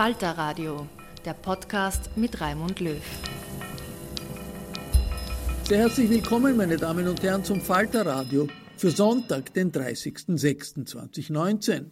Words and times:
Falter 0.00 0.30
Radio, 0.30 0.88
der 1.26 1.34
Podcast 1.34 2.16
mit 2.16 2.40
Raimund 2.40 2.80
Löw. 2.80 3.02
Sehr 5.64 5.80
herzlich 5.80 6.08
willkommen, 6.08 6.56
meine 6.56 6.78
Damen 6.78 7.06
und 7.06 7.22
Herren, 7.22 7.44
zum 7.44 7.60
Falter 7.60 8.06
Radio 8.06 8.48
für 8.78 8.90
Sonntag, 8.90 9.52
den 9.52 9.72
30.06.2019. 9.72 11.90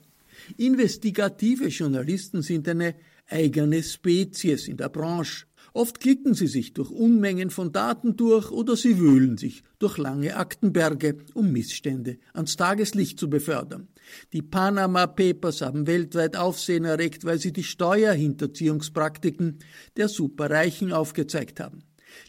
Investigative 0.56 1.68
Journalisten 1.68 2.40
sind 2.40 2.66
eine 2.66 2.94
eigene 3.28 3.82
Spezies 3.82 4.68
in 4.68 4.78
der 4.78 4.88
Branche. 4.88 5.44
Oft 5.74 6.00
klicken 6.00 6.32
sie 6.32 6.46
sich 6.46 6.72
durch 6.72 6.90
Unmengen 6.90 7.50
von 7.50 7.72
Daten 7.72 8.16
durch 8.16 8.50
oder 8.50 8.74
sie 8.74 8.98
wühlen 8.98 9.36
sich 9.36 9.62
durch 9.78 9.98
lange 9.98 10.34
Aktenberge, 10.34 11.18
um 11.34 11.52
Missstände 11.52 12.16
ans 12.32 12.56
Tageslicht 12.56 13.20
zu 13.20 13.28
befördern. 13.28 13.88
Die 14.32 14.42
Panama 14.42 15.06
Papers 15.06 15.60
haben 15.60 15.86
weltweit 15.86 16.36
Aufsehen 16.36 16.84
erregt, 16.84 17.24
weil 17.24 17.38
sie 17.38 17.52
die 17.52 17.64
Steuerhinterziehungspraktiken 17.64 19.58
der 19.96 20.08
Superreichen 20.08 20.92
aufgezeigt 20.92 21.60
haben. 21.60 21.84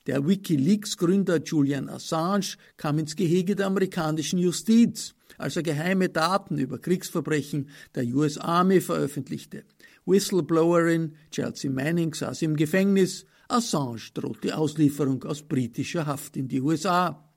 Der 0.07 0.27
Wikileaks-Gründer 0.27 1.41
Julian 1.43 1.89
Assange 1.89 2.57
kam 2.77 2.99
ins 2.99 3.15
Gehege 3.15 3.55
der 3.55 3.67
amerikanischen 3.67 4.39
Justiz, 4.39 5.15
als 5.37 5.55
er 5.55 5.63
geheime 5.63 6.09
Daten 6.09 6.57
über 6.57 6.79
Kriegsverbrechen 6.79 7.69
der 7.95 8.05
US 8.07 8.37
Army 8.37 8.81
veröffentlichte. 8.81 9.63
Whistleblowerin 10.05 11.15
Chelsea 11.31 11.71
Manning 11.71 12.13
saß 12.13 12.41
im 12.41 12.55
Gefängnis, 12.55 13.25
Assange 13.47 14.11
droht 14.13 14.43
die 14.43 14.53
Auslieferung 14.53 15.23
aus 15.23 15.41
britischer 15.41 16.05
Haft 16.05 16.37
in 16.37 16.47
die 16.47 16.61
USA. 16.61 17.28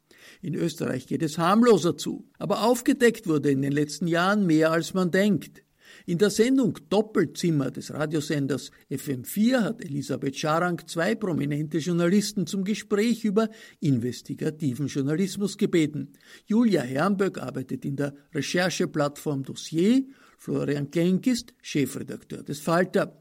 In 0.43 0.55
Österreich 0.55 1.07
geht 1.07 1.23
es 1.23 1.39
harmloser 1.39 1.97
zu, 1.97 2.29
aber 2.37 2.65
aufgedeckt 2.65 3.29
wurde 3.29 3.51
in 3.51 3.63
den 3.63 3.73
letzten 3.73 4.09
Jahren 4.09 4.45
mehr 4.45 4.73
als 4.73 4.93
man 4.93 5.13
denkt. 5.13 5.63
In 6.05 6.19
der 6.19 6.31
Sendung 6.31 6.79
Doppelzimmer 6.89 7.71
des 7.71 7.93
Radiosenders 7.93 8.73
FM4 8.91 9.61
hat 9.61 9.85
Elisabeth 9.85 10.37
Scharang 10.37 10.83
zwei 10.87 11.15
prominente 11.15 11.79
Journalisten 11.79 12.47
zum 12.47 12.65
Gespräch 12.65 13.25
über 13.25 13.49
investigativen 13.79 14.89
Journalismus 14.89 15.57
gebeten. 15.57 16.13
Julia 16.47 16.83
Herrenböck 16.83 17.39
arbeitet 17.39 17.85
in 17.85 17.95
der 17.97 18.15
Rechercheplattform 18.35 19.45
Dossier, 19.45 20.05
Florian 20.39 20.91
Klenk 20.91 21.29
ist 21.29 21.55
Chefredakteur 21.63 22.43
des 22.43 22.59
Falter. 22.59 23.17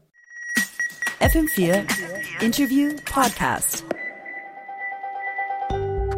FM4 1.20 1.84
Interview 2.42 2.90
Podcast. 3.04 3.84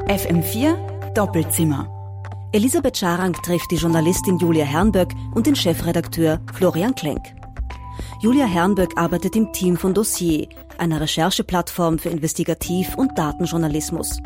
FM4 0.09 0.94
Doppelzimmer. 1.15 1.89
Elisabeth 2.51 2.97
Scharang 2.97 3.35
trifft 3.35 3.71
die 3.71 3.77
Journalistin 3.77 4.37
Julia 4.39 4.65
Herrenböck 4.65 5.15
und 5.33 5.47
den 5.47 5.55
Chefredakteur 5.55 6.41
Florian 6.53 6.93
Klenk. 6.95 7.23
Julia 8.21 8.47
Herrenböck 8.47 8.99
arbeitet 8.99 9.37
im 9.37 9.53
Team 9.53 9.77
von 9.77 9.95
Dossier, 9.95 10.49
einer 10.77 11.01
Rechercheplattform 11.01 12.01
für 12.01 12.09
Investigativ- 12.09 12.97
und 12.97 13.17
Datenjournalismus. 13.17 14.21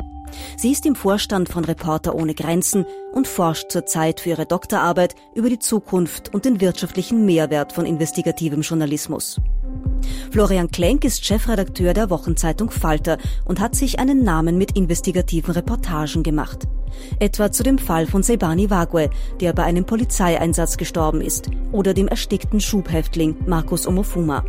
Sie 0.57 0.71
ist 0.71 0.85
im 0.85 0.95
Vorstand 0.95 1.49
von 1.49 1.65
Reporter 1.65 2.15
ohne 2.15 2.33
Grenzen 2.33 2.85
und 3.13 3.27
forscht 3.27 3.71
zurzeit 3.71 4.19
für 4.19 4.29
ihre 4.29 4.45
Doktorarbeit 4.45 5.15
über 5.35 5.49
die 5.49 5.59
Zukunft 5.59 6.33
und 6.33 6.45
den 6.45 6.61
wirtschaftlichen 6.61 7.25
Mehrwert 7.25 7.73
von 7.73 7.85
investigativem 7.85 8.61
Journalismus. 8.61 9.39
Florian 10.31 10.69
Klenk 10.69 11.03
ist 11.05 11.25
Chefredakteur 11.25 11.93
der 11.93 12.09
Wochenzeitung 12.09 12.71
Falter 12.71 13.17
und 13.45 13.59
hat 13.59 13.75
sich 13.75 13.99
einen 13.99 14.23
Namen 14.23 14.57
mit 14.57 14.75
investigativen 14.77 15.53
Reportagen 15.53 16.23
gemacht. 16.23 16.67
Etwa 17.19 17.51
zu 17.51 17.63
dem 17.63 17.77
Fall 17.77 18.07
von 18.07 18.23
Sebani 18.23 18.69
Wagwe, 18.69 19.09
der 19.39 19.53
bei 19.53 19.63
einem 19.63 19.85
Polizeieinsatz 19.85 20.77
gestorben 20.77 21.21
ist, 21.21 21.49
oder 21.71 21.93
dem 21.93 22.07
erstickten 22.07 22.59
Schubhäftling 22.59 23.35
Markus 23.45 23.87
Omofuma. 23.87 24.43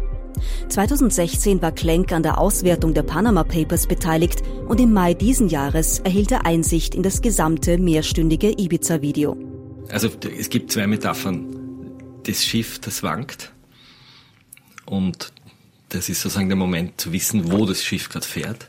2016 0.68 1.62
war 1.62 1.72
Klenk 1.72 2.12
an 2.12 2.22
der 2.22 2.38
Auswertung 2.38 2.94
der 2.94 3.02
Panama 3.02 3.44
Papers 3.44 3.86
beteiligt 3.86 4.42
und 4.68 4.80
im 4.80 4.92
Mai 4.92 5.14
diesen 5.14 5.48
Jahres 5.48 6.00
erhielt 6.00 6.32
er 6.32 6.46
Einsicht 6.46 6.94
in 6.94 7.02
das 7.02 7.22
gesamte 7.22 7.78
mehrstündige 7.78 8.50
Ibiza-Video. 8.50 9.36
Also 9.90 10.08
es 10.38 10.48
gibt 10.50 10.72
zwei 10.72 10.86
Metaphern. 10.86 11.56
Das 12.24 12.44
Schiff, 12.44 12.78
das 12.78 13.02
wankt 13.02 13.52
und 14.90 15.32
das 15.88 16.08
ist 16.08 16.20
sozusagen 16.20 16.48
der 16.48 16.56
Moment 16.56 17.00
zu 17.00 17.12
wissen, 17.12 17.50
wo 17.52 17.64
das 17.64 17.82
Schiff 17.84 18.08
gerade 18.08 18.26
fährt 18.26 18.68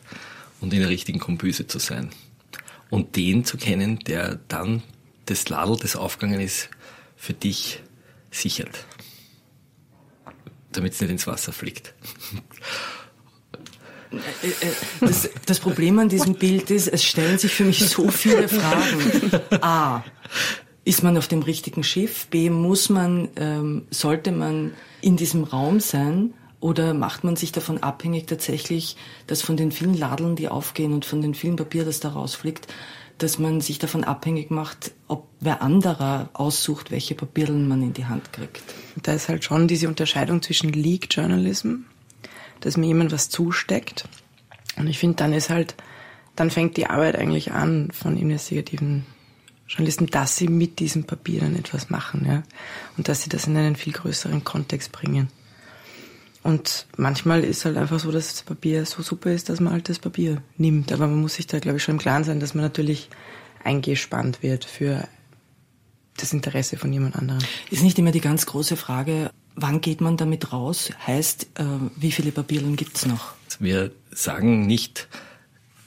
und 0.60 0.74
in 0.74 0.80
der 0.80 0.90
richtigen 0.90 1.20
Kombüse 1.20 1.68
zu 1.68 1.80
sein. 1.80 2.12
Und 2.90 3.16
den 3.16 3.44
zu 3.44 3.58
kennen, 3.58 4.00
der 4.00 4.40
dann 4.48 4.84
das 5.26 5.50
Ladel, 5.50 5.78
das 5.78 5.96
aufgegangen 5.96 6.42
ist, 6.42 6.70
für 7.16 7.34
dich 7.34 7.82
sichert. 8.32 8.86
Damit 10.74 10.94
es 10.94 11.02
nicht 11.02 11.12
ins 11.12 11.28
Wasser 11.28 11.52
fliegt. 11.52 11.94
Äh, 14.12 14.48
äh, 14.48 14.74
das, 15.00 15.30
das, 15.46 15.60
Problem 15.60 15.98
an 16.00 16.10
diesem 16.10 16.36
Bild 16.36 16.70
ist, 16.70 16.88
es 16.88 17.04
stellen 17.04 17.38
sich 17.38 17.54
für 17.54 17.64
mich 17.64 17.80
so 17.80 18.10
viele 18.10 18.48
Fragen. 18.50 19.32
A. 19.62 20.04
Ist 20.84 21.04
man 21.04 21.18
auf 21.18 21.28
dem 21.28 21.44
richtigen 21.44 21.84
Schiff? 21.84 22.28
B. 22.28 22.50
Muss 22.50 22.90
man, 22.90 23.30
ähm, 23.36 23.84
sollte 23.90 24.32
man 24.32 24.74
in 25.02 25.16
diesem 25.16 25.44
Raum 25.44 25.80
sein? 25.80 26.34
Oder 26.60 26.94
macht 26.94 27.24
man 27.24 27.36
sich 27.36 27.52
davon 27.52 27.82
abhängig 27.82 28.28
tatsächlich, 28.28 28.96
dass 29.28 29.42
von 29.42 29.58
den 29.58 29.72
vielen 29.72 29.98
Ladeln, 29.98 30.36
die 30.36 30.48
aufgehen 30.48 30.94
und 30.94 31.06
von 31.06 31.22
den 31.22 31.34
vielen 31.34 31.56
Papier, 31.56 31.86
das 31.86 32.00
da 32.00 32.10
rausfliegt, 32.10 32.68
dass 33.22 33.38
man 33.38 33.62
sich 33.62 33.78
davon 33.78 34.04
abhängig 34.04 34.50
macht, 34.50 34.92
ob 35.08 35.28
wer 35.40 35.62
anderer 35.62 36.30
aussucht, 36.34 36.90
welche 36.90 37.14
Papierlen 37.14 37.68
man 37.68 37.84
in 37.84 37.94
die 37.94 38.06
Hand 38.06 38.34
kriegt. 38.34 38.64
Da 39.04 39.14
ist 39.14 39.30
halt 39.30 39.44
schon 39.44 39.68
diese 39.68 39.88
Unterscheidung 39.88 40.42
zwischen 40.42 40.72
Leak 40.74 41.08
Journalism, 41.12 41.84
dass 42.62 42.78
mir 42.78 42.88
jemand 42.88 43.12
was 43.12 43.30
zusteckt. 43.30 44.08
Und 44.78 44.88
ich 44.88 44.98
finde, 44.98 45.18
dann 45.18 45.34
ist 45.34 45.50
halt, 45.50 45.76
dann 46.36 46.50
fängt 46.50 46.78
die 46.78 46.88
Arbeit 46.88 47.16
eigentlich 47.16 47.52
an 47.52 47.92
von 47.92 48.18
investigativen 48.18 49.06
Journalisten, 49.68 50.08
dass 50.08 50.36
sie 50.36 50.48
mit 50.48 50.80
diesen 50.80 51.06
Papieren 51.06 51.56
etwas 51.56 51.90
machen, 51.90 52.26
ja. 52.28 52.44
Und 52.98 53.08
dass 53.08 53.22
sie 53.22 53.30
das 53.30 53.46
in 53.46 53.56
einen 53.56 53.76
viel 53.76 53.94
größeren 53.94 54.44
Kontext 54.44 54.92
bringen. 54.92 55.30
Und 56.44 56.88
manchmal 56.98 57.44
ist 57.44 57.66
halt 57.66 57.78
einfach 57.78 58.00
so, 58.00 58.12
dass 58.12 58.30
das 58.30 58.44
Papier 58.44 58.86
so 58.86 59.04
super 59.04 59.32
ist, 59.32 59.50
dass 59.50 59.60
man 59.60 59.74
halt 59.74 59.90
das 59.90 60.00
Papier 60.00 60.42
nimmt. 60.58 60.92
Aber 60.92 61.08
man 61.08 61.22
muss 61.22 61.36
sich 61.36 61.48
da, 61.48 61.60
glaube 61.60 61.78
ich, 61.78 61.84
schon 61.84 61.96
im 61.96 62.00
Klaren 62.00 62.24
sein, 62.24 62.40
dass 62.40 62.56
man 62.56 62.64
natürlich 62.64 63.10
eingespannt 63.64 64.42
wird 64.42 64.66
für 64.66 65.08
das 66.18 66.34
Interesse 66.34 66.78
von 66.78 66.92
jemand 66.92 67.16
anderem. 67.16 67.42
Ist 67.70 67.84
nicht 67.84 67.98
immer 68.00 68.12
die 68.12 68.22
ganz 68.22 68.46
große 68.46 68.76
Frage, 68.76 69.32
wann 69.56 69.82
geht 69.82 70.02
man 70.02 70.18
damit 70.18 70.52
raus? 70.52 70.92
Heißt, 71.06 71.48
äh, 71.56 71.64
wie 71.96 72.12
viele 72.12 72.32
Papieren 72.32 72.76
gibt's 72.76 73.06
noch? 73.06 73.34
Wir 73.60 73.92
sagen 74.12 74.66
nicht, 74.66 75.08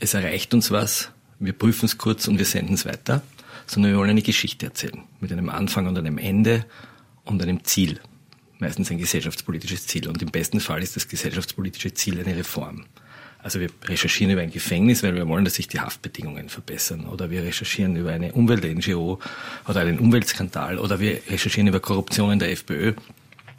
es 0.00 0.14
erreicht 0.14 0.54
uns 0.54 0.70
was, 0.70 1.10
wir 1.38 1.52
prüfen 1.52 1.86
es 1.86 1.98
kurz 1.98 2.28
und 2.28 2.38
wir 2.38 2.44
senden 2.44 2.74
es 2.74 2.84
weiter, 2.84 3.22
sondern 3.66 3.92
wir 3.92 3.98
wollen 3.98 4.10
eine 4.10 4.22
Geschichte 4.22 4.66
erzählen. 4.66 5.02
Mit 5.20 5.32
einem 5.32 5.48
Anfang 5.48 5.86
und 5.86 5.98
einem 5.98 6.18
Ende 6.18 6.64
und 7.24 7.42
einem 7.42 7.64
Ziel. 7.64 8.00
Meistens 8.58 8.90
ein 8.90 8.98
gesellschaftspolitisches 8.98 9.86
Ziel. 9.86 10.08
Und 10.08 10.22
im 10.22 10.30
besten 10.30 10.60
Fall 10.60 10.82
ist 10.82 10.96
das 10.96 11.08
gesellschaftspolitische 11.08 11.92
Ziel 11.94 12.20
eine 12.20 12.36
Reform. 12.36 12.84
Also 13.44 13.60
wir 13.60 13.68
recherchieren 13.84 14.32
über 14.32 14.40
ein 14.40 14.50
Gefängnis, 14.50 15.02
weil 15.02 15.14
wir 15.14 15.28
wollen, 15.28 15.44
dass 15.44 15.54
sich 15.54 15.68
die 15.68 15.80
Haftbedingungen 15.80 16.48
verbessern. 16.48 17.06
Oder 17.06 17.30
wir 17.30 17.42
recherchieren 17.42 17.94
über 17.94 18.10
eine 18.10 18.32
Umwelt-NGO 18.32 19.18
oder 19.68 19.80
einen 19.80 19.98
Umweltskandal. 19.98 20.78
Oder 20.78 20.98
wir 20.98 21.20
recherchieren 21.28 21.66
über 21.68 21.80
Korruption 21.80 22.32
in 22.32 22.38
der 22.38 22.50
FPÖ, 22.52 22.94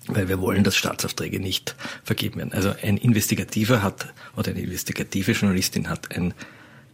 weil 0.07 0.27
wir 0.27 0.39
wollen, 0.39 0.63
dass 0.63 0.75
Staatsaufträge 0.75 1.39
nicht 1.39 1.75
vergeben 2.03 2.38
werden. 2.38 2.53
Also 2.53 2.74
ein 2.81 2.98
Investigativer 2.98 3.83
hat 3.83 4.12
oder 4.36 4.51
eine 4.51 4.62
investigative 4.62 5.33
Journalistin 5.33 5.88
hat 5.88 6.15
ein, 6.15 6.33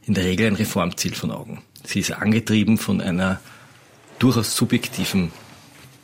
in 0.03 0.13
der 0.13 0.25
Regel 0.25 0.47
ein 0.47 0.55
Reformziel 0.55 1.15
von 1.15 1.31
Augen. 1.31 1.61
Sie 1.85 2.01
ist 2.01 2.11
angetrieben 2.11 2.77
von 2.77 2.99
einer 2.99 3.39
durchaus 4.19 4.55
subjektiven 4.55 5.31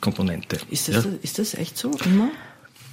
Komponente. 0.00 0.58
Ist 0.70 0.88
das, 0.88 1.04
ja? 1.04 1.10
ist 1.22 1.38
das 1.38 1.54
echt 1.54 1.76
so 1.76 1.90
immer? 2.04 2.30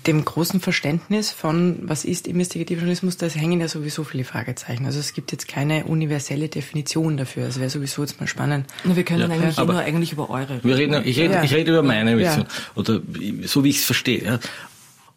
dem 0.07 0.23
großen 0.23 0.59
Verständnis 0.59 1.31
von, 1.31 1.79
was 1.83 2.05
ist 2.05 2.27
investigativer 2.27 2.81
Journalismus, 2.81 3.17
da 3.17 3.27
hängen 3.27 3.59
ja 3.59 3.67
sowieso 3.67 4.03
viele 4.03 4.23
Fragezeichen. 4.23 4.85
Also 4.85 4.99
es 4.99 5.13
gibt 5.13 5.31
jetzt 5.31 5.47
keine 5.47 5.85
universelle 5.85 6.47
Definition 6.47 7.17
dafür. 7.17 7.47
Es 7.47 7.59
wäre 7.59 7.69
sowieso 7.69 8.03
jetzt 8.03 8.19
mal 8.19 8.27
spannend. 8.27 8.67
Na, 8.83 8.95
wir 8.95 9.03
können 9.03 9.21
ja, 9.21 9.35
eigentlich 9.35 9.57
nur 9.57 9.79
eigentlich 9.79 10.11
über 10.11 10.29
eure 10.29 10.63
Wir 10.63 10.77
reden, 10.77 11.01
ich 11.05 11.17
rede, 11.17 11.33
ja. 11.33 11.43
ich 11.43 11.53
rede 11.53 11.71
über 11.71 11.83
meine 11.83 12.17
Vision. 12.17 12.45
Oder 12.75 13.01
so 13.43 13.63
wie 13.63 13.69
ich 13.69 13.79
es 13.79 13.85
verstehe. 13.85 14.23
Ja. 14.23 14.39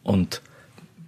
Und 0.03 0.41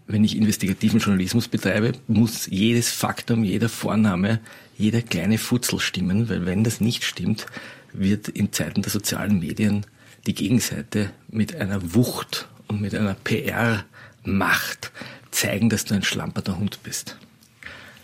wenn 0.07 0.25
ich 0.25 0.37
investigativen 0.37 1.01
Journalismus 1.01 1.49
betreibe, 1.49 1.93
muss 2.09 2.47
jedes 2.47 2.91
Faktum, 2.91 3.45
jeder 3.45 3.69
Vorname, 3.69 4.41
jeder 4.77 5.03
kleine 5.03 5.39
Futzel 5.39 5.79
stimmen, 5.79 6.29
weil 6.29 6.47
wenn 6.47 6.65
das 6.65 6.81
nicht 6.81 7.05
stimmt, 7.05 7.47
wird 7.93 8.29
in 8.29 8.53
Zeiten 8.53 8.83
der 8.83 8.91
sozialen 8.91 9.39
Medien 9.39 9.87
die 10.27 10.35
Gegenseite 10.35 11.11
mit 11.29 11.55
einer 11.57 11.95
Wucht 11.95 12.49
und 12.69 12.81
mit 12.81 12.95
einer 12.95 13.15
PR-Macht 13.15 14.93
zeigen, 15.31 15.71
dass 15.71 15.85
du 15.85 15.95
ein 15.95 16.03
schlamperter 16.03 16.59
Hund 16.59 16.83
bist. 16.83 17.17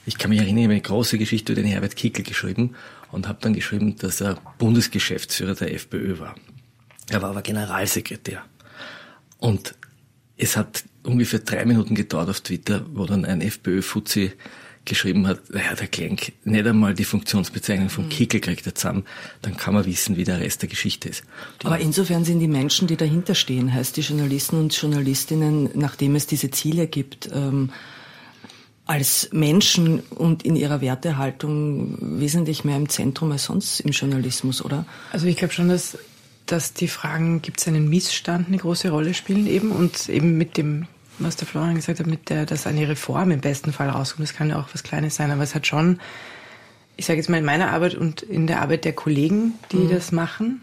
Ich 0.06 0.18
kann 0.18 0.30
mich 0.30 0.38
erinnern, 0.38 0.58
ich 0.58 0.64
habe 0.64 0.74
eine 0.74 0.82
große 0.82 1.18
Geschichte 1.18 1.52
über 1.52 1.62
den 1.62 1.70
Herbert 1.70 1.96
Kickel 1.96 2.24
geschrieben 2.24 2.74
und 3.10 3.28
habe 3.28 3.38
dann 3.40 3.54
geschrieben, 3.54 3.96
dass 3.96 4.20
er 4.20 4.38
Bundesgeschäftsführer 4.58 5.54
der 5.54 5.74
FPÖ 5.74 6.18
war. 6.18 6.34
Er 7.08 7.22
war 7.22 7.30
aber 7.30 7.42
Generalsekretär. 7.42 8.44
Und 9.38 9.74
es 10.36 10.56
hat 10.56 10.84
ungefähr 11.02 11.40
drei 11.40 11.64
Minuten 11.64 11.94
gedauert 11.94 12.28
auf 12.28 12.40
Twitter, 12.40 12.84
wo 12.92 13.06
dann 13.06 13.24
ein 13.24 13.40
FPÖ-Fuzzi 13.40 14.32
geschrieben 14.86 15.26
hat, 15.26 15.50
naja, 15.50 15.74
der 15.74 15.86
Klenk 15.88 16.32
nicht 16.44 16.66
einmal 16.66 16.94
die 16.94 17.04
Funktionsbezeichnung 17.04 17.90
vom 17.90 18.04
mhm. 18.04 18.08
Kickel 18.10 18.40
kriegt 18.40 18.66
er 18.66 18.74
zusammen, 18.74 19.04
dann 19.42 19.56
kann 19.56 19.74
man 19.74 19.84
wissen, 19.84 20.16
wie 20.16 20.24
der 20.24 20.40
Rest 20.40 20.62
der 20.62 20.68
Geschichte 20.68 21.08
ist. 21.08 21.24
Die 21.62 21.66
Aber 21.66 21.78
insofern 21.78 22.24
sind 22.24 22.40
die 22.40 22.48
Menschen, 22.48 22.88
die 22.88 22.96
dahinter 22.96 23.34
stehen, 23.34 23.72
heißt 23.72 23.96
die 23.96 24.00
Journalisten 24.00 24.58
und 24.58 24.74
Journalistinnen, 24.74 25.70
nachdem 25.74 26.16
es 26.16 26.26
diese 26.26 26.50
Ziele 26.50 26.86
gibt, 26.86 27.28
ähm, 27.32 27.70
als 28.86 29.28
Menschen 29.32 30.00
und 30.00 30.44
in 30.44 30.54
ihrer 30.54 30.80
Wertehaltung 30.80 31.98
wesentlich 32.20 32.64
mehr 32.64 32.76
im 32.76 32.88
Zentrum 32.88 33.32
als 33.32 33.44
sonst 33.44 33.80
im 33.80 33.90
Journalismus, 33.90 34.64
oder? 34.64 34.86
Also 35.12 35.26
ich 35.26 35.36
glaube 35.36 35.52
schon, 35.52 35.68
dass 35.68 35.98
dass 36.46 36.72
die 36.72 36.88
Fragen, 36.88 37.42
gibt 37.42 37.60
es 37.60 37.68
einen 37.68 37.88
Missstand, 37.88 38.48
eine 38.48 38.58
große 38.58 38.90
Rolle 38.90 39.14
spielen 39.14 39.46
eben 39.46 39.72
und 39.72 40.08
eben 40.08 40.38
mit 40.38 40.56
dem 40.56 40.86
was 41.18 41.36
der 41.36 41.46
Florian 41.46 41.74
gesagt 41.74 42.00
hat, 42.00 42.06
mit 42.06 42.30
der, 42.30 42.46
dass 42.46 42.66
eine 42.66 42.88
Reform 42.88 43.30
im 43.30 43.40
besten 43.40 43.72
Fall 43.72 43.88
rauskommt. 43.88 44.28
Das 44.28 44.36
kann 44.36 44.50
ja 44.50 44.58
auch 44.58 44.68
was 44.72 44.82
Kleines 44.82 45.16
sein, 45.16 45.30
aber 45.30 45.42
es 45.42 45.54
hat 45.54 45.66
schon, 45.66 46.00
ich 46.96 47.06
sage 47.06 47.18
jetzt 47.18 47.28
mal 47.28 47.38
in 47.38 47.44
meiner 47.44 47.70
Arbeit 47.70 47.94
und 47.94 48.22
in 48.22 48.46
der 48.46 48.60
Arbeit 48.60 48.84
der 48.84 48.92
Kollegen, 48.92 49.54
die 49.72 49.76
mhm. 49.76 49.90
das 49.90 50.12
machen, 50.12 50.60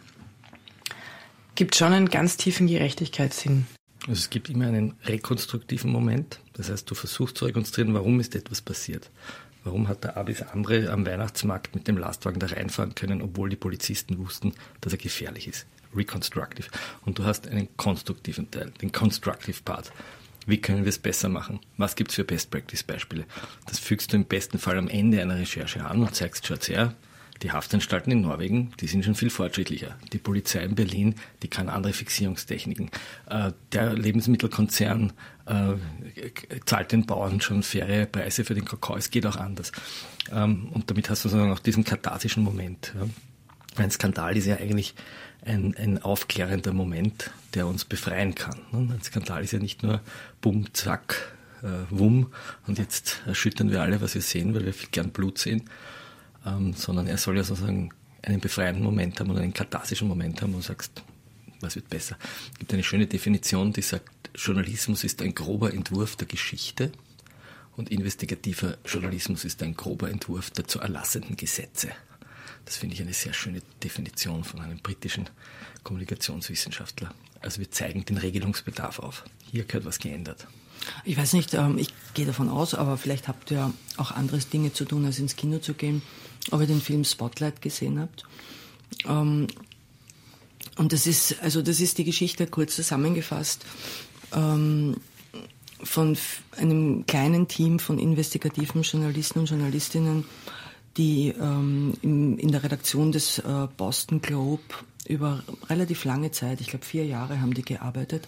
gibt 1.55 1.75
schon 1.75 1.93
einen 1.93 2.09
ganz 2.09 2.37
tiefen 2.37 2.67
Gerechtigkeitssinn. 2.67 3.65
Also 4.01 4.13
es 4.13 4.29
gibt 4.29 4.49
immer 4.49 4.67
einen 4.67 4.95
rekonstruktiven 5.05 5.91
Moment. 5.91 6.39
Das 6.53 6.69
heißt, 6.69 6.89
du 6.89 6.95
versuchst 6.95 7.37
zu 7.37 7.45
rekonstruieren, 7.45 7.93
warum 7.93 8.19
ist 8.19 8.35
etwas 8.35 8.61
passiert. 8.61 9.09
Warum 9.63 9.87
hat 9.87 10.03
der 10.03 10.17
Abis 10.17 10.41
Amre 10.41 10.91
am 10.91 11.05
Weihnachtsmarkt 11.05 11.73
mit 11.73 11.87
dem 11.87 11.97
Lastwagen 11.97 12.39
da 12.39 12.47
reinfahren 12.47 12.95
können, 12.95 13.21
obwohl 13.21 13.49
die 13.49 13.55
Polizisten 13.55 14.17
wussten, 14.17 14.53
dass 14.81 14.91
er 14.91 14.99
gefährlich 14.99 15.47
ist? 15.47 15.65
Reconstructive. 15.95 16.67
Und 17.05 17.19
du 17.19 17.23
hast 17.23 17.47
einen 17.47 17.69
konstruktiven 17.77 18.51
Teil, 18.51 18.73
den 18.81 18.91
Constructive 18.91 19.61
Part. 19.63 19.91
Wie 20.45 20.59
können 20.59 20.83
wir 20.83 20.89
es 20.89 20.99
besser 20.99 21.29
machen? 21.29 21.59
Was 21.77 21.95
gibt 21.95 22.11
es 22.11 22.15
für 22.15 22.23
Best-Practice-Beispiele? 22.23 23.25
Das 23.65 23.79
fügst 23.79 24.11
du 24.11 24.17
im 24.17 24.25
besten 24.25 24.59
Fall 24.59 24.77
am 24.77 24.87
Ende 24.87 25.21
einer 25.21 25.37
Recherche 25.37 25.85
an 25.85 26.01
und 26.01 26.15
zeigst, 26.15 26.47
schaut 26.47 26.67
her, 26.67 26.95
die 27.41 27.51
Haftanstalten 27.51 28.11
in 28.11 28.21
Norwegen, 28.21 28.71
die 28.79 28.87
sind 28.87 29.03
schon 29.03 29.15
viel 29.15 29.29
fortschrittlicher. 29.29 29.97
Die 30.13 30.17
Polizei 30.17 30.63
in 30.63 30.75
Berlin, 30.75 31.15
die 31.41 31.49
kann 31.49 31.67
andere 31.67 31.91
Fixierungstechniken. 31.91 32.89
Äh, 33.29 33.51
der 33.73 33.93
Lebensmittelkonzern 33.93 35.11
äh, 35.45 35.73
zahlt 36.65 36.91
den 36.91 37.05
Bauern 37.05 37.41
schon 37.41 37.63
faire 37.63 38.05
Preise 38.05 38.45
für 38.45 38.53
den 38.53 38.65
Kakao. 38.65 38.95
Es 38.95 39.11
geht 39.11 39.25
auch 39.25 39.35
anders. 39.35 39.71
Ähm, 40.31 40.69
und 40.71 40.89
damit 40.89 41.09
hast 41.09 41.25
du 41.25 41.29
sozusagen 41.29 41.51
auch 41.51 41.59
diesen 41.59 41.83
katharsischen 41.83 42.43
Moment. 42.43 42.93
Ein 43.75 43.91
Skandal 43.91 44.37
ist 44.37 44.45
ja 44.45 44.57
eigentlich 44.57 44.93
ein, 45.45 45.75
ein 45.77 46.01
aufklärender 46.01 46.71
Moment, 46.73 47.31
der 47.55 47.67
uns 47.67 47.83
befreien 47.83 48.35
kann. 48.35 48.59
Ein 48.71 49.01
Skandal 49.03 49.43
ist 49.43 49.51
ja 49.51 49.59
nicht 49.59 49.83
nur 49.83 49.99
bumm, 50.43 50.71
zack, 50.73 51.33
äh, 51.63 51.67
wumm 51.89 52.31
und 52.67 52.77
jetzt 52.77 53.23
erschüttern 53.25 53.71
wir 53.71 53.81
alle, 53.81 54.01
was 54.01 54.13
wir 54.13 54.21
sehen, 54.21 54.53
weil 54.53 54.65
wir 54.65 54.73
viel 54.73 54.89
gern 54.91 55.09
Blut 55.09 55.39
sehen, 55.39 55.69
ähm, 56.45 56.73
sondern 56.73 57.07
er 57.07 57.17
soll 57.17 57.37
ja 57.37 57.43
sozusagen 57.43 57.91
einen 58.21 58.41
befreienden 58.41 58.83
Moment 58.83 59.19
haben 59.19 59.31
oder 59.31 59.41
einen 59.41 59.53
katharsischen 59.53 60.07
Moment 60.07 60.41
haben, 60.41 60.53
wo 60.53 60.57
du 60.57 60.63
sagst, 60.63 61.01
was 61.61 61.75
wird 61.75 61.89
besser. 61.89 62.17
Es 62.51 62.59
gibt 62.59 62.73
eine 62.73 62.83
schöne 62.83 63.07
Definition, 63.07 63.71
die 63.73 63.81
sagt, 63.81 64.09
Journalismus 64.35 65.03
ist 65.03 65.21
ein 65.21 65.33
grober 65.33 65.73
Entwurf 65.73 66.17
der 66.17 66.27
Geschichte 66.27 66.91
und 67.77 67.89
investigativer 67.89 68.77
Journalismus 68.85 69.45
ist 69.45 69.63
ein 69.63 69.75
grober 69.75 70.09
Entwurf 70.09 70.51
der 70.51 70.67
zu 70.67 70.79
erlassenden 70.79 71.37
Gesetze. 71.37 71.89
Das 72.65 72.77
finde 72.77 72.95
ich 72.95 73.01
eine 73.01 73.13
sehr 73.13 73.33
schöne 73.33 73.61
Definition 73.81 74.43
von 74.43 74.59
einem 74.61 74.79
britischen 74.79 75.29
Kommunikationswissenschaftler. 75.83 77.13
Also 77.43 77.59
wir 77.59 77.69
zeigen 77.71 78.05
den 78.05 78.17
Regelungsbedarf 78.17 78.99
auf. 78.99 79.23
Hier 79.51 79.65
gehört 79.65 79.85
was 79.85 79.99
geändert. 79.99 80.47
Ich 81.05 81.17
weiß 81.17 81.33
nicht, 81.33 81.53
ähm, 81.53 81.77
ich 81.77 81.89
gehe 82.13 82.25
davon 82.25 82.49
aus, 82.49 82.73
aber 82.73 82.97
vielleicht 82.97 83.27
habt 83.27 83.51
ihr 83.51 83.71
auch 83.97 84.11
anderes 84.11 84.49
Dinge 84.49 84.73
zu 84.73 84.85
tun, 84.85 85.05
als 85.05 85.19
ins 85.19 85.35
Kino 85.35 85.59
zu 85.59 85.73
gehen, 85.73 86.01
ob 86.51 86.61
ihr 86.61 86.67
den 86.67 86.81
Film 86.81 87.03
Spotlight 87.03 87.61
gesehen 87.61 87.99
habt. 87.99 88.23
Ähm, 89.05 89.47
und 90.77 90.93
das 90.93 91.05
ist, 91.05 91.41
also 91.41 91.61
das 91.61 91.79
ist 91.79 91.97
die 91.97 92.03
Geschichte 92.03 92.47
kurz 92.47 92.75
zusammengefasst 92.75 93.65
ähm, 94.33 94.95
von 95.83 96.17
einem 96.57 97.05
kleinen 97.05 97.47
Team 97.47 97.79
von 97.79 97.99
investigativen 97.99 98.81
Journalisten 98.81 99.39
und 99.39 99.49
Journalistinnen, 99.49 100.25
die 100.97 101.29
in, 101.29 102.37
in, 102.37 102.51
der 102.51 102.63
Redaktion 102.63 103.11
des 103.11 103.39
äh, 103.39 103.67
Boston 103.77 104.21
Globe 104.21 104.61
über 105.07 105.43
relativ 105.69 106.05
lange 106.05 106.31
Zeit, 106.31 106.61
ich 106.61 106.67
glaube 106.67 106.85
vier 106.85 107.05
Jahre 107.05 107.41
haben 107.41 107.53
die 107.53 107.63
gearbeitet, 107.63 108.27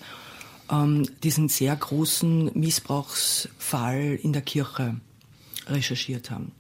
ähm, 0.71 1.07
diesen 1.23 1.49
sehr 1.49 1.75
großen 1.75 2.51
Missbrauchsfall 2.53 4.19
in 4.21 4.33
der 4.33 4.41
Kirche 4.41 4.95
recherchiert 5.67 6.31
haben. 6.31 6.51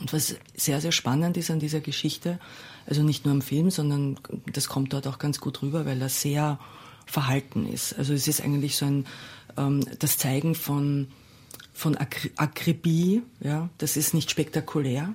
Und 0.00 0.12
was 0.12 0.36
sehr, 0.54 0.80
sehr 0.80 0.92
spannend 0.92 1.36
ist 1.36 1.50
an 1.50 1.60
dieser 1.60 1.80
Geschichte, 1.80 2.38
also 2.86 3.02
nicht 3.02 3.24
nur 3.24 3.34
im 3.34 3.42
Film, 3.42 3.70
sondern 3.70 4.18
das 4.52 4.68
kommt 4.68 4.92
dort 4.92 5.06
auch 5.06 5.18
ganz 5.18 5.40
gut 5.40 5.62
rüber, 5.62 5.86
weil 5.86 6.00
er 6.02 6.08
sehr 6.08 6.58
verhalten 7.06 7.66
ist. 7.66 7.96
Also 7.96 8.12
es 8.12 8.26
ist 8.26 8.40
eigentlich 8.40 8.76
so 8.76 8.86
ein, 8.86 9.06
ähm, 9.56 9.84
das 9.98 10.18
Zeigen 10.18 10.54
von 10.54 11.08
von 11.74 11.96
Akribie, 11.96 13.22
ja, 13.40 13.70
das 13.78 13.96
ist 13.96 14.14
nicht 14.14 14.30
spektakulär. 14.30 15.14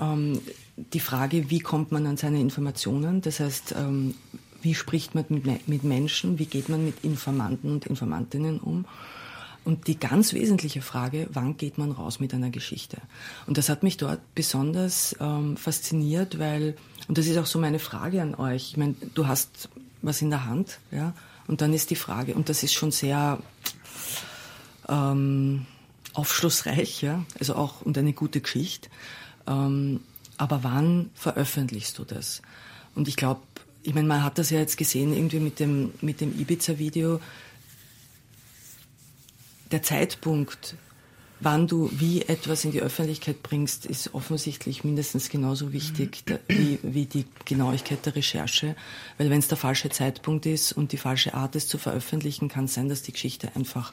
Ähm, 0.00 0.40
die 0.76 1.00
Frage, 1.00 1.50
wie 1.50 1.60
kommt 1.60 1.92
man 1.92 2.06
an 2.06 2.16
seine 2.16 2.40
Informationen, 2.40 3.22
das 3.22 3.40
heißt, 3.40 3.74
ähm, 3.78 4.14
wie 4.62 4.74
spricht 4.74 5.14
man 5.14 5.24
mit, 5.28 5.68
mit 5.68 5.84
Menschen, 5.84 6.38
wie 6.38 6.46
geht 6.46 6.68
man 6.68 6.84
mit 6.84 7.04
Informanten 7.04 7.70
und 7.70 7.86
Informantinnen 7.86 8.60
um. 8.60 8.84
Und 9.64 9.88
die 9.88 9.98
ganz 9.98 10.32
wesentliche 10.32 10.80
Frage, 10.80 11.28
wann 11.32 11.56
geht 11.56 11.76
man 11.76 11.90
raus 11.90 12.20
mit 12.20 12.32
einer 12.32 12.50
Geschichte? 12.50 12.98
Und 13.46 13.58
das 13.58 13.68
hat 13.68 13.82
mich 13.82 13.96
dort 13.96 14.20
besonders 14.34 15.16
ähm, 15.18 15.56
fasziniert, 15.56 16.38
weil, 16.38 16.76
und 17.08 17.18
das 17.18 17.26
ist 17.26 17.36
auch 17.36 17.46
so 17.46 17.58
meine 17.58 17.80
Frage 17.80 18.22
an 18.22 18.36
euch, 18.36 18.70
ich 18.70 18.76
meine, 18.76 18.94
du 19.14 19.26
hast 19.26 19.68
was 20.02 20.22
in 20.22 20.30
der 20.30 20.44
Hand, 20.44 20.78
ja, 20.92 21.14
und 21.48 21.62
dann 21.62 21.72
ist 21.72 21.90
die 21.90 21.96
Frage, 21.96 22.34
und 22.34 22.48
das 22.48 22.62
ist 22.62 22.74
schon 22.74 22.92
sehr 22.92 23.40
ähm, 24.88 25.66
aufschlussreich, 26.12 27.02
ja, 27.02 27.24
also 27.38 27.56
auch 27.56 27.82
und 27.82 27.98
eine 27.98 28.12
gute 28.12 28.40
Geschichte. 28.40 28.88
Ähm, 29.48 30.00
aber 30.38 30.64
wann 30.64 31.10
veröffentlichst 31.14 31.98
du 31.98 32.04
das? 32.04 32.42
Und 32.94 33.08
ich 33.08 33.16
glaube, 33.16 33.40
ich 33.82 33.94
meine, 33.94 34.08
man 34.08 34.24
hat 34.24 34.38
das 34.38 34.50
ja 34.50 34.58
jetzt 34.58 34.76
gesehen 34.76 35.14
irgendwie 35.14 35.38
mit 35.38 35.60
dem, 35.60 35.92
mit 36.00 36.20
dem 36.20 36.38
Ibiza-Video. 36.38 37.20
Der 39.70 39.82
Zeitpunkt, 39.82 40.74
wann 41.38 41.68
du 41.68 41.88
wie 41.92 42.22
etwas 42.22 42.64
in 42.64 42.72
die 42.72 42.80
Öffentlichkeit 42.80 43.44
bringst, 43.44 43.86
ist 43.86 44.12
offensichtlich 44.12 44.82
mindestens 44.82 45.28
genauso 45.28 45.72
wichtig 45.72 46.24
wie, 46.48 46.80
wie 46.82 47.06
die 47.06 47.26
Genauigkeit 47.44 48.04
der 48.04 48.16
Recherche. 48.16 48.74
Weil 49.18 49.30
wenn 49.30 49.38
es 49.38 49.48
der 49.48 49.58
falsche 49.58 49.90
Zeitpunkt 49.90 50.46
ist 50.46 50.72
und 50.72 50.90
die 50.90 50.98
falsche 50.98 51.34
Art 51.34 51.54
es 51.54 51.68
zu 51.68 51.78
veröffentlichen, 51.78 52.48
kann 52.48 52.64
es 52.64 52.74
sein, 52.74 52.88
dass 52.88 53.02
die 53.02 53.12
Geschichte 53.12 53.54
einfach 53.54 53.92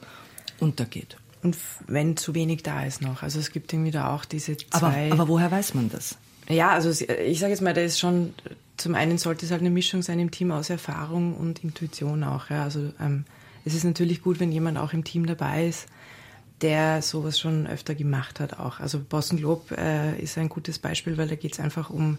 untergeht. 0.58 1.16
Und 1.44 1.56
wenn 1.86 2.16
zu 2.16 2.34
wenig 2.34 2.62
da 2.64 2.84
ist 2.84 3.00
noch. 3.02 3.22
Also 3.22 3.38
es 3.38 3.52
gibt 3.52 3.72
irgendwie 3.72 3.90
da 3.92 4.12
auch 4.12 4.24
diese 4.24 4.56
zwei... 4.56 5.06
Aber, 5.06 5.12
aber 5.12 5.28
woher 5.28 5.50
weiß 5.50 5.74
man 5.74 5.88
das? 5.90 6.16
Ja, 6.48 6.70
also 6.70 6.90
ich 6.90 7.38
sage 7.38 7.52
jetzt 7.52 7.62
mal, 7.62 7.74
da 7.74 7.80
ist 7.80 7.98
schon, 7.98 8.34
zum 8.76 8.94
einen 8.94 9.18
sollte 9.18 9.46
es 9.46 9.52
halt 9.52 9.60
eine 9.60 9.70
Mischung 9.70 10.02
sein 10.02 10.18
im 10.18 10.30
Team 10.30 10.50
aus 10.50 10.70
Erfahrung 10.70 11.34
und 11.34 11.64
Intuition 11.64 12.22
auch. 12.24 12.50
Ja. 12.50 12.64
Also 12.64 12.92
ähm, 13.00 13.24
es 13.64 13.74
ist 13.74 13.84
natürlich 13.84 14.22
gut, 14.22 14.40
wenn 14.40 14.52
jemand 14.52 14.78
auch 14.78 14.92
im 14.92 15.04
Team 15.04 15.26
dabei 15.26 15.66
ist, 15.66 15.86
der 16.60 17.02
sowas 17.02 17.38
schon 17.38 17.66
öfter 17.66 17.94
gemacht 17.94 18.40
hat 18.40 18.58
auch. 18.58 18.80
Also 18.80 19.00
Boston 19.00 19.38
Globe 19.38 19.76
äh, 19.76 20.20
ist 20.20 20.38
ein 20.38 20.48
gutes 20.48 20.78
Beispiel, 20.78 21.16
weil 21.16 21.28
da 21.28 21.34
geht 21.34 21.54
es 21.54 21.60
einfach 21.60 21.90
um 21.90 22.18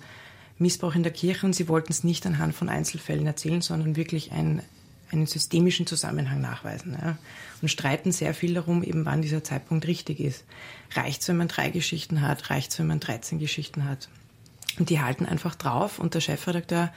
Missbrauch 0.57 0.95
in 0.95 1.03
der 1.03 1.11
Kirche 1.11 1.45
und 1.45 1.53
sie 1.53 1.67
wollten 1.67 1.91
es 1.91 2.03
nicht 2.03 2.25
anhand 2.25 2.55
von 2.55 2.69
Einzelfällen 2.69 3.27
erzählen, 3.27 3.61
sondern 3.61 3.95
wirklich 3.95 4.31
ein, 4.31 4.61
einen 5.11 5.27
systemischen 5.27 5.85
Zusammenhang 5.85 6.41
nachweisen. 6.41 6.97
Ja. 7.01 7.17
Und 7.65 7.69
streiten 7.69 8.11
sehr 8.11 8.35
viel 8.35 8.53
darum, 8.53 8.83
eben 8.83 9.07
wann 9.07 9.23
dieser 9.23 9.43
Zeitpunkt 9.43 9.87
richtig 9.87 10.19
ist. 10.19 10.43
Reicht 10.93 11.23
es, 11.23 11.27
wenn 11.29 11.37
man 11.37 11.47
drei 11.47 11.71
Geschichten 11.71 12.21
hat? 12.21 12.51
Reicht 12.51 12.71
es, 12.71 12.77
wenn 12.77 12.85
man 12.85 12.99
13 12.99 13.39
Geschichten 13.39 13.85
hat? 13.85 14.07
Und 14.77 14.91
die 14.91 15.01
halten 15.01 15.25
einfach 15.25 15.55
drauf 15.55 15.97
und 15.97 16.13
der 16.13 16.21
Chefredakteur 16.21 16.93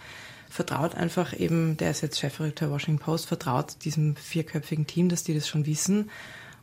vertraut 0.50 0.94
einfach 0.94 1.32
eben, 1.32 1.78
der 1.78 1.92
ist 1.92 2.02
jetzt 2.02 2.20
Chefredakteur 2.20 2.70
Washington 2.70 3.02
Post, 3.02 3.28
vertraut 3.28 3.82
diesem 3.82 4.14
vierköpfigen 4.16 4.87
Team, 4.87 5.08
dass 5.08 5.25
die 5.25 5.32
das 5.32 5.48
schon 5.48 5.64
wissen 5.64 6.10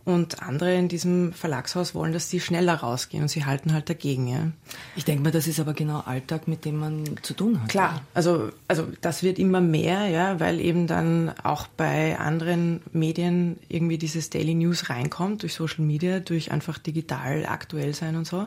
und 0.05 0.43
andere 0.43 0.75
in 0.75 0.87
diesem 0.87 1.33
Verlagshaus 1.33 1.95
wollen, 1.95 2.13
dass 2.13 2.29
sie 2.29 2.39
schneller 2.39 2.75
rausgehen 2.75 3.23
und 3.23 3.29
sie 3.29 3.45
halten 3.45 3.73
halt 3.73 3.89
dagegen. 3.89 4.27
Ja. 4.27 4.51
Ich 4.95 5.03
denke 5.03 5.23
mal, 5.23 5.31
das 5.31 5.47
ist 5.47 5.59
aber 5.59 5.73
genau 5.73 6.01
Alltag, 6.01 6.47
mit 6.47 6.63
dem 6.63 6.77
man 6.77 7.03
zu 7.23 7.33
tun 7.33 7.59
hat. 7.59 7.69
Klar, 7.69 8.01
also, 8.13 8.51
also 8.67 8.87
das 9.01 9.23
wird 9.23 9.39
immer 9.39 9.61
mehr, 9.61 10.07
ja, 10.07 10.39
weil 10.39 10.61
eben 10.61 10.85
dann 10.85 11.33
auch 11.43 11.65
bei 11.67 12.19
anderen 12.19 12.81
Medien 12.93 13.57
irgendwie 13.67 13.97
dieses 13.97 14.29
Daily 14.29 14.53
News 14.53 14.91
reinkommt, 14.91 15.41
durch 15.41 15.55
Social 15.55 15.83
Media, 15.83 16.19
durch 16.19 16.51
einfach 16.51 16.77
digital 16.77 17.47
aktuell 17.47 17.95
sein 17.95 18.15
und 18.15 18.27
so, 18.27 18.45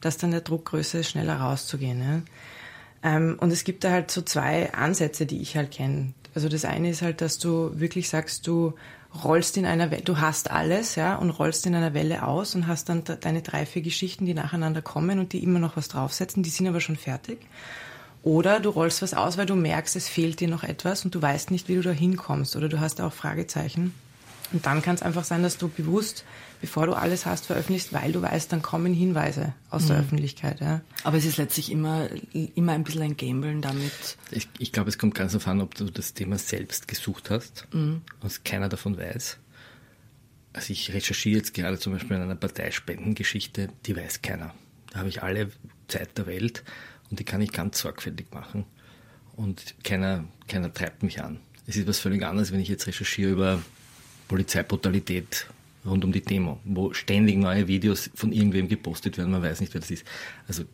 dass 0.00 0.18
dann 0.18 0.30
der 0.30 0.42
Druck 0.42 0.66
größer 0.66 1.00
ist, 1.00 1.10
schneller 1.10 1.36
rauszugehen. 1.36 2.00
Ja. 2.00 3.16
Ähm, 3.16 3.38
und 3.40 3.50
es 3.50 3.64
gibt 3.64 3.82
da 3.82 3.90
halt 3.90 4.12
so 4.12 4.22
zwei 4.22 4.72
Ansätze, 4.72 5.26
die 5.26 5.42
ich 5.42 5.56
halt 5.56 5.72
kenne. 5.72 6.12
Also 6.34 6.48
das 6.48 6.64
eine 6.64 6.90
ist 6.90 7.02
halt, 7.02 7.20
dass 7.20 7.38
du 7.38 7.72
wirklich 7.74 8.08
sagst, 8.08 8.46
du 8.46 8.74
rollst 9.24 9.56
in 9.56 9.66
einer 9.66 9.90
Welle, 9.90 10.02
du 10.02 10.20
hast 10.20 10.50
alles, 10.50 10.94
ja, 10.94 11.16
und 11.16 11.30
rollst 11.30 11.66
in 11.66 11.74
einer 11.74 11.94
Welle 11.94 12.26
aus 12.26 12.54
und 12.54 12.66
hast 12.66 12.88
dann 12.88 13.04
deine 13.04 13.42
drei, 13.42 13.66
vier 13.66 13.82
Geschichten, 13.82 14.26
die 14.26 14.34
nacheinander 14.34 14.82
kommen 14.82 15.18
und 15.18 15.32
die 15.32 15.42
immer 15.42 15.58
noch 15.58 15.76
was 15.76 15.88
draufsetzen, 15.88 16.42
die 16.42 16.50
sind 16.50 16.66
aber 16.66 16.80
schon 16.80 16.96
fertig. 16.96 17.38
Oder 18.22 18.60
du 18.60 18.70
rollst 18.70 19.02
was 19.02 19.14
aus, 19.14 19.36
weil 19.36 19.46
du 19.46 19.56
merkst, 19.56 19.96
es 19.96 20.08
fehlt 20.08 20.40
dir 20.40 20.48
noch 20.48 20.62
etwas 20.62 21.04
und 21.04 21.14
du 21.14 21.20
weißt 21.20 21.50
nicht, 21.50 21.68
wie 21.68 21.74
du 21.74 21.82
da 21.82 21.90
hinkommst 21.90 22.56
oder 22.56 22.68
du 22.68 22.80
hast 22.80 23.00
auch 23.00 23.12
Fragezeichen. 23.12 23.94
Und 24.52 24.66
dann 24.66 24.82
kann 24.82 24.94
es 24.94 25.02
einfach 25.02 25.24
sein, 25.24 25.42
dass 25.42 25.58
du 25.58 25.68
bewusst, 25.68 26.24
bevor 26.62 26.86
du 26.86 26.94
alles 26.94 27.26
hast, 27.26 27.46
veröffentlichst, 27.46 27.92
weil 27.92 28.12
du 28.12 28.22
weißt, 28.22 28.52
dann 28.52 28.62
kommen 28.62 28.94
Hinweise 28.94 29.52
aus 29.68 29.82
mhm. 29.82 29.88
der 29.88 29.98
Öffentlichkeit. 29.98 30.60
Ja. 30.60 30.80
Aber 31.02 31.18
es 31.18 31.24
ist 31.24 31.36
letztlich 31.36 31.72
immer, 31.72 32.08
immer 32.32 32.72
ein 32.72 32.84
bisschen 32.84 33.02
ein 33.02 33.16
Gambeln 33.16 33.60
damit. 33.60 34.16
Ich, 34.30 34.48
ich 34.58 34.70
glaube, 34.70 34.88
es 34.88 34.96
kommt 34.96 35.16
ganz 35.16 35.32
darauf 35.32 35.48
an, 35.48 35.60
ob 35.60 35.74
du 35.74 35.90
das 35.90 36.14
Thema 36.14 36.38
selbst 36.38 36.86
gesucht 36.86 37.30
hast, 37.30 37.66
mhm. 37.72 38.02
was 38.20 38.44
keiner 38.44 38.68
davon 38.68 38.96
weiß. 38.96 39.38
Also 40.52 40.72
ich 40.72 40.92
recherchiere 40.94 41.38
jetzt 41.38 41.52
gerade 41.52 41.80
zum 41.80 41.94
Beispiel 41.94 42.16
in 42.16 42.22
einer 42.22 42.36
Parteispendengeschichte, 42.36 43.68
die 43.84 43.96
weiß 43.96 44.22
keiner. 44.22 44.54
Da 44.92 45.00
habe 45.00 45.08
ich 45.08 45.22
alle 45.22 45.50
Zeit 45.88 46.16
der 46.16 46.26
Welt 46.26 46.62
und 47.10 47.18
die 47.18 47.24
kann 47.24 47.40
ich 47.40 47.50
ganz 47.50 47.80
sorgfältig 47.80 48.28
machen. 48.32 48.66
Und 49.34 49.74
keiner, 49.82 50.26
keiner 50.46 50.72
treibt 50.72 51.02
mich 51.02 51.24
an. 51.24 51.40
Es 51.66 51.74
ist 51.76 51.88
was 51.88 51.98
völlig 51.98 52.22
anderes, 52.24 52.52
wenn 52.52 52.60
ich 52.60 52.68
jetzt 52.68 52.86
recherchiere 52.86 53.32
über 53.32 53.62
Polizeibrutalität 54.28 55.48
rund 55.84 56.04
um 56.04 56.12
die 56.12 56.22
Demo, 56.22 56.60
wo 56.64 56.92
ständig 56.92 57.36
neue 57.36 57.68
Videos 57.68 58.10
von 58.14 58.32
irgendwem 58.32 58.68
gepostet 58.68 59.18
werden, 59.18 59.32
man 59.32 59.42
weiß 59.42 59.60
nicht, 59.60 59.74
wer 59.74 59.80
das 59.80 59.90
ist. 59.90 60.04
Also 60.46 60.64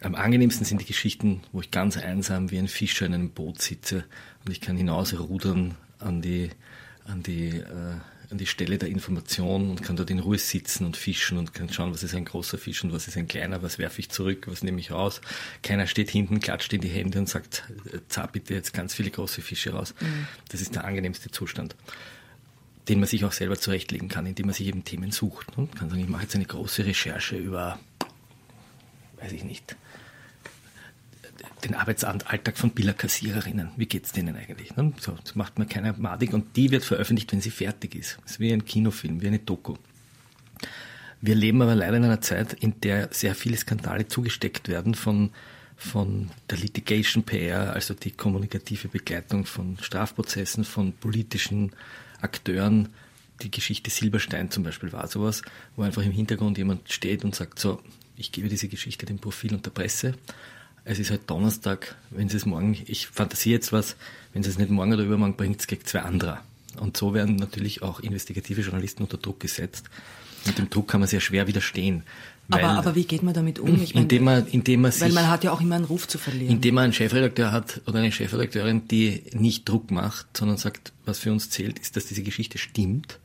am 0.00 0.14
angenehmsten 0.14 0.64
sind 0.64 0.80
die 0.80 0.86
Geschichten, 0.86 1.42
wo 1.52 1.60
ich 1.60 1.70
ganz 1.70 1.96
einsam 1.96 2.50
wie 2.50 2.58
ein 2.58 2.68
Fischer 2.68 3.06
in 3.06 3.14
einem 3.14 3.30
Boot 3.30 3.60
sitze 3.60 4.04
und 4.44 4.52
ich 4.52 4.60
kann 4.60 4.76
hinausrudern 4.76 5.74
an 5.98 6.22
die, 6.22 6.50
an 7.04 7.22
die, 7.22 7.48
äh, 7.48 7.96
an 8.30 8.38
die 8.38 8.46
Stelle 8.46 8.78
der 8.78 8.88
Information 8.88 9.70
und 9.70 9.82
kann 9.82 9.96
dort 9.96 10.10
in 10.10 10.20
Ruhe 10.20 10.38
sitzen 10.38 10.86
und 10.86 10.96
fischen 10.96 11.36
und 11.36 11.52
kann 11.52 11.70
schauen, 11.70 11.92
was 11.92 12.02
ist 12.02 12.14
ein 12.14 12.24
großer 12.24 12.56
Fisch 12.56 12.82
und 12.82 12.92
was 12.92 13.08
ist 13.08 13.16
ein 13.18 13.28
kleiner, 13.28 13.62
was 13.62 13.78
werfe 13.78 14.00
ich 14.00 14.08
zurück, 14.08 14.46
was 14.46 14.62
nehme 14.62 14.80
ich 14.80 14.90
raus. 14.90 15.20
Keiner 15.62 15.86
steht 15.86 16.10
hinten, 16.10 16.40
klatscht 16.40 16.72
in 16.72 16.80
die 16.80 16.88
Hände 16.88 17.18
und 17.18 17.28
sagt, 17.28 17.64
äh, 17.92 17.98
zah 18.08 18.26
bitte 18.26 18.54
jetzt 18.54 18.72
ganz 18.72 18.94
viele 18.94 19.10
große 19.10 19.42
Fische 19.42 19.72
raus. 19.72 19.94
Mhm. 20.00 20.26
Das 20.48 20.60
ist 20.62 20.76
der 20.76 20.84
angenehmste 20.84 21.30
Zustand 21.30 21.74
den 22.88 23.00
man 23.00 23.08
sich 23.08 23.24
auch 23.24 23.32
selber 23.32 23.58
zurechtlegen 23.58 24.08
kann, 24.08 24.26
indem 24.26 24.46
man 24.46 24.54
sich 24.54 24.66
eben 24.66 24.84
Themen 24.84 25.10
sucht. 25.10 25.56
Und 25.56 25.76
kann 25.76 25.90
sagen, 25.90 26.02
ich 26.02 26.08
mache 26.08 26.22
jetzt 26.22 26.34
eine 26.34 26.44
große 26.44 26.84
Recherche 26.84 27.36
über, 27.36 27.78
weiß 29.20 29.32
ich 29.32 29.44
nicht, 29.44 29.76
den 31.64 31.74
Arbeitsalltag 31.74 32.56
von 32.56 32.70
Billerkassiererinnen. 32.70 33.70
Wie 33.76 33.86
geht 33.86 34.06
es 34.06 34.12
denen 34.12 34.36
eigentlich? 34.36 34.72
So, 34.98 35.12
das 35.12 35.34
macht 35.34 35.58
man 35.58 35.68
keiner 35.68 35.94
madig 35.96 36.32
und 36.32 36.56
die 36.56 36.70
wird 36.70 36.84
veröffentlicht, 36.84 37.32
wenn 37.32 37.40
sie 37.40 37.50
fertig 37.50 37.94
ist. 37.94 38.18
Das 38.22 38.32
ist 38.32 38.40
wie 38.40 38.52
ein 38.52 38.64
Kinofilm, 38.64 39.20
wie 39.20 39.26
eine 39.28 39.38
Doku. 39.38 39.76
Wir 41.20 41.34
leben 41.34 41.60
aber 41.60 41.74
leider 41.74 41.98
in 41.98 42.04
einer 42.04 42.22
Zeit, 42.22 42.54
in 42.54 42.80
der 42.80 43.08
sehr 43.12 43.34
viele 43.34 43.56
Skandale 43.56 44.08
zugesteckt 44.08 44.68
werden 44.68 44.94
von, 44.94 45.30
von 45.76 46.30
der 46.48 46.58
Litigation 46.58 47.24
PR, 47.24 47.74
also 47.74 47.92
die 47.92 48.12
kommunikative 48.12 48.88
Begleitung 48.88 49.44
von 49.44 49.76
Strafprozessen, 49.82 50.64
von 50.64 50.94
politischen 50.94 51.72
Akteuren, 52.22 52.88
die 53.42 53.50
Geschichte 53.50 53.90
Silberstein 53.90 54.50
zum 54.50 54.64
Beispiel 54.64 54.92
war 54.92 55.06
sowas, 55.06 55.42
wo 55.76 55.82
einfach 55.82 56.02
im 56.02 56.12
Hintergrund 56.12 56.58
jemand 56.58 56.92
steht 56.92 57.24
und 57.24 57.34
sagt 57.34 57.58
so, 57.58 57.80
ich 58.16 58.32
gebe 58.32 58.48
diese 58.48 58.68
Geschichte 58.68 59.06
dem 59.06 59.18
Profil 59.18 59.54
und 59.54 59.64
der 59.64 59.70
Presse. 59.70 60.14
Es 60.84 60.98
ist 60.98 61.10
halt 61.10 61.28
Donnerstag, 61.28 61.96
wenn 62.10 62.28
Sie 62.28 62.36
es 62.36 62.46
morgen, 62.46 62.76
ich 62.86 63.06
fantasiere 63.06 63.54
jetzt 63.54 63.72
was, 63.72 63.96
wenn 64.32 64.42
Sie 64.42 64.50
es 64.50 64.58
nicht 64.58 64.70
morgen 64.70 64.92
oder 64.92 65.04
übermorgen 65.04 65.36
bringt, 65.36 65.60
es 65.60 65.66
gegen 65.66 65.84
zwei 65.84 66.00
andere. 66.00 66.38
Und 66.78 66.96
so 66.96 67.14
werden 67.14 67.36
natürlich 67.36 67.82
auch 67.82 68.00
investigative 68.00 68.60
Journalisten 68.60 69.02
unter 69.02 69.18
Druck 69.18 69.40
gesetzt. 69.40 69.90
Und 70.46 70.58
dem 70.58 70.70
Druck 70.70 70.88
kann 70.88 71.00
man 71.00 71.08
sehr 71.08 71.20
schwer 71.20 71.46
widerstehen. 71.46 72.02
Weil, 72.50 72.64
aber, 72.64 72.78
aber 72.78 72.94
wie 72.94 73.04
geht 73.04 73.22
man 73.22 73.34
damit 73.34 73.58
um? 73.58 73.82
Ich 73.82 73.94
indem 73.94 74.24
man, 74.24 74.46
indem 74.48 74.82
man 74.82 74.92
sich, 74.92 75.02
weil 75.02 75.12
man 75.12 75.28
hat 75.28 75.44
ja 75.44 75.52
auch 75.52 75.60
immer 75.60 75.76
einen 75.76 75.84
Ruf 75.84 76.08
zu 76.08 76.18
verlieren. 76.18 76.54
Indem 76.54 76.74
man 76.74 76.84
einen 76.84 76.92
Chefredakteur 76.92 77.52
hat 77.52 77.80
oder 77.86 77.98
eine 77.98 78.12
Chefredakteurin, 78.12 78.88
die 78.88 79.22
nicht 79.32 79.68
Druck 79.68 79.90
macht, 79.90 80.36
sondern 80.36 80.56
sagt, 80.56 80.92
was 81.04 81.18
für 81.18 81.32
uns 81.32 81.50
zählt, 81.50 81.78
ist, 81.78 81.96
dass 81.96 82.06
diese 82.06 82.22
Geschichte 82.22 82.58
stimmt 82.58 83.20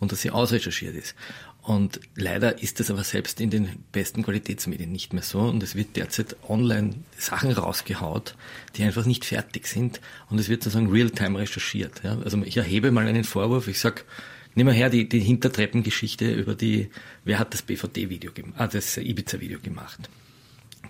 und 0.00 0.12
dass 0.12 0.20
sie 0.20 0.30
ausrecherchiert 0.30 0.94
ist. 0.94 1.14
Und 1.62 2.00
leider 2.14 2.62
ist 2.62 2.80
das 2.80 2.90
aber 2.90 3.04
selbst 3.04 3.42
in 3.42 3.50
den 3.50 3.68
besten 3.92 4.22
Qualitätsmedien 4.22 4.90
nicht 4.90 5.12
mehr 5.12 5.22
so. 5.22 5.40
Und 5.40 5.62
es 5.62 5.74
wird 5.74 5.96
derzeit 5.96 6.34
online 6.48 6.94
Sachen 7.18 7.52
rausgehaut, 7.52 8.36
die 8.76 8.84
einfach 8.84 9.04
nicht 9.04 9.26
fertig 9.26 9.66
sind. 9.66 10.00
Und 10.30 10.38
es 10.38 10.48
wird 10.48 10.62
sozusagen 10.62 10.90
real-time 10.90 11.38
recherchiert. 11.38 12.00
Ja? 12.04 12.16
Also 12.24 12.42
ich 12.42 12.56
erhebe 12.56 12.90
mal 12.90 13.06
einen 13.06 13.24
Vorwurf, 13.24 13.68
ich 13.68 13.80
sag 13.80 14.06
Nehmen 14.58 14.70
wir 14.70 14.74
her 14.74 14.90
die, 14.90 15.08
die 15.08 15.20
Hintertreppengeschichte 15.20 16.32
über 16.32 16.56
die, 16.56 16.90
wer 17.22 17.38
hat 17.38 17.54
das 17.54 17.62
BVD-Video 17.62 18.32
gemacht, 18.32 18.54
ah, 18.56 18.66
das 18.66 18.96
Ibiza-Video 18.96 19.60
gemacht. 19.60 20.10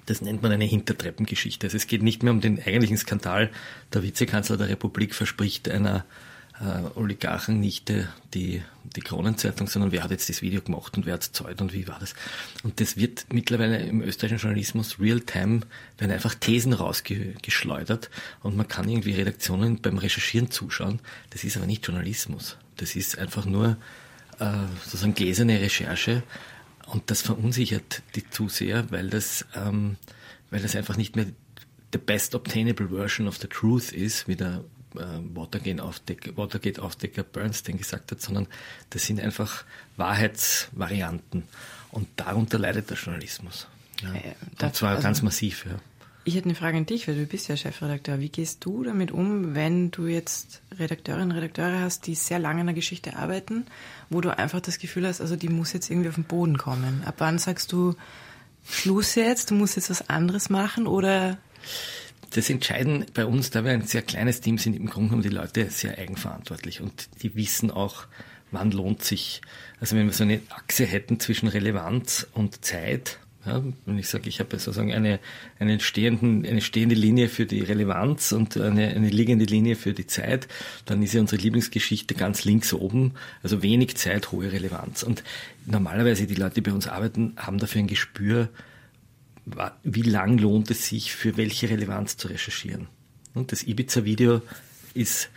Das 0.06 0.22
nennt 0.22 0.40
man 0.40 0.52
eine 0.52 0.64
Hintertreppengeschichte. 0.64 1.66
Also 1.66 1.76
es 1.76 1.86
geht 1.86 2.02
nicht 2.02 2.22
mehr 2.22 2.32
um 2.32 2.40
den 2.40 2.62
eigentlichen 2.62 2.96
Skandal. 2.96 3.50
Der 3.92 4.02
Vizekanzler 4.02 4.56
der 4.56 4.70
Republik 4.70 5.14
verspricht 5.14 5.68
einer 5.68 6.06
äh, 6.58 6.98
Oligarchennichte 6.98 8.08
die, 8.32 8.62
die 8.96 9.02
Kronenzeitung, 9.02 9.66
sondern 9.66 9.92
wer 9.92 10.02
hat 10.02 10.12
jetzt 10.12 10.30
das 10.30 10.40
Video 10.40 10.62
gemacht 10.62 10.96
und 10.96 11.04
wer 11.04 11.12
hat 11.12 11.24
es 11.24 11.32
zahlt 11.32 11.60
und 11.60 11.74
wie 11.74 11.86
war 11.88 11.98
das. 12.00 12.14
Und 12.62 12.80
das 12.80 12.96
wird 12.96 13.26
mittlerweile 13.34 13.80
im 13.80 14.00
österreichischen 14.00 14.44
Journalismus 14.44 14.98
real-time, 14.98 15.60
werden 15.98 16.12
einfach 16.12 16.34
Thesen 16.34 16.72
rausgeschleudert 16.72 18.08
und 18.42 18.56
man 18.56 18.66
kann 18.66 18.88
irgendwie 18.88 19.12
Redaktionen 19.12 19.82
beim 19.82 19.98
Recherchieren 19.98 20.50
zuschauen. 20.50 21.00
Das 21.28 21.44
ist 21.44 21.58
aber 21.58 21.66
nicht 21.66 21.86
Journalismus. 21.86 22.56
Das 22.78 22.96
ist 22.96 23.18
einfach 23.18 23.44
nur 23.44 23.76
äh, 24.38 24.46
sozusagen 24.84 25.14
gläserne 25.14 25.60
Recherche 25.60 26.22
und 26.86 27.10
das 27.10 27.22
verunsichert 27.22 28.02
die 28.14 28.28
Zuseher, 28.28 28.90
weil 28.90 29.10
das, 29.10 29.44
ähm, 29.54 29.96
weil 30.50 30.62
das 30.62 30.74
einfach 30.74 30.96
nicht 30.96 31.16
mehr 31.16 31.26
the 31.92 31.98
best 31.98 32.34
obtainable 32.34 32.88
version 32.88 33.28
of 33.28 33.36
the 33.36 33.46
truth 33.46 33.92
ist, 33.92 34.26
wie 34.26 34.36
der 34.36 34.64
Watergate-Aufdecker 34.94 36.36
Watergate 36.36 37.32
Bernstein 37.32 37.78
gesagt 37.78 38.10
hat, 38.10 38.20
sondern 38.20 38.46
das 38.90 39.04
sind 39.04 39.20
einfach 39.20 39.64
Wahrheitsvarianten. 39.96 41.44
Und 41.90 42.08
darunter 42.16 42.58
leidet 42.58 42.90
der 42.90 42.96
Journalismus. 42.96 43.66
Ja. 44.02 44.14
Äh, 44.14 44.34
und 44.62 44.74
zwar 44.74 44.90
also, 44.90 45.02
ganz 45.02 45.22
massiv. 45.22 45.66
Ja. 45.66 45.72
Ich 46.28 46.34
hätte 46.34 46.44
eine 46.44 46.54
Frage 46.54 46.76
an 46.76 46.84
dich, 46.84 47.08
weil 47.08 47.14
du 47.14 47.24
bist 47.24 47.48
ja 47.48 47.56
Chefredakteur. 47.56 48.20
Wie 48.20 48.28
gehst 48.28 48.62
du 48.62 48.84
damit 48.84 49.12
um, 49.12 49.54
wenn 49.54 49.90
du 49.90 50.08
jetzt 50.08 50.60
Redakteurinnen 50.78 51.30
und 51.30 51.36
Redakteure 51.36 51.80
hast, 51.80 52.06
die 52.06 52.14
sehr 52.14 52.38
lange 52.38 52.60
an 52.60 52.66
der 52.66 52.74
Geschichte 52.74 53.16
arbeiten, 53.16 53.64
wo 54.10 54.20
du 54.20 54.36
einfach 54.36 54.60
das 54.60 54.78
Gefühl 54.78 55.06
hast, 55.06 55.22
also 55.22 55.36
die 55.36 55.48
muss 55.48 55.72
jetzt 55.72 55.88
irgendwie 55.88 56.10
auf 56.10 56.16
den 56.16 56.24
Boden 56.24 56.58
kommen? 56.58 57.02
Ab 57.06 57.14
wann 57.16 57.38
sagst 57.38 57.72
du, 57.72 57.94
Schluss 58.68 59.14
jetzt, 59.14 59.50
du 59.50 59.54
musst 59.54 59.76
jetzt 59.76 59.88
was 59.88 60.10
anderes 60.10 60.50
machen 60.50 60.86
oder 60.86 61.38
das 62.34 62.50
Entscheiden 62.50 63.06
bei 63.14 63.24
uns, 63.24 63.48
da 63.48 63.64
wir 63.64 63.72
ein 63.72 63.86
sehr 63.86 64.02
kleines 64.02 64.42
Team 64.42 64.58
sind, 64.58 64.76
im 64.76 64.84
Grunde 64.84 65.08
genommen 65.08 65.22
die 65.22 65.30
Leute 65.30 65.70
sehr 65.70 65.96
eigenverantwortlich 65.96 66.82
und 66.82 67.08
die 67.22 67.36
wissen 67.36 67.70
auch, 67.70 68.04
wann 68.50 68.70
lohnt 68.70 69.02
sich. 69.02 69.40
Also 69.80 69.96
wenn 69.96 70.04
wir 70.04 70.12
so 70.12 70.24
eine 70.24 70.42
Achse 70.50 70.84
hätten 70.84 71.20
zwischen 71.20 71.48
Relevanz 71.48 72.26
und 72.34 72.66
Zeit, 72.66 73.18
ja, 73.46 73.62
wenn 73.86 73.98
ich 73.98 74.08
sage, 74.08 74.28
ich 74.28 74.40
habe 74.40 74.58
sozusagen 74.58 74.92
eine, 74.92 75.20
eine, 75.58 75.80
stehenden, 75.80 76.44
eine 76.44 76.60
stehende 76.60 76.94
Linie 76.94 77.28
für 77.28 77.46
die 77.46 77.60
Relevanz 77.60 78.32
und 78.32 78.56
eine, 78.56 78.88
eine 78.88 79.08
liegende 79.08 79.44
Linie 79.44 79.76
für 79.76 79.92
die 79.92 80.06
Zeit, 80.06 80.48
dann 80.84 81.02
ist 81.02 81.14
ja 81.14 81.20
unsere 81.20 81.40
Lieblingsgeschichte 81.40 82.14
ganz 82.14 82.44
links 82.44 82.72
oben, 82.72 83.14
also 83.42 83.62
wenig 83.62 83.96
Zeit, 83.96 84.32
hohe 84.32 84.52
Relevanz. 84.52 85.02
Und 85.02 85.22
normalerweise 85.66 86.26
die 86.26 86.34
Leute, 86.34 86.56
die 86.56 86.60
bei 86.62 86.72
uns 86.72 86.88
arbeiten, 86.88 87.34
haben 87.36 87.58
dafür 87.58 87.80
ein 87.80 87.86
Gespür, 87.86 88.48
wie 89.82 90.02
lang 90.02 90.38
lohnt 90.38 90.70
es 90.70 90.88
sich, 90.88 91.14
für 91.14 91.36
welche 91.36 91.70
Relevanz 91.70 92.16
zu 92.16 92.28
recherchieren. 92.28 92.88
Und 93.34 93.52
das 93.52 93.62
Ibiza-Video 93.62 94.42
ist 94.94 95.30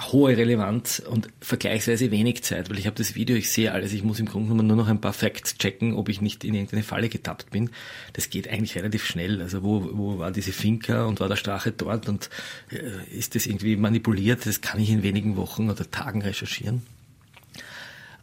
hohe 0.00 0.36
Relevanz 0.36 1.00
und 1.00 1.28
vergleichsweise 1.40 2.10
wenig 2.10 2.42
Zeit, 2.42 2.68
weil 2.68 2.78
ich 2.78 2.86
habe 2.86 2.96
das 2.96 3.14
Video, 3.14 3.34
ich 3.34 3.50
sehe 3.50 3.72
alles, 3.72 3.94
ich 3.94 4.02
muss 4.02 4.20
im 4.20 4.26
Grunde 4.26 4.62
nur 4.62 4.76
noch 4.76 4.88
ein 4.88 5.00
paar 5.00 5.14
Facts 5.14 5.56
checken, 5.56 5.94
ob 5.94 6.10
ich 6.10 6.20
nicht 6.20 6.44
in 6.44 6.54
irgendeine 6.54 6.82
Falle 6.82 7.08
getappt 7.08 7.50
bin. 7.50 7.70
Das 8.12 8.28
geht 8.28 8.48
eigentlich 8.48 8.76
relativ 8.76 9.06
schnell. 9.06 9.40
Also 9.40 9.62
wo, 9.62 9.88
wo 9.92 10.18
war 10.18 10.32
diese 10.32 10.52
Finca 10.52 11.04
und 11.04 11.20
war 11.20 11.28
der 11.28 11.36
Strache 11.36 11.72
dort 11.72 12.08
und 12.08 12.28
äh, 12.70 13.16
ist 13.16 13.34
das 13.34 13.46
irgendwie 13.46 13.76
manipuliert? 13.76 14.44
Das 14.44 14.60
kann 14.60 14.80
ich 14.80 14.90
in 14.90 15.02
wenigen 15.02 15.36
Wochen 15.36 15.70
oder 15.70 15.90
Tagen 15.90 16.20
recherchieren. 16.20 16.82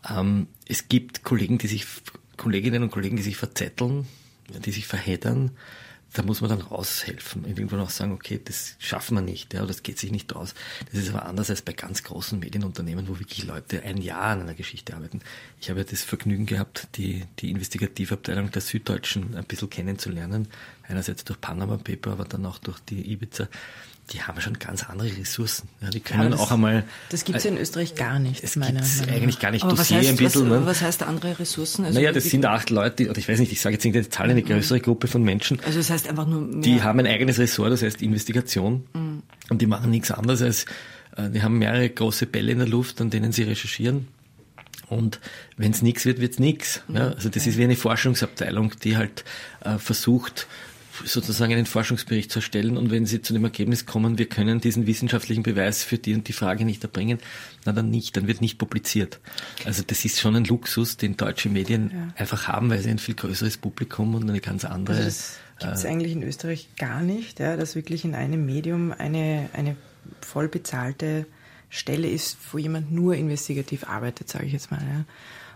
Ähm, 0.08 0.48
es 0.68 0.90
gibt 0.90 1.24
Kollegen, 1.24 1.58
die 1.58 1.68
sich, 1.68 1.86
Kolleginnen 2.38 2.84
und 2.84 2.92
Kollegen, 2.92 3.16
die 3.16 3.24
sich 3.24 3.38
verzetteln, 3.38 4.06
die 4.64 4.72
sich 4.72 4.86
verheddern 4.86 5.52
da 6.14 6.22
muss 6.22 6.42
man 6.42 6.50
dann 6.50 6.62
raushelfen. 6.62 7.46
Irgendwann 7.46 7.80
auch 7.80 7.90
sagen, 7.90 8.12
okay, 8.12 8.40
das 8.44 8.76
schaffen 8.80 9.16
wir 9.16 9.22
nicht, 9.22 9.54
ja, 9.54 9.66
das 9.66 9.84
geht 9.84 9.98
sich 9.98 10.12
nicht 10.12 10.36
aus. 10.36 10.54
Das 10.92 11.02
ist 11.02 11.10
aber 11.10 11.26
anders 11.26 11.50
als 11.50 11.62
bei 11.62 11.74
ganz 11.74 12.04
großen 12.04 12.40
Medienunternehmen, 12.40 13.08
wo 13.08 13.20
wirklich 13.20 13.44
Leute 13.46 13.82
ein 13.82 13.98
Jahr 13.98 14.32
an 14.32 14.42
einer 14.42 14.54
Geschichte 14.54 14.96
arbeiten. 14.96 15.22
Ich 15.60 15.70
habe 15.70 15.80
ja 15.80 15.86
das 15.86 16.04
Vergnügen 16.04 16.46
gehabt, 16.46 16.88
die, 16.96 17.24
die 17.40 17.50
Investigativabteilung 17.50 18.52
der 18.52 18.62
Süddeutschen 18.62 19.36
ein 19.36 19.46
bisschen 19.46 19.70
kennenzulernen. 19.70 20.48
Einerseits 20.88 21.24
durch 21.24 21.42
Panama 21.42 21.78
Paper, 21.78 22.12
aber 22.12 22.26
dann 22.26 22.46
auch 22.46 22.60
durch 22.60 22.80
die 22.80 23.12
Ibiza 23.12 23.48
die 24.12 24.22
haben 24.22 24.40
schon 24.42 24.60
ganz 24.60 24.84
andere 24.84 25.16
Ressourcen. 25.18 25.70
Ja, 25.82 25.90
die 25.90 26.02
können 26.02 26.24
ja, 26.24 26.30
das, 26.30 26.40
auch 26.40 26.52
einmal. 26.52 26.84
Das 27.10 27.24
gibt 27.24 27.38
es 27.38 27.46
ja 27.46 27.52
in 27.52 27.58
Österreich 27.58 27.96
gar 27.96 28.20
nicht. 28.20 28.44
Es 28.44 28.58
eigentlich 28.58 29.40
gar 29.40 29.52
nicht. 29.52 29.64
Aber 29.64 29.78
was 29.78 29.92
heißt, 29.92 30.10
ein 30.10 30.18
bisschen, 30.18 30.50
was, 30.50 30.60
ne? 30.60 30.66
was 30.66 30.82
heißt 30.82 31.04
andere 31.04 31.40
Ressourcen? 31.40 31.86
Also 31.86 31.98
naja, 31.98 32.12
das 32.12 32.26
sind 32.26 32.46
acht 32.46 32.70
Leute, 32.70 33.10
oder 33.10 33.18
ich 33.18 33.30
weiß 33.30 33.40
nicht, 33.40 33.52
ich 33.52 33.62
sage 33.62 33.76
jetzt 33.76 33.86
nicht 33.86 33.96
eine 33.96 34.10
Zahl, 34.10 34.30
eine 34.30 34.44
größere 34.44 34.82
Gruppe 34.82 35.08
von 35.08 35.24
Menschen. 35.24 35.60
Also 35.66 35.80
das 35.80 35.90
heißt 35.90 36.10
einfach 36.10 36.28
nur. 36.28 36.42
Mehr. 36.42 36.62
Die 36.62 36.82
haben 36.82 37.00
ein 37.00 37.08
eigenes 37.08 37.40
Ressort, 37.40 37.72
das 37.72 37.82
heißt 37.82 38.02
Investigation. 38.02 38.86
Mhm. 38.94 39.24
Und 39.50 39.62
die 39.62 39.68
machen 39.68 39.90
nichts 39.90 40.12
anderes 40.12 40.42
als, 40.42 40.66
äh, 41.16 41.30
die 41.30 41.42
haben 41.42 41.58
mehrere 41.58 41.90
große 41.90 42.26
Bälle 42.26 42.52
in 42.52 42.60
der 42.60 42.68
Luft, 42.68 43.00
an 43.00 43.10
denen 43.10 43.32
sie 43.32 43.44
recherchieren. 43.44 44.08
Und 44.90 45.20
wenn 45.56 45.72
es 45.72 45.82
nichts 45.82 46.06
wird, 46.06 46.20
wird 46.20 46.34
es 46.34 46.40
nichts. 46.40 46.84
Ja, 46.88 47.10
also 47.10 47.30
das 47.30 47.48
ist 47.48 47.58
wie 47.58 47.64
eine 47.64 47.76
Forschungsabteilung, 47.76 48.74
die 48.84 48.98
halt 48.98 49.24
äh, 49.64 49.78
versucht, 49.78 50.48
sozusagen 51.06 51.54
einen 51.54 51.66
Forschungsbericht 51.66 52.32
zu 52.32 52.40
erstellen 52.40 52.78
und 52.78 52.92
wenn 52.92 53.06
Sie 53.06 53.22
zu 53.22 53.34
dem 53.34 53.44
Ergebnis 53.44 53.86
kommen, 53.86 54.18
wir 54.18 54.28
können 54.28 54.62
diesen 54.62 54.86
wissenschaftlichen 54.86 55.44
Beweis 55.44 55.84
für 55.84 55.98
die 55.98 56.14
und 56.14 56.28
die 56.28 56.34
Frage 56.34 56.66
nicht 56.66 56.84
erbringen, 56.84 57.20
na 57.66 57.72
dann 57.72 57.90
nicht, 57.90 58.16
dann 58.16 58.28
wird 58.28 58.42
nicht 58.42 58.58
publiziert. 58.58 59.20
Also 59.66 59.84
das 59.86 60.06
ist 60.06 60.20
schon 60.20 60.36
ein 60.36 60.46
Luxus, 60.46 60.98
den 60.98 61.18
deutsche 61.18 61.50
Medien 61.50 61.92
ja. 61.94 62.14
einfach 62.16 62.48
haben, 62.48 62.70
weil 62.70 62.80
sie 62.80 62.90
ein 62.90 63.00
viel 63.00 63.16
größeres 63.16 63.58
Publikum 63.58 64.14
und 64.16 64.30
eine 64.30 64.40
ganz 64.40 64.66
andere. 64.66 64.98
Also 64.98 65.08
das 65.08 65.40
gibt 65.60 65.74
es 65.74 65.84
äh, 65.84 65.88
eigentlich 65.88 66.12
in 66.12 66.24
Österreich 66.24 66.70
gar 66.78 67.02
nicht, 67.02 67.40
ja, 67.40 67.58
dass 67.58 67.76
wirklich 67.76 68.06
in 68.06 68.16
einem 68.16 68.46
Medium 68.46 68.94
eine, 68.96 69.50
eine 69.54 69.76
voll 70.22 70.48
bezahlte 70.48 71.26
Stelle 71.70 72.08
ist, 72.08 72.38
wo 72.52 72.60
jemand 72.60 72.92
nur 72.92 73.16
investigativ 73.16 73.88
arbeitet, 73.88 74.30
sage 74.30 74.46
ich 74.46 74.54
jetzt 74.54 74.70
mal. 74.70 74.82
Ja. 74.82 75.06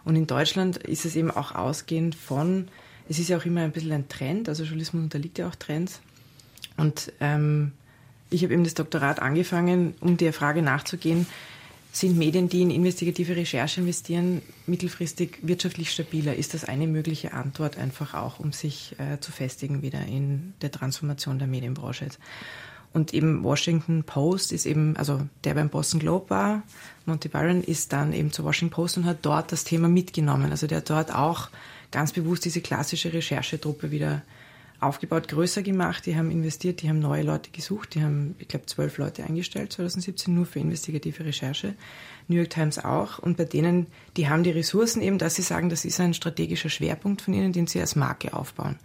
Und 0.03 0.15
in 0.15 0.25
Deutschland 0.25 0.77
ist 0.77 1.05
es 1.05 1.15
eben 1.15 1.29
auch 1.29 1.53
ausgehend 1.53 2.15
von 2.15 2.69
es 3.09 3.19
ist 3.19 3.29
ja 3.29 3.37
auch 3.37 3.45
immer 3.45 3.61
ein 3.61 3.71
bisschen 3.71 3.91
ein 3.91 4.07
Trend, 4.09 4.49
also 4.49 4.63
Journalismus 4.63 5.03
unterliegt 5.03 5.37
ja 5.37 5.47
auch 5.47 5.55
Trends. 5.55 6.01
Und 6.77 7.11
ähm, 7.19 7.71
ich 8.29 8.43
habe 8.43 8.53
eben 8.53 8.63
das 8.63 8.73
Doktorat 8.73 9.21
angefangen, 9.21 9.95
um 9.99 10.17
der 10.17 10.33
Frage 10.33 10.61
nachzugehen, 10.61 11.25
sind 11.91 12.17
Medien, 12.17 12.47
die 12.49 12.61
in 12.61 12.69
investigative 12.69 13.35
Recherche 13.35 13.81
investieren, 13.81 14.41
mittelfristig 14.67 15.39
wirtschaftlich 15.41 15.91
stabiler? 15.91 16.35
Ist 16.35 16.53
das 16.53 16.65
eine 16.65 16.85
mögliche 16.85 17.33
Antwort 17.33 17.77
einfach 17.77 18.13
auch, 18.13 18.39
um 18.39 18.51
sich 18.51 18.95
äh, 18.99 19.19
zu 19.19 19.31
festigen 19.31 19.81
wieder 19.81 20.05
in 20.05 20.53
der 20.61 20.71
Transformation 20.71 21.39
der 21.39 21.47
Medienbranche? 21.47 22.09
Und 22.93 23.13
eben 23.13 23.43
Washington 23.43 24.03
Post 24.03 24.51
ist 24.51 24.65
eben, 24.65 24.95
also 24.97 25.21
der 25.43 25.55
beim 25.55 25.69
Boston 25.69 25.99
Globe 25.99 26.29
war, 26.29 26.63
Monty 27.05 27.29
Byron 27.29 27.63
ist 27.63 27.93
dann 27.93 28.13
eben 28.13 28.31
zur 28.31 28.45
Washington 28.45 28.73
Post 28.73 28.97
und 28.97 29.05
hat 29.05 29.19
dort 29.23 29.51
das 29.51 29.63
Thema 29.63 29.87
mitgenommen. 29.87 30.51
Also 30.51 30.67
der 30.67 30.79
hat 30.79 30.89
dort 30.89 31.13
auch 31.13 31.49
ganz 31.91 32.11
bewusst 32.11 32.45
diese 32.45 32.61
klassische 32.61 33.13
Recherchetruppe 33.13 33.91
wieder 33.91 34.21
aufgebaut, 34.79 35.27
größer 35.27 35.63
gemacht. 35.63 36.05
Die 36.05 36.15
haben 36.15 36.29
investiert, 36.29 36.81
die 36.81 36.89
haben 36.89 36.99
neue 36.99 37.23
Leute 37.23 37.49
gesucht. 37.51 37.95
Die 37.95 38.03
haben, 38.03 38.35
ich 38.39 38.47
glaube, 38.47 38.65
zwölf 38.67 38.97
Leute 38.97 39.23
eingestellt 39.23 39.73
2017 39.73 40.33
nur 40.33 40.45
für 40.45 40.59
investigative 40.59 41.25
Recherche. 41.25 41.73
New 42.27 42.37
York 42.37 42.51
Times 42.51 42.77
auch. 42.83 43.19
Und 43.19 43.37
bei 43.37 43.45
denen, 43.45 43.87
die 44.17 44.29
haben 44.29 44.43
die 44.43 44.51
Ressourcen 44.51 45.01
eben, 45.01 45.17
dass 45.17 45.35
sie 45.35 45.41
sagen, 45.41 45.69
das 45.69 45.85
ist 45.85 45.99
ein 45.99 46.13
strategischer 46.13 46.69
Schwerpunkt 46.69 47.21
von 47.21 47.33
ihnen, 47.33 47.53
den 47.53 47.67
sie 47.67 47.79
als 47.79 47.95
Marke 47.95 48.33
aufbauen. 48.33 48.77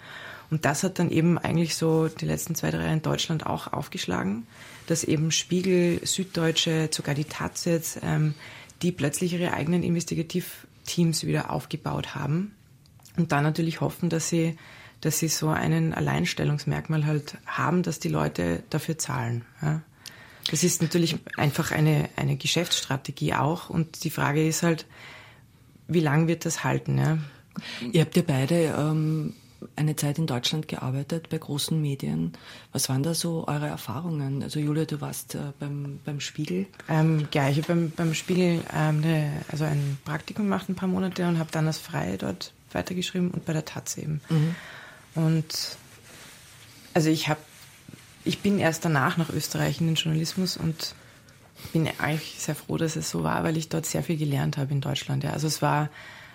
Und 0.50 0.64
das 0.64 0.82
hat 0.82 0.98
dann 0.98 1.10
eben 1.10 1.38
eigentlich 1.38 1.76
so 1.76 2.08
die 2.08 2.26
letzten 2.26 2.54
zwei, 2.54 2.70
drei 2.70 2.82
Jahre 2.82 2.92
in 2.92 3.02
Deutschland 3.02 3.46
auch 3.46 3.72
aufgeschlagen, 3.72 4.46
dass 4.86 5.02
eben 5.04 5.30
Spiegel, 5.30 6.00
Süddeutsche, 6.04 6.88
sogar 6.90 7.14
die 7.14 7.24
Taz 7.24 7.64
jetzt, 7.64 8.00
ähm, 8.02 8.34
die 8.82 8.92
plötzlich 8.92 9.32
ihre 9.32 9.54
eigenen 9.54 9.82
Investigativteams 9.82 11.24
wieder 11.24 11.50
aufgebaut 11.50 12.14
haben 12.14 12.52
und 13.16 13.32
dann 13.32 13.44
natürlich 13.44 13.80
hoffen, 13.80 14.08
dass 14.08 14.28
sie, 14.28 14.56
dass 15.00 15.18
sie 15.18 15.28
so 15.28 15.48
einen 15.48 15.94
Alleinstellungsmerkmal 15.94 17.06
halt 17.06 17.36
haben, 17.46 17.82
dass 17.82 17.98
die 17.98 18.08
Leute 18.08 18.62
dafür 18.70 18.98
zahlen. 18.98 19.44
Ja. 19.60 19.82
Das 20.50 20.64
ist 20.64 20.82
natürlich 20.82 21.16
einfach 21.36 21.70
eine, 21.70 22.08
eine 22.16 22.36
Geschäftsstrategie 22.36 23.34
auch. 23.34 23.70
Und 23.70 24.04
die 24.04 24.10
Frage 24.10 24.46
ist 24.46 24.62
halt, 24.62 24.86
wie 25.86 26.00
lang 26.00 26.26
wird 26.26 26.44
das 26.44 26.64
halten? 26.64 26.98
Ja? 26.98 27.18
Ihr 27.92 28.00
habt 28.00 28.16
ja 28.16 28.22
beide 28.26 28.74
ähm, 28.76 29.34
eine 29.76 29.94
Zeit 29.96 30.18
in 30.18 30.26
Deutschland 30.26 30.68
gearbeitet 30.68 31.28
bei 31.28 31.38
großen 31.38 31.80
Medien. 31.80 32.32
Was 32.72 32.88
waren 32.88 33.02
da 33.02 33.14
so 33.14 33.46
eure 33.46 33.66
Erfahrungen? 33.66 34.42
Also 34.42 34.58
Julia, 34.58 34.84
du 34.84 35.00
warst 35.00 35.34
äh, 35.34 35.52
beim, 35.60 36.00
beim 36.04 36.20
Spiegel. 36.20 36.66
Ähm, 36.88 37.28
ja, 37.32 37.48
ich 37.48 37.58
habe 37.58 37.68
beim, 37.68 37.90
beim 37.90 38.14
Spiegel 38.14 38.62
ähm, 38.74 39.02
eine, 39.02 39.32
also 39.48 39.64
ein 39.64 39.98
Praktikum 40.04 40.46
gemacht, 40.46 40.68
ein 40.68 40.74
paar 40.74 40.88
Monate 40.88 41.26
und 41.28 41.38
habe 41.38 41.50
dann 41.52 41.66
das 41.66 41.78
Freie 41.78 42.18
dort 42.18 42.52
weitergeschrieben 42.74 43.30
und 43.30 43.44
bei 43.44 43.52
der 43.52 43.64
Taz 43.64 43.96
eben. 43.96 44.20
Mhm. 44.28 44.54
Und 45.14 45.76
also 46.94 47.10
ich 47.10 47.28
habe, 47.28 47.40
ich 48.24 48.40
bin 48.40 48.58
erst 48.58 48.84
danach 48.84 49.16
nach 49.16 49.30
Österreich 49.30 49.80
in 49.80 49.86
den 49.86 49.96
Journalismus 49.96 50.56
und 50.56 50.94
bin 51.72 51.88
eigentlich 51.98 52.36
sehr 52.38 52.54
froh, 52.54 52.76
dass 52.76 52.96
es 52.96 53.10
so 53.10 53.22
war, 53.22 53.44
weil 53.44 53.56
ich 53.56 53.68
dort 53.68 53.86
sehr 53.86 54.02
viel 54.02 54.16
gelernt 54.16 54.56
habe 54.56 54.72
in 54.72 54.80
Deutschland. 54.80 55.24
Ja. 55.24 55.30
Also 55.30 55.46
es 55.46 55.62
war 55.62 55.90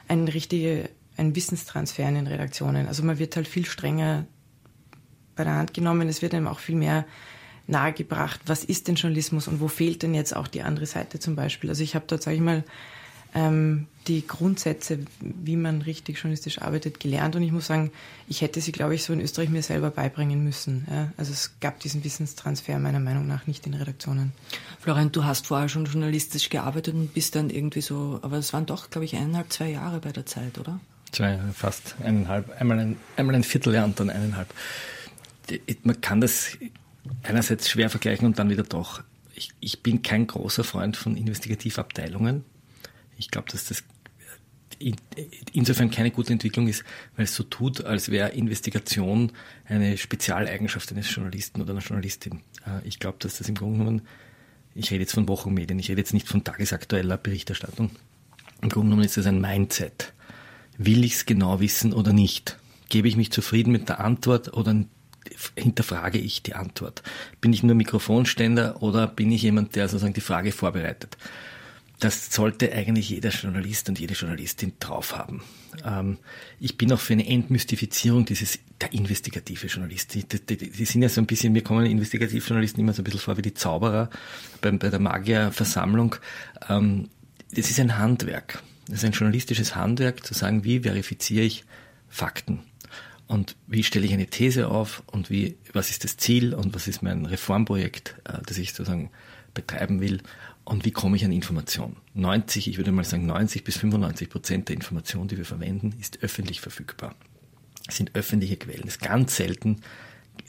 ein 0.08 0.28
richtiger, 0.28 0.88
ein 1.17 1.36
Wissenstransfer 1.36 2.08
in 2.08 2.15
den 2.15 2.28
Redaktionen. 2.28 2.88
Also 2.88 3.04
man 3.04 3.19
wird 3.19 3.36
halt 3.36 3.47
viel 3.47 3.65
strenger 3.65 4.26
bei 5.36 5.43
der 5.43 5.56
Hand 5.56 5.73
genommen. 5.73 6.08
Es 6.08 6.21
wird 6.21 6.34
einem 6.34 6.47
auch 6.47 6.60
viel 6.60 6.76
mehr 6.76 7.06
nahegebracht, 7.67 8.39
was 8.45 8.63
ist 8.63 8.88
denn 8.88 8.95
Journalismus 8.95 9.47
und 9.47 9.60
wo 9.60 9.67
fehlt 9.67 10.02
denn 10.02 10.13
jetzt 10.13 10.36
auch 10.36 10.47
die 10.47 10.62
andere 10.62 10.86
Seite 10.86 11.19
zum 11.19 11.36
Beispiel. 11.36 11.69
Also 11.69 11.84
ich 11.84 11.95
habe 11.95 12.06
dort, 12.08 12.23
sage 12.23 12.38
ich 12.38 12.41
mal, 12.41 12.63
ähm, 13.33 13.87
die 14.07 14.25
Grundsätze, 14.25 14.99
wie 15.19 15.57
man 15.57 15.81
richtig 15.81 16.17
journalistisch 16.17 16.61
arbeitet, 16.61 16.99
gelernt. 16.99 17.35
Und 17.35 17.43
ich 17.43 17.51
muss 17.51 17.67
sagen, 17.67 17.91
ich 18.27 18.41
hätte 18.41 18.61
sie, 18.61 18.71
glaube 18.71 18.95
ich, 18.95 19.03
so 19.03 19.11
in 19.11 19.19
Österreich 19.19 19.49
mir 19.49 19.61
selber 19.61 19.91
beibringen 19.91 20.43
müssen. 20.43 20.87
Ja? 20.89 21.11
Also 21.17 21.33
es 21.33 21.59
gab 21.59 21.79
diesen 21.81 22.03
Wissenstransfer 22.03 22.79
meiner 22.79 22.99
Meinung 22.99 23.27
nach 23.27 23.47
nicht 23.47 23.67
in 23.67 23.73
Redaktionen. 23.73 24.31
Florian, 24.79 25.11
du 25.11 25.25
hast 25.25 25.47
vorher 25.47 25.67
schon 25.67 25.85
journalistisch 25.85 26.49
gearbeitet 26.49 26.93
und 26.93 27.13
bist 27.13 27.35
dann 27.35 27.49
irgendwie 27.49 27.81
so, 27.81 28.19
aber 28.21 28.37
es 28.37 28.53
waren 28.53 28.65
doch, 28.65 28.89
glaube 28.89 29.05
ich, 29.05 29.15
eineinhalb, 29.15 29.51
zwei 29.51 29.71
Jahre 29.71 29.99
bei 29.99 30.11
der 30.11 30.25
Zeit, 30.25 30.57
oder? 30.57 30.79
Zwei, 31.11 31.39
fast 31.53 31.95
eineinhalb. 32.03 32.49
Einmal 32.61 32.79
ein, 32.79 32.97
einmal 33.17 33.35
ein 33.35 33.43
Vierteljahr 33.43 33.85
und 33.85 33.99
dann 33.99 34.09
eineinhalb. 34.09 34.53
Man 35.83 35.99
kann 36.01 36.21
das 36.21 36.57
einerseits 37.23 37.69
schwer 37.69 37.89
vergleichen 37.89 38.25
und 38.25 38.39
dann 38.39 38.49
wieder 38.49 38.63
doch 38.63 39.01
ich, 39.37 39.51
ich 39.59 39.83
bin 39.83 40.01
kein 40.01 40.27
großer 40.27 40.63
Freund 40.63 40.97
von 40.97 41.15
Investigativabteilungen. 41.15 42.43
Ich 43.17 43.32
glaube, 43.32 43.49
dass 43.51 43.65
das 43.65 43.84
insofern 45.53 45.89
keine 45.89 46.12
gute 46.12 46.34
Entwicklung 46.34 46.67
ist, 46.67 46.84
weil 47.15 47.25
es 47.25 47.36
so 47.36 47.43
tut, 47.43 47.84
als 47.84 48.10
wäre 48.10 48.30
Investigation 48.30 49.32
eine 49.65 49.97
Spezialeigenschaft 49.97 50.91
eines 50.91 51.13
Journalisten 51.13 51.62
oder 51.62 51.71
einer 51.71 51.82
Journalistin. 51.82 52.41
Äh, 52.65 52.88
ich 52.88 52.99
glaube, 52.99 53.17
dass 53.19 53.38
das 53.38 53.49
im 53.49 53.56
Grunde 53.56 53.80
genommen, 53.80 54.01
ich 54.75 54.91
rede 54.91 55.01
jetzt 55.01 55.13
von 55.13 55.27
Wochenmedien, 55.27 55.80
ich 55.80 55.89
rede 55.89 56.01
jetzt 56.01 56.13
nicht 56.13 56.27
von 56.27 56.43
tagesaktueller 56.43 57.17
Berichterstattung, 57.17 57.91
im 58.62 58.69
Grunde 58.69 58.89
genommen 58.89 59.06
ist 59.06 59.17
das 59.17 59.25
ein 59.25 59.41
Mindset. 59.41 60.13
Will 60.77 61.03
ich 61.03 61.15
es 61.15 61.25
genau 61.25 61.60
wissen 61.60 61.93
oder 61.93 62.13
nicht? 62.13 62.58
Gebe 62.89 63.08
ich 63.08 63.17
mich 63.17 63.32
zufrieden 63.32 63.71
mit 63.71 63.89
der 63.89 63.99
Antwort 63.99 64.53
oder 64.53 64.86
hinterfrage 65.56 66.19
ich 66.19 66.43
die 66.43 66.53
Antwort? 66.53 67.03
Bin 67.41 67.51
ich 67.51 67.63
nur 67.63 67.75
Mikrofonständer 67.75 68.82
oder 68.82 69.08
bin 69.08 69.32
ich 69.32 69.41
jemand, 69.41 69.75
der 69.75 69.88
sozusagen 69.88 70.13
die 70.13 70.21
Frage 70.21 70.51
vorbereitet? 70.51 71.17
Das 71.99 72.31
sollte 72.31 72.71
eigentlich 72.73 73.10
jeder 73.10 73.29
Journalist 73.29 73.89
und 73.89 73.99
jede 73.99 74.13
Journalistin 74.13 74.73
drauf 74.79 75.17
haben. 75.17 75.41
Ähm, 75.83 76.19
ich 76.60 76.77
bin 76.77 76.91
auch 76.91 76.99
für 76.99 77.13
eine 77.13 77.27
Entmystifizierung 77.27 78.25
dieses 78.25 78.60
der 78.79 78.93
investigative 78.93 79.65
Journalist. 79.65 80.13
Die, 80.13 80.23
die, 80.23 80.57
die, 80.57 80.86
sind 80.86 81.01
ja 81.01 81.10
so 81.10 81.19
ein 81.19 81.25
bisschen, 81.25 81.53
mir 81.53 81.63
kommen 81.63 81.86
Investigativjournalisten 81.88 82.81
immer 82.81 82.93
so 82.93 83.01
ein 83.01 83.03
bisschen 83.03 83.19
vor 83.19 83.38
wie 83.38 83.41
die 83.41 83.55
Zauberer 83.55 84.12
bei, 84.62 84.71
bei 84.71 84.89
der 84.89 84.99
Magierversammlung. 84.99 86.15
Ähm, 86.69 87.10
das 87.51 87.71
ist 87.71 87.79
ein 87.79 87.97
Handwerk. 87.97 88.62
Das 88.88 88.99
ist 88.99 89.05
ein 89.05 89.13
journalistisches 89.13 89.75
Handwerk, 89.75 90.25
zu 90.25 90.33
sagen, 90.33 90.63
wie 90.63 90.81
verifiziere 90.81 91.45
ich 91.45 91.65
Fakten 92.10 92.60
und 93.27 93.55
wie 93.67 93.83
stelle 93.83 94.05
ich 94.05 94.13
eine 94.13 94.27
These 94.27 94.69
auf 94.69 95.03
und 95.07 95.29
wie, 95.29 95.57
was 95.73 95.89
ist 95.89 96.03
das 96.03 96.17
Ziel 96.17 96.53
und 96.53 96.73
was 96.73 96.88
ist 96.88 97.03
mein 97.03 97.25
Reformprojekt, 97.25 98.15
äh, 98.25 98.39
das 98.45 98.57
ich 98.57 98.73
sozusagen 98.73 99.10
betreiben 99.53 99.99
will 99.99 100.21
und 100.67 100.84
wie 100.84 100.91
komme 100.91 101.15
ich 101.15 101.23
an 101.23 101.32
Informationen. 101.32 101.95
90, 102.13 102.67
ich 102.67 102.77
würde 102.77 102.91
mal 102.91 103.06
sagen 103.06 103.25
90 103.25 103.63
bis 103.63 103.77
95 103.77 104.30
Prozent 104.30 104.67
der 104.67 104.75
Informationen, 104.75 105.30
die 105.30 105.38
wir 105.38 105.45
verwenden, 105.45 105.93
ist 105.99 106.21
öffentlich 106.21 106.60
verfügbar. 106.60 107.15
Das 107.86 107.95
sind 107.95 108.15
öffentliche 108.15 108.58
Quellen. 108.58 108.84
Es 108.86 108.95
ist 108.95 109.01
ganz 109.01 109.38
selten, 109.38 109.82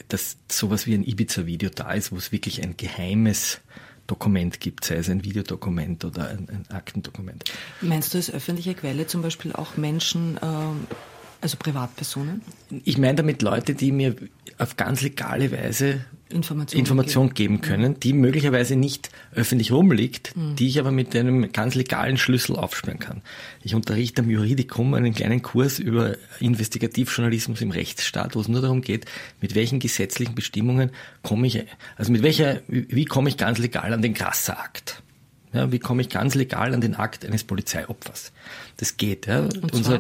dass 0.09 0.39
sowas 0.51 0.87
wie 0.87 0.95
ein 0.95 1.05
Ibiza-Video 1.05 1.71
da 1.71 1.93
ist, 1.93 2.11
wo 2.11 2.17
es 2.17 2.33
wirklich 2.33 2.63
ein 2.65 2.77
geheimes 2.77 3.61
Dokument 4.09 4.59
gibt, 4.59 4.85
sei 4.85 4.97
es 4.97 5.09
ein 5.09 5.23
Videodokument 5.23 6.05
oder 6.05 6.29
ein, 6.31 6.49
ein 6.49 6.67
Aktendokument. 6.71 7.45
Meinst 7.81 8.13
du 8.13 8.19
als 8.19 8.31
öffentliche 8.31 8.75
Quelle 8.75 9.07
zum 9.07 9.23
Beispiel 9.23 9.53
auch 9.53 9.77
Menschen, 9.77 10.37
äh, 10.39 10.41
also 11.41 11.57
Privatpersonen? 11.59 12.43
Ich 12.85 12.99
meine 12.99 13.15
damit 13.15 13.43
Leute, 13.43 13.75
die 13.75 13.93
mir 13.93 14.17
auf 14.59 14.77
ganz 14.77 15.03
legale 15.03 15.53
Weise 15.53 16.05
Information, 16.31 16.79
Information 16.79 17.35
geben. 17.35 17.61
können, 17.61 17.99
die 18.01 18.13
möglicherweise 18.13 18.77
nicht 18.77 19.11
öffentlich 19.35 19.73
rumliegt, 19.73 20.37
mhm. 20.37 20.57
die 20.57 20.69
ich 20.69 20.79
aber 20.79 20.91
mit 20.91 21.17
einem 21.17 21.53
ganz 21.53 21.75
legalen 21.75 22.19
Schlüssel 22.19 22.57
aufsperren 22.57 22.99
kann. 22.99 23.23
Ich 23.63 23.75
unterrichte 23.75 24.23
am 24.23 24.31
Juridikum 24.31 24.95
einen 24.95 25.15
kleinen 25.15 25.43
Kurs 25.43 25.79
über 25.79 26.17
Investigativjournalismus 26.41 27.61
im 27.63 27.71
Rechtsstaat, 27.71 28.37
wo 28.37 28.41
es 28.41 28.49
nur 28.49 28.61
darum 28.61 28.83
geht, 28.83 29.07
mit 29.41 29.55
welchen 29.55 29.79
gesetzlichen 29.79 30.35
Bestimmungen 30.35 30.91
komme 31.23 31.47
ich, 31.47 31.65
also 31.97 32.13
mit 32.13 32.23
welcher, 32.23 32.61
wie 32.69 33.05
komme 33.07 33.29
ich 33.29 33.37
ganz 33.37 33.59
legal 33.59 33.93
an 33.93 34.03
den 34.03 34.15
Grasser-Akt? 34.15 35.03
Ja, 35.53 35.73
wie 35.73 35.79
komme 35.79 36.03
ich 36.03 36.11
ganz 36.11 36.35
legal 36.35 36.75
an 36.75 36.81
den 36.81 36.95
Akt 36.95 37.25
eines 37.25 37.45
Polizeiopfers? 37.45 38.33
Das 38.77 38.97
geht, 38.97 39.27
ja. 39.27 39.41
Und, 39.41 39.73
und 39.73 39.85
so, 39.85 39.99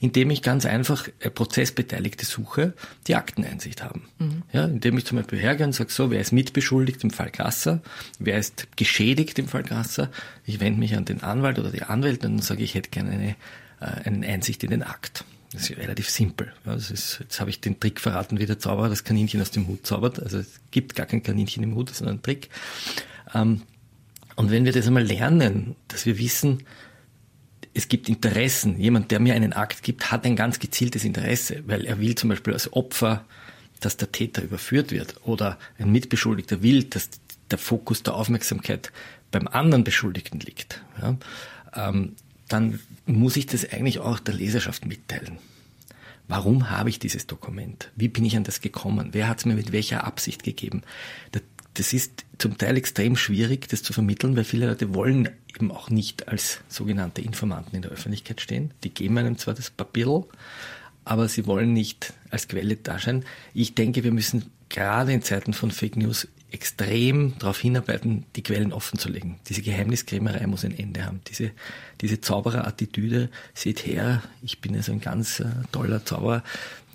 indem 0.00 0.30
ich 0.30 0.42
ganz 0.42 0.64
einfach 0.64 1.08
Prozessbeteiligte 1.34 2.24
suche, 2.24 2.72
die 3.06 3.16
Akteneinsicht 3.16 3.82
haben. 3.82 4.08
Mhm. 4.18 4.42
Ja, 4.52 4.64
indem 4.64 4.96
ich 4.98 5.04
zum 5.04 5.18
Beispiel 5.18 5.38
hergehe 5.38 5.66
und 5.66 5.72
sage, 5.72 5.90
so, 5.90 6.10
wer 6.10 6.20
ist 6.20 6.32
mitbeschuldigt 6.32 7.02
im 7.02 7.10
Fall 7.10 7.30
Grasser? 7.30 7.82
Wer 8.18 8.38
ist 8.38 8.68
geschädigt 8.76 9.38
im 9.38 9.48
Fall 9.48 9.64
Grasser? 9.64 10.10
Ich 10.44 10.60
wende 10.60 10.78
mich 10.78 10.94
an 10.94 11.04
den 11.04 11.22
Anwalt 11.22 11.58
oder 11.58 11.70
die 11.70 11.82
Anwälte 11.82 12.28
und 12.28 12.44
sage 12.44 12.62
ich, 12.62 12.70
ich 12.70 12.74
hätte 12.76 12.90
gerne 12.90 13.10
eine, 13.10 13.30
äh, 13.80 14.08
eine 14.08 14.26
Einsicht 14.26 14.62
in 14.62 14.70
den 14.70 14.82
Akt. 14.82 15.24
Das 15.52 15.70
ist 15.70 15.78
relativ 15.78 16.10
simpel. 16.10 16.52
Ja, 16.64 16.74
das 16.74 16.90
ist, 16.90 17.18
jetzt 17.20 17.40
habe 17.40 17.50
ich 17.50 17.60
den 17.60 17.80
Trick 17.80 18.00
verraten, 18.00 18.38
wie 18.38 18.46
der 18.46 18.58
Zauberer 18.58 18.88
das 18.88 19.04
Kaninchen 19.04 19.40
aus 19.40 19.50
dem 19.50 19.66
Hut 19.66 19.86
zaubert. 19.86 20.20
Also 20.20 20.38
es 20.38 20.60
gibt 20.70 20.94
gar 20.94 21.06
kein 21.06 21.22
Kaninchen 21.22 21.62
im 21.62 21.74
Hut, 21.74 21.94
sondern 21.94 22.16
ein 22.16 22.22
Trick. 22.22 22.50
Ähm, 23.34 23.62
und 24.36 24.50
wenn 24.50 24.64
wir 24.64 24.72
das 24.72 24.86
einmal 24.86 25.02
lernen, 25.02 25.76
dass 25.88 26.06
wir 26.06 26.18
wissen, 26.18 26.62
es 27.74 27.88
gibt 27.88 28.08
Interessen, 28.08 28.78
jemand, 28.78 29.10
der 29.10 29.20
mir 29.20 29.34
einen 29.34 29.52
Akt 29.52 29.82
gibt, 29.82 30.10
hat 30.10 30.24
ein 30.24 30.36
ganz 30.36 30.58
gezieltes 30.58 31.04
Interesse, 31.04 31.62
weil 31.66 31.84
er 31.84 32.00
will 32.00 32.14
zum 32.14 32.30
Beispiel 32.30 32.52
als 32.52 32.72
Opfer, 32.72 33.24
dass 33.80 33.96
der 33.96 34.12
Täter 34.12 34.42
überführt 34.42 34.92
wird 34.92 35.20
oder 35.24 35.58
ein 35.78 35.92
Mitbeschuldigter 35.92 36.62
will, 36.62 36.84
dass 36.84 37.10
der 37.50 37.58
Fokus 37.58 38.02
der 38.02 38.14
Aufmerksamkeit 38.14 38.92
beim 39.30 39.46
anderen 39.48 39.84
Beschuldigten 39.84 40.40
liegt, 40.40 40.82
ja, 41.00 41.16
ähm, 41.74 42.14
dann 42.48 42.80
muss 43.06 43.36
ich 43.36 43.46
das 43.46 43.70
eigentlich 43.70 43.98
auch 43.98 44.20
der 44.20 44.34
Leserschaft 44.34 44.86
mitteilen. 44.86 45.38
Warum 46.28 46.70
habe 46.70 46.90
ich 46.90 46.98
dieses 46.98 47.26
Dokument? 47.26 47.90
Wie 47.94 48.08
bin 48.08 48.24
ich 48.24 48.36
an 48.36 48.44
das 48.44 48.60
gekommen? 48.60 49.10
Wer 49.12 49.28
hat 49.28 49.38
es 49.38 49.44
mir 49.44 49.54
mit 49.54 49.72
welcher 49.72 50.04
Absicht 50.04 50.42
gegeben? 50.42 50.82
Der 51.34 51.42
das 51.76 51.92
ist 51.92 52.24
zum 52.38 52.56
Teil 52.58 52.76
extrem 52.76 53.16
schwierig, 53.16 53.68
das 53.68 53.82
zu 53.82 53.92
vermitteln, 53.92 54.36
weil 54.36 54.44
viele 54.44 54.66
Leute 54.66 54.94
wollen 54.94 55.28
eben 55.54 55.70
auch 55.70 55.90
nicht 55.90 56.28
als 56.28 56.60
sogenannte 56.68 57.20
Informanten 57.20 57.76
in 57.76 57.82
der 57.82 57.90
Öffentlichkeit 57.90 58.40
stehen. 58.40 58.72
Die 58.82 58.92
geben 58.92 59.18
einem 59.18 59.38
zwar 59.38 59.54
das 59.54 59.70
Papier, 59.70 60.24
aber 61.04 61.28
sie 61.28 61.46
wollen 61.46 61.72
nicht 61.72 62.14
als 62.30 62.48
Quelle 62.48 62.76
darstellen. 62.76 63.24
Ich 63.54 63.74
denke, 63.74 64.04
wir 64.04 64.12
müssen 64.12 64.50
gerade 64.68 65.12
in 65.12 65.22
Zeiten 65.22 65.52
von 65.52 65.70
Fake 65.70 65.96
News 65.96 66.28
extrem 66.56 67.38
darauf 67.38 67.58
hinarbeiten, 67.58 68.24
die 68.34 68.42
Quellen 68.42 68.72
offen 68.72 68.98
zu 68.98 69.10
legen. 69.10 69.38
Diese 69.46 69.60
Geheimniskrämerei 69.60 70.46
muss 70.46 70.64
ein 70.64 70.76
Ende 70.76 71.04
haben. 71.04 71.20
Diese, 71.28 71.50
diese 72.00 72.22
Zaubererattitüde, 72.22 73.28
seht 73.52 73.86
her, 73.86 74.22
ich 74.42 74.62
bin 74.62 74.74
ja 74.74 74.82
so 74.82 74.92
ein 74.92 75.02
ganz 75.02 75.40
äh, 75.40 75.44
toller 75.70 76.02
Zauberer, 76.06 76.42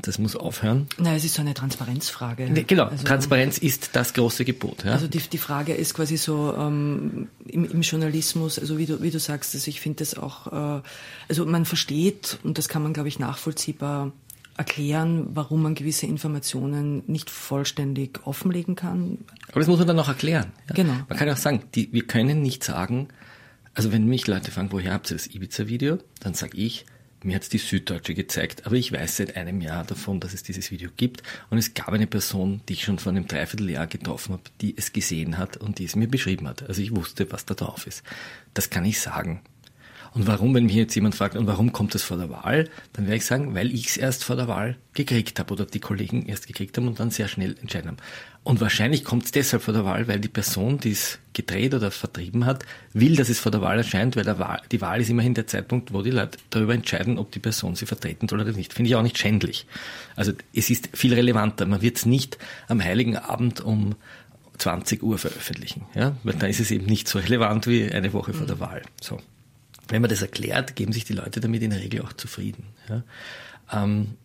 das 0.02 0.18
muss 0.18 0.36
aufhören. 0.36 0.88
Nein, 0.98 1.16
es 1.16 1.26
ist 1.26 1.36
so 1.36 1.42
eine 1.42 1.54
Transparenzfrage. 1.54 2.50
Nee, 2.50 2.64
genau, 2.64 2.86
also, 2.86 3.04
Transparenz 3.04 3.60
ist 3.60 3.92
das 3.94 4.16
große 4.16 4.46
Gebot. 4.46 4.84
Ja? 4.84 4.94
Also 4.94 5.08
die, 5.08 5.20
die 5.20 5.38
Frage 5.38 5.76
ist 5.76 5.94
quasi 5.94 6.18
so 6.18 6.56
ähm, 6.58 7.28
im, 7.46 7.66
im 7.66 7.82
Journalismus, 7.82 8.58
also 8.58 8.80
wie 8.80 8.88
du, 8.88 9.04
wie 9.04 9.12
du 9.12 9.20
sagst, 9.20 9.54
also 9.54 9.68
ich 9.70 9.80
finde 9.80 10.00
das 10.00 10.18
auch, 10.18 10.80
äh, 10.80 10.82
also 11.30 11.46
man 11.46 11.66
versteht, 11.66 12.40
und 12.44 12.58
das 12.58 12.68
kann 12.68 12.82
man, 12.82 12.94
glaube 12.94 13.10
ich, 13.10 13.20
nachvollziehbar 13.20 14.12
erklären, 14.62 15.28
warum 15.34 15.64
man 15.64 15.76
gewisse 15.76 16.06
Informationen 16.06 17.04
nicht 17.08 17.30
vollständig 17.30 18.20
offenlegen 18.26 18.76
kann. 18.76 19.18
Aber 19.50 19.60
das 19.60 19.68
muss 19.68 19.80
man 19.80 19.88
dann 19.88 20.00
auch 20.00 20.08
erklären. 20.08 20.52
Ja? 20.70 20.76
Genau. 20.76 20.94
Man 21.10 21.18
kann 21.18 21.30
auch 21.30 21.38
sagen, 21.38 21.64
die, 21.74 21.92
wir 21.92 22.06
können 22.06 22.42
nicht 22.42 22.64
sagen, 22.64 23.08
also 23.74 23.92
wenn 23.92 24.06
mich 24.06 24.28
Leute 24.28 24.52
fragen, 24.52 24.72
woher 24.72 24.94
habt 24.94 25.10
ihr 25.12 25.18
das 25.18 25.28
Ibiza-Video, 25.28 25.98
dann 26.20 26.36
sage 26.36 26.58
ich, 26.58 26.86
mir 27.24 27.36
hat 27.36 27.44
es 27.44 27.50
die 27.50 27.60
Süddeutsche 27.60 28.16
gezeigt, 28.16 28.66
aber 28.66 28.76
ich 28.76 28.92
weiß 28.92 29.18
seit 29.18 29.36
einem 29.36 29.62
Jahr 29.62 29.84
davon, 29.84 30.20
dass 30.20 30.34
es 30.34 30.44
dieses 30.44 30.72
Video 30.72 30.90
gibt. 30.96 31.22
Und 31.50 31.60
es 31.60 31.74
gab 31.74 31.90
eine 31.90 32.08
Person, 32.08 32.62
die 32.68 32.74
ich 32.74 32.84
schon 32.84 32.98
vor 32.98 33.12
einem 33.12 33.28
Dreivierteljahr 33.28 33.88
getroffen 33.88 34.34
habe, 34.34 34.44
die 34.60 34.76
es 34.76 34.92
gesehen 34.92 35.38
hat 35.38 35.58
und 35.58 35.78
die 35.78 35.86
es 35.86 35.96
mir 35.96 36.08
beschrieben 36.08 36.48
hat. 36.48 36.68
Also 36.68 36.82
ich 36.82 36.96
wusste, 36.96 37.32
was 37.32 37.46
da 37.46 37.54
drauf 37.54 37.86
ist. 37.86 38.04
Das 38.54 38.70
kann 38.70 38.86
ich 38.86 39.00
sagen. 39.00 39.42
Und 40.14 40.28
warum, 40.28 40.54
wenn 40.54 40.66
mich 40.66 40.76
jetzt 40.76 40.94
jemand 40.96 41.16
fragt, 41.16 41.38
und 41.38 41.48
warum 41.48 41.72
kommt 41.72 41.96
das 41.96 42.04
vor 42.04 42.18
der 42.18 42.30
Wahl, 42.30 42.70
dann 42.94 43.06
werde 43.06 43.18
ich 43.18 43.26
sagen, 43.26 43.56
weil 43.56 43.74
ich 43.74 43.88
es 43.88 43.98
erst 43.98 44.26
vor 44.26 44.36
der 44.36 44.50
Wahl 44.50 44.76
gekriegt 44.94 45.40
habe 45.40 45.54
oder 45.54 45.66
die 45.66 45.80
Kollegen 45.80 46.26
erst 46.26 46.48
gekriegt 46.48 46.78
haben 46.78 46.88
und 46.88 47.00
dann 47.00 47.12
sehr 47.12 47.30
schnell 47.30 47.56
entscheiden 47.62 47.92
haben. 47.92 47.98
Und 48.44 48.60
wahrscheinlich 48.60 49.06
kommt 49.06 49.24
es 49.24 49.32
deshalb 49.32 49.64
vor 49.64 49.74
der 49.74 49.86
Wahl, 49.86 50.10
weil 50.10 50.20
die 50.20 50.28
Person, 50.28 50.80
die 50.80 50.92
es 50.92 51.20
gedreht 51.32 51.74
oder 51.74 51.92
vertrieben 51.92 52.46
hat, 52.46 52.66
will, 52.92 53.16
dass 53.16 53.30
es 53.30 53.40
vor 53.40 53.54
der 53.54 53.62
Wahl 53.62 53.78
erscheint, 53.78 54.18
weil 54.18 54.26
Wahl, 54.38 54.62
die 54.72 54.82
Wahl 54.82 55.00
ist 55.00 55.10
immerhin 55.10 55.34
der 55.34 55.48
Zeitpunkt, 55.48 55.94
wo 55.94 56.02
die 56.02 56.12
Leute 56.12 56.38
darüber 56.50 56.74
entscheiden, 56.74 57.18
ob 57.18 57.32
die 57.32 57.40
Person 57.40 57.76
sie 57.76 57.86
vertreten 57.86 58.28
soll 58.28 58.42
oder 58.42 58.52
nicht. 58.52 58.74
Finde 58.74 58.90
ich 58.90 58.96
auch 58.96 59.04
nicht 59.04 59.18
schändlich. 59.18 59.66
Also 60.18 60.34
es 60.54 60.70
ist 60.70 60.90
viel 60.94 61.14
relevanter. 61.14 61.66
Man 61.68 61.82
wird 61.82 61.98
es 61.98 62.06
nicht 62.06 62.38
am 62.68 62.84
Heiligen 62.84 63.16
Abend 63.16 63.62
um 63.62 63.96
20 64.58 65.04
Uhr 65.04 65.18
veröffentlichen. 65.18 65.86
Ja? 65.96 66.18
Weil 66.24 66.34
da 66.34 66.48
ist 66.48 66.60
es 66.60 66.70
eben 66.72 66.86
nicht 66.86 67.08
so 67.08 67.20
relevant 67.20 67.68
wie 67.68 67.90
eine 67.90 68.12
Woche 68.12 68.34
vor 68.34 68.48
der 68.48 68.60
Wahl. 68.60 68.82
So 69.00 69.20
wenn 69.88 70.02
man 70.02 70.10
das 70.10 70.22
erklärt, 70.22 70.76
geben 70.76 70.94
sich 70.94 71.06
die 71.06 71.14
Leute 71.14 71.40
damit 71.40 71.62
in 71.62 71.72
der 71.72 71.80
Regel 71.80 72.02
auch 72.02 72.14
zufrieden. 72.14 72.64
Ja? 72.90 73.04
Ähm, 73.72 74.16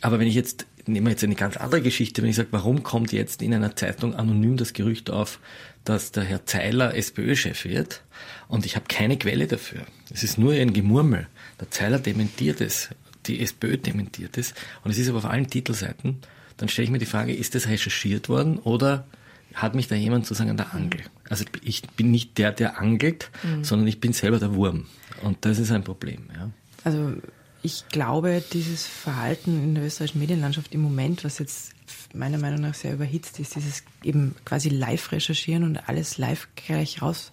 aber 0.00 0.18
wenn 0.18 0.26
ich 0.26 0.34
jetzt, 0.34 0.66
nehmen 0.86 1.06
wir 1.06 1.12
jetzt 1.12 1.24
eine 1.24 1.34
ganz 1.34 1.56
andere 1.56 1.82
Geschichte, 1.82 2.22
wenn 2.22 2.30
ich 2.30 2.36
sage, 2.36 2.48
warum 2.50 2.82
kommt 2.82 3.12
jetzt 3.12 3.42
in 3.42 3.54
einer 3.54 3.74
Zeitung 3.76 4.14
anonym 4.14 4.56
das 4.56 4.72
Gerücht 4.72 5.10
auf, 5.10 5.38
dass 5.84 6.12
der 6.12 6.24
Herr 6.24 6.46
Zeiler 6.46 6.94
SPÖ-Chef 6.94 7.64
wird 7.64 8.02
und 8.48 8.66
ich 8.66 8.76
habe 8.76 8.86
keine 8.88 9.18
Quelle 9.18 9.46
dafür. 9.46 9.82
Es 10.12 10.22
ist 10.22 10.38
nur 10.38 10.52
ein 10.52 10.72
Gemurmel. 10.72 11.26
Der 11.60 11.70
Zeiler 11.70 11.98
dementiert 11.98 12.60
es, 12.60 12.88
die 13.26 13.40
SPÖ 13.40 13.78
dementiert 13.78 14.38
es 14.38 14.54
und 14.82 14.90
es 14.90 14.98
ist 14.98 15.08
aber 15.08 15.18
auf 15.18 15.24
allen 15.26 15.48
Titelseiten. 15.48 16.18
Dann 16.56 16.68
stelle 16.68 16.84
ich 16.84 16.90
mir 16.90 16.98
die 16.98 17.06
Frage, 17.06 17.34
ist 17.34 17.54
das 17.54 17.68
recherchiert 17.68 18.28
worden 18.28 18.58
oder 18.58 19.06
hat 19.54 19.74
mich 19.74 19.88
da 19.88 19.94
jemand 19.94 20.26
sozusagen 20.26 20.50
an 20.50 20.56
der 20.56 20.74
Angel? 20.74 21.00
Also 21.28 21.44
ich 21.62 21.82
bin 21.82 22.10
nicht 22.10 22.38
der, 22.38 22.52
der 22.52 22.80
angelt, 22.80 23.30
mhm. 23.42 23.64
sondern 23.64 23.88
ich 23.88 24.00
bin 24.00 24.12
selber 24.12 24.38
der 24.38 24.54
Wurm. 24.54 24.86
Und 25.22 25.44
das 25.44 25.58
ist 25.58 25.70
ein 25.70 25.84
Problem. 25.84 26.28
Ja. 26.34 26.50
Also 26.82 27.14
ich 27.62 27.88
glaube, 27.88 28.42
dieses 28.52 28.86
Verhalten 28.86 29.62
in 29.62 29.74
der 29.74 29.84
österreichischen 29.84 30.20
Medienlandschaft 30.20 30.74
im 30.74 30.82
Moment, 30.82 31.24
was 31.24 31.38
jetzt 31.38 31.72
meiner 32.12 32.38
Meinung 32.38 32.60
nach 32.60 32.74
sehr 32.74 32.92
überhitzt 32.92 33.40
ist, 33.40 33.56
dieses 33.56 33.82
eben 34.02 34.34
quasi 34.44 34.68
live 34.68 35.12
recherchieren 35.12 35.64
und 35.64 35.88
alles 35.88 36.18
live 36.18 36.48
gleich 36.56 37.00
raus 37.00 37.32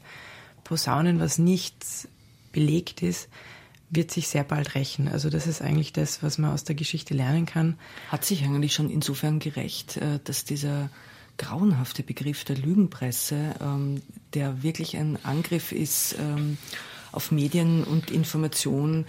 posaunen, 0.64 1.20
was 1.20 1.38
nicht 1.38 1.76
belegt 2.54 3.02
ist, 3.02 3.30
wird 3.90 4.10
sich 4.10 4.30
sehr 4.30 4.46
bald 4.46 4.74
rächen. 4.76 5.10
Also 5.10 5.30
das 5.30 5.48
ist 5.48 5.62
eigentlich 5.62 5.92
das, 5.92 6.24
was 6.24 6.38
man 6.38 6.52
aus 6.52 6.64
der 6.64 6.76
Geschichte 6.76 7.14
lernen 7.14 7.46
kann. 7.46 7.78
Hat 8.10 8.24
sich 8.24 8.44
eigentlich 8.44 8.74
schon 8.74 8.90
insofern 8.90 9.40
gerecht, 9.40 9.98
äh, 9.98 10.20
dass 10.24 10.46
dieser 10.46 10.90
grauenhafte 11.38 12.04
Begriff 12.04 12.44
der 12.44 12.58
Lügenpresse, 12.58 13.56
ähm, 13.62 14.02
der 14.34 14.64
wirklich 14.64 14.98
ein 14.98 15.18
Angriff 15.24 15.72
ist 15.72 16.16
ähm, 16.20 16.58
auf 17.12 17.32
Medien 17.32 17.84
und 17.84 18.12
Information, 18.12 19.06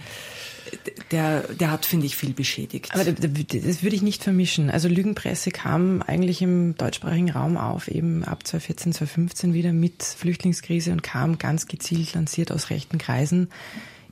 der, 1.11 1.41
der 1.41 1.71
hat, 1.71 1.85
finde 1.85 2.05
ich, 2.05 2.17
viel 2.17 2.33
beschädigt. 2.33 2.93
Aber 2.93 3.05
das 3.05 3.83
würde 3.83 3.95
ich 3.95 4.01
nicht 4.01 4.23
vermischen. 4.23 4.69
Also 4.69 4.87
Lügenpresse 4.87 5.51
kam 5.51 6.01
eigentlich 6.01 6.41
im 6.41 6.75
deutschsprachigen 6.75 7.31
Raum 7.31 7.57
auf, 7.57 7.87
eben 7.87 8.23
ab 8.23 8.45
2014, 8.45 8.93
2015 8.93 9.53
wieder 9.53 9.73
mit 9.73 10.03
Flüchtlingskrise 10.03 10.91
und 10.91 11.03
kam 11.03 11.37
ganz 11.37 11.67
gezielt 11.67 12.13
lanciert 12.13 12.51
aus 12.51 12.69
rechten 12.69 12.97
Kreisen 12.97 13.49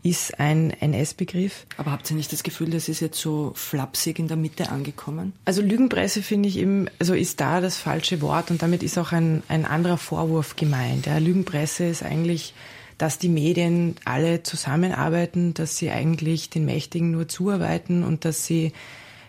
ist 0.04 0.40
ein 0.40 0.72
NS-Begriff. 0.72 1.66
Aber 1.78 1.92
habt 1.92 2.10
ihr 2.10 2.18
nicht 2.18 2.34
das 2.34 2.44
Gefühl, 2.44 2.72
das 2.72 2.90
ist 2.90 3.00
jetzt 3.02 3.20
so 3.20 3.54
flapsig 3.56 4.18
in 4.20 4.28
der 4.28 4.38
Mitte 4.38 4.70
angekommen? 4.70 5.34
Also 5.46 5.62
Lügenpresse 5.62 6.24
finde 6.24 6.50
ich 6.50 6.58
eben, 6.58 6.88
also 7.00 7.14
ist 7.14 7.40
da 7.40 7.62
das 7.62 7.78
falsche 7.78 8.22
Wort 8.22 8.52
und 8.52 8.62
damit 8.62 8.84
ist 8.84 8.98
auch 8.98 9.12
ein, 9.12 9.44
ein 9.48 9.66
anderer 9.66 9.98
Vorwurf 9.98 10.56
gemeint. 10.56 11.06
Ja, 11.06 11.18
Lügenpresse 11.18 11.86
ist 11.86 12.04
eigentlich 12.04 12.54
dass 12.98 13.18
die 13.18 13.30
Medien 13.30 13.96
alle 14.06 14.44
zusammenarbeiten, 14.44 15.56
dass 15.56 15.76
sie 15.76 15.90
eigentlich 15.90 16.52
den 16.52 16.66
Mächtigen 16.66 17.10
nur 17.10 17.28
zuarbeiten 17.28 18.04
und 18.04 18.26
dass 18.26 18.46
sie 18.46 18.74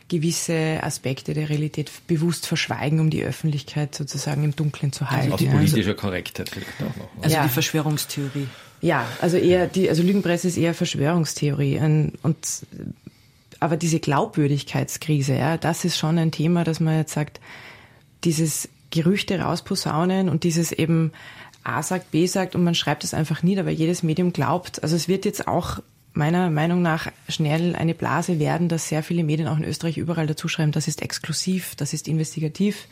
gewisse 0.09 0.83
Aspekte 0.83 1.33
der 1.33 1.49
Realität 1.49 1.91
bewusst 2.07 2.47
verschweigen, 2.47 3.01
um 3.01 3.09
die 3.09 3.25
Öffentlichkeit 3.25 3.95
sozusagen 3.95 4.45
im 4.45 4.55
Dunkeln 4.55 4.93
zu 4.93 5.11
halten. 5.11 5.33
Also 5.33 5.47
aus 5.47 5.51
politischer 5.51 5.95
Korrektheit 5.95 6.51
vielleicht 6.51 6.69
auch 6.83 6.97
noch. 6.97 7.09
Also 7.23 7.35
ja. 7.35 7.45
die 7.45 7.49
Verschwörungstheorie. 7.49 8.47
Ja, 8.83 9.07
also 9.21 9.37
eher 9.37 9.69
die, 9.69 9.89
also 9.89 10.03
Lügenpresse 10.03 10.49
ist 10.49 10.57
eher 10.57 10.75
Verschwörungstheorie 10.75 11.79
und, 11.79 12.13
und 12.23 12.37
aber 13.61 13.77
diese 13.77 14.01
Glaubwürdigkeitskrise, 14.01 15.37
ja, 15.37 15.57
das 15.57 15.85
ist 15.85 15.97
schon 15.97 16.19
ein 16.19 16.33
Thema, 16.33 16.65
dass 16.65 16.81
man 16.81 16.99
jetzt 16.99 17.15
sagt, 17.15 17.41
dieses 18.25 18.69
Gerüchte 18.91 19.39
rausposaunen 19.39 20.29
und 20.29 20.43
dieses 20.43 20.73
eben 20.73 21.13
A 21.63 21.85
sagt, 21.85 22.11
B 22.11 22.27
sagt 22.27 22.57
und 22.57 22.65
man 22.65 22.75
schreibt 22.75 23.05
es 23.05 23.15
einfach 23.15 23.45
nieder, 23.45 23.65
weil 23.65 23.75
jedes 23.75 24.03
Medium 24.03 24.33
glaubt. 24.33 24.83
Also 24.83 24.97
es 24.97 25.07
wird 25.07 25.25
jetzt 25.25 25.47
auch 25.47 25.79
meiner 26.13 26.51
Meinung 26.51 26.83
nach 26.83 27.11
schnell 27.29 27.77
eine 27.77 27.95
Blase 27.95 28.41
werden, 28.41 28.69
dass 28.69 28.89
sehr 28.89 29.05
viele 29.05 29.23
Medien 29.23 29.47
auch 29.47 29.57
in 29.57 29.65
Österreich 29.65 29.97
überall 29.97 30.27
dazu 30.27 30.49
schreiben, 30.49 30.73
das 30.73 30.89
ist 30.89 31.03
exklusiv, 31.03 31.77
das 31.77 31.93
ist 31.93 32.09
investigativ. 32.09 32.89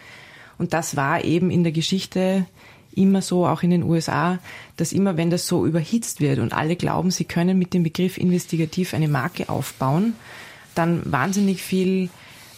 Und 0.56 0.72
das 0.72 0.94
war 0.94 1.24
eben 1.24 1.50
in 1.50 1.64
der 1.64 1.72
Geschichte 1.72 2.46
immer 2.94 3.22
so, 3.22 3.46
auch 3.46 3.62
in 3.62 3.70
den 3.70 3.82
USA, 3.82 4.38
dass 4.76 4.92
immer 4.92 5.16
wenn 5.16 5.30
das 5.30 5.46
so 5.46 5.66
überhitzt 5.66 6.20
wird 6.20 6.38
und 6.38 6.52
alle 6.52 6.76
glauben, 6.76 7.10
sie 7.10 7.24
können 7.24 7.58
mit 7.58 7.74
dem 7.74 7.82
Begriff 7.82 8.18
investigativ 8.18 8.94
eine 8.94 9.08
Marke 9.08 9.48
aufbauen, 9.48 10.14
dann 10.74 11.02
wahnsinnig 11.04 11.62
viel 11.62 12.10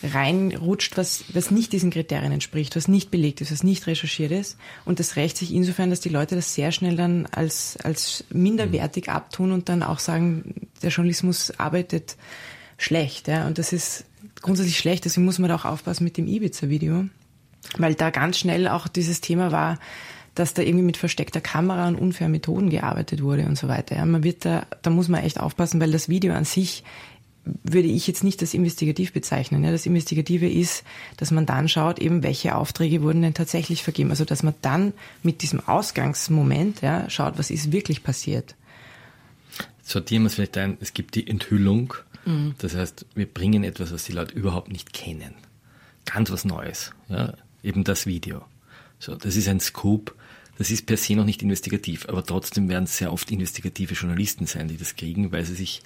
reinrutscht, 0.03 0.97
was, 0.97 1.25
was 1.33 1.51
nicht 1.51 1.73
diesen 1.73 1.90
Kriterien 1.90 2.33
entspricht, 2.33 2.75
was 2.75 2.88
nicht 2.88 3.11
belegt 3.11 3.40
ist, 3.40 3.53
was 3.53 3.62
nicht 3.62 3.87
recherchiert 3.87 4.33
ist. 4.33 4.57
Und 4.85 4.99
das 4.99 5.16
rächt 5.16 5.37
sich 5.37 5.53
insofern, 5.55 5.90
dass 5.90 6.01
die 6.01 6.09
Leute 6.09 6.35
das 6.35 6.55
sehr 6.55 6.73
schnell 6.73 6.97
dann 6.97 7.27
als, 7.27 7.77
als 7.83 8.25
minderwertig 8.31 9.07
mhm. 9.07 9.12
abtun 9.12 9.53
und 9.53 9.68
dann 9.68 9.83
auch 9.83 10.01
sagen, 10.01 10.68
der 10.83 10.90
Journalismus 10.90 11.53
arbeitet 11.59 12.16
schlecht. 12.79 13.29
Ja. 13.29 13.47
Und 13.47 13.59
das 13.59 13.73
ist 13.73 14.05
grundsätzlich 14.40 14.79
schlecht, 14.79 15.05
deswegen 15.05 15.25
muss 15.25 15.38
man 15.38 15.49
da 15.49 15.55
auch 15.55 15.64
aufpassen 15.64 16.05
mit 16.05 16.16
dem 16.16 16.27
Ibiza-Video, 16.27 17.05
weil 17.79 17.95
da 17.95 18.11
ganz 18.11 18.38
schnell 18.38 18.66
auch 18.66 18.88
dieses 18.88 19.21
Thema 19.21 19.53
war, 19.53 19.79
dass 20.35 20.55
da 20.55 20.62
irgendwie 20.62 20.85
mit 20.85 20.97
versteckter 20.97 21.40
Kamera 21.40 21.88
und 21.88 21.97
unfairen 21.97 22.33
Methoden 22.33 22.71
gearbeitet 22.71 23.23
wurde 23.23 23.45
und 23.45 23.59
so 23.59 23.68
weiter. 23.68 23.97
Ja, 23.97 24.07
man 24.07 24.25
wird 24.25 24.45
da, 24.45 24.66
da 24.83 24.90
muss 24.90 25.09
man 25.09 25.23
echt 25.23 25.38
aufpassen, 25.38 25.81
weil 25.81 25.92
das 25.92 26.09
Video 26.09 26.33
an 26.33 26.45
sich 26.45 26.85
würde 27.45 27.88
ich 27.88 28.07
jetzt 28.07 28.23
nicht 28.23 28.40
als 28.40 28.55
investigativ 28.55 29.12
bezeichnen. 29.12 29.62
Das 29.64 29.87
Investigative 29.87 30.49
ist, 30.49 30.85
dass 31.16 31.33
man 31.33 31.45
dann 31.45 31.68
schaut, 31.68 31.99
eben 31.99 32.23
welche 32.23 32.55
Aufträge 32.55 33.03
wurden 33.03 33.23
denn 33.23 33.35
tatsächlich 33.35 33.83
vergeben. 33.83 34.11
Also 34.11 34.25
dass 34.25 34.42
man 34.42 34.55
dann 34.62 34.92
mit 35.23 35.42
diesem 35.42 35.61
Ausgangsmoment 35.66 36.83
ja, 36.83 37.11
schaut, 37.11 37.38
was 37.38 37.51
ist 37.51 37.73
wirklich 37.73 38.05
passiert. 38.05 38.55
Sortieren 39.83 40.23
wir 40.23 40.29
es 40.29 40.35
vielleicht 40.35 40.57
ein, 40.57 40.79
es 40.81 40.95
gibt 40.95 41.16
die 41.16 41.27
Enthüllung. 41.27 41.95
Mhm. 42.25 42.55
Das 42.59 42.77
heißt, 42.77 43.07
wir 43.14 43.27
bringen 43.27 43.64
etwas, 43.64 43.92
was 43.92 44.05
die 44.05 44.12
Leute 44.12 44.35
überhaupt 44.35 44.71
nicht 44.71 44.92
kennen. 44.92 45.35
Ganz 46.05 46.31
was 46.31 46.45
Neues. 46.45 46.92
Ja? 47.09 47.35
Eben 47.64 47.83
das 47.83 48.07
Video. 48.07 48.45
So, 49.01 49.16
das 49.16 49.35
ist 49.35 49.49
ein 49.49 49.59
Scoop. 49.59 50.14
Das 50.59 50.71
ist 50.71 50.87
per 50.87 50.97
se 50.97 51.15
noch 51.15 51.25
nicht 51.25 51.43
investigativ, 51.43 52.07
aber 52.09 52.25
trotzdem 52.25 52.69
werden 52.69 52.85
es 52.85 52.99
sehr 52.99 53.12
oft 53.12 53.31
investigative 53.31 53.95
Journalisten 53.95 54.47
sein, 54.47 54.69
die 54.69 54.77
das 54.77 54.97
kriegen, 54.97 55.33
weil 55.33 55.45
sie 55.45 55.55
sich 55.55 55.83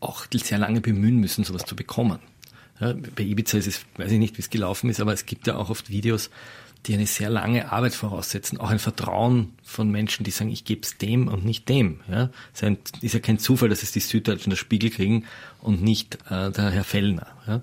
auch 0.00 0.26
sehr 0.32 0.58
lange 0.58 0.80
bemühen 0.80 1.18
müssen, 1.18 1.44
sowas 1.44 1.64
zu 1.64 1.76
bekommen. 1.76 2.18
Ja, 2.80 2.92
bei 2.92 3.24
Ibiza 3.24 3.58
ist 3.58 3.66
es, 3.66 3.80
weiß 3.96 4.12
ich 4.12 4.18
nicht, 4.18 4.36
wie 4.36 4.42
es 4.42 4.50
gelaufen 4.50 4.90
ist, 4.90 5.00
aber 5.00 5.12
es 5.12 5.26
gibt 5.26 5.46
ja 5.46 5.56
auch 5.56 5.70
oft 5.70 5.90
Videos, 5.90 6.30
die 6.86 6.94
eine 6.94 7.06
sehr 7.06 7.30
lange 7.30 7.72
Arbeit 7.72 7.94
voraussetzen, 7.94 8.58
auch 8.58 8.70
ein 8.70 8.78
Vertrauen 8.78 9.52
von 9.62 9.90
Menschen, 9.90 10.24
die 10.24 10.30
sagen, 10.30 10.50
ich 10.50 10.64
gebe 10.64 10.82
es 10.82 10.98
dem 10.98 11.28
und 11.28 11.44
nicht 11.44 11.68
dem. 11.68 12.00
Ja, 12.08 12.30
es 12.54 12.62
ist 13.00 13.14
ja 13.14 13.20
kein 13.20 13.38
Zufall, 13.38 13.68
dass 13.68 13.82
es 13.82 13.92
die 13.92 14.00
Süddeutschen 14.00 14.50
das 14.50 14.58
Spiegel 14.58 14.90
kriegen 14.90 15.24
und 15.60 15.82
nicht 15.82 16.18
äh, 16.30 16.50
der 16.50 16.70
Herr 16.70 16.84
Fellner. 16.84 17.26
Ja. 17.46 17.62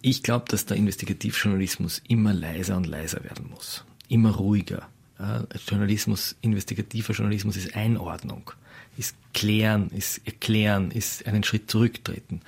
Ich 0.00 0.22
glaube, 0.22 0.46
dass 0.48 0.66
der 0.66 0.76
Investigativjournalismus 0.76 2.02
immer 2.08 2.32
leiser 2.32 2.76
und 2.76 2.86
leiser 2.86 3.24
werden 3.24 3.50
muss, 3.50 3.84
immer 4.08 4.30
ruhiger. 4.30 4.88
Ja, 5.18 5.46
Journalismus, 5.68 6.34
investigativer 6.40 7.12
Journalismus 7.12 7.56
ist 7.56 7.76
Einordnung 7.76 8.50
ist 8.96 9.16
klären, 9.32 9.90
ist 9.90 10.20
erklären, 10.26 10.90
ist 10.90 11.26
einen 11.26 11.44
Schritt 11.44 11.70
zurücktreten. 11.70 12.40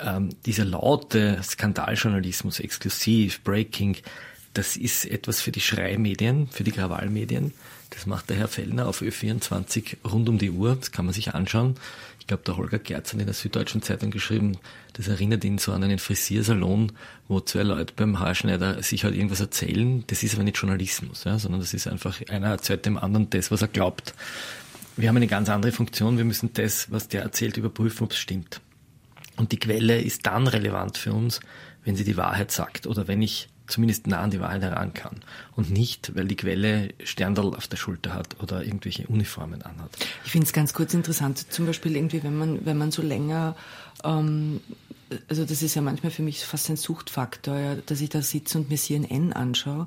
Ähm, 0.00 0.30
dieser 0.46 0.64
laute 0.64 1.40
Skandaljournalismus, 1.42 2.60
exklusiv, 2.60 3.42
Breaking, 3.42 3.96
das 4.54 4.76
ist 4.76 5.06
etwas 5.06 5.40
für 5.40 5.52
die 5.52 5.60
Schreimedien, 5.60 6.48
für 6.48 6.64
die 6.64 6.72
Krawallmedien. 6.72 7.52
Das 7.90 8.06
macht 8.06 8.28
der 8.28 8.36
Herr 8.36 8.48
Fellner 8.48 8.86
auf 8.86 9.02
Ö24 9.02 9.96
rund 10.04 10.28
um 10.28 10.38
die 10.38 10.50
Uhr. 10.50 10.76
Das 10.76 10.92
kann 10.92 11.04
man 11.04 11.14
sich 11.14 11.34
anschauen. 11.34 11.76
Ich 12.28 12.36
glaube, 12.36 12.42
der 12.44 12.58
Holger 12.58 12.78
Gerz 12.78 13.14
hat 13.14 13.20
in 13.20 13.26
der 13.26 13.34
Süddeutschen 13.34 13.80
Zeitung 13.80 14.10
geschrieben, 14.10 14.58
das 14.92 15.08
erinnert 15.08 15.44
ihn 15.44 15.56
so 15.56 15.72
an 15.72 15.82
einen 15.82 15.98
Frisiersalon, 15.98 16.92
wo 17.26 17.40
zwei 17.40 17.62
Leute 17.62 17.94
beim 17.96 18.18
Haarschneider 18.18 18.82
sich 18.82 19.04
halt 19.04 19.14
irgendwas 19.14 19.40
erzählen. 19.40 20.04
Das 20.08 20.22
ist 20.22 20.34
aber 20.34 20.44
nicht 20.44 20.58
Journalismus, 20.58 21.24
ja, 21.24 21.38
sondern 21.38 21.60
das 21.60 21.72
ist 21.72 21.88
einfach, 21.88 22.20
einer 22.28 22.48
erzählt 22.48 22.84
dem 22.84 22.98
anderen 22.98 23.30
das, 23.30 23.50
was 23.50 23.62
er 23.62 23.68
glaubt 23.68 24.12
wir 24.98 25.08
haben 25.08 25.16
eine 25.16 25.28
ganz 25.28 25.48
andere 25.48 25.70
Funktion. 25.70 26.18
Wir 26.18 26.24
müssen 26.24 26.52
das, 26.54 26.90
was 26.90 27.06
der 27.06 27.22
erzählt, 27.22 27.56
überprüfen, 27.56 28.04
ob 28.04 28.10
es 28.10 28.18
stimmt. 28.18 28.60
Und 29.36 29.52
die 29.52 29.58
Quelle 29.58 30.00
ist 30.00 30.26
dann 30.26 30.48
relevant 30.48 30.98
für 30.98 31.12
uns, 31.12 31.40
wenn 31.84 31.94
sie 31.94 32.02
die 32.02 32.16
Wahrheit 32.16 32.50
sagt 32.50 32.86
oder 32.88 33.06
wenn 33.06 33.22
ich 33.22 33.48
zumindest 33.68 34.06
nah 34.06 34.20
an 34.20 34.30
die 34.30 34.40
Wahrheit 34.40 34.62
heran 34.62 34.94
kann. 34.94 35.20
Und 35.54 35.70
nicht, 35.70 36.14
weil 36.16 36.26
die 36.26 36.36
Quelle 36.36 36.88
Sterndal 37.04 37.54
auf 37.54 37.68
der 37.68 37.76
Schulter 37.76 38.14
hat 38.14 38.42
oder 38.42 38.64
irgendwelche 38.64 39.06
Uniformen 39.06 39.62
anhat. 39.62 39.90
Ich 40.24 40.32
finde 40.32 40.46
es 40.46 40.52
ganz 40.52 40.72
kurz 40.72 40.94
interessant, 40.94 41.52
zum 41.52 41.66
Beispiel 41.66 41.94
irgendwie, 41.94 42.22
wenn 42.22 42.36
man, 42.36 42.66
wenn 42.66 42.78
man 42.78 42.90
so 42.90 43.02
länger 43.02 43.54
ähm, 44.04 44.60
also 45.28 45.44
das 45.44 45.62
ist 45.62 45.74
ja 45.74 45.82
manchmal 45.82 46.12
für 46.12 46.22
mich 46.22 46.44
fast 46.44 46.68
ein 46.70 46.76
Suchtfaktor, 46.76 47.58
ja, 47.58 47.74
dass 47.86 48.00
ich 48.00 48.10
da 48.10 48.22
sitze 48.22 48.58
und 48.58 48.70
mir 48.70 48.76
CNN 48.76 49.32
anschaue, 49.32 49.86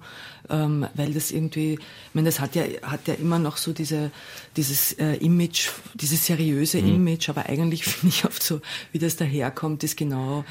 ähm, 0.49 0.87
weil 0.95 1.13
das 1.13 1.31
irgendwie, 1.31 1.73
ich 1.73 2.15
meine, 2.15 2.27
das 2.27 2.39
hat 2.39 2.55
ja, 2.55 2.63
hat 2.83 3.07
ja 3.07 3.13
immer 3.15 3.39
noch 3.39 3.57
so 3.57 3.73
diese, 3.73 4.11
dieses 4.57 4.93
äh, 4.93 5.15
Image, 5.15 5.69
dieses 5.93 6.25
seriöse 6.25 6.81
mhm. 6.81 6.95
Image, 6.95 7.29
aber 7.29 7.47
eigentlich 7.47 7.83
finde 7.85 8.15
ich 8.15 8.25
oft 8.25 8.41
so, 8.41 8.61
wie 8.91 8.99
das 8.99 9.15
daherkommt, 9.15 9.83
ist 9.83 9.97
genau 9.97 10.43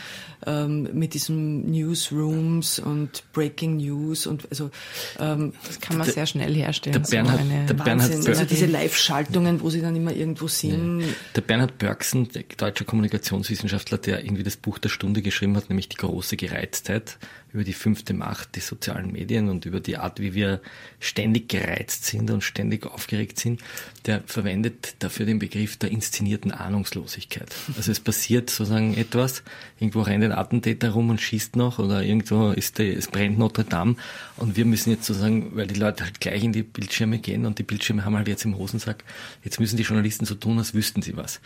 ähm, 0.46 0.88
mit 0.92 1.14
diesen 1.14 1.70
Newsrooms 1.70 2.78
und 2.78 3.24
Breaking 3.32 3.76
News 3.76 4.26
und 4.26 4.48
also 4.50 4.70
ähm, 5.18 5.52
das 5.66 5.80
kann 5.80 5.98
man 5.98 6.06
der, 6.06 6.14
sehr 6.14 6.26
schnell 6.26 6.54
herstellen. 6.54 6.94
Der 6.94 7.10
Bernhard, 7.10 7.40
so 7.40 7.74
der 7.74 7.84
Bernhard 7.84 8.28
also 8.28 8.44
diese 8.44 8.66
Live-Schaltungen, 8.66 9.60
wo 9.60 9.70
sie 9.70 9.80
dann 9.80 9.96
immer 9.96 10.12
irgendwo 10.12 10.48
sind. 10.48 11.00
Ja. 11.00 11.06
Der 11.36 11.40
Bernhard 11.42 11.78
Börksen, 11.78 12.28
der 12.30 12.44
deutsche 12.56 12.84
Kommunikationswissenschaftler, 12.84 13.98
der 13.98 14.24
irgendwie 14.24 14.42
das 14.42 14.56
Buch 14.62 14.78
der 14.78 14.88
Stunde 14.88 15.22
geschrieben 15.22 15.56
hat, 15.56 15.68
nämlich 15.68 15.88
die 15.88 15.96
große 15.96 16.36
Gereiztheit, 16.36 17.18
über 17.52 17.64
die 17.64 17.72
fünfte 17.72 18.14
Macht, 18.14 18.54
die 18.56 18.60
sozialen 18.60 19.12
Medien 19.12 19.48
und 19.48 19.64
über 19.64 19.80
die 19.80 19.96
Art, 19.96 20.20
wie 20.20 20.34
wir 20.34 20.60
ständig 20.98 21.48
gereizt 21.48 22.04
sind 22.04 22.30
und 22.30 22.42
ständig 22.42 22.86
aufgeregt 22.86 23.38
sind, 23.38 23.60
der 24.06 24.22
verwendet 24.26 24.94
dafür 25.00 25.26
den 25.26 25.38
Begriff 25.38 25.76
der 25.76 25.90
inszenierten 25.90 26.52
Ahnungslosigkeit. 26.52 27.54
Also 27.76 27.90
es 27.90 28.00
passiert 28.00 28.50
sozusagen 28.50 28.96
etwas, 28.96 29.42
irgendwo 29.78 30.02
rennt 30.02 30.24
ein 30.24 30.32
Attentäter 30.32 30.90
rum 30.90 31.10
und 31.10 31.20
schießt 31.20 31.56
noch 31.56 31.78
oder 31.78 32.02
irgendwo 32.02 32.50
ist 32.52 32.78
der, 32.78 32.96
es 32.96 33.08
brennt 33.08 33.38
Notre 33.38 33.64
Dame 33.64 33.96
und 34.36 34.56
wir 34.56 34.64
müssen 34.64 34.90
jetzt 34.90 35.06
sozusagen, 35.06 35.56
weil 35.56 35.66
die 35.66 35.78
Leute 35.78 36.04
halt 36.04 36.20
gleich 36.20 36.44
in 36.44 36.52
die 36.52 36.62
Bildschirme 36.62 37.18
gehen 37.18 37.46
und 37.46 37.58
die 37.58 37.62
Bildschirme 37.62 38.04
haben 38.04 38.16
halt 38.16 38.28
jetzt 38.28 38.44
im 38.44 38.56
Hosensack, 38.56 39.04
jetzt 39.44 39.60
müssen 39.60 39.76
die 39.76 39.82
Journalisten 39.82 40.24
so 40.24 40.34
tun, 40.34 40.58
als 40.58 40.74
wüssten 40.74 41.02
sie 41.02 41.16
was. 41.16 41.40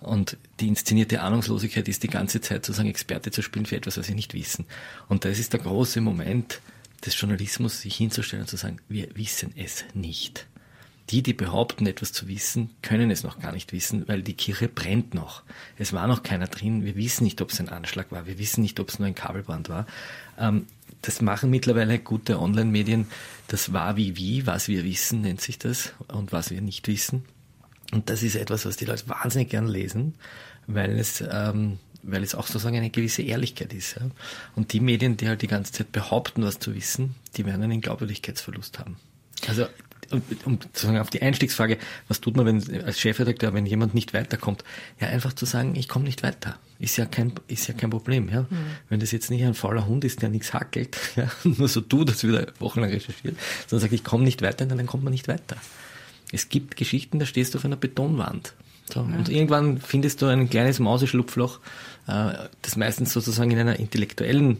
Und 0.00 0.36
die 0.60 0.68
inszenierte 0.68 1.20
Ahnungslosigkeit 1.22 1.88
ist 1.88 2.02
die 2.04 2.08
ganze 2.08 2.40
Zeit 2.40 2.64
sozusagen 2.64 2.88
Experte 2.88 3.30
zu 3.32 3.42
spielen 3.42 3.66
für 3.66 3.76
etwas, 3.76 3.98
was 3.98 4.06
sie 4.06 4.14
nicht 4.14 4.32
wissen. 4.32 4.64
Und 5.08 5.24
das 5.24 5.38
ist 5.38 5.47
der 5.52 5.60
große 5.60 6.00
Moment 6.00 6.60
des 7.04 7.18
Journalismus, 7.20 7.80
sich 7.80 7.96
hinzustellen 7.96 8.42
und 8.42 8.48
zu 8.48 8.56
sagen, 8.56 8.78
wir 8.88 9.14
wissen 9.16 9.52
es 9.56 9.84
nicht. 9.94 10.46
Die, 11.10 11.22
die 11.22 11.32
behaupten, 11.32 11.86
etwas 11.86 12.12
zu 12.12 12.28
wissen, 12.28 12.70
können 12.82 13.10
es 13.10 13.22
noch 13.22 13.40
gar 13.40 13.52
nicht 13.52 13.72
wissen, 13.72 14.06
weil 14.08 14.22
die 14.22 14.34
Kirche 14.34 14.68
brennt 14.68 15.14
noch. 15.14 15.42
Es 15.78 15.94
war 15.94 16.06
noch 16.06 16.22
keiner 16.22 16.48
drin. 16.48 16.84
Wir 16.84 16.96
wissen 16.96 17.24
nicht, 17.24 17.40
ob 17.40 17.50
es 17.50 17.60
ein 17.60 17.70
Anschlag 17.70 18.12
war. 18.12 18.26
Wir 18.26 18.38
wissen 18.38 18.60
nicht, 18.60 18.78
ob 18.78 18.90
es 18.90 18.98
nur 18.98 19.08
ein 19.08 19.14
Kabelbrand 19.14 19.70
war. 19.70 19.86
Ähm, 20.38 20.66
das 21.00 21.22
machen 21.22 21.48
mittlerweile 21.48 21.98
gute 21.98 22.38
Online-Medien. 22.38 23.06
Das 23.46 23.72
war 23.72 23.96
wie 23.96 24.16
wie, 24.16 24.46
was 24.46 24.68
wir 24.68 24.84
wissen, 24.84 25.22
nennt 25.22 25.40
sich 25.40 25.58
das, 25.58 25.94
und 26.08 26.32
was 26.32 26.50
wir 26.50 26.60
nicht 26.60 26.88
wissen. 26.88 27.24
Und 27.92 28.10
das 28.10 28.22
ist 28.22 28.34
etwas, 28.34 28.66
was 28.66 28.76
die 28.76 28.84
Leute 28.84 29.08
wahnsinnig 29.08 29.48
gern 29.48 29.66
lesen, 29.66 30.14
weil 30.66 30.98
es, 30.98 31.24
ähm, 31.32 31.78
weil 32.02 32.22
es 32.22 32.34
auch 32.34 32.46
sozusagen 32.46 32.76
eine 32.76 32.90
gewisse 32.90 33.22
Ehrlichkeit 33.22 33.72
ist. 33.72 33.96
Ja? 33.96 34.02
Und 34.56 34.72
die 34.72 34.80
Medien, 34.80 35.16
die 35.16 35.28
halt 35.28 35.42
die 35.42 35.48
ganze 35.48 35.72
Zeit 35.72 35.92
behaupten, 35.92 36.42
was 36.42 36.58
zu 36.58 36.74
wissen, 36.74 37.14
die 37.36 37.44
werden 37.46 37.62
einen 37.62 37.80
Glaubwürdigkeitsverlust 37.80 38.78
haben. 38.78 38.96
Also 39.46 39.66
um, 40.10 40.22
um 40.44 40.58
sozusagen 40.60 40.98
auf 40.98 41.10
die 41.10 41.22
Einstiegsfrage, 41.22 41.78
was 42.08 42.20
tut 42.20 42.36
man 42.36 42.46
wenn, 42.46 42.84
als 42.84 42.98
Chefredakteur, 42.98 43.52
wenn 43.52 43.66
jemand 43.66 43.94
nicht 43.94 44.14
weiterkommt? 44.14 44.64
Ja, 45.00 45.08
einfach 45.08 45.32
zu 45.32 45.44
sagen, 45.44 45.74
ich 45.76 45.88
komme 45.88 46.04
nicht 46.04 46.22
weiter. 46.22 46.58
Ist 46.78 46.96
ja 46.96 47.06
kein, 47.06 47.32
ist 47.48 47.66
ja 47.66 47.74
kein 47.74 47.90
Problem. 47.90 48.28
Ja? 48.28 48.42
Mhm. 48.42 48.56
Wenn 48.88 49.00
das 49.00 49.10
jetzt 49.10 49.30
nicht 49.30 49.44
ein 49.44 49.54
fauler 49.54 49.86
Hund 49.86 50.04
ist, 50.04 50.22
der 50.22 50.28
nichts 50.28 50.54
hackelt, 50.54 50.96
ja, 51.16 51.30
nur 51.44 51.68
so 51.68 51.80
tut, 51.80 52.08
dass 52.08 52.24
wieder 52.24 52.52
wochenlang 52.58 52.90
recherchiert, 52.90 53.36
sondern 53.66 53.82
sagt, 53.82 53.92
ich 53.92 54.04
komme 54.04 54.24
nicht 54.24 54.42
weiter, 54.42 54.66
dann 54.66 54.86
kommt 54.86 55.04
man 55.04 55.12
nicht 55.12 55.28
weiter. 55.28 55.56
Es 56.32 56.48
gibt 56.48 56.76
Geschichten, 56.76 57.18
da 57.18 57.26
stehst 57.26 57.54
du 57.54 57.58
auf 57.58 57.64
einer 57.64 57.76
Betonwand. 57.76 58.54
So, 58.92 59.00
ja. 59.00 59.16
Und 59.16 59.28
irgendwann 59.28 59.80
findest 59.80 60.22
du 60.22 60.26
ein 60.26 60.48
kleines 60.50 60.78
Mauseschlupfloch, 60.78 61.60
äh, 62.06 62.32
das 62.62 62.76
meistens 62.76 63.12
sozusagen 63.12 63.50
in 63.50 63.58
einer 63.58 63.78
intellektuellen 63.78 64.58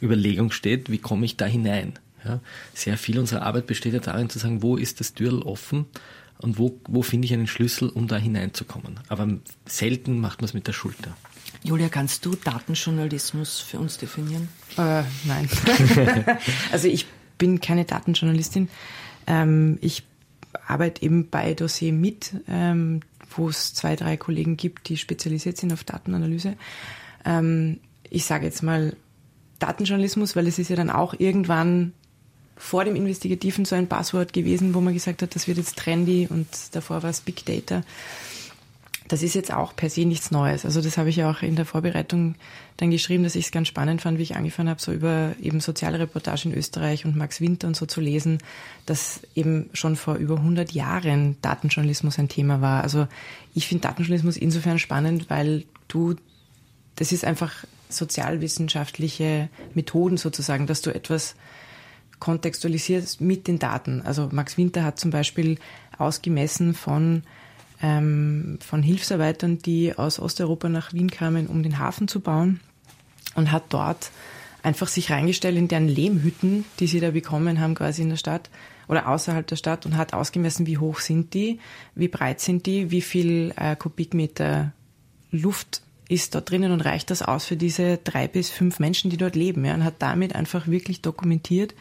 Überlegung 0.00 0.50
steht, 0.50 0.90
wie 0.90 0.98
komme 0.98 1.24
ich 1.24 1.36
da 1.36 1.46
hinein? 1.46 1.94
Ja, 2.24 2.40
sehr 2.74 2.96
viel 2.98 3.18
unserer 3.18 3.42
Arbeit 3.42 3.66
besteht 3.66 3.94
ja 3.94 3.98
darin 3.98 4.30
zu 4.30 4.38
sagen, 4.38 4.62
wo 4.62 4.76
ist 4.76 5.00
das 5.00 5.14
Türl 5.14 5.42
offen 5.42 5.86
und 6.38 6.58
wo, 6.58 6.78
wo 6.86 7.02
finde 7.02 7.26
ich 7.26 7.32
einen 7.32 7.48
Schlüssel, 7.48 7.88
um 7.88 8.06
da 8.06 8.16
hineinzukommen. 8.16 9.00
Aber 9.08 9.28
selten 9.66 10.20
macht 10.20 10.40
man 10.40 10.46
es 10.46 10.54
mit 10.54 10.66
der 10.68 10.72
Schulter. 10.72 11.16
Julia, 11.64 11.88
kannst 11.88 12.24
du 12.24 12.34
Datenjournalismus 12.34 13.60
für 13.60 13.78
uns 13.78 13.98
definieren? 13.98 14.48
Äh, 14.76 15.02
nein. 15.24 15.48
also 16.72 16.88
ich 16.88 17.06
bin 17.38 17.60
keine 17.60 17.84
Datenjournalistin. 17.84 18.68
Ähm, 19.26 19.78
ich 19.80 20.04
arbeite 20.66 21.02
eben 21.02 21.28
bei 21.28 21.54
Dossier 21.54 21.92
mit, 21.92 22.34
ähm, 22.48 23.00
wo 23.38 23.48
es 23.48 23.74
zwei, 23.74 23.96
drei 23.96 24.16
Kollegen 24.16 24.56
gibt, 24.56 24.88
die 24.88 24.96
spezialisiert 24.96 25.56
sind 25.56 25.72
auf 25.72 25.84
Datenanalyse. 25.84 26.56
Ähm, 27.24 27.80
ich 28.08 28.24
sage 28.24 28.46
jetzt 28.46 28.62
mal 28.62 28.96
Datenjournalismus, 29.58 30.36
weil 30.36 30.46
es 30.46 30.58
ist 30.58 30.70
ja 30.70 30.76
dann 30.76 30.90
auch 30.90 31.14
irgendwann 31.18 31.92
vor 32.56 32.84
dem 32.84 32.96
Investigativen 32.96 33.64
so 33.64 33.74
ein 33.74 33.88
Passwort 33.88 34.32
gewesen, 34.32 34.74
wo 34.74 34.80
man 34.80 34.94
gesagt 34.94 35.22
hat, 35.22 35.34
das 35.34 35.48
wird 35.48 35.58
jetzt 35.58 35.76
trendy 35.78 36.28
und 36.28 36.46
davor 36.72 37.02
war 37.02 37.10
es 37.10 37.20
Big 37.20 37.44
Data. 37.44 37.82
Das 39.12 39.22
ist 39.22 39.34
jetzt 39.34 39.52
auch 39.52 39.76
per 39.76 39.90
se 39.90 40.06
nichts 40.06 40.30
Neues. 40.30 40.64
Also 40.64 40.80
das 40.80 40.96
habe 40.96 41.10
ich 41.10 41.16
ja 41.16 41.30
auch 41.30 41.42
in 41.42 41.54
der 41.54 41.66
Vorbereitung 41.66 42.34
dann 42.78 42.90
geschrieben, 42.90 43.24
dass 43.24 43.34
ich 43.34 43.44
es 43.44 43.52
ganz 43.52 43.68
spannend 43.68 44.00
fand, 44.00 44.16
wie 44.16 44.22
ich 44.22 44.36
angefangen 44.36 44.70
habe, 44.70 44.80
so 44.80 44.90
über 44.90 45.34
eben 45.38 45.60
soziale 45.60 45.98
Reportage 45.98 46.48
in 46.48 46.54
Österreich 46.54 47.04
und 47.04 47.14
Max 47.14 47.42
Winter 47.42 47.66
und 47.66 47.76
so 47.76 47.84
zu 47.84 48.00
lesen, 48.00 48.38
dass 48.86 49.20
eben 49.34 49.68
schon 49.74 49.96
vor 49.96 50.14
über 50.14 50.38
100 50.38 50.72
Jahren 50.72 51.36
Datenjournalismus 51.42 52.18
ein 52.18 52.30
Thema 52.30 52.62
war. 52.62 52.82
Also 52.84 53.06
ich 53.54 53.68
finde 53.68 53.82
Datenjournalismus 53.82 54.38
insofern 54.38 54.78
spannend, 54.78 55.28
weil 55.28 55.64
du, 55.88 56.14
das 56.96 57.12
ist 57.12 57.26
einfach 57.26 57.66
sozialwissenschaftliche 57.90 59.50
Methoden 59.74 60.16
sozusagen, 60.16 60.66
dass 60.66 60.80
du 60.80 60.88
etwas 60.88 61.34
kontextualisierst 62.18 63.20
mit 63.20 63.46
den 63.46 63.58
Daten. 63.58 64.00
Also 64.00 64.30
Max 64.32 64.56
Winter 64.56 64.84
hat 64.84 64.98
zum 64.98 65.10
Beispiel 65.10 65.58
ausgemessen 65.98 66.72
von 66.72 67.24
ähm, 67.82 68.58
von 68.64 68.82
Hilfsarbeitern, 68.82 69.58
die 69.58 69.96
aus 69.96 70.18
Osteuropa 70.18 70.68
nach 70.68 70.92
Wien 70.94 71.10
kamen, 71.10 71.48
um 71.48 71.62
den 71.62 71.78
Hafen 71.78 72.08
zu 72.08 72.20
bauen 72.20 72.60
und 73.34 73.52
hat 73.52 73.64
dort 73.70 74.10
einfach 74.62 74.88
sich 74.88 75.10
reingestellt 75.10 75.56
in 75.56 75.68
deren 75.68 75.88
Lehmhütten, 75.88 76.64
die 76.78 76.86
sie 76.86 77.00
da 77.00 77.10
bekommen 77.10 77.60
haben, 77.60 77.74
quasi 77.74 78.02
in 78.02 78.10
der 78.10 78.16
Stadt 78.16 78.48
oder 78.88 79.08
außerhalb 79.08 79.46
der 79.46 79.56
Stadt 79.56 79.86
und 79.86 79.96
hat 79.96 80.14
ausgemessen, 80.14 80.66
wie 80.66 80.78
hoch 80.78 81.00
sind 81.00 81.34
die, 81.34 81.58
wie 81.94 82.08
breit 82.08 82.40
sind 82.40 82.66
die, 82.66 82.90
wie 82.90 83.00
viel 83.00 83.52
äh, 83.56 83.74
Kubikmeter 83.74 84.72
Luft 85.30 85.82
ist 86.08 86.34
dort 86.34 86.50
drinnen 86.50 86.72
und 86.72 86.82
reicht 86.82 87.10
das 87.10 87.22
aus 87.22 87.46
für 87.46 87.56
diese 87.56 87.96
drei 87.96 88.28
bis 88.28 88.50
fünf 88.50 88.78
Menschen, 88.78 89.10
die 89.10 89.16
dort 89.16 89.34
leben. 89.34 89.64
Ja, 89.64 89.74
und 89.74 89.84
hat 89.84 89.94
damit 89.98 90.34
einfach 90.34 90.68
wirklich 90.68 91.00
dokumentiert 91.00 91.74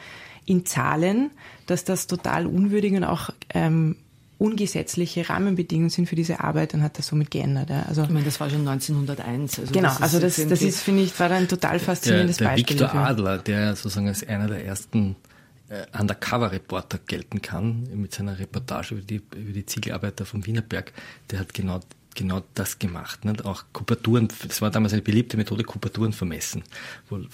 in 0.46 0.66
Zahlen, 0.66 1.32
dass 1.68 1.84
das 1.84 2.08
total 2.08 2.48
unwürdig 2.48 2.94
und 2.94 3.04
auch 3.04 3.30
ähm, 3.54 3.98
ungesetzliche 4.42 5.30
Rahmenbedingungen 5.30 5.92
sind 5.92 6.10
für 6.10 6.16
diese 6.16 6.40
Arbeit, 6.40 6.74
dann 6.74 6.82
hat 6.82 6.98
das 6.98 7.08
somit 7.08 7.30
geändert. 7.30 7.70
Ja. 7.70 7.84
Also, 7.84 8.02
ich 8.04 8.10
meine, 8.10 8.26
das 8.26 8.40
war 8.40 8.50
schon 8.50 8.68
1901. 8.68 9.60
Also 9.60 9.72
genau, 9.72 9.90
das 9.90 10.02
also 10.02 10.20
das, 10.20 10.36
das 10.48 10.64
ist, 10.64 10.82
finde 10.82 11.04
ich, 11.04 11.18
war 11.20 11.30
ein 11.30 11.48
total 11.48 11.78
faszinierendes 11.78 12.38
der, 12.38 12.48
der 12.48 12.56
Beispiel. 12.56 12.80
Viktor 12.80 12.96
Adler, 12.96 13.38
der 13.38 13.76
sozusagen 13.76 14.08
als 14.08 14.28
einer 14.28 14.48
der 14.48 14.66
ersten 14.66 15.16
äh, 15.70 15.86
Undercover-Reporter 15.96 17.00
gelten 17.06 17.44
kann, 17.44 17.88
mit 17.94 18.16
seiner 18.16 18.40
Reportage 18.40 18.96
über 18.96 19.04
die, 19.04 19.22
über 19.36 19.54
die 19.54 19.66
Ziegelarbeiter 19.68 20.26
vom 20.26 20.44
Wienerberg, 20.44 20.92
der 21.30 21.40
hat 21.40 21.54
genau 21.54 21.80
genau 22.16 22.44
das 22.56 22.78
gemacht. 22.80 23.24
Nicht? 23.26 23.46
Auch 23.46 23.64
Kupaturen, 23.72 24.28
das 24.48 24.62
war 24.62 24.70
damals 24.70 24.94
eine 24.94 25.02
beliebte 25.02 25.38
Methode, 25.38 25.64
Kupaturen 25.64 26.14
vermessen 26.14 26.64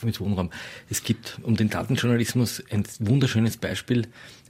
mit 0.03 0.19
Wohnraum. 0.19 0.51
Es 0.89 1.03
gibt 1.03 1.39
um 1.41 1.55
den 1.55 1.69
Datenjournalismus 1.69 2.63
ein 2.69 2.83
wunderschönes 2.99 3.57
Beispiel 3.57 4.07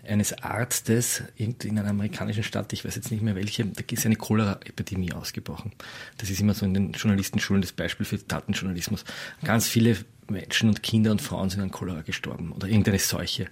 eines 0.07 0.33
Arztes 0.41 1.23
in 1.35 1.55
einer 1.69 1.89
amerikanischen 1.89 2.43
Stadt, 2.43 2.73
ich 2.73 2.85
weiß 2.85 2.95
jetzt 2.95 3.11
nicht 3.11 3.21
mehr 3.21 3.35
welche, 3.35 3.65
da 3.65 3.83
ist 3.89 4.05
eine 4.05 4.15
Cholera-Epidemie 4.15 5.13
ausgebrochen. 5.13 5.71
Das 6.17 6.29
ist 6.29 6.39
immer 6.39 6.53
so 6.53 6.65
in 6.65 6.73
den 6.73 6.91
Journalistenschulen 6.93 7.61
das 7.61 7.71
Beispiel 7.71 8.05
für 8.05 8.17
Datenjournalismus. 8.17 9.03
Ganz 9.43 9.67
viele 9.67 9.97
Menschen 10.29 10.69
und 10.69 10.83
Kinder 10.83 11.11
und 11.11 11.21
Frauen 11.21 11.49
sind 11.49 11.61
an 11.61 11.71
Cholera 11.71 12.01
gestorben 12.01 12.51
oder 12.51 12.67
irgendeine 12.67 12.99
Seuche. 12.99 13.47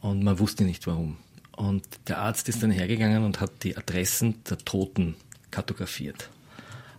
Und 0.00 0.22
man 0.22 0.38
wusste 0.38 0.64
nicht 0.64 0.86
warum. 0.86 1.16
Und 1.56 1.84
der 2.06 2.18
Arzt 2.18 2.48
ist 2.48 2.62
dann 2.62 2.70
hergegangen 2.70 3.24
und 3.24 3.40
hat 3.40 3.64
die 3.64 3.76
Adressen 3.76 4.42
der 4.48 4.58
Toten 4.58 5.16
kartografiert. 5.50 6.30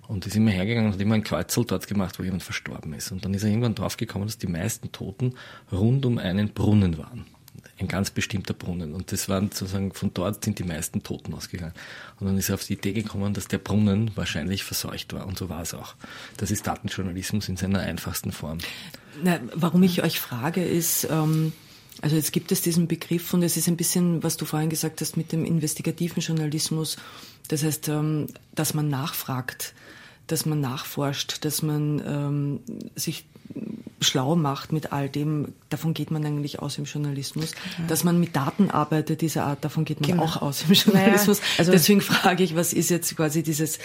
Und 0.08 0.25
ist 0.25 0.36
immer 0.36 0.52
hergegangen 0.52 0.88
und 0.88 0.93
hat 0.95 1.02
immer 1.02 1.15
ein 1.15 1.23
Kreuzel 1.23 1.65
dort 1.65 1.88
gemacht, 1.88 2.17
wo 2.17 2.23
jemand 2.23 2.43
verstorben 2.43 2.93
ist. 2.93 3.12
Und 3.12 3.23
dann 3.23 3.34
ist 3.34 3.43
er 3.43 3.49
irgendwann 3.49 3.75
draufgekommen, 3.75 4.28
dass 4.28 4.39
die 4.39 4.47
meisten 4.47 4.91
Toten 4.91 5.36
rund 5.71 6.06
um 6.06 6.17
einen 6.17 6.49
Brunnen 6.49 6.97
waren 6.97 7.25
ein 7.81 7.87
ganz 7.87 8.11
bestimmter 8.11 8.53
Brunnen. 8.53 8.93
Und 8.93 9.11
das 9.11 9.29
waren 9.29 9.51
sozusagen, 9.51 9.93
von 9.93 10.13
dort 10.13 10.43
sind 10.43 10.59
die 10.59 10.63
meisten 10.63 11.03
Toten 11.03 11.33
ausgegangen. 11.33 11.73
Und 12.19 12.27
dann 12.27 12.37
ist 12.37 12.49
er 12.49 12.55
auf 12.55 12.63
die 12.63 12.73
Idee 12.73 12.93
gekommen, 12.93 13.33
dass 13.33 13.47
der 13.47 13.57
Brunnen 13.57 14.11
wahrscheinlich 14.15 14.63
verseucht 14.63 15.13
war. 15.13 15.25
Und 15.27 15.37
so 15.37 15.49
war 15.49 15.61
es 15.61 15.73
auch. 15.73 15.95
Das 16.37 16.51
ist 16.51 16.67
Datenjournalismus 16.67 17.49
in 17.49 17.57
seiner 17.57 17.79
einfachsten 17.79 18.31
Form. 18.31 18.59
Na, 19.23 19.39
warum 19.53 19.83
ich 19.83 20.03
euch 20.03 20.19
frage, 20.19 20.63
ist, 20.63 21.07
ähm, 21.09 21.53
also 22.01 22.15
jetzt 22.15 22.31
gibt 22.31 22.51
es 22.51 22.61
diesen 22.61 22.87
Begriff 22.87 23.33
und 23.33 23.43
es 23.43 23.57
ist 23.57 23.67
ein 23.67 23.77
bisschen, 23.77 24.23
was 24.23 24.37
du 24.37 24.45
vorhin 24.45 24.69
gesagt 24.69 25.01
hast 25.01 25.17
mit 25.17 25.31
dem 25.31 25.43
investigativen 25.43 26.21
Journalismus. 26.21 26.97
Das 27.49 27.63
heißt, 27.63 27.89
ähm, 27.89 28.27
dass 28.55 28.73
man 28.73 28.89
nachfragt, 28.89 29.73
dass 30.27 30.45
man 30.45 30.61
nachforscht, 30.61 31.43
dass 31.43 31.61
man 31.61 32.01
ähm, 32.05 32.59
sich 32.95 33.25
schlau 34.01 34.35
macht 34.35 34.71
mit 34.71 34.91
all 34.93 35.09
dem, 35.09 35.53
davon 35.69 35.93
geht 35.93 36.12
man 36.12 36.25
eigentlich 36.25 36.59
aus 36.59 36.77
im 36.77 36.85
Journalismus. 36.85 37.51
Ja. 37.51 37.85
Dass 37.88 38.03
man 38.03 38.19
mit 38.19 38.35
Daten 38.35 38.71
arbeitet 38.71 39.21
dieser 39.21 39.45
Art, 39.45 39.63
davon 39.63 39.85
geht 39.85 40.01
man 40.01 40.12
genau. 40.12 40.23
auch 40.23 40.41
aus 40.41 40.63
im 40.67 40.73
Journalismus. 40.73 41.39
Naja, 41.39 41.49
also 41.57 41.71
Deswegen 41.71 42.01
frage 42.01 42.43
ich, 42.43 42.55
was 42.55 42.73
ist 42.73 42.89
jetzt 42.89 43.15
quasi 43.15 43.43
dieses 43.43 43.79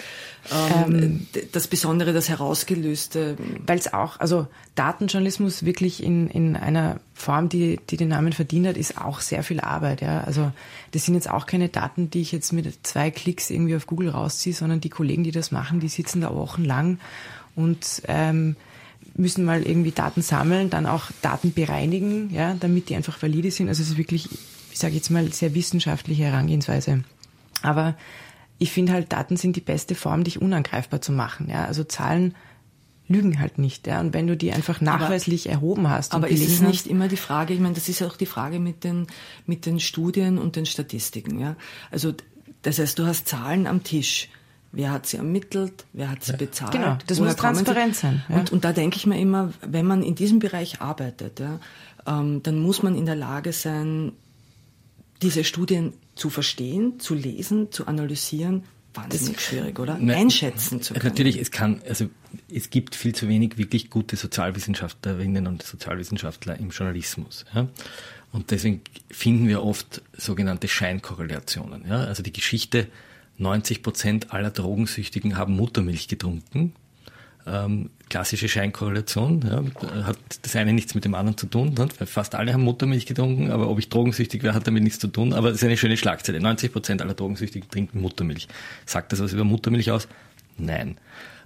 ähm, 0.51 0.95
ähm, 0.95 1.27
das 1.51 1.67
Besondere, 1.67 2.13
das 2.13 2.29
Herausgelöste? 2.29 3.37
Weil 3.65 3.77
es 3.77 3.93
auch, 3.93 4.19
also 4.19 4.47
Datenjournalismus 4.75 5.65
wirklich 5.65 6.01
in, 6.01 6.29
in 6.29 6.55
einer 6.55 6.99
Form, 7.13 7.49
die, 7.49 7.79
die 7.89 7.97
den 7.97 8.09
Namen 8.09 8.33
verdient 8.33 8.67
hat, 8.67 8.77
ist 8.77 8.99
auch 8.99 9.19
sehr 9.19 9.43
viel 9.43 9.59
Arbeit. 9.59 10.01
Ja. 10.01 10.21
Also 10.21 10.51
das 10.91 11.05
sind 11.05 11.15
jetzt 11.15 11.29
auch 11.29 11.45
keine 11.45 11.69
Daten, 11.69 12.09
die 12.09 12.21
ich 12.21 12.31
jetzt 12.31 12.53
mit 12.53 12.87
zwei 12.87 13.11
Klicks 13.11 13.49
irgendwie 13.49 13.75
auf 13.75 13.87
Google 13.87 14.09
rausziehe, 14.09 14.55
sondern 14.55 14.81
die 14.81 14.89
Kollegen, 14.89 15.23
die 15.23 15.31
das 15.31 15.51
machen, 15.51 15.79
die 15.79 15.89
sitzen 15.89 16.21
da 16.21 16.33
wochenlang 16.33 16.99
und 17.55 18.01
ähm, 18.07 18.55
müssen 19.15 19.45
mal 19.45 19.63
irgendwie 19.63 19.91
Daten 19.91 20.21
sammeln, 20.21 20.69
dann 20.69 20.85
auch 20.85 21.05
Daten 21.21 21.53
bereinigen, 21.53 22.33
ja, 22.33 22.55
damit 22.59 22.89
die 22.89 22.95
einfach 22.95 23.21
valide 23.21 23.49
sind. 23.51 23.69
Also 23.69 23.81
es 23.81 23.91
ist 23.91 23.97
wirklich, 23.97 24.29
ich 24.71 24.79
sage 24.79 24.95
jetzt 24.95 25.09
mal, 25.09 25.31
sehr 25.31 25.55
wissenschaftliche 25.55 26.25
Herangehensweise. 26.25 27.03
Aber 27.61 27.95
ich 28.57 28.71
finde 28.71 28.93
halt, 28.93 29.11
Daten 29.11 29.37
sind 29.37 29.55
die 29.55 29.61
beste 29.61 29.95
Form, 29.95 30.23
dich 30.23 30.41
unangreifbar 30.41 31.01
zu 31.01 31.11
machen. 31.11 31.49
Ja? 31.49 31.65
Also 31.65 31.83
Zahlen 31.83 32.35
lügen 33.07 33.39
halt 33.39 33.57
nicht. 33.57 33.87
Ja? 33.87 33.99
Und 34.01 34.13
wenn 34.13 34.27
du 34.27 34.35
die 34.35 34.51
einfach 34.51 34.81
nachweislich 34.81 35.47
aber, 35.47 35.53
erhoben 35.53 35.89
hast. 35.89 36.13
Aber 36.13 36.29
ist 36.29 36.47
es 36.47 36.61
nicht 36.61 36.87
immer 36.87 37.07
die 37.07 37.17
Frage, 37.17 37.53
ich 37.53 37.59
meine, 37.59 37.75
das 37.75 37.89
ist 37.89 37.99
ja 37.99 38.07
auch 38.07 38.17
die 38.17 38.25
Frage 38.25 38.59
mit 38.59 38.83
den, 38.83 39.07
mit 39.45 39.65
den 39.65 39.79
Studien 39.79 40.37
und 40.37 40.55
den 40.55 40.65
Statistiken. 40.65 41.39
Ja? 41.39 41.55
Also 41.91 42.13
das 42.61 42.79
heißt, 42.79 42.97
du 42.99 43.05
hast 43.05 43.27
Zahlen 43.27 43.67
am 43.67 43.83
Tisch. 43.83 44.29
Wer 44.75 44.91
hat 44.91 45.07
sie 45.07 45.17
ermittelt? 45.17 45.85
Wer 45.93 46.11
hat 46.11 46.23
sie 46.23 46.33
bezahlt? 46.33 46.73
Genau, 46.73 46.97
das 47.07 47.19
muss 47.19 47.35
transparent 47.37 47.95
sein. 47.95 48.23
Ja. 48.27 48.35
Und, 48.35 48.51
und 48.51 48.65
da 48.65 48.73
denke 48.73 48.97
ich 48.97 49.05
mir 49.05 49.17
immer, 49.19 49.53
wenn 49.65 49.85
man 49.85 50.03
in 50.03 50.15
diesem 50.15 50.39
Bereich 50.39 50.81
arbeitet, 50.81 51.39
ja, 51.39 51.59
ähm, 52.05 52.43
dann 52.43 52.59
muss 52.59 52.83
man 52.83 52.95
in 52.95 53.05
der 53.05 53.15
Lage 53.15 53.53
sein, 53.53 54.11
diese 55.21 55.45
Studien 55.45 55.93
zu 56.15 56.29
verstehen, 56.29 56.99
zu 56.99 57.15
lesen, 57.15 57.71
zu 57.71 57.87
analysieren, 57.87 58.63
wahnsinnig 58.93 59.39
schwierig, 59.39 59.79
oder? 59.79 59.97
Na, 59.99 60.13
Einschätzen 60.13 60.81
zu 60.81 60.93
können. 60.93 61.05
Natürlich, 61.05 61.39
es 61.39 61.51
kann, 61.51 61.81
also 61.87 62.09
es 62.53 62.69
gibt 62.69 62.95
viel 62.95 63.15
zu 63.15 63.29
wenig 63.29 63.57
wirklich 63.57 63.89
gute 63.89 64.17
Sozialwissenschaftlerinnen 64.17 65.47
und 65.47 65.63
Sozialwissenschaftler 65.63 66.59
im 66.59 66.69
Journalismus. 66.69 67.45
Ja? 67.53 67.67
Und 68.33 68.51
deswegen 68.51 68.81
finden 69.09 69.47
wir 69.47 69.63
oft 69.63 70.01
sogenannte 70.17 70.67
Scheinkorrelationen. 70.67 71.85
Ja? 71.87 72.03
Also 72.03 72.23
die 72.23 72.33
Geschichte, 72.33 72.87
90 73.37 73.83
Prozent 73.83 74.33
aller 74.33 74.51
Drogensüchtigen 74.51 75.37
haben 75.37 75.55
Muttermilch 75.55 76.07
getrunken 76.07 76.73
ähm, 77.47 77.89
klassische 78.09 78.49
Scheinkorrelation. 78.49 79.41
Ja, 79.41 80.05
hat 80.05 80.17
das 80.41 80.55
eine 80.55 80.73
nichts 80.73 80.95
mit 80.95 81.05
dem 81.05 81.13
anderen 81.13 81.37
zu 81.37 81.47
tun. 81.47 81.75
Fast 82.05 82.35
alle 82.35 82.53
haben 82.53 82.63
Muttermilch 82.63 83.05
getrunken, 83.05 83.51
aber 83.51 83.69
ob 83.69 83.79
ich 83.79 83.89
drogensüchtig 83.89 84.43
wäre, 84.43 84.53
hat 84.53 84.67
damit 84.67 84.83
nichts 84.83 84.99
zu 84.99 85.07
tun. 85.07 85.33
Aber 85.33 85.49
es 85.49 85.55
ist 85.57 85.63
eine 85.63 85.77
schöne 85.77 85.97
Schlagzeile. 85.97 86.39
90 86.39 86.71
Prozent 86.71 87.01
aller 87.01 87.13
Drogensüchtigen 87.13 87.69
trinken 87.69 88.01
Muttermilch. 88.01 88.47
Sagt 88.85 89.11
das 89.11 89.21
was 89.21 89.33
über 89.33 89.43
Muttermilch 89.43 89.91
aus? 89.91 90.07
Nein. 90.57 90.97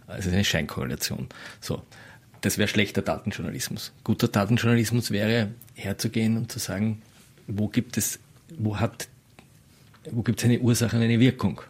Es 0.07 0.25
ist 0.25 0.33
eine 0.33 0.43
Scheinkorrelation. 0.43 1.27
So. 1.61 1.81
Das 2.41 2.57
wäre 2.57 2.69
schlechter 2.69 3.01
Datenjournalismus. 3.01 3.91
Guter 4.05 4.29
Datenjournalismus 4.29 5.11
wäre 5.11 5.49
herzugehen 5.73 6.37
und 6.37 6.49
zu 6.49 6.59
sagen, 6.59 7.01
wo 7.47 7.67
gibt 7.67 7.97
es, 7.97 8.19
wo 8.57 8.79
hat, 8.79 9.09
wo 10.09 10.21
gibt 10.21 10.39
es 10.39 10.45
eine 10.45 10.59
Ursache 10.59 10.95
und 10.95 11.01
eine 11.01 11.19
Wirkung? 11.19 11.61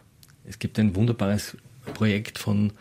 Es 0.44 0.58
gibt 0.58 0.78
ein 0.78 0.94
wunderbares 0.94 1.56
Projekt 1.94 2.38
von 2.38 2.72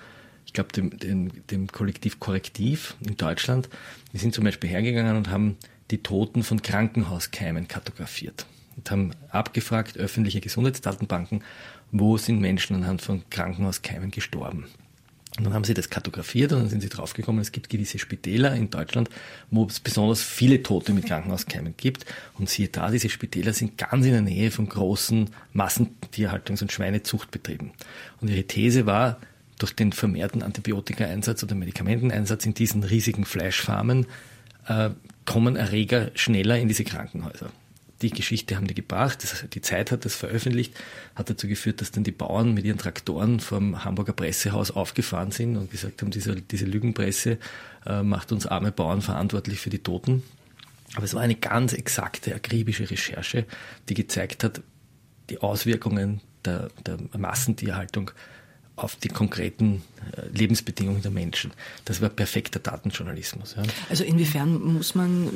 ich 0.50 0.54
glaube, 0.54 0.72
dem, 0.72 0.98
dem, 0.98 1.46
dem 1.48 1.68
Kollektiv 1.68 2.20
Korrektiv 2.20 2.96
in 3.06 3.16
Deutschland, 3.18 3.70
die 4.14 4.18
sind 4.18 4.34
zum 4.34 4.46
Beispiel 4.46 4.68
hergegangen 4.68 5.16
und 5.16 5.30
haben 5.30 5.58
die 5.92 6.00
Toten 6.02 6.42
von 6.42 6.64
Krankenhauskeimen 6.64 7.68
kartografiert 7.68 8.48
und 8.76 8.90
haben 8.90 9.12
abgefragt, 9.30 9.98
öffentliche 9.98 10.42
Gesundheitsdatenbanken, 10.42 11.44
wo 11.92 12.18
sind 12.18 12.42
Menschen 12.42 12.76
anhand 12.76 13.04
von 13.04 13.22
Krankenhauskeimen 13.30 14.10
gestorben. 14.10 14.66
Und 15.40 15.46
dann 15.46 15.54
haben 15.54 15.64
sie 15.64 15.74
das 15.74 15.90
kartografiert 15.90 16.52
und 16.52 16.60
dann 16.60 16.70
sind 16.70 16.82
sie 16.82 16.90
draufgekommen, 16.90 17.40
es 17.40 17.54
gibt 17.54 17.70
gewisse 17.70 17.98
Spitäler 17.98 18.54
in 18.56 18.70
Deutschland, 18.70 19.10
wo 19.50 19.64
es 19.64 19.80
besonders 19.80 20.22
viele 20.22 20.62
Tote 20.64 20.92
mit 20.92 21.06
Krankenhauskeimen 21.06 21.76
gibt. 21.78 22.06
Und 22.38 22.50
siehe 22.50 22.68
da, 22.68 22.92
diese 22.92 23.08
Spitäler 23.08 23.54
sind 23.54 23.78
ganz 23.78 24.06
in 24.06 24.12
der 24.12 24.22
Nähe 24.22 24.52
von 24.52 24.68
großen 24.68 25.30
Massentierhaltungs- 25.56 26.62
und 26.62 26.74
Schweinezuchtbetrieben. 26.74 27.72
Und 28.20 28.28
ihre 28.28 28.44
These 28.44 28.86
war, 28.86 29.22
durch 29.60 29.74
den 29.74 29.94
vermehrten 29.94 30.44
Antibiotikaeinsatz 30.44 31.42
oder 31.42 31.56
Medikamenteneinsatz 31.56 32.46
in 32.46 32.54
diesen 32.54 32.84
riesigen 32.84 33.24
Fleischfarmen 33.24 34.08
äh, 34.68 34.90
kommen 35.26 35.56
Erreger 35.56 36.12
schneller 36.16 36.60
in 36.60 36.68
diese 36.68 36.84
Krankenhäuser. 36.84 37.50
Die 38.02 38.12
Geschichte 38.12 38.56
haben 38.56 38.68
die 38.68 38.76
gebracht, 38.76 39.48
die 39.54 39.62
Zeit 39.62 39.92
hat 39.92 40.06
das 40.06 40.16
veröffentlicht, 40.16 40.74
hat 41.16 41.30
dazu 41.30 41.48
geführt, 41.48 41.82
dass 41.82 41.92
dann 41.92 42.06
die 42.06 42.12
Bauern 42.12 42.54
mit 42.54 42.64
ihren 42.64 42.78
Traktoren 42.78 43.42
vom 43.42 43.84
Hamburger 43.84 44.14
Pressehaus 44.14 44.72
aufgefahren 44.72 45.32
sind 45.32 45.58
und 45.58 45.70
gesagt 45.70 46.02
haben, 46.02 46.10
diese, 46.10 46.36
diese 46.36 46.66
Lügenpresse 46.66 47.38
äh, 47.86 48.02
macht 48.02 48.32
uns 48.32 48.46
arme 48.46 48.72
Bauern 48.72 49.02
verantwortlich 49.02 49.60
für 49.60 49.70
die 49.70 49.80
Toten. 49.80 50.24
Aber 50.96 51.04
es 51.04 51.14
war 51.14 51.22
eine 51.22 51.36
ganz 51.36 51.74
exakte, 51.74 52.34
akribische 52.34 52.90
Recherche, 52.90 53.46
die 53.90 53.94
gezeigt 53.94 54.44
hat, 54.44 54.62
die 55.30 55.42
Auswirkungen 55.42 56.22
der, 56.46 56.70
der 56.86 56.98
Massentierhaltung 57.18 58.12
auf 58.84 58.96
die 58.96 59.10
konkreten 59.10 59.84
äh, 60.16 60.28
Lebensbedingungen 60.38 61.02
der 61.02 61.12
Menschen. 61.12 61.52
Das 61.86 62.02
war 62.02 62.10
perfekter 62.10 62.60
Datenjournalismus. 62.60 63.56
Ja. 63.56 63.64
Also 63.90 64.04
inwiefern 64.04 64.62
muss 64.74 64.96
man 64.96 65.30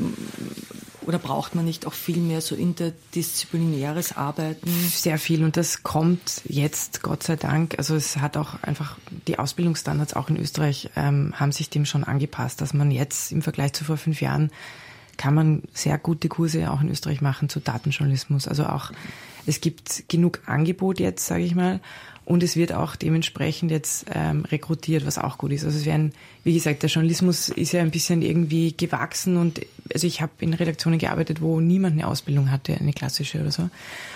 oder 1.05 1.19
braucht 1.19 1.55
man 1.55 1.65
nicht 1.65 1.85
auch 1.85 1.93
viel 1.93 2.17
mehr 2.17 2.41
so 2.41 2.55
interdisziplinäres 2.55 4.15
Arbeiten? 4.15 4.69
Sehr 4.89 5.19
viel 5.19 5.43
und 5.43 5.57
das 5.57 5.83
kommt 5.83 6.41
jetzt, 6.45 7.03
Gott 7.03 7.23
sei 7.23 7.35
Dank. 7.35 7.75
Also 7.77 7.95
es 7.95 8.17
hat 8.17 8.37
auch 8.37 8.61
einfach 8.63 8.97
die 9.27 9.39
Ausbildungsstandards 9.39 10.13
auch 10.13 10.29
in 10.29 10.37
Österreich 10.37 10.89
ähm, 10.95 11.33
haben 11.35 11.51
sich 11.51 11.69
dem 11.69 11.85
schon 11.85 12.03
angepasst, 12.03 12.61
dass 12.61 12.73
man 12.73 12.91
jetzt 12.91 13.31
im 13.31 13.41
Vergleich 13.41 13.73
zu 13.73 13.83
vor 13.83 13.97
fünf 13.97 14.21
Jahren 14.21 14.51
kann 15.17 15.35
man 15.35 15.61
sehr 15.73 15.97
gute 15.97 16.27
Kurse 16.27 16.71
auch 16.71 16.81
in 16.81 16.89
Österreich 16.89 17.21
machen 17.21 17.47
zu 17.49 17.59
Datenjournalismus. 17.59 18.47
Also 18.47 18.65
auch 18.65 18.91
es 19.45 19.61
gibt 19.61 20.05
genug 20.07 20.41
Angebot 20.45 20.99
jetzt, 20.99 21.27
sage 21.27 21.43
ich 21.43 21.53
mal. 21.53 21.81
Und 22.25 22.41
es 22.41 22.55
wird 22.55 22.71
auch 22.71 22.95
dementsprechend 22.95 23.69
jetzt 23.69 24.05
ähm, 24.13 24.45
rekrutiert, 24.45 25.05
was 25.05 25.17
auch 25.17 25.37
gut 25.37 25.51
ist. 25.51 25.65
Also 25.65 25.77
es 25.77 25.85
werden, 25.85 26.13
wie 26.45 26.53
gesagt, 26.53 26.81
der 26.81 26.89
Journalismus 26.89 27.49
ist 27.49 27.73
ja 27.73 27.81
ein 27.81 27.91
bisschen 27.91 28.21
irgendwie 28.21 28.73
gewachsen 28.75 29.35
und 29.35 29.61
also 29.93 30.07
ich 30.07 30.21
habe 30.21 30.31
in 30.39 30.53
Redaktionen 30.53 30.99
gearbeitet, 30.99 31.41
wo 31.41 31.59
niemand 31.59 31.93
eine 31.93 32.07
Ausbildung 32.07 32.49
hatte, 32.49 32.75
eine 32.75 32.93
klassische 32.93 33.41
oder 33.41 33.51
so. 33.51 33.69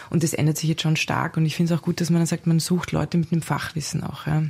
Und 0.09 0.23
das 0.23 0.33
ändert 0.33 0.57
sich 0.57 0.69
jetzt 0.69 0.83
schon 0.83 0.95
stark 0.95 1.35
und 1.35 1.45
ich 1.45 1.55
finde 1.55 1.73
es 1.73 1.79
auch 1.79 1.83
gut, 1.83 1.99
dass 1.99 2.09
man 2.09 2.21
dann 2.21 2.27
sagt, 2.27 2.47
man 2.47 2.59
sucht 2.59 2.93
Leute 2.93 3.17
mit 3.17 3.31
einem 3.31 3.41
Fachwissen 3.41 4.03
auch. 4.03 4.25
Ja. 4.25 4.43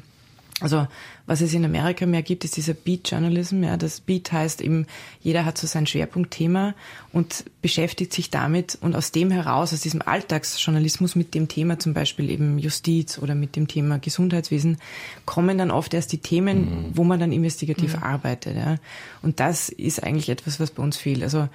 Also 0.59 0.87
was 1.27 1.41
es 1.41 1.53
in 1.53 1.63
Amerika 1.65 2.07
mehr 2.07 2.23
gibt, 2.23 2.43
ist 2.43 2.57
dieser 2.57 2.73
Beat 2.73 3.11
Journalism. 3.11 3.63
Ja, 3.63 3.77
das 3.77 4.01
Beat 4.01 4.31
heißt 4.31 4.61
eben, 4.61 4.87
jeder 5.21 5.45
hat 5.45 5.57
so 5.57 5.67
sein 5.67 5.85
Schwerpunktthema 5.85 6.73
und 7.13 7.45
beschäftigt 7.61 8.11
sich 8.11 8.31
damit 8.31 8.75
und 8.81 8.95
aus 8.95 9.11
dem 9.11 9.29
heraus, 9.29 9.71
aus 9.71 9.81
diesem 9.81 10.01
Alltagsjournalismus 10.01 11.15
mit 11.15 11.35
dem 11.35 11.47
Thema 11.47 11.77
zum 11.77 11.93
Beispiel 11.93 12.31
eben 12.31 12.57
Justiz 12.57 13.19
oder 13.19 13.35
mit 13.35 13.55
dem 13.55 13.67
Thema 13.67 13.99
Gesundheitswesen, 13.99 14.77
kommen 15.25 15.59
dann 15.59 15.69
oft 15.69 15.93
erst 15.93 16.11
die 16.11 16.19
Themen, 16.19 16.59
mhm. 16.59 16.91
wo 16.93 17.03
man 17.03 17.19
dann 17.19 17.31
investigativ 17.31 17.95
mhm. 17.95 18.03
arbeitet. 18.03 18.55
Ja. 18.55 18.77
Und 19.21 19.39
das 19.39 19.69
ist 19.69 20.01
eigentlich 20.01 20.29
etwas, 20.29 20.59
was 20.59 20.71
bei 20.71 20.81
uns 20.81 20.97
fehlt. 20.97 21.21
Also 21.21 21.49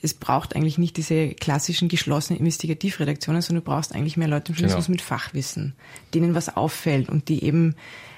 es 0.00 0.14
braucht 0.14 0.54
eigentlich 0.54 0.78
nicht 0.78 0.96
diese 0.98 1.28
klassischen 1.30 1.88
geschlossenen 1.88 2.38
Investigativredaktionen, 2.38 3.40
sondern 3.40 3.64
du 3.64 3.70
brauchst 3.70 3.94
eigentlich 3.94 4.18
mehr 4.18 4.28
Leute 4.28 4.52
im 4.52 4.56
Journalismus 4.56 4.86
genau. 4.86 4.94
mit 4.94 5.02
Fachwissen, 5.02 5.74
denen 6.12 6.34
was 6.34 6.56
auffällt 6.56 7.08
und 7.08 7.28
die 7.28 7.42
eben 7.42 7.74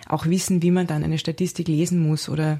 auch 0.08 0.26
wissen, 0.26 0.62
wie 0.62 0.70
man 0.70 0.86
dann 0.86 1.02
eine 1.04 1.18
Statistik 1.18 1.68
lesen 1.68 2.00
muss 2.00 2.28
oder 2.28 2.58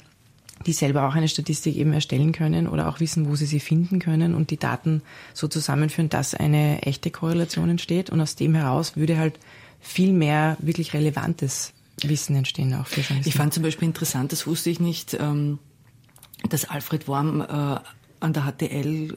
die 0.65 0.73
selber 0.73 1.07
auch 1.07 1.15
eine 1.15 1.29
Statistik 1.29 1.77
eben 1.77 1.93
erstellen 1.93 2.33
können 2.33 2.67
oder 2.67 2.89
auch 2.89 3.01
wissen, 3.01 3.29
wo 3.29 3.37
sie 3.37 3.47
sie 3.47 3.61
finden 3.61 3.99
können 3.99 4.35
und 4.35 4.51
die 4.51 4.57
Daten 4.57 5.03
so 5.35 5.49
zusammenführen, 5.49 6.09
dass 6.09 6.35
eine 6.35 6.83
echte 6.83 7.11
Korrelation 7.11 7.69
entsteht. 7.69 8.09
Und 8.11 8.21
aus 8.21 8.37
dem 8.37 8.55
heraus 8.55 8.97
würde 8.97 9.19
halt 9.19 9.39
viel 9.81 10.13
mehr 10.13 10.57
wirklich 10.61 10.95
relevantes 10.95 11.73
Wissen 12.03 12.37
entstehen 12.37 12.75
auch 12.75 12.87
für 12.87 13.01
Journalisten. 13.01 13.29
Ich 13.29 13.35
fand 13.35 13.55
zum 13.55 13.63
Beispiel 13.63 13.89
interessant, 13.89 14.33
das 14.33 14.47
wusste 14.47 14.71
ich 14.71 14.81
nicht, 14.81 15.15
ähm, 15.15 15.59
dass 16.49 16.67
Alfred 16.67 17.09
Worm 17.09 17.41
äh, 17.41 17.45
an 18.21 18.33
der 18.33 18.43
HTL 18.45 19.17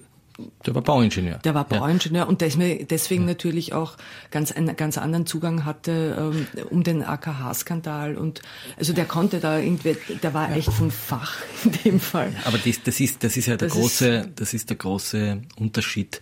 der 0.66 0.76
war 0.76 0.82
Bauingenieur. 0.82 1.40
Der 1.40 1.54
war 1.54 1.66
Bauingenieur 1.66 2.24
ja. 2.24 2.30
und 2.30 2.42
deswegen 2.42 3.26
natürlich 3.26 3.74
auch 3.74 3.98
ganz 4.32 4.52
einen 4.52 4.76
ganz 4.76 4.98
anderen 4.98 5.26
Zugang 5.26 5.66
hatte 5.66 6.32
ähm, 6.34 6.48
um 6.70 6.84
den 6.84 7.04
AKH-Skandal 7.04 8.18
und 8.18 8.42
also 8.78 8.94
der 8.94 9.06
konnte 9.06 9.40
da 9.40 9.60
irgendwie, 9.60 9.98
der 10.22 10.34
war 10.34 10.50
ja. 10.50 10.58
echt 10.58 10.72
vom 10.72 10.92
Fach 10.92 11.38
in 11.64 11.72
dem 11.84 12.00
Fall. 12.00 12.34
Aber 12.46 12.58
das, 12.58 12.82
das 12.84 13.00
ist 13.00 13.24
das 13.24 13.38
ist 13.38 13.48
ja 13.48 13.58
der 13.58 13.68
das 13.68 13.78
große 13.78 14.10
ist, 14.10 14.30
das 14.36 14.54
ist 14.54 14.70
der 14.70 14.78
große 14.78 15.42
Unterschied 15.58 16.22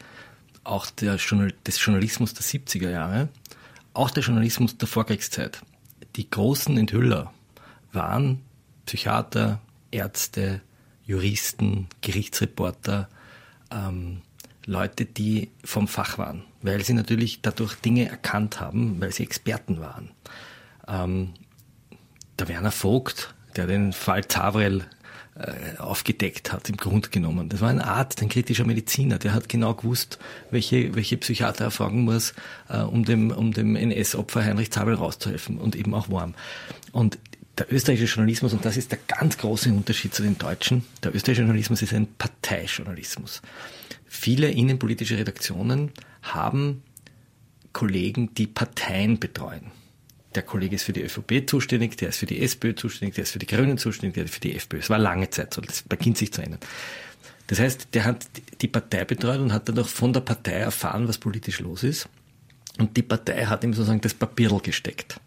auch 0.63 0.85
der 0.87 1.15
Journal, 1.15 1.53
des 1.65 1.83
Journalismus 1.83 2.33
der 2.33 2.43
70er 2.43 2.89
Jahre, 2.89 3.29
auch 3.93 4.11
der 4.11 4.23
Journalismus 4.23 4.77
der 4.77 4.87
Vorkriegszeit. 4.87 5.61
Die 6.15 6.29
großen 6.29 6.77
Enthüller 6.77 7.33
waren 7.93 8.41
Psychiater, 8.85 9.61
Ärzte, 9.91 10.61
Juristen, 11.05 11.87
Gerichtsreporter, 12.01 13.07
ähm, 13.71 14.21
Leute, 14.65 15.05
die 15.05 15.49
vom 15.63 15.87
Fach 15.87 16.17
waren, 16.17 16.43
weil 16.61 16.83
sie 16.83 16.93
natürlich 16.93 17.41
dadurch 17.41 17.75
Dinge 17.75 18.09
erkannt 18.09 18.59
haben, 18.59 18.99
weil 18.99 19.13
sie 19.13 19.23
Experten 19.23 19.79
waren. 19.79 20.11
Ähm, 20.87 21.33
der 22.37 22.49
Werner 22.49 22.71
Vogt, 22.71 23.33
der 23.55 23.65
den 23.65 23.93
Fall 23.93 24.27
Zavrel 24.27 24.85
äh, 25.35 25.77
aufgedeckt 25.77 26.51
hat, 26.51 26.67
im 26.69 26.77
Grunde 26.77 27.09
genommen. 27.09 27.47
Das 27.47 27.61
war 27.61 27.69
ein 27.69 27.79
Art, 27.79 28.21
ein 28.21 28.29
kritischer 28.29 28.65
Mediziner, 28.65 29.19
der 29.19 29.33
hat 29.33 29.47
genau 29.49 29.73
gewusst, 29.73 30.19
welche, 30.51 30.95
welche 30.95 31.17
Psychiater 31.17 31.65
er 31.65 31.71
fragen 31.71 32.03
muss, 32.03 32.33
äh, 32.69 32.79
um 32.79 33.05
dem, 33.05 33.31
um 33.31 33.53
dem 33.53 33.75
NS-Opfer 33.75 34.43
Heinrich 34.43 34.71
Zabel 34.71 34.95
rauszuhelfen 34.95 35.59
und 35.59 35.75
eben 35.75 35.93
auch 35.93 36.09
Worm. 36.09 36.33
Und 36.91 37.19
der 37.57 37.71
österreichische 37.73 38.15
Journalismus, 38.15 38.53
und 38.53 38.63
das 38.65 38.77
ist 38.77 38.91
der 38.91 38.99
ganz 39.07 39.37
große 39.37 39.69
Unterschied 39.69 40.13
zu 40.13 40.23
den 40.23 40.37
deutschen, 40.37 40.85
der 41.03 41.13
österreichische 41.15 41.43
Journalismus 41.43 41.81
ist 41.81 41.93
ein 41.93 42.07
Parteijournalismus. 42.17 43.41
Viele 44.05 44.49
innenpolitische 44.49 45.17
Redaktionen 45.17 45.91
haben 46.21 46.83
Kollegen, 47.73 48.33
die 48.35 48.47
Parteien 48.47 49.19
betreuen. 49.19 49.71
Der 50.35 50.43
Kollege 50.43 50.75
ist 50.75 50.83
für 50.83 50.93
die 50.93 51.01
ÖVP 51.01 51.49
zuständig, 51.49 51.97
der 51.97 52.09
ist 52.09 52.17
für 52.17 52.25
die 52.25 52.41
SPÖ 52.41 52.75
zuständig, 52.75 53.15
der 53.15 53.23
ist 53.23 53.31
für 53.31 53.39
die 53.39 53.47
Grünen 53.47 53.77
zuständig, 53.77 54.15
der 54.15 54.25
ist 54.25 54.35
für 54.35 54.39
die 54.39 54.55
FPÖ. 54.55 54.77
Es 54.79 54.89
war 54.89 54.99
lange 54.99 55.29
Zeit 55.29 55.53
so, 55.53 55.61
das 55.61 55.81
beginnt 55.81 56.17
sich 56.17 56.31
zu 56.31 56.41
ändern. 56.41 56.59
Das 57.47 57.59
heißt, 57.59 57.89
der 57.93 58.05
hat 58.05 58.25
die 58.61 58.67
Partei 58.67 59.05
betreut 59.05 59.39
und 59.39 59.53
hat 59.53 59.69
dann 59.69 59.79
auch 59.79 59.87
von 59.87 60.13
der 60.13 60.19
Partei 60.19 60.53
erfahren, 60.53 61.07
was 61.07 61.17
politisch 61.17 61.59
los 61.59 61.83
ist. 61.83 62.09
Und 62.77 62.95
die 62.97 63.01
Partei 63.01 63.45
hat 63.45 63.63
ihm 63.63 63.73
sozusagen 63.73 64.01
das 64.01 64.13
Papierl 64.13 64.59
gesteckt. 64.59 65.19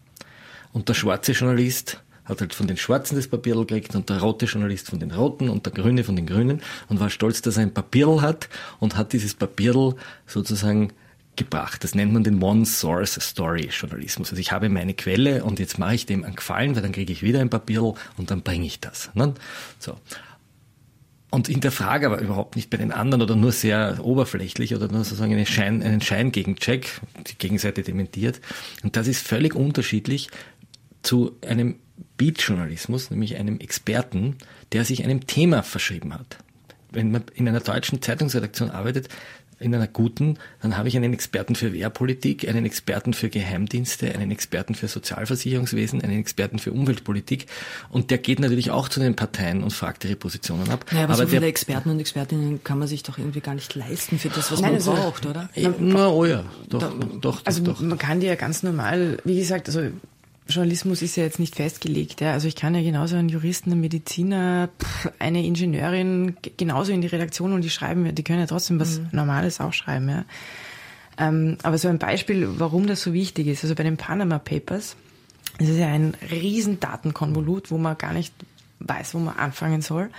Und 0.71 0.87
der 0.87 0.93
schwarze 0.93 1.33
Journalist 1.33 2.01
hat 2.31 2.41
halt 2.41 2.55
von 2.55 2.67
den 2.67 2.77
Schwarzen 2.77 3.15
das 3.15 3.27
Papierl 3.27 3.65
gekriegt 3.65 3.95
und 3.95 4.09
der 4.09 4.19
rote 4.19 4.45
Journalist 4.45 4.89
von 4.89 4.99
den 4.99 5.11
Roten 5.11 5.49
und 5.49 5.65
der 5.65 5.73
Grüne 5.73 6.03
von 6.03 6.15
den 6.15 6.25
Grünen 6.25 6.61
und 6.89 6.99
war 6.99 7.09
stolz, 7.09 7.41
dass 7.41 7.57
er 7.57 7.63
ein 7.63 7.73
Papierl 7.73 8.21
hat 8.21 8.49
und 8.79 8.97
hat 8.97 9.13
dieses 9.13 9.35
Papierl 9.35 9.95
sozusagen 10.25 10.93
gebracht. 11.35 11.83
Das 11.83 11.95
nennt 11.95 12.13
man 12.13 12.23
den 12.23 12.41
One-Source-Story-Journalismus. 12.41 14.31
Also 14.31 14.39
ich 14.39 14.51
habe 14.51 14.69
meine 14.69 14.93
Quelle 14.93 15.43
und 15.43 15.59
jetzt 15.59 15.77
mache 15.77 15.95
ich 15.95 16.05
dem 16.05 16.23
einen 16.23 16.35
Gefallen, 16.35 16.75
weil 16.75 16.81
dann 16.81 16.91
kriege 16.91 17.11
ich 17.11 17.21
wieder 17.21 17.39
ein 17.41 17.49
Papierl 17.49 17.93
und 18.17 18.31
dann 18.31 18.41
bringe 18.41 18.65
ich 18.65 18.79
das. 18.79 19.11
Ne? 19.13 19.33
So. 19.79 19.97
Und 21.29 21.47
hinterfrage 21.47 22.07
aber 22.07 22.19
überhaupt 22.19 22.57
nicht 22.57 22.69
bei 22.69 22.77
den 22.77 22.91
anderen 22.91 23.21
oder 23.21 23.37
nur 23.37 23.53
sehr 23.53 23.99
oberflächlich 24.03 24.75
oder 24.75 24.89
nur 24.89 25.03
sozusagen 25.05 25.33
einen 25.33 25.45
Schein, 25.45 25.81
einen 25.81 26.01
Scheingegencheck, 26.01 26.99
die 27.27 27.37
Gegenseite 27.37 27.83
dementiert. 27.83 28.41
Und 28.83 28.97
das 28.97 29.07
ist 29.07 29.25
völlig 29.25 29.55
unterschiedlich 29.55 30.29
zu 31.03 31.37
einem 31.47 31.77
Beat-Journalismus, 32.17 33.09
nämlich 33.09 33.37
einem 33.37 33.59
Experten, 33.59 34.37
der 34.71 34.85
sich 34.85 35.03
einem 35.03 35.27
Thema 35.27 35.63
verschrieben 35.63 36.13
hat. 36.13 36.37
Wenn 36.91 37.11
man 37.11 37.23
in 37.33 37.47
einer 37.47 37.61
deutschen 37.61 38.01
Zeitungsredaktion 38.01 38.69
arbeitet, 38.69 39.09
in 39.61 39.75
einer 39.75 39.87
guten, 39.87 40.37
dann 40.61 40.77
habe 40.77 40.87
ich 40.87 40.97
einen 40.97 41.13
Experten 41.13 41.55
für 41.55 41.71
Wehrpolitik, 41.71 42.47
einen 42.47 42.65
Experten 42.65 43.13
für 43.13 43.29
Geheimdienste, 43.29 44.13
einen 44.13 44.31
Experten 44.31 44.75
für 44.75 44.87
Sozialversicherungswesen, 44.87 46.01
einen 46.01 46.19
Experten 46.19 46.59
für 46.59 46.71
Umweltpolitik 46.71 47.45
und 47.89 48.11
der 48.11 48.17
geht 48.17 48.39
natürlich 48.39 48.71
auch 48.71 48.89
zu 48.89 48.99
den 48.99 49.15
Parteien 49.15 49.63
und 49.63 49.71
fragt 49.71 50.03
ihre 50.03 50.15
Positionen 50.15 50.69
ab. 50.69 50.85
Naja, 50.91 51.03
aber, 51.05 51.13
aber 51.13 51.23
so 51.23 51.29
viele 51.29 51.45
Experten 51.45 51.91
und 51.91 51.99
Expertinnen 51.99 52.63
kann 52.63 52.79
man 52.79 52.87
sich 52.87 53.03
doch 53.03 53.17
irgendwie 53.17 53.41
gar 53.41 53.55
nicht 53.55 53.75
leisten 53.75 54.17
für 54.17 54.29
das, 54.29 54.51
was 54.51 54.61
Nein, 54.61 54.71
man 54.71 54.75
also, 54.79 54.93
braucht, 54.93 55.25
oder? 55.25 55.49
Na, 55.79 56.09
oh 56.09 56.25
ja, 56.25 56.43
doch, 56.67 56.79
da, 56.79 56.93
doch, 57.21 57.41
Also 57.45 57.63
doch. 57.63 57.79
man 57.79 57.97
kann 57.97 58.19
die 58.19 58.27
ja 58.27 58.35
ganz 58.35 58.63
normal, 58.63 59.17
wie 59.23 59.37
gesagt, 59.37 59.67
also 59.67 59.81
Journalismus 60.47 61.01
ist 61.01 61.15
ja 61.15 61.23
jetzt 61.23 61.39
nicht 61.39 61.55
festgelegt. 61.55 62.21
Ja. 62.21 62.33
Also 62.33 62.47
ich 62.47 62.55
kann 62.55 62.75
ja 62.75 62.81
genauso 62.81 63.15
einen 63.15 63.29
Juristen, 63.29 63.71
einen 63.71 63.81
Mediziner, 63.81 64.69
eine 65.19 65.45
Ingenieurin 65.45 66.35
genauso 66.57 66.91
in 66.91 67.01
die 67.01 67.07
Redaktion 67.07 67.53
und 67.53 67.63
die 67.63 67.69
schreiben, 67.69 68.13
die 68.13 68.23
können 68.23 68.39
ja 68.39 68.47
trotzdem 68.47 68.79
was 68.79 68.99
mhm. 68.99 69.07
Normales 69.11 69.59
auch 69.59 69.73
schreiben. 69.73 70.09
Ja. 70.09 70.25
Ähm, 71.17 71.57
aber 71.63 71.77
so 71.77 71.87
ein 71.87 71.99
Beispiel, 71.99 72.47
warum 72.57 72.87
das 72.87 73.01
so 73.01 73.13
wichtig 73.13 73.47
ist. 73.47 73.63
Also 73.63 73.75
bei 73.75 73.83
den 73.83 73.97
Panama 73.97 74.39
Papers, 74.39 74.95
das 75.59 75.69
ist 75.69 75.77
ja 75.77 75.87
ein 75.87 76.15
riesen 76.31 76.79
Datenkonvolut, 76.79 77.71
wo 77.71 77.77
man 77.77 77.97
gar 77.97 78.13
nicht 78.13 78.33
weiß, 78.79 79.13
wo 79.13 79.19
man 79.19 79.37
anfangen 79.37 79.81
soll. 79.81 80.09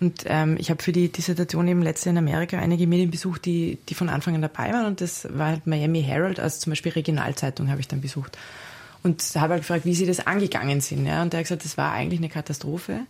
Und 0.00 0.24
ähm, 0.26 0.56
ich 0.58 0.68
habe 0.70 0.82
für 0.82 0.90
die 0.90 1.10
Dissertation 1.10 1.68
eben 1.68 1.80
letzte 1.80 2.10
in 2.10 2.18
Amerika 2.18 2.58
einige 2.58 2.88
Medien 2.88 3.12
besucht, 3.12 3.44
die, 3.44 3.78
die 3.88 3.94
von 3.94 4.08
Anfang 4.08 4.34
an 4.34 4.42
dabei 4.42 4.72
waren. 4.72 4.86
Und 4.86 5.00
das 5.00 5.28
war 5.30 5.46
halt 5.46 5.66
Miami 5.66 6.02
Herald, 6.02 6.40
als 6.40 6.58
zum 6.58 6.72
Beispiel 6.72 6.92
Regionalzeitung 6.92 7.70
habe 7.70 7.80
ich 7.80 7.86
dann 7.86 8.00
besucht. 8.00 8.36
Und 9.02 9.20
habe 9.34 9.54
halt 9.54 9.62
gefragt, 9.62 9.84
wie 9.84 9.94
sie 9.94 10.06
das 10.06 10.26
angegangen 10.26 10.80
sind. 10.80 11.06
Ja. 11.06 11.22
Und 11.22 11.34
er 11.34 11.38
hat 11.38 11.46
gesagt, 11.46 11.64
das 11.64 11.76
war 11.76 11.90
eigentlich 11.90 12.20
eine 12.20 12.28
Katastrophe, 12.28 13.00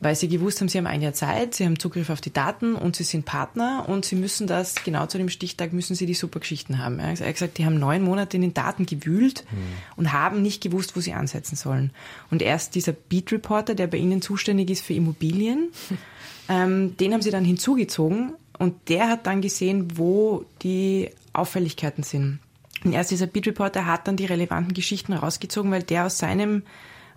weil 0.00 0.14
sie 0.14 0.28
gewusst 0.28 0.60
haben, 0.60 0.68
sie 0.68 0.76
haben 0.76 0.86
ein 0.86 1.00
Jahr 1.00 1.14
Zeit, 1.14 1.54
sie 1.54 1.64
haben 1.64 1.78
Zugriff 1.78 2.10
auf 2.10 2.20
die 2.20 2.32
Daten 2.32 2.74
und 2.74 2.96
sie 2.96 3.04
sind 3.04 3.24
Partner 3.24 3.86
und 3.88 4.04
sie 4.04 4.16
müssen 4.16 4.46
das, 4.46 4.74
genau 4.84 5.06
zu 5.06 5.16
dem 5.16 5.30
Stichtag 5.30 5.72
müssen 5.72 5.94
sie 5.94 6.04
die 6.04 6.12
super 6.12 6.40
Geschichten 6.40 6.78
haben. 6.78 6.98
Er 6.98 7.12
hat 7.12 7.18
gesagt, 7.18 7.56
die 7.56 7.64
haben 7.64 7.78
neun 7.78 8.02
Monate 8.02 8.36
in 8.36 8.42
den 8.42 8.52
Daten 8.52 8.84
gewühlt 8.84 9.44
mhm. 9.50 9.56
und 9.96 10.12
haben 10.12 10.42
nicht 10.42 10.62
gewusst, 10.62 10.94
wo 10.96 11.00
sie 11.00 11.14
ansetzen 11.14 11.56
sollen. 11.56 11.92
Und 12.30 12.42
erst 12.42 12.74
dieser 12.74 12.92
Beat 12.92 13.32
Reporter, 13.32 13.74
der 13.74 13.86
bei 13.86 13.96
ihnen 13.96 14.20
zuständig 14.20 14.68
ist 14.68 14.84
für 14.84 14.92
Immobilien, 14.92 15.70
ähm, 16.50 16.94
den 16.98 17.14
haben 17.14 17.22
sie 17.22 17.30
dann 17.30 17.46
hinzugezogen 17.46 18.34
und 18.58 18.74
der 18.88 19.08
hat 19.08 19.26
dann 19.26 19.40
gesehen, 19.40 19.96
wo 19.96 20.44
die 20.62 21.10
Auffälligkeiten 21.32 22.02
sind. 22.02 22.40
Und 22.84 22.92
erst 22.92 23.10
dieser 23.10 23.26
Beat 23.26 23.46
Reporter 23.46 23.86
hat 23.86 24.06
dann 24.06 24.16
die 24.16 24.26
relevanten 24.26 24.74
Geschichten 24.74 25.12
rausgezogen, 25.12 25.70
weil 25.70 25.82
der 25.82 26.06
aus 26.06 26.18
seinem, 26.18 26.62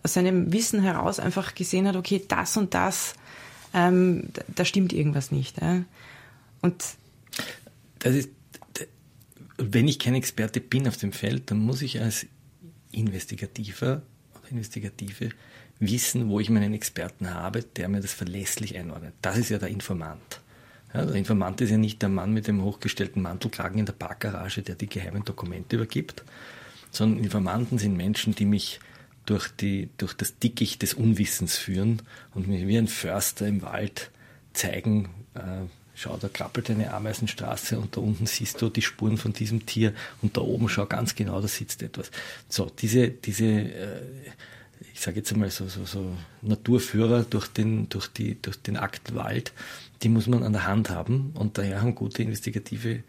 aus 0.04 0.14
seinem 0.14 0.52
Wissen 0.52 0.82
heraus 0.82 1.20
einfach 1.20 1.56
gesehen 1.56 1.88
hat, 1.88 1.96
okay, 1.96 2.24
das 2.28 2.58
und 2.58 2.74
das, 2.74 3.14
ähm, 3.74 4.24
da, 4.34 4.42
da 4.56 4.66
stimmt 4.66 4.94
irgendwas 4.94 5.32
nicht. 5.32 5.62
Ja. 5.62 5.84
Und 6.62 6.84
das 8.00 8.16
ist, 8.16 8.30
wenn 9.58 9.88
ich 9.88 10.00
kein 10.00 10.16
Experte 10.16 10.60
bin 10.60 10.88
auf 10.88 10.98
dem 10.98 11.12
Feld, 11.12 11.52
dann 11.52 11.60
muss 11.60 11.82
ich 11.82 12.02
als 12.02 12.26
Investigativer 12.92 14.02
oder 14.34 14.52
Investigative 14.52 15.30
wissen, 15.80 16.30
wo 16.30 16.40
ich 16.40 16.50
meinen 16.50 16.74
Experten 16.74 17.34
habe, 17.34 17.64
der 17.64 17.88
mir 17.90 18.02
das 18.02 18.14
verlässlich 18.14 18.78
einordnet. 18.78 19.14
Das 19.22 19.38
ist 19.38 19.50
ja 19.50 19.58
der 19.58 19.70
Informant. 19.70 20.41
Ja, 20.94 21.06
der 21.06 21.16
Informant 21.16 21.62
ist 21.62 21.70
ja 21.70 21.78
nicht 21.78 22.02
der 22.02 22.10
Mann 22.10 22.34
mit 22.34 22.48
dem 22.48 22.62
hochgestellten 22.64 23.22
Mantelkragen 23.22 23.80
in 23.80 23.86
der 23.86 23.94
Parkgarage, 23.94 24.62
der 24.62 24.76
die 24.76 24.90
geheimen 24.90 25.24
Dokumente 25.24 25.78
übergibt, 25.78 26.24
sondern 26.92 27.24
Informanten 27.24 27.78
sind 27.78 27.96
Menschen, 27.96 28.36
die 28.36 28.46
mich 28.46 28.80
durch, 29.26 29.48
die, 29.50 29.90
durch 29.98 30.14
das 30.14 30.38
Dickicht 30.40 30.82
des 30.82 30.94
Unwissens 30.94 31.58
führen 31.58 32.02
und 32.34 32.48
mich 32.48 32.68
wie 32.68 32.78
ein 32.78 32.88
Förster 32.88 33.48
im 33.48 33.62
Wald 33.62 34.10
zeigen, 34.54 35.10
äh, 35.36 35.68
schau, 35.96 36.18
da 36.18 36.28
krabbelt 36.28 36.70
eine 36.70 36.94
Ameisenstraße 36.94 37.80
und 37.80 37.96
da 37.96 38.02
unten 38.02 38.26
siehst 38.26 38.62
du 38.62 38.70
die 38.70 38.82
Spuren 38.82 39.18
von 39.18 39.34
diesem 39.34 39.66
Tier 39.66 39.94
und 40.22 40.36
da 40.36 40.42
oben 40.42 40.68
schau 40.68 40.86
ganz 40.86 41.16
genau, 41.16 41.40
da 41.40 41.48
sitzt 41.48 41.84
etwas. 41.84 42.12
So, 42.50 42.70
diese, 42.70 43.10
diese 43.10 43.46
äh, 43.46 44.02
ich 45.02 45.06
sage 45.06 45.18
jetzt 45.18 45.34
einmal 45.34 45.50
so, 45.50 45.68
so, 45.68 45.84
so 45.84 46.16
Naturführer 46.44 47.24
durch 47.24 47.48
den, 47.48 47.90
durch, 47.90 48.08
die, 48.08 48.40
durch 48.40 48.62
den 48.62 48.78
Aktenwald, 48.78 49.52
die 50.04 50.10
muss 50.10 50.28
man 50.28 50.44
an 50.44 50.54
der 50.54 50.68
Hand 50.68 50.92
haben 50.92 51.32
und 51.34 51.58
daher 51.58 51.82
haben 51.82 51.96
gute 51.96 52.22
investigative 52.22 52.92
äh, 52.92 53.02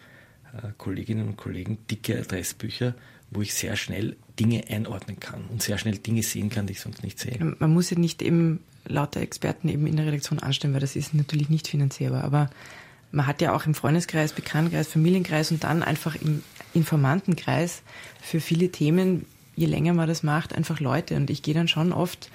Kolleginnen 0.79 1.29
und 1.29 1.37
Kollegen 1.37 1.77
dicke 1.91 2.19
Adressbücher, 2.19 2.95
wo 3.31 3.43
ich 3.43 3.53
sehr 3.53 3.77
schnell 3.77 4.17
Dinge 4.41 4.65
einordnen 4.71 5.21
kann 5.21 5.45
und 5.51 5.61
sehr 5.61 5.77
schnell 5.77 5.99
Dinge 5.99 6.23
sehen 6.23 6.49
kann, 6.49 6.67
die 6.67 6.73
ich 6.73 6.81
sonst 6.81 7.03
nicht 7.03 7.19
sehe. 7.19 7.55
Man 7.59 7.75
muss 7.75 7.91
ja 7.91 7.99
nicht 7.99 8.23
eben 8.23 8.61
lauter 8.87 9.21
Experten 9.21 9.69
eben 9.69 9.87
in 9.87 9.97
der 9.97 10.07
Redaktion 10.07 10.39
anstellen, 10.39 10.73
weil 10.73 10.81
das 10.81 10.97
ist 10.97 11.13
natürlich 11.13 11.51
nicht 11.51 11.69
finanzierbar, 11.69 12.25
aber 12.25 12.49
man 13.11 13.27
hat 13.27 13.43
ja 13.43 13.55
auch 13.55 13.67
im 13.67 13.75
Freundeskreis, 13.75 14.33
Bekanntenkreis, 14.33 14.89
Familienkreis 14.89 15.51
und 15.51 15.63
dann 15.63 15.83
einfach 15.83 16.15
im 16.15 16.43
Informantenkreis 16.73 17.83
für 18.23 18.41
viele 18.41 18.71
Themen, 18.71 19.27
je 19.55 19.67
länger 19.67 19.93
man 19.93 20.09
das 20.09 20.23
macht, 20.23 20.55
einfach 20.55 20.81
Leute. 20.81 21.17
Und 21.17 21.31
ich 21.31 21.43
gehe 21.43 21.55
dann 21.55 21.69
schon 21.69 21.93
oft 21.93 22.31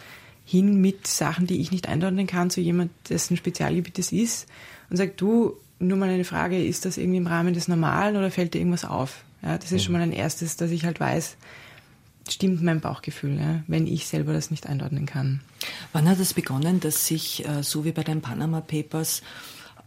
hin 0.46 0.80
mit 0.80 1.08
Sachen, 1.08 1.48
die 1.48 1.60
ich 1.60 1.72
nicht 1.72 1.90
einordnen 1.90 2.28
kann, 2.28 2.50
zu 2.50 2.62
jemand, 2.62 2.92
dessen 3.10 3.36
Spezialgebiet 3.36 4.00
es 4.00 4.12
ist 4.12 4.48
und 4.90 4.98
sagt, 4.98 5.20
du, 5.20 5.58
nur 5.80 5.98
mal 5.98 6.10
eine 6.10 6.24
Frage, 6.24 6.64
ist 6.64 6.86
das 6.86 6.98
irgendwie 6.98 7.18
im 7.18 7.28
Rahmen 7.28 7.54
des 7.54 7.68
Normalen 7.68 8.16
oder 8.16 8.32
fällt 8.32 8.54
dir 8.54 8.60
irgendwas 8.60 8.86
auf? 8.86 9.24
Ja, 9.44 9.58
das 9.58 9.72
ist 9.72 9.84
schon 9.84 9.94
mal 9.94 10.02
ein 10.02 10.14
erstes, 10.14 10.56
dass 10.58 10.72
ich 10.72 10.86
halt 10.86 11.00
weiß, 11.00 11.38
stimmt 12.28 12.64
mein 12.64 12.82
Bauchgefühl, 12.82 13.38
ja, 13.38 13.62
wenn 13.68 13.88
ich 13.88 14.08
selber 14.08 14.34
das 14.34 14.52
nicht 14.52 14.68
einordnen 14.68 15.06
kann. 15.06 15.42
Wann 15.94 16.10
hat 16.10 16.20
es 16.20 16.34
begonnen, 16.34 16.80
dass 16.80 17.08
sich, 17.08 17.48
äh, 17.48 17.62
so 17.62 17.86
wie 17.86 17.92
bei 17.92 18.04
den 18.04 18.22
Panama 18.22 18.62
Papers, 18.62 19.22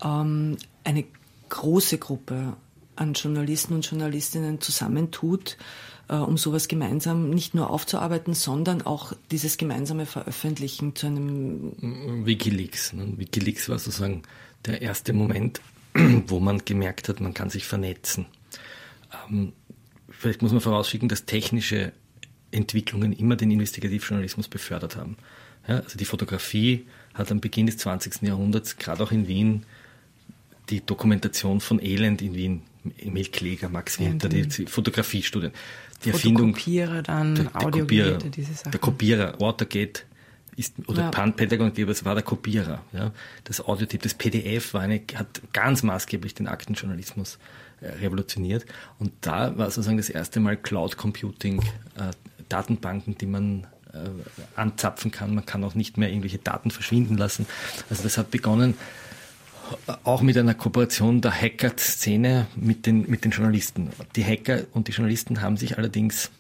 ähm, 0.03 0.57
eine 0.85 1.05
große 1.49 1.99
Gruppe 1.99 2.57
an 2.97 3.15
Journalisten 3.15 3.75
und 3.75 3.89
Journalistinnen 3.89 4.61
zusammentut, 4.61 5.57
um 6.17 6.37
sowas 6.37 6.69
gemeinsam 6.69 7.31
nicht 7.31 7.55
nur 7.55 7.71
aufzuarbeiten, 7.71 8.35
sondern 8.35 8.83
auch 8.83 9.13
dieses 9.31 9.59
gemeinsame 9.59 10.07
Veröffentlichen 10.07 10.97
zu 10.97 11.07
einem 11.07 12.27
Wikileaks. 12.27 12.93
Ne? 12.93 13.13
Wikileaks 13.17 13.69
war 13.69 13.79
sozusagen 13.79 14.23
der 14.67 14.83
erste 14.83 15.13
Moment, 15.13 15.61
wo 16.27 16.41
man 16.41 16.65
gemerkt 16.65 17.09
hat, 17.09 17.21
man 17.21 17.35
kann 17.35 17.51
sich 17.51 17.65
vernetzen. 17.65 18.27
Ähm, 19.29 19.53
vielleicht 20.09 20.43
muss 20.43 20.53
man 20.53 20.61
vorausschicken, 20.61 21.09
dass 21.09 21.27
technische 21.27 21.93
Entwicklungen 22.51 23.13
immer 23.13 23.37
den 23.37 23.51
Investigativjournalismus 23.51 24.49
befördert 24.49 24.97
haben. 24.97 25.17
Ja, 25.69 25.77
also 25.79 25.97
die 25.97 26.05
Fotografie 26.05 26.87
hat 27.15 27.31
am 27.31 27.41
Beginn 27.41 27.67
des 27.67 27.77
20. 27.79 28.23
Jahrhunderts, 28.23 28.77
gerade 28.77 29.03
auch 29.03 29.13
in 29.13 29.29
Wien, 29.29 29.65
die 30.71 30.85
Dokumentation 30.85 31.61
von 31.61 31.81
Elend 31.81 32.23
in 32.23 32.35
Wien, 32.35 32.63
Emil 32.99 33.27
Kläger, 33.27 33.69
Max 33.69 33.99
Winter, 33.99 34.29
die, 34.29 34.47
die 34.47 34.67
Fotografiestudien 34.67 35.53
die 36.05 36.11
Erfindung. 36.11 36.53
Kopierer 36.53 37.03
dann, 37.03 37.35
der, 37.35 37.45
der 37.45 37.63
Audiogeräte, 37.63 38.31
diese 38.31 38.55
Sachen. 38.55 38.73
Der 38.73 38.81
Kopierer, 38.81 39.41
Watergate 39.41 40.05
ist, 40.57 40.75
oder 40.87 41.11
ja. 41.11 41.11
Pentagon, 41.11 41.73
das 41.75 42.05
war 42.05 42.15
der 42.15 42.25
Kopierer. 42.25 42.83
Ja. 42.93 43.13
Das 43.45 43.65
Audiotyp, 43.65 44.03
das 44.03 44.15
PDF 44.15 44.75
war 44.75 44.83
eine, 44.83 45.01
hat 45.15 45.41
ganz 45.53 45.83
maßgeblich 45.83 46.35
den 46.35 46.49
Aktenjournalismus 46.49 47.39
äh, 47.81 47.89
revolutioniert. 47.89 48.67
Und 48.99 49.13
da 49.21 49.57
war 49.57 49.71
sozusagen 49.71 49.97
das 49.97 50.11
erste 50.11 50.41
Mal 50.41 50.57
Cloud 50.57 50.97
Computing, 50.97 51.61
äh, 51.97 52.11
Datenbanken, 52.49 53.17
die 53.17 53.27
man 53.27 53.67
anzapfen 54.55 55.11
kann. 55.11 55.35
Man 55.35 55.45
kann 55.47 55.65
auch 55.65 55.75
nicht 55.75 55.99
mehr 55.99 56.11
irgendwelche 56.11 56.39
Daten 56.39 56.71
verschwinden 56.71 57.17
lassen. 57.17 57.45
Also 57.89 58.05
das 58.05 58.19
hat 58.19 58.31
begonnen 58.31 58.75
auch 60.05 60.23
mit 60.23 60.37
einer 60.37 60.55
Kooperation 60.55 61.21
der 61.21 61.33
Hacker-Szene 61.33 62.47
mit 62.57 62.87
den, 62.87 63.09
mit 63.09 63.25
den 63.25 63.31
Journalisten. 63.31 63.91
Die 64.17 64.25
Hacker 64.25 64.61
und 64.73 64.89
die 64.89 64.93
Journalisten 64.93 65.41
haben 65.41 65.57
sich 65.57 65.79
allerdings 65.79 66.31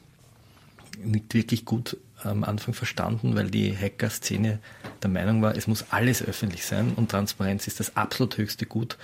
nicht 1.02 1.34
wirklich 1.34 1.64
gut 1.64 1.96
am 2.22 2.44
Anfang 2.44 2.74
verstanden, 2.74 3.34
weil 3.34 3.50
die 3.50 3.76
Hacker-Szene 3.76 4.58
der 5.02 5.10
Meinung 5.10 5.42
war, 5.42 5.56
es 5.56 5.66
muss 5.66 5.86
alles 5.90 6.22
öffentlich 6.22 6.64
sein 6.64 6.92
und 6.96 7.10
Transparenz 7.10 7.66
ist 7.66 7.80
das 7.80 7.96
absolut 7.96 8.36
höchste 8.36 8.66
Gut. 8.66 8.98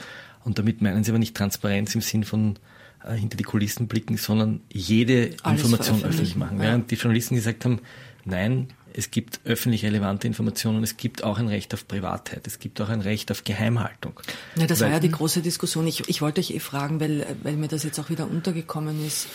Und 0.45 0.59
damit 0.59 0.83
meinen 0.83 1.03
sie 1.03 1.11
aber 1.11 1.19
nicht 1.19 1.37
Transparenz 1.37 1.95
im 1.95 2.03
Sinn 2.03 2.25
von 2.25 2.59
äh, 3.05 3.15
hinter 3.15 3.37
die 3.37 3.45
Kulissen 3.45 3.89
blicken, 3.89 4.17
sondern 4.17 4.61
jede 4.73 5.37
alles 5.43 5.63
Information 5.63 6.05
öffentlich 6.05 6.37
machen. 6.37 6.59
Ja. 6.59 6.65
Während 6.65 6.91
die 6.91 6.97
Journalisten 6.97 7.35
gesagt 7.35 7.65
haben, 7.65 7.81
nein, 8.25 8.69
es 8.97 9.11
gibt 9.11 9.41
öffentlich 9.45 9.85
relevante 9.85 10.27
Informationen, 10.27 10.83
es 10.83 10.97
gibt 10.97 11.23
auch 11.23 11.39
ein 11.39 11.49
Recht 11.49 11.75
auf 11.75 11.87
Privatheit, 11.87 12.47
es 12.47 12.59
gibt 12.59 12.81
auch 12.81 12.89
ein 12.89 13.03
Recht 13.03 13.31
auf 13.31 13.45
Geheimhaltung. 13.45 14.19
Ja, 14.57 14.67
das 14.67 14.81
weil, 14.81 14.87
war 14.87 14.95
ja 14.95 15.01
die 15.01 15.11
große 15.11 15.43
Diskussion. 15.43 15.87
Ich, 15.87 16.09
ich 16.09 16.23
wollte 16.23 16.41
euch 16.41 16.51
eh 16.51 16.61
fragen, 16.61 16.99
weil, 16.99 17.27
weil 17.43 17.57
mir 17.57 17.69
das 17.69 17.83
jetzt 17.83 17.99
auch 17.99 18.09
wieder 18.09 18.29
untergekommen 18.29 19.07
ist 19.07 19.29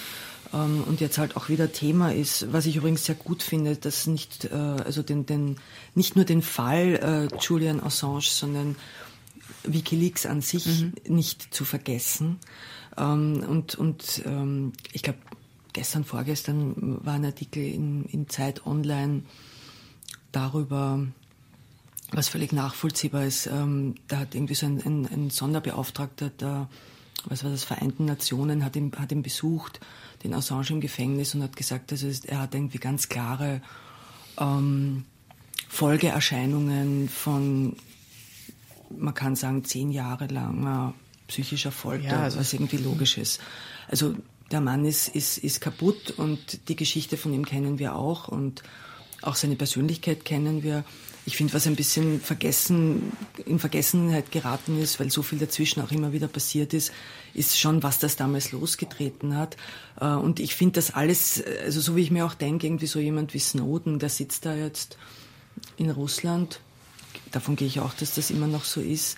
ähm, 0.51 0.83
und 0.87 0.99
jetzt 0.99 1.19
halt 1.19 1.37
auch 1.37 1.47
wieder 1.47 1.71
Thema 1.71 2.11
ist, 2.11 2.51
was 2.51 2.65
ich 2.65 2.75
übrigens 2.75 3.05
sehr 3.05 3.13
gut 3.13 3.43
finde, 3.43 3.75
dass 3.75 4.07
nicht, 4.07 4.45
äh, 4.45 4.55
also 4.55 5.03
den, 5.03 5.27
den, 5.27 5.57
nicht 5.93 6.15
nur 6.15 6.25
den 6.25 6.41
Fall 6.41 7.29
äh, 7.31 7.37
Julian 7.39 7.81
Assange, 7.81 8.21
sondern 8.21 8.75
Wikileaks 9.63 10.25
an 10.25 10.41
sich 10.41 10.65
mhm. 10.65 10.93
nicht 11.07 11.53
zu 11.53 11.65
vergessen. 11.65 12.39
Ähm, 12.97 13.45
und 13.47 13.75
und 13.75 14.23
ähm, 14.25 14.73
ich 14.91 15.03
glaube, 15.03 15.19
gestern, 15.73 16.03
vorgestern 16.03 16.99
war 17.05 17.13
ein 17.13 17.25
Artikel 17.25 17.63
in, 17.63 18.05
in 18.05 18.27
Zeit 18.27 18.65
Online 18.65 19.21
darüber, 20.31 20.99
was 22.11 22.29
völlig 22.29 22.51
nachvollziehbar 22.51 23.25
ist. 23.25 23.47
Ähm, 23.47 23.95
da 24.07 24.19
hat 24.19 24.35
irgendwie 24.35 24.55
so 24.55 24.65
ein, 24.65 24.81
ein, 24.85 25.05
ein 25.05 25.29
Sonderbeauftragter 25.29 26.29
der, 26.29 26.67
was 27.25 27.43
war 27.43 27.51
das, 27.51 27.63
Vereinten 27.63 28.05
Nationen, 28.05 28.65
hat 28.65 28.75
ihn, 28.75 28.91
hat 28.97 29.11
ihn 29.11 29.23
besucht, 29.23 29.79
den 30.23 30.33
Assange 30.33 30.69
im 30.69 30.81
Gefängnis 30.81 31.35
und 31.35 31.43
hat 31.43 31.55
gesagt, 31.55 31.91
also 31.91 32.09
er 32.25 32.39
hat 32.39 32.55
irgendwie 32.55 32.79
ganz 32.79 33.09
klare 33.09 33.61
ähm, 34.37 35.05
Folgeerscheinungen 35.67 37.09
von, 37.09 37.75
man 38.89 39.13
kann 39.13 39.35
sagen, 39.35 39.63
zehn 39.63 39.91
Jahre 39.91 40.27
langer 40.27 40.93
psychischer 41.27 41.71
Folter, 41.71 42.07
ja, 42.07 42.23
also 42.23 42.39
was 42.39 42.51
irgendwie 42.51 42.77
logisch 42.77 43.17
ist. 43.17 43.39
Also 43.87 44.15
der 44.51 44.59
Mann 44.59 44.83
ist, 44.83 45.07
ist, 45.07 45.37
ist 45.37 45.61
kaputt 45.61 46.11
und 46.17 46.67
die 46.67 46.75
Geschichte 46.75 47.15
von 47.15 47.33
ihm 47.33 47.45
kennen 47.45 47.79
wir 47.79 47.95
auch 47.95 48.27
und 48.27 48.63
auch 49.21 49.35
seine 49.35 49.55
Persönlichkeit 49.55 50.25
kennen 50.25 50.63
wir. 50.63 50.83
Ich 51.25 51.37
finde, 51.37 51.53
was 51.53 51.67
ein 51.67 51.75
bisschen 51.75 52.19
vergessen, 52.19 53.11
in 53.45 53.59
Vergessenheit 53.59 54.31
geraten 54.31 54.81
ist, 54.81 54.99
weil 54.99 55.11
so 55.11 55.21
viel 55.21 55.37
dazwischen 55.37 55.81
auch 55.81 55.91
immer 55.91 56.13
wieder 56.13 56.27
passiert 56.27 56.73
ist, 56.73 56.91
ist 57.35 57.59
schon, 57.59 57.83
was 57.83 57.99
das 57.99 58.15
damals 58.15 58.51
losgetreten 58.51 59.37
hat. 59.37 59.55
Äh, 59.99 60.07
und 60.07 60.39
ich 60.39 60.55
finde 60.55 60.73
das 60.73 60.91
alles, 60.91 61.43
also 61.63 61.79
so 61.79 61.95
wie 61.95 62.01
ich 62.01 62.11
mir 62.11 62.25
auch 62.25 62.33
denke, 62.33 62.65
irgendwie 62.65 62.87
so 62.87 62.99
jemand 62.99 63.33
wie 63.33 63.39
Snowden, 63.39 63.99
der 63.99 64.09
sitzt 64.09 64.45
da 64.45 64.55
jetzt 64.55 64.97
in 65.77 65.91
Russland. 65.91 66.59
Davon 67.31 67.55
gehe 67.55 67.67
ich 67.67 67.79
auch, 67.79 67.93
dass 67.93 68.15
das 68.15 68.31
immer 68.31 68.47
noch 68.47 68.65
so 68.65 68.81
ist. 68.81 69.17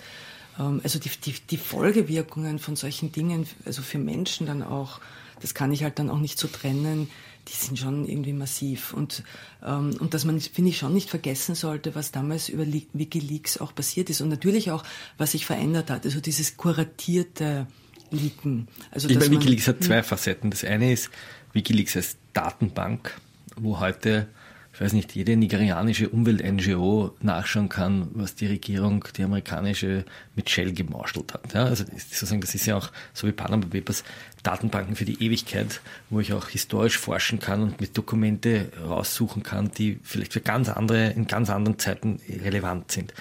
Ähm, 0.60 0.82
also 0.84 1.00
die, 1.00 1.10
die, 1.10 1.36
die 1.50 1.58
Folgewirkungen 1.58 2.60
von 2.60 2.76
solchen 2.76 3.14
Dingen, 3.14 3.48
also 3.66 3.82
für 3.82 3.98
Menschen 3.98 4.46
dann 4.46 4.62
auch, 4.62 5.00
das 5.42 5.54
kann 5.54 5.72
ich 5.72 5.84
halt 5.84 6.00
dann 6.00 6.10
auch 6.10 6.20
nicht 6.20 6.38
so 6.38 6.48
trennen 6.48 7.10
die 7.48 7.54
sind 7.54 7.78
schon 7.78 8.08
irgendwie 8.08 8.34
massiv. 8.34 8.94
Und, 8.94 9.24
ähm, 9.64 9.96
und 10.00 10.14
dass 10.14 10.26
man, 10.26 10.40
finde 10.40 10.70
ich, 10.70 10.78
schon 10.78 10.94
nicht 10.94 11.10
vergessen 11.10 11.56
sollte, 11.56 11.96
was 11.96 12.12
damals 12.12 12.50
über 12.50 12.66
Wikileaks 12.66 13.58
auch 13.58 13.76
passiert 13.76 14.10
ist. 14.10 14.22
Und 14.22 14.30
natürlich 14.30 14.72
auch, 14.72 14.84
was 15.18 15.32
sich 15.32 15.46
verändert 15.46 15.90
hat. 15.90 16.06
Also 16.06 16.22
dieses 16.22 16.58
kuratierte 16.58 17.68
Leaken. 18.12 18.68
Also, 18.92 19.10
ich 19.10 19.18
meine, 19.18 19.32
Wikileaks 19.32 19.68
hat 19.68 19.84
zwei 19.84 20.04
Facetten. 20.04 20.52
Das 20.52 20.64
eine 20.64 20.94
ist 20.94 21.10
Wikileaks 21.52 21.96
als 21.96 22.18
Datenbank, 22.34 23.20
wo 23.56 23.80
heute 23.80 24.28
ich 24.74 24.82
weiß 24.82 24.94
nicht, 24.94 25.14
jede 25.14 25.38
nigerianische 25.38 26.10
Umwelt-NGO 26.10 27.16
nachschauen 27.22 27.70
kann, 27.70 28.10
was 28.14 28.34
die 28.34 28.48
Regierung, 28.48 29.06
die 29.16 29.22
amerikanische, 29.22 30.04
mit 30.36 30.50
Shell 30.50 30.74
gemauschelt 30.74 31.36
hat. 31.36 31.54
Ja, 31.54 31.66
also 31.66 31.84
sozusagen, 31.84 32.42
das 32.42 32.56
ist 32.56 32.66
ja 32.66 32.76
auch, 32.76 32.90
so 33.14 33.28
wie 33.28 33.32
Panama 33.32 33.68
Papers, 33.68 34.04
Datenbanken 34.42 34.96
für 34.96 35.06
die 35.06 35.24
Ewigkeit, 35.24 35.80
wo 36.10 36.20
ich 36.20 36.34
auch 36.34 36.50
historisch 36.50 36.98
forschen 36.98 37.40
kann 37.40 37.62
und 37.62 37.82
mit 37.82 37.96
Dokumente 37.96 38.72
raussuchen 38.84 39.44
kann, 39.44 39.70
die 39.70 40.00
vielleicht 40.02 40.34
für 40.34 40.42
ganz 40.42 40.70
andere, 40.70 41.12
in 41.12 41.28
ganz 41.28 41.52
anderen 41.52 41.78
Zeiten 41.78 42.20
relevant 42.44 42.92
sind. 42.92 43.14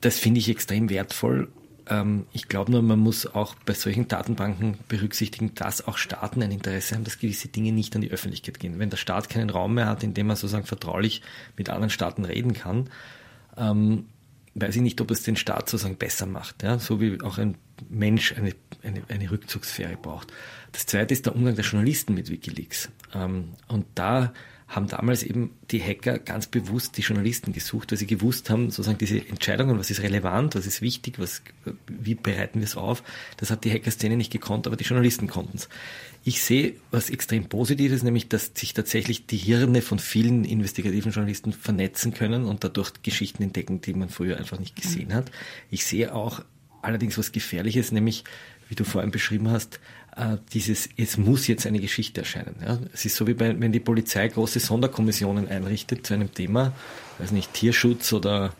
Das 0.00 0.18
finde 0.18 0.40
ich 0.40 0.48
extrem 0.48 0.88
wertvoll 0.88 1.48
ich 2.32 2.48
glaube 2.48 2.70
nur, 2.70 2.82
man 2.82 2.98
muss 3.00 3.26
auch 3.26 3.54
bei 3.66 3.74
solchen 3.74 4.06
Datenbanken 4.06 4.78
berücksichtigen, 4.88 5.54
dass 5.54 5.86
auch 5.86 5.98
Staaten 5.98 6.42
ein 6.42 6.52
Interesse 6.52 6.94
haben, 6.94 7.04
dass 7.04 7.18
gewisse 7.18 7.48
Dinge 7.48 7.72
nicht 7.72 7.94
an 7.96 8.02
die 8.02 8.10
Öffentlichkeit 8.10 8.60
gehen. 8.60 8.78
Wenn 8.78 8.90
der 8.90 8.96
Staat 8.96 9.28
keinen 9.28 9.50
Raum 9.50 9.74
mehr 9.74 9.86
hat, 9.86 10.04
in 10.04 10.14
dem 10.14 10.30
er 10.30 10.36
sozusagen 10.36 10.64
vertraulich 10.64 11.22
mit 11.56 11.70
anderen 11.70 11.90
Staaten 11.90 12.24
reden 12.24 12.52
kann, 12.52 12.88
ähm, 13.56 14.06
weiß 14.54 14.76
ich 14.76 14.82
nicht, 14.82 15.00
ob 15.00 15.10
es 15.10 15.22
den 15.22 15.36
Staat 15.36 15.68
sozusagen 15.68 15.96
besser 15.96 16.26
macht. 16.26 16.62
Ja? 16.62 16.78
So 16.78 17.00
wie 17.00 17.20
auch 17.22 17.38
ein 17.38 17.56
Mensch 17.88 18.34
eine, 18.36 18.54
eine, 18.82 19.02
eine 19.08 19.30
Rückzugssphäre 19.30 19.96
braucht. 19.96 20.32
Das 20.72 20.86
zweite 20.86 21.12
ist 21.12 21.26
der 21.26 21.34
Umgang 21.34 21.56
der 21.56 21.64
Journalisten 21.64 22.14
mit 22.14 22.30
Wikileaks. 22.30 22.90
Ähm, 23.14 23.54
und 23.68 23.86
da 23.94 24.32
haben 24.72 24.88
damals 24.88 25.22
eben 25.22 25.50
die 25.70 25.82
Hacker 25.82 26.18
ganz 26.18 26.46
bewusst 26.46 26.96
die 26.96 27.02
Journalisten 27.02 27.52
gesucht, 27.52 27.92
weil 27.92 27.98
sie 27.98 28.06
gewusst 28.06 28.48
haben, 28.48 28.70
sozusagen 28.70 28.96
diese 28.96 29.18
Entscheidungen, 29.18 29.78
was 29.78 29.90
ist 29.90 30.02
relevant, 30.02 30.54
was 30.54 30.66
ist 30.66 30.80
wichtig, 30.80 31.18
was, 31.18 31.42
wie 31.86 32.14
bereiten 32.14 32.60
wir 32.60 32.64
es 32.64 32.76
auf, 32.76 33.02
das 33.36 33.50
hat 33.50 33.64
die 33.64 33.70
Hacker-Szene 33.70 34.16
nicht 34.16 34.32
gekonnt, 34.32 34.66
aber 34.66 34.76
die 34.76 34.84
Journalisten 34.84 35.26
konnten 35.28 35.58
es. 35.58 35.68
Ich 36.24 36.42
sehe 36.42 36.74
was 36.90 37.10
extrem 37.10 37.50
Positives, 37.50 38.02
nämlich, 38.02 38.28
dass 38.28 38.52
sich 38.54 38.72
tatsächlich 38.72 39.26
die 39.26 39.36
Hirne 39.36 39.82
von 39.82 39.98
vielen 39.98 40.44
investigativen 40.44 41.12
Journalisten 41.12 41.52
vernetzen 41.52 42.14
können 42.14 42.44
und 42.44 42.64
dadurch 42.64 42.92
Geschichten 43.02 43.42
entdecken, 43.42 43.82
die 43.82 43.92
man 43.92 44.08
früher 44.08 44.38
einfach 44.38 44.58
nicht 44.58 44.74
gesehen 44.74 45.12
hat. 45.12 45.30
Ich 45.70 45.84
sehe 45.84 46.14
auch 46.14 46.42
allerdings 46.80 47.18
was 47.18 47.32
Gefährliches, 47.32 47.92
nämlich, 47.92 48.24
wie 48.68 48.74
du 48.74 48.84
vorhin 48.84 49.10
beschrieben 49.10 49.50
hast, 49.50 49.80
dieses, 50.52 50.88
es 50.96 51.16
muss 51.16 51.46
jetzt 51.46 51.66
eine 51.66 51.80
Geschichte 51.80 52.20
erscheinen. 52.20 52.54
Ja. 52.62 52.78
Es 52.92 53.04
ist 53.06 53.16
so 53.16 53.26
wie 53.26 53.34
bei, 53.34 53.58
wenn 53.58 53.72
die 53.72 53.80
Polizei 53.80 54.28
große 54.28 54.60
Sonderkommissionen 54.60 55.48
einrichtet 55.48 56.06
zu 56.06 56.14
einem 56.14 56.34
Thema, 56.34 56.72
weiß 57.18 57.30
nicht, 57.32 57.54
Tierschutz 57.54 58.12
oder 58.12 58.52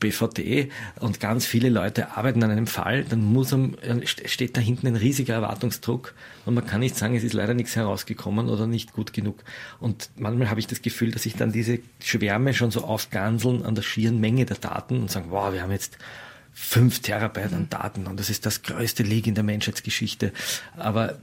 BVD 0.00 0.70
und 1.00 1.20
ganz 1.20 1.46
viele 1.46 1.68
Leute 1.68 2.16
arbeiten 2.16 2.42
an 2.42 2.50
einem 2.50 2.66
Fall, 2.66 3.04
dann 3.04 3.22
muss 3.24 3.52
am, 3.52 3.76
steht 4.04 4.56
da 4.56 4.60
hinten 4.60 4.86
ein 4.86 4.96
riesiger 4.96 5.34
Erwartungsdruck 5.34 6.14
und 6.46 6.54
man 6.54 6.66
kann 6.66 6.80
nicht 6.80 6.96
sagen, 6.96 7.16
es 7.16 7.24
ist 7.24 7.32
leider 7.32 7.54
nichts 7.54 7.76
herausgekommen 7.76 8.48
oder 8.48 8.66
nicht 8.66 8.92
gut 8.92 9.12
genug. 9.12 9.44
Und 9.80 10.10
manchmal 10.16 10.50
habe 10.50 10.60
ich 10.60 10.66
das 10.66 10.82
Gefühl, 10.82 11.10
dass 11.10 11.22
sich 11.22 11.36
dann 11.36 11.52
diese 11.52 11.78
Schwärme 12.02 12.54
schon 12.54 12.70
so 12.70 12.82
aufganseln 12.82 13.64
an 13.64 13.74
der 13.74 13.82
schieren 13.82 14.20
Menge 14.20 14.44
der 14.46 14.56
Daten 14.56 15.00
und 15.00 15.10
sagen, 15.10 15.26
wow, 15.30 15.52
wir 15.52 15.62
haben 15.62 15.72
jetzt 15.72 15.98
fünf 16.54 17.00
Terabyte 17.00 17.52
an 17.52 17.68
Daten 17.68 18.06
und 18.06 18.18
das 18.18 18.30
ist 18.30 18.46
das 18.46 18.62
größte 18.62 19.02
Leak 19.02 19.26
in 19.26 19.34
der 19.34 19.44
Menschheitsgeschichte. 19.44 20.32
Aber 20.76 21.18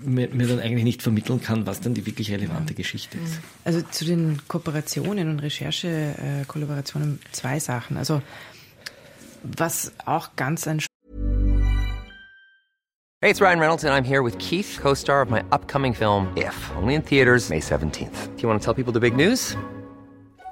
mir, 0.00 0.28
mir 0.28 0.46
dann 0.46 0.60
eigentlich 0.60 0.84
nicht 0.84 1.02
vermitteln 1.02 1.40
kann, 1.40 1.66
was 1.66 1.80
dann 1.80 1.94
die 1.94 2.06
wirklich 2.06 2.30
relevante 2.30 2.74
Geschichte 2.74 3.18
ist. 3.18 3.40
Also 3.64 3.82
zu 3.82 4.04
den 4.04 4.40
Kooperationen 4.48 5.30
und 5.30 5.38
Recherche-Kollaborationen 5.40 7.20
zwei 7.32 7.58
Sachen. 7.58 7.96
Also 7.96 8.22
was 9.42 9.92
auch 10.04 10.36
ganz 10.36 10.66
ein 10.66 10.80
Hey, 13.22 13.30
it's 13.30 13.40
Ryan 13.40 13.58
Reynolds 13.58 13.82
and 13.82 13.94
I'm 13.94 14.04
here 14.04 14.22
with 14.22 14.36
Keith, 14.38 14.78
co-star 14.80 15.22
of 15.22 15.30
my 15.30 15.42
upcoming 15.50 15.94
film 15.94 16.28
If, 16.36 16.54
only 16.76 16.94
in 16.94 17.02
theaters 17.02 17.48
May 17.48 17.60
17th. 17.60 18.36
Do 18.36 18.42
you 18.42 18.48
want 18.48 18.60
to 18.60 18.64
tell 18.64 18.74
people 18.74 18.92
the 18.92 19.00
big 19.00 19.16
news? 19.16 19.56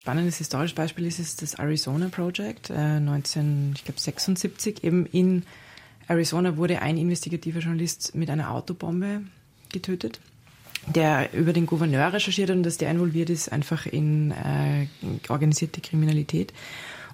Spannendes 0.00 0.38
historisches 0.38 0.74
Beispiel 0.74 1.06
ist, 1.06 1.18
ist 1.18 1.42
das 1.42 1.54
Arizona 1.54 2.08
Project, 2.08 2.70
äh, 2.70 2.74
1976 2.74 4.84
eben 4.84 5.06
in 5.06 5.44
Arizona 6.08 6.56
wurde 6.56 6.80
ein 6.80 6.96
investigativer 6.96 7.60
Journalist 7.60 8.14
mit 8.14 8.30
einer 8.30 8.50
Autobombe 8.50 9.22
getötet, 9.70 10.20
der 10.86 11.34
über 11.34 11.52
den 11.52 11.66
Gouverneur 11.66 12.12
recherchiert 12.12 12.48
hat 12.48 12.56
und 12.56 12.62
dass 12.62 12.78
der 12.78 12.90
involviert 12.90 13.28
ist 13.28 13.52
einfach 13.52 13.84
in 13.84 14.30
äh, 14.30 14.86
organisierte 15.28 15.82
Kriminalität. 15.82 16.54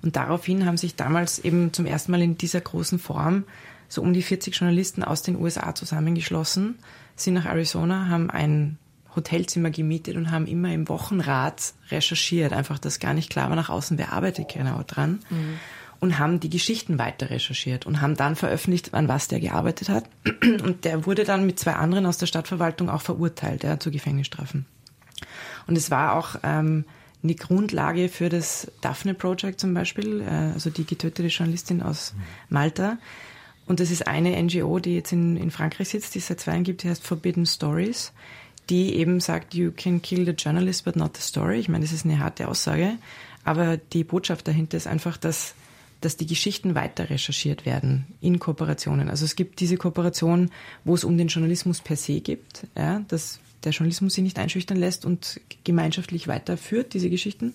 Und 0.03 0.15
daraufhin 0.15 0.65
haben 0.65 0.77
sich 0.77 0.95
damals 0.95 1.41
eben 1.41 1.73
zum 1.73 1.87
ersten 1.87 2.13
Mal 2.13 2.23
in 2.23 2.39
dieser 2.39 2.61
großen 2.61 3.01
Form 3.01 3.45
so 3.89 4.01
um 4.03 4.13
die 4.13 4.23
40 4.23 4.55
Journalisten 4.55 5.03
aus 5.03 5.23
den 5.23 5.37
USA 5.37 5.75
zusammengeschlossen, 5.75 6.79
sind 7.17 7.35
nach 7.35 7.47
Arizona, 7.47 8.09
haben 8.09 8.31
ein 8.31 8.79
Hotelzimmer 9.17 9.71
gemietet 9.71 10.17
und 10.17 10.31
haben 10.31 10.47
immer 10.47 10.73
im 10.73 10.89
Wochenrat 10.89 11.75
recherchiert, 11.91 12.53
einfach 12.53 12.79
dass 12.79 12.99
gar 12.99 13.15
nicht 13.15 13.31
klar 13.31 13.49
war 13.49 13.57
nach 13.57 13.71
außen, 13.71 13.99
wer 13.99 14.13
arbeitet 14.13 14.53
genau 14.53 14.83
dran. 14.87 15.21
Mhm. 15.31 15.59
Und 16.01 16.19
haben 16.19 16.39
die 16.39 16.51
Geschichten 16.51 16.99
weiter 16.99 17.31
recherchiert 17.31 17.87
und 17.87 18.03
haben 18.03 18.15
dann 18.15 18.37
veröffentlicht, 18.37 18.93
an 18.93 19.09
was 19.09 19.29
der 19.29 19.41
gearbeitet 19.41 19.89
hat. 19.89 20.05
Und 20.43 20.85
der 20.85 21.07
wurde 21.07 21.25
dann 21.25 21.47
mit 21.47 21.59
zwei 21.59 21.75
anderen 21.75 22.05
aus 22.05 22.19
der 22.19 22.27
Stadtverwaltung 22.27 22.91
auch 22.91 23.01
verurteilt, 23.01 23.65
ja, 23.65 23.81
zu 23.81 23.91
Gefängnisstrafen. 23.91 24.67
Und 25.67 25.79
es 25.79 25.91
war 25.91 26.15
auch 26.15 26.37
ähm, 26.43 26.85
eine 27.23 27.35
Grundlage 27.35 28.11
für 28.11 28.29
das 28.29 28.71
Daphne 28.83 29.15
Project 29.15 29.61
zum 29.61 29.73
Beispiel, 29.73 30.21
äh, 30.21 30.53
also 30.53 30.69
die 30.69 30.85
getötete 30.85 31.29
Journalistin 31.29 31.81
aus 31.81 32.15
Malta. 32.51 32.99
Und 33.67 33.81
das 33.81 33.91
ist 33.91 34.07
eine 34.07 34.41
NGO, 34.43 34.79
die 34.79 34.97
jetzt 34.97 35.13
in, 35.13 35.37
in 35.37 35.51
Frankreich 35.51 35.89
sitzt, 35.89 36.15
die 36.15 36.19
es 36.19 36.27
seit 36.27 36.41
zwei 36.41 36.53
Jahren 36.53 36.65
gibt, 36.65 36.83
die 36.83 36.91
heißt 36.91 37.05
Forbidden 37.05 37.47
Stories 37.47 38.13
die 38.71 38.95
eben 38.95 39.21
sagt, 39.21 39.55
you 39.55 39.71
can 39.71 40.03
kill 40.03 40.25
the 40.25 40.33
journalist 40.33 40.85
but 40.85 40.97
not 40.97 41.17
the 41.17 41.23
story. 41.23 41.59
Ich 41.59 41.69
meine, 41.69 41.85
das 41.85 41.93
ist 41.93 42.05
eine 42.05 42.19
harte 42.19 42.49
Aussage, 42.49 42.95
aber 43.45 43.77
die 43.77 44.05
Botschaft 44.05 44.49
dahinter 44.49 44.77
ist 44.77 44.87
einfach, 44.87 45.17
dass 45.17 45.55
dass 46.05 46.17
die 46.19 46.27
Geschichten 46.27 46.75
weiter 46.75 47.09
recherchiert 47.09 47.65
werden 47.65 48.05
in 48.21 48.39
Kooperationen. 48.39 49.09
Also 49.09 49.25
es 49.25 49.37
gibt 49.37 49.61
diese 49.61 49.77
Kooperation, 49.77 50.51
wo 50.85 50.95
es 50.95 51.03
um 51.03 51.17
den 51.17 51.29
Journalismus 51.29 51.81
per 51.81 51.97
se 51.97 52.21
gibt, 52.21 52.67
ja, 52.77 53.03
dass 53.09 53.41
der 53.65 53.73
Journalismus 53.73 54.13
sich 54.13 54.23
nicht 54.23 54.39
einschüchtern 54.39 54.77
lässt 54.77 55.07
und 55.07 55.41
gemeinschaftlich 55.65 56.29
weiterführt, 56.29 56.93
diese 56.93 57.09
Geschichten. 57.09 57.55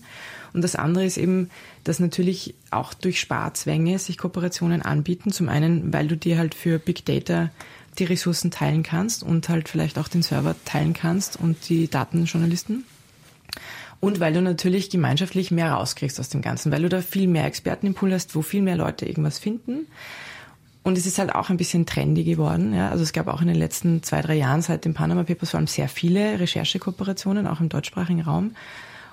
Und 0.52 0.62
das 0.62 0.74
andere 0.74 1.04
ist 1.04 1.16
eben, 1.16 1.50
dass 1.84 2.00
natürlich 2.00 2.54
auch 2.72 2.92
durch 2.94 3.20
Sparzwänge 3.20 3.98
sich 4.00 4.18
Kooperationen 4.18 4.82
anbieten. 4.82 5.30
Zum 5.30 5.48
einen, 5.48 5.92
weil 5.92 6.08
du 6.08 6.16
dir 6.16 6.36
halt 6.36 6.56
für 6.56 6.80
Big 6.80 7.04
Data 7.04 7.50
die 7.98 8.04
Ressourcen 8.04 8.50
teilen 8.50 8.82
kannst 8.82 9.22
und 9.22 9.48
halt 9.48 9.68
vielleicht 9.68 9.98
auch 9.98 10.08
den 10.08 10.22
Server 10.22 10.54
teilen 10.64 10.94
kannst 10.94 11.38
und 11.38 11.68
die 11.68 11.88
Datenjournalisten. 11.88 12.84
Und 14.00 14.18
weil 14.18 14.32
du 14.32 14.40
natürlich 14.40 14.88
gemeinschaftlich 14.88 15.50
mehr 15.50 15.72
rauskriegst 15.72 16.18
aus 16.18 16.30
dem 16.30 16.40
Ganzen, 16.40 16.72
weil 16.72 16.82
du 16.82 16.88
da 16.88 17.02
viel 17.02 17.28
mehr 17.28 17.44
Experten 17.44 17.86
im 17.86 17.94
Pool 17.94 18.12
hast, 18.12 18.34
wo 18.34 18.42
viel 18.42 18.62
mehr 18.62 18.76
Leute 18.76 19.04
irgendwas 19.04 19.38
finden. 19.38 19.86
Und 20.82 20.96
es 20.96 21.04
ist 21.04 21.18
halt 21.18 21.34
auch 21.34 21.50
ein 21.50 21.58
bisschen 21.58 21.84
trendy 21.84 22.24
geworden. 22.24 22.72
Ja. 22.72 22.88
Also 22.88 23.02
es 23.02 23.12
gab 23.12 23.28
auch 23.28 23.42
in 23.42 23.48
den 23.48 23.56
letzten 23.56 24.02
zwei, 24.02 24.22
drei 24.22 24.36
Jahren 24.36 24.62
seit 24.62 24.86
dem 24.86 24.94
Panama 24.94 25.24
Papers 25.24 25.50
vor 25.50 25.58
allem 25.58 25.66
sehr 25.66 25.88
viele 25.88 26.40
Recherchekooperationen, 26.40 27.46
auch 27.46 27.60
im 27.60 27.68
deutschsprachigen 27.68 28.22
Raum. 28.22 28.52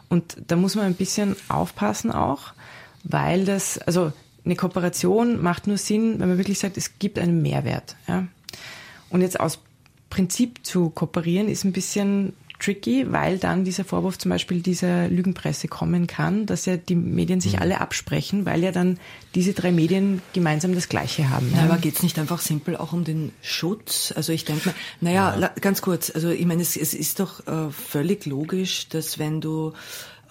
Und 0.07 0.37
da 0.47 0.55
muss 0.55 0.75
man 0.75 0.85
ein 0.85 0.95
bisschen 0.95 1.35
aufpassen 1.49 2.11
auch, 2.11 2.53
weil 3.03 3.43
das, 3.43 3.77
also 3.79 4.13
eine 4.45 4.55
Kooperation 4.55 5.41
macht 5.41 5.67
nur 5.67 5.77
Sinn, 5.77 6.19
wenn 6.19 6.29
man 6.29 6.37
wirklich 6.37 6.59
sagt, 6.59 6.77
es 6.77 6.97
gibt 6.99 7.19
einen 7.19 7.41
Mehrwert. 7.41 7.97
Ja. 8.07 8.27
Und 9.09 9.21
jetzt 9.21 9.39
aus 9.39 9.59
Prinzip 10.09 10.65
zu 10.65 10.89
kooperieren 10.89 11.49
ist 11.49 11.63
ein 11.63 11.73
bisschen 11.73 12.33
tricky, 12.59 13.11
weil 13.11 13.37
dann 13.37 13.63
dieser 13.63 13.83
Vorwurf 13.83 14.17
zum 14.17 14.29
Beispiel 14.29 14.61
dieser 14.61 15.07
Lügenpresse 15.09 15.67
kommen 15.67 16.07
kann, 16.07 16.45
dass 16.45 16.65
ja 16.65 16.77
die 16.77 16.95
Medien 16.95 17.39
sich 17.39 17.53
mhm. 17.53 17.61
alle 17.61 17.81
absprechen, 17.81 18.45
weil 18.45 18.63
ja 18.63 18.71
dann 18.71 18.99
diese 19.35 19.53
drei 19.53 19.71
Medien 19.71 20.21
gemeinsam 20.33 20.73
das 20.73 20.89
Gleiche 20.89 21.29
haben. 21.29 21.51
Ja, 21.55 21.63
aber 21.63 21.77
geht's 21.77 22.03
nicht 22.03 22.17
einfach 22.17 22.39
simpel 22.39 22.75
auch 22.75 22.93
um 22.93 23.03
den 23.03 23.31
Schutz? 23.41 24.11
Also 24.15 24.33
ich 24.33 24.45
denke 24.45 24.69
mal, 24.69 24.75
naja, 25.01 25.37
ja. 25.39 25.51
ganz 25.61 25.81
kurz, 25.81 26.09
also 26.09 26.29
ich 26.29 26.45
meine, 26.45 26.61
es, 26.61 26.75
es 26.75 26.93
ist 26.93 27.19
doch 27.19 27.45
äh, 27.47 27.69
völlig 27.69 28.25
logisch, 28.25 28.89
dass 28.89 29.19
wenn 29.19 29.39
du 29.39 29.73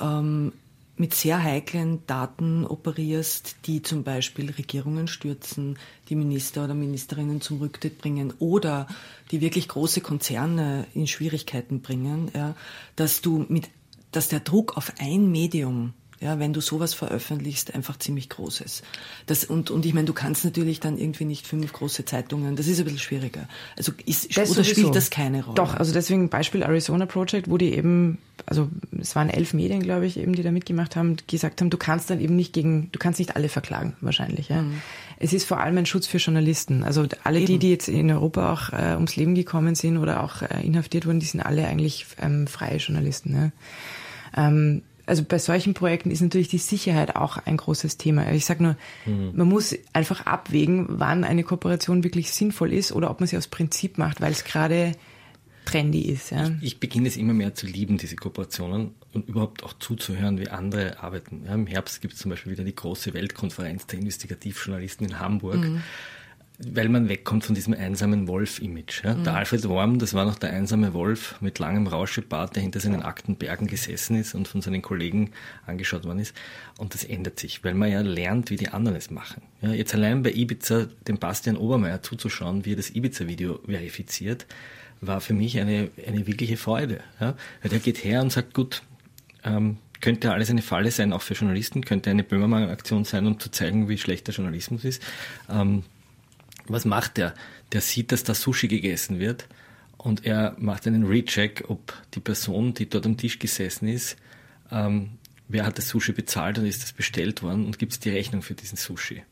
ähm, 0.00 0.52
mit 0.96 1.14
sehr 1.14 1.42
heiklen 1.42 2.06
Daten 2.06 2.64
operierst, 2.66 3.56
die 3.66 3.82
zum 3.82 4.02
Beispiel 4.02 4.50
Regierungen 4.50 5.08
stürzen, 5.08 5.78
die 6.08 6.16
Minister 6.16 6.64
oder 6.64 6.74
Ministerinnen 6.74 7.40
zum 7.40 7.58
Rücktritt 7.58 7.98
bringen 7.98 8.32
oder 8.38 8.86
die 9.30 9.40
wirklich 9.40 9.68
große 9.68 10.00
Konzerne 10.00 10.86
in 10.94 11.06
Schwierigkeiten 11.06 11.82
bringen, 11.82 12.30
ja, 12.34 12.54
dass 12.96 13.20
du 13.20 13.44
mit, 13.48 13.68
dass 14.10 14.28
der 14.28 14.40
Druck 14.40 14.76
auf 14.76 14.92
ein 14.98 15.30
Medium 15.30 15.92
ja, 16.20 16.38
wenn 16.38 16.52
du 16.52 16.60
sowas 16.60 16.94
veröffentlichst, 16.94 17.74
einfach 17.74 17.98
ziemlich 17.98 18.30
groß 18.30 18.62
ist. 18.62 18.82
Das, 19.26 19.44
und, 19.44 19.70
und 19.70 19.84
ich 19.84 19.92
meine, 19.92 20.06
du 20.06 20.14
kannst 20.14 20.44
natürlich 20.44 20.80
dann 20.80 20.96
irgendwie 20.96 21.26
nicht 21.26 21.46
fünf 21.46 21.72
große 21.72 22.06
Zeitungen, 22.06 22.56
das 22.56 22.66
ist 22.66 22.78
ein 22.78 22.84
bisschen 22.84 23.00
schwieriger. 23.00 23.48
Also 23.76 23.92
ist, 24.06 24.36
das 24.36 24.50
oder 24.50 24.64
spielt 24.64 24.94
das 24.94 25.10
keine 25.10 25.44
Rolle? 25.44 25.56
Doch, 25.56 25.74
also 25.74 25.92
deswegen 25.92 26.30
Beispiel 26.30 26.62
Arizona 26.62 27.04
Project, 27.04 27.50
wo 27.50 27.58
die 27.58 27.74
eben, 27.74 28.16
also 28.46 28.68
es 28.98 29.14
waren 29.14 29.28
elf 29.28 29.52
Medien, 29.52 29.82
glaube 29.82 30.06
ich, 30.06 30.16
eben, 30.16 30.34
die 30.34 30.42
da 30.42 30.52
mitgemacht 30.52 30.96
haben, 30.96 31.16
gesagt 31.26 31.60
haben, 31.60 31.68
du 31.68 31.76
kannst 31.76 32.08
dann 32.08 32.20
eben 32.20 32.34
nicht 32.34 32.54
gegen, 32.54 32.90
du 32.92 32.98
kannst 32.98 33.18
nicht 33.18 33.36
alle 33.36 33.50
verklagen, 33.50 33.94
wahrscheinlich. 34.00 34.48
Ja. 34.48 34.62
Mhm. 34.62 34.80
Es 35.18 35.34
ist 35.34 35.46
vor 35.46 35.60
allem 35.60 35.76
ein 35.76 35.86
Schutz 35.86 36.06
für 36.06 36.18
Journalisten. 36.18 36.82
Also 36.82 37.06
alle 37.24 37.38
eben. 37.38 37.46
die, 37.46 37.58
die 37.58 37.70
jetzt 37.70 37.88
in 37.88 38.10
Europa 38.10 38.52
auch 38.52 38.72
äh, 38.72 38.94
ums 38.94 39.16
Leben 39.16 39.34
gekommen 39.34 39.74
sind 39.74 39.98
oder 39.98 40.22
auch 40.22 40.42
äh, 40.42 40.64
inhaftiert 40.64 41.06
wurden, 41.06 41.20
die 41.20 41.26
sind 41.26 41.40
alle 41.40 41.66
eigentlich 41.66 42.06
ähm, 42.20 42.46
freie 42.46 42.76
Journalisten. 42.76 43.34
Ja. 44.34 44.48
Ähm, 44.48 44.82
also 45.06 45.22
bei 45.22 45.38
solchen 45.38 45.72
Projekten 45.72 46.10
ist 46.10 46.20
natürlich 46.20 46.48
die 46.48 46.58
Sicherheit 46.58 47.14
auch 47.14 47.38
ein 47.38 47.56
großes 47.56 47.96
Thema. 47.96 48.30
Ich 48.32 48.44
sage 48.44 48.62
nur, 48.62 48.76
mhm. 49.06 49.32
man 49.34 49.48
muss 49.48 49.74
einfach 49.92 50.26
abwägen, 50.26 50.86
wann 50.88 51.22
eine 51.22 51.44
Kooperation 51.44 52.02
wirklich 52.02 52.32
sinnvoll 52.32 52.72
ist 52.72 52.92
oder 52.92 53.10
ob 53.10 53.20
man 53.20 53.28
sie 53.28 53.36
aus 53.36 53.46
Prinzip 53.46 53.98
macht, 53.98 54.20
weil 54.20 54.32
es 54.32 54.44
gerade 54.44 54.92
trendy 55.64 56.02
ist. 56.02 56.30
Ja. 56.30 56.48
Ich, 56.60 56.72
ich, 56.74 56.80
beginne 56.80 57.08
es 57.08 57.16
immer 57.16 57.34
mehr 57.34 57.54
zu 57.54 57.66
lieben, 57.66 57.98
diese 57.98 58.16
Kooperationen 58.16 58.94
und 59.12 59.28
überhaupt 59.28 59.62
auch 59.62 59.74
zuzuhören, 59.78 60.38
wie 60.38 60.48
andere 60.48 61.00
arbeiten. 61.00 61.42
Ja, 61.46 61.54
Im 61.54 61.66
Herbst 61.66 62.00
gibt 62.00 62.14
es 62.14 62.20
zum 62.20 62.30
Beispiel 62.30 62.52
wieder 62.52 62.64
die 62.64 62.74
große 62.74 63.14
Weltkonferenz 63.14 63.86
der 63.86 64.00
Investigativjournalisten 64.00 65.06
in 65.06 65.18
Hamburg. 65.20 65.60
Mhm 65.60 65.82
weil 66.58 66.88
man 66.88 67.08
wegkommt 67.08 67.44
von 67.44 67.54
diesem 67.54 67.74
einsamen 67.74 68.28
Wolf-Image. 68.28 69.04
Ja. 69.04 69.14
Mhm. 69.14 69.24
Der 69.24 69.34
Alfred 69.34 69.68
Worm, 69.68 69.98
das 69.98 70.14
war 70.14 70.24
noch 70.24 70.38
der 70.38 70.50
einsame 70.50 70.94
Wolf 70.94 71.36
mit 71.40 71.58
langem 71.58 71.86
Rauschebart, 71.86 72.56
der 72.56 72.62
hinter 72.62 72.80
seinen 72.80 73.02
Aktenbergen 73.02 73.66
gesessen 73.66 74.16
ist 74.16 74.34
und 74.34 74.48
von 74.48 74.62
seinen 74.62 74.80
Kollegen 74.80 75.32
angeschaut 75.66 76.04
worden 76.04 76.20
ist. 76.20 76.34
Und 76.78 76.94
das 76.94 77.04
ändert 77.04 77.38
sich, 77.38 77.62
weil 77.62 77.74
man 77.74 77.90
ja 77.90 78.00
lernt, 78.00 78.50
wie 78.50 78.56
die 78.56 78.68
anderen 78.68 78.96
es 78.96 79.10
machen. 79.10 79.42
Ja, 79.60 79.72
jetzt 79.72 79.94
allein 79.94 80.22
bei 80.22 80.32
Ibiza 80.32 80.86
dem 81.06 81.18
Bastian 81.18 81.56
Obermeier 81.56 82.02
zuzuschauen, 82.02 82.64
wie 82.64 82.72
er 82.72 82.76
das 82.76 82.90
Ibiza-Video 82.90 83.60
verifiziert, 83.66 84.46
war 85.02 85.20
für 85.20 85.34
mich 85.34 85.58
eine, 85.60 85.90
eine 86.06 86.26
wirkliche 86.26 86.56
Freude. 86.56 87.00
Ja. 87.20 87.34
Der 87.62 87.78
geht 87.80 88.02
her 88.02 88.22
und 88.22 88.32
sagt, 88.32 88.54
gut, 88.54 88.82
ähm, 89.44 89.76
könnte 90.00 90.32
alles 90.32 90.50
eine 90.50 90.62
Falle 90.62 90.90
sein, 90.90 91.12
auch 91.12 91.22
für 91.22 91.34
Journalisten, 91.34 91.84
könnte 91.84 92.10
eine 92.10 92.22
Böhmermann-Aktion 92.22 93.04
sein, 93.04 93.26
um 93.26 93.38
zu 93.38 93.50
zeigen, 93.50 93.88
wie 93.88 93.98
schlecht 93.98 94.26
der 94.26 94.34
Journalismus 94.34 94.84
ist. 94.84 95.02
Ähm, 95.50 95.82
was 96.68 96.84
macht 96.84 97.16
der? 97.16 97.34
Der 97.72 97.80
sieht, 97.80 98.12
dass 98.12 98.24
da 98.24 98.34
Sushi 98.34 98.68
gegessen 98.68 99.18
wird 99.18 99.48
und 99.96 100.24
er 100.24 100.54
macht 100.58 100.86
einen 100.86 101.04
Recheck, 101.04 101.64
ob 101.68 101.92
die 102.14 102.20
Person, 102.20 102.74
die 102.74 102.88
dort 102.88 103.06
am 103.06 103.16
Tisch 103.16 103.38
gesessen 103.38 103.88
ist, 103.88 104.16
ähm, 104.70 105.10
wer 105.48 105.64
hat 105.64 105.78
das 105.78 105.88
Sushi 105.88 106.12
bezahlt 106.12 106.58
und 106.58 106.66
ist 106.66 106.82
das 106.82 106.92
bestellt 106.92 107.42
worden 107.42 107.66
und 107.66 107.78
gibt 107.78 107.92
es 107.92 108.00
die 108.00 108.10
Rechnung 108.10 108.42
für 108.42 108.54
diesen 108.54 108.76
Sushi. 108.76 109.22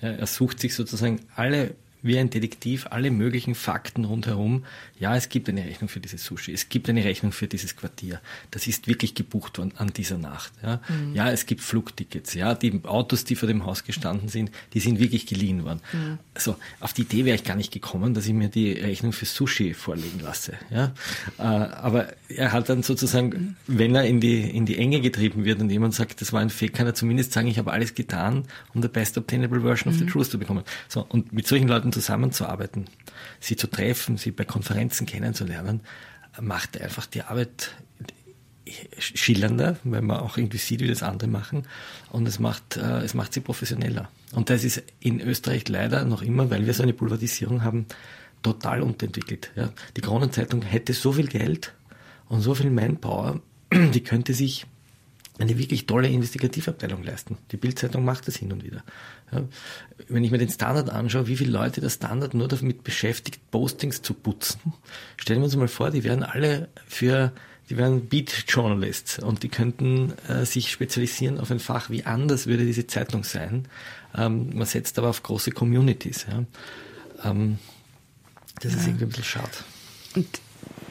Ja, 0.00 0.10
er 0.10 0.26
sucht 0.26 0.60
sich 0.60 0.74
sozusagen 0.74 1.20
alle 1.34 1.74
wie 2.02 2.18
ein 2.18 2.30
Detektiv 2.30 2.86
alle 2.90 3.10
möglichen 3.10 3.54
Fakten 3.54 4.04
rundherum. 4.04 4.64
Ja, 4.98 5.14
es 5.14 5.28
gibt 5.28 5.48
eine 5.48 5.64
Rechnung 5.64 5.88
für 5.88 6.00
dieses 6.00 6.24
Sushi, 6.24 6.52
es 6.52 6.68
gibt 6.70 6.88
eine 6.88 7.04
Rechnung 7.04 7.32
für 7.32 7.46
dieses 7.46 7.76
Quartier. 7.76 8.20
Das 8.50 8.66
ist 8.66 8.88
wirklich 8.88 9.14
gebucht 9.14 9.58
worden 9.58 9.72
an 9.76 9.92
dieser 9.92 10.16
Nacht. 10.16 10.52
Ja, 10.62 10.80
mhm. 10.88 11.14
ja 11.14 11.30
es 11.30 11.44
gibt 11.44 11.60
Flugtickets. 11.60 12.32
Ja, 12.32 12.54
die 12.54 12.80
Autos, 12.84 13.24
die 13.24 13.36
vor 13.36 13.46
dem 13.46 13.66
Haus 13.66 13.84
gestanden 13.84 14.28
sind, 14.28 14.50
die 14.72 14.80
sind 14.80 14.98
wirklich 14.98 15.26
geliehen 15.26 15.64
worden. 15.64 15.80
Mhm. 15.92 16.18
Also 16.32 16.56
auf 16.80 16.94
die 16.94 17.02
Idee 17.02 17.26
wäre 17.26 17.36
ich 17.36 17.44
gar 17.44 17.56
nicht 17.56 17.72
gekommen, 17.72 18.14
dass 18.14 18.26
ich 18.26 18.32
mir 18.32 18.48
die 18.48 18.72
Rechnung 18.72 19.12
für 19.12 19.26
Sushi 19.26 19.74
vorlegen 19.74 20.20
lasse. 20.20 20.54
Ja, 20.70 20.94
äh, 21.38 21.42
aber 21.42 22.08
er 22.28 22.52
hat 22.52 22.70
dann 22.70 22.82
sozusagen, 22.82 23.28
mhm. 23.28 23.56
wenn 23.66 23.94
er 23.94 24.04
in 24.04 24.20
die 24.20 24.48
in 24.48 24.64
die 24.64 24.78
Enge 24.78 25.00
getrieben 25.00 25.44
wird 25.44 25.60
und 25.60 25.68
jemand 25.68 25.94
sagt, 25.94 26.22
das 26.22 26.32
war 26.32 26.40
ein 26.40 26.50
Fake, 26.50 26.72
kann 26.72 26.86
er 26.86 26.94
zumindest 26.94 27.32
sagen, 27.32 27.48
ich 27.48 27.58
habe 27.58 27.70
alles 27.70 27.94
getan, 27.94 28.44
um 28.72 28.80
the 28.80 28.88
best 28.88 29.18
obtainable 29.18 29.60
version 29.60 29.92
of 29.92 29.98
the 29.98 30.04
mhm. 30.04 30.10
truth 30.10 30.30
zu 30.30 30.38
bekommen. 30.38 30.64
So 30.88 31.04
und 31.06 31.34
mit 31.34 31.46
solchen 31.46 31.68
Leuten 31.68 31.92
zusammenzuarbeiten, 31.92 32.86
sie 33.40 33.56
zu 33.56 33.66
treffen, 33.66 34.16
sie 34.16 34.30
bei 34.30 34.44
Konferenzen 34.44 34.85
kennenzulernen, 34.90 35.80
macht 36.40 36.80
einfach 36.80 37.06
die 37.06 37.22
Arbeit 37.22 37.74
schillernder, 38.98 39.76
weil 39.84 40.02
man 40.02 40.18
auch 40.18 40.36
irgendwie 40.36 40.58
sieht, 40.58 40.80
wie 40.80 40.88
das 40.88 41.02
andere 41.02 41.28
machen. 41.28 41.66
Und 42.10 42.26
es 42.26 42.38
macht, 42.38 42.76
äh, 42.76 43.00
es 43.00 43.14
macht 43.14 43.32
sie 43.32 43.40
professioneller. 43.40 44.08
Und 44.32 44.50
das 44.50 44.64
ist 44.64 44.82
in 45.00 45.20
Österreich 45.20 45.68
leider 45.68 46.04
noch 46.04 46.22
immer, 46.22 46.50
weil 46.50 46.66
wir 46.66 46.74
so 46.74 46.82
eine 46.82 46.92
Pulverisierung 46.92 47.62
haben, 47.62 47.86
total 48.42 48.82
unterentwickelt. 48.82 49.50
Ja. 49.54 49.70
Die 49.96 50.00
Kronenzeitung 50.00 50.62
hätte 50.62 50.92
so 50.92 51.12
viel 51.12 51.28
Geld 51.28 51.72
und 52.28 52.40
so 52.40 52.54
viel 52.54 52.70
Manpower, 52.70 53.40
die 53.72 54.02
könnte 54.02 54.34
sich 54.34 54.66
eine 55.38 55.58
wirklich 55.58 55.86
tolle 55.86 56.08
Investigativabteilung 56.08 57.02
leisten. 57.02 57.38
Die 57.52 57.56
Bildzeitung 57.56 58.04
macht 58.04 58.26
das 58.26 58.36
hin 58.36 58.52
und 58.52 58.64
wieder. 58.64 58.82
Ja, 59.32 59.42
wenn 60.08 60.22
ich 60.22 60.30
mir 60.30 60.38
den 60.38 60.48
Standard 60.48 60.90
anschaue, 60.90 61.26
wie 61.26 61.36
viele 61.36 61.50
Leute 61.50 61.80
der 61.80 61.90
Standard 61.90 62.34
nur 62.34 62.48
damit 62.48 62.84
beschäftigt, 62.84 63.50
Postings 63.50 64.02
zu 64.02 64.14
putzen, 64.14 64.72
stellen 65.16 65.40
wir 65.40 65.46
uns 65.46 65.56
mal 65.56 65.68
vor, 65.68 65.90
die 65.90 66.04
werden 66.04 66.22
alle 66.22 66.68
für 66.86 67.32
die 67.68 67.76
wären 67.76 68.06
Beat 68.06 68.44
Journalists 68.46 69.18
und 69.18 69.42
die 69.42 69.48
könnten 69.48 70.12
äh, 70.28 70.44
sich 70.44 70.70
spezialisieren 70.70 71.40
auf 71.40 71.50
ein 71.50 71.58
Fach. 71.58 71.90
Wie 71.90 72.04
anders 72.04 72.46
würde 72.46 72.64
diese 72.64 72.86
Zeitung 72.86 73.24
sein? 73.24 73.66
Ähm, 74.16 74.50
man 74.54 74.66
setzt 74.66 74.98
aber 74.98 75.08
auf 75.08 75.22
große 75.22 75.50
Communities. 75.50 76.26
Ja. 76.30 76.44
Ähm, 77.28 77.58
das 78.60 78.72
ja. 78.72 78.78
ist 78.78 78.86
irgendwie 78.86 79.04
ein 79.04 79.08
bisschen 79.08 79.24
schade. 79.24 79.50
Und 80.14 80.28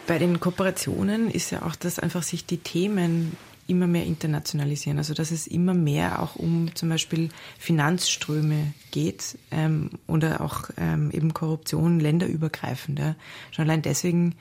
bei 0.08 0.20
den 0.20 0.40
Kooperationen 0.40 1.32
ist 1.32 1.52
ja 1.52 1.64
auch, 1.64 1.76
dass 1.76 1.98
einfach 1.98 2.24
sich 2.24 2.46
die 2.46 2.58
Themen 2.58 3.38
immer 3.68 3.88
mehr 3.88 4.06
internationalisieren. 4.06 4.98
Also 4.98 5.14
dass 5.14 5.32
es 5.32 5.48
immer 5.48 5.74
mehr 5.74 6.22
auch 6.22 6.36
um 6.36 6.74
zum 6.76 6.90
Beispiel 6.90 7.30
Finanzströme 7.58 8.74
geht 8.92 9.38
ähm, 9.52 9.92
oder 10.08 10.42
auch 10.42 10.70
ähm, 10.78 11.12
eben 11.12 11.34
Korruption 11.34 12.00
länderübergreifend. 12.00 13.00
Ja. 13.00 13.16
Schon 13.52 13.66
allein 13.66 13.82
deswegen 13.82 14.36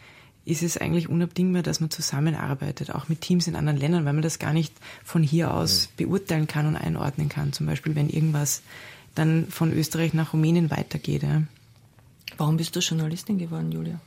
ist 0.45 0.63
es 0.63 0.77
eigentlich 0.77 1.09
unabdingbar, 1.09 1.63
dass 1.63 1.81
man 1.81 1.91
zusammenarbeitet, 1.91 2.95
auch 2.95 3.09
mit 3.09 3.23
Teams 3.23 3.47
in 3.47 3.57
anderen 3.57 3.79
Ländern, 3.79 4.05
weil 4.05 4.13
man 4.13 4.23
das 4.23 4.39
gar 4.39 4.53
nicht 4.53 4.75
von 5.03 5.23
hier 5.23 5.55
aus 5.55 5.89
beurteilen 5.97 6.47
kann 6.47 6.67
und 6.67 6.77
einordnen 6.77 7.31
kann. 7.31 7.55
Zum 7.55 7.67
Beispiel, 7.67 7.95
wenn 7.95 8.11
irgendwas 8.11 8.63
dann 9.15 9.47
von 9.49 9.73
Österreich 9.73 10.13
nach 10.13 10.33
Rumänien 10.33 10.71
weitergeht. 10.71 11.23
Ja. 11.23 11.43
Warum 12.37 12.57
bist 12.57 12.77
du 12.77 12.81
Journalistin 12.81 13.39
geworden, 13.39 13.73
Julia? 13.73 14.01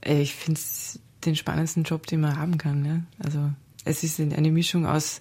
Äh, 0.00 0.22
ich 0.22 0.34
finde 0.34 0.58
es 0.60 1.00
den 1.24 1.36
spannendsten 1.36 1.84
Job, 1.84 2.06
den 2.06 2.20
man 2.20 2.36
haben 2.36 2.58
kann. 2.58 2.84
Ja. 2.84 3.02
Also 3.18 3.50
es 3.84 4.02
ist 4.02 4.20
eine 4.20 4.50
Mischung 4.50 4.86
aus 4.86 5.20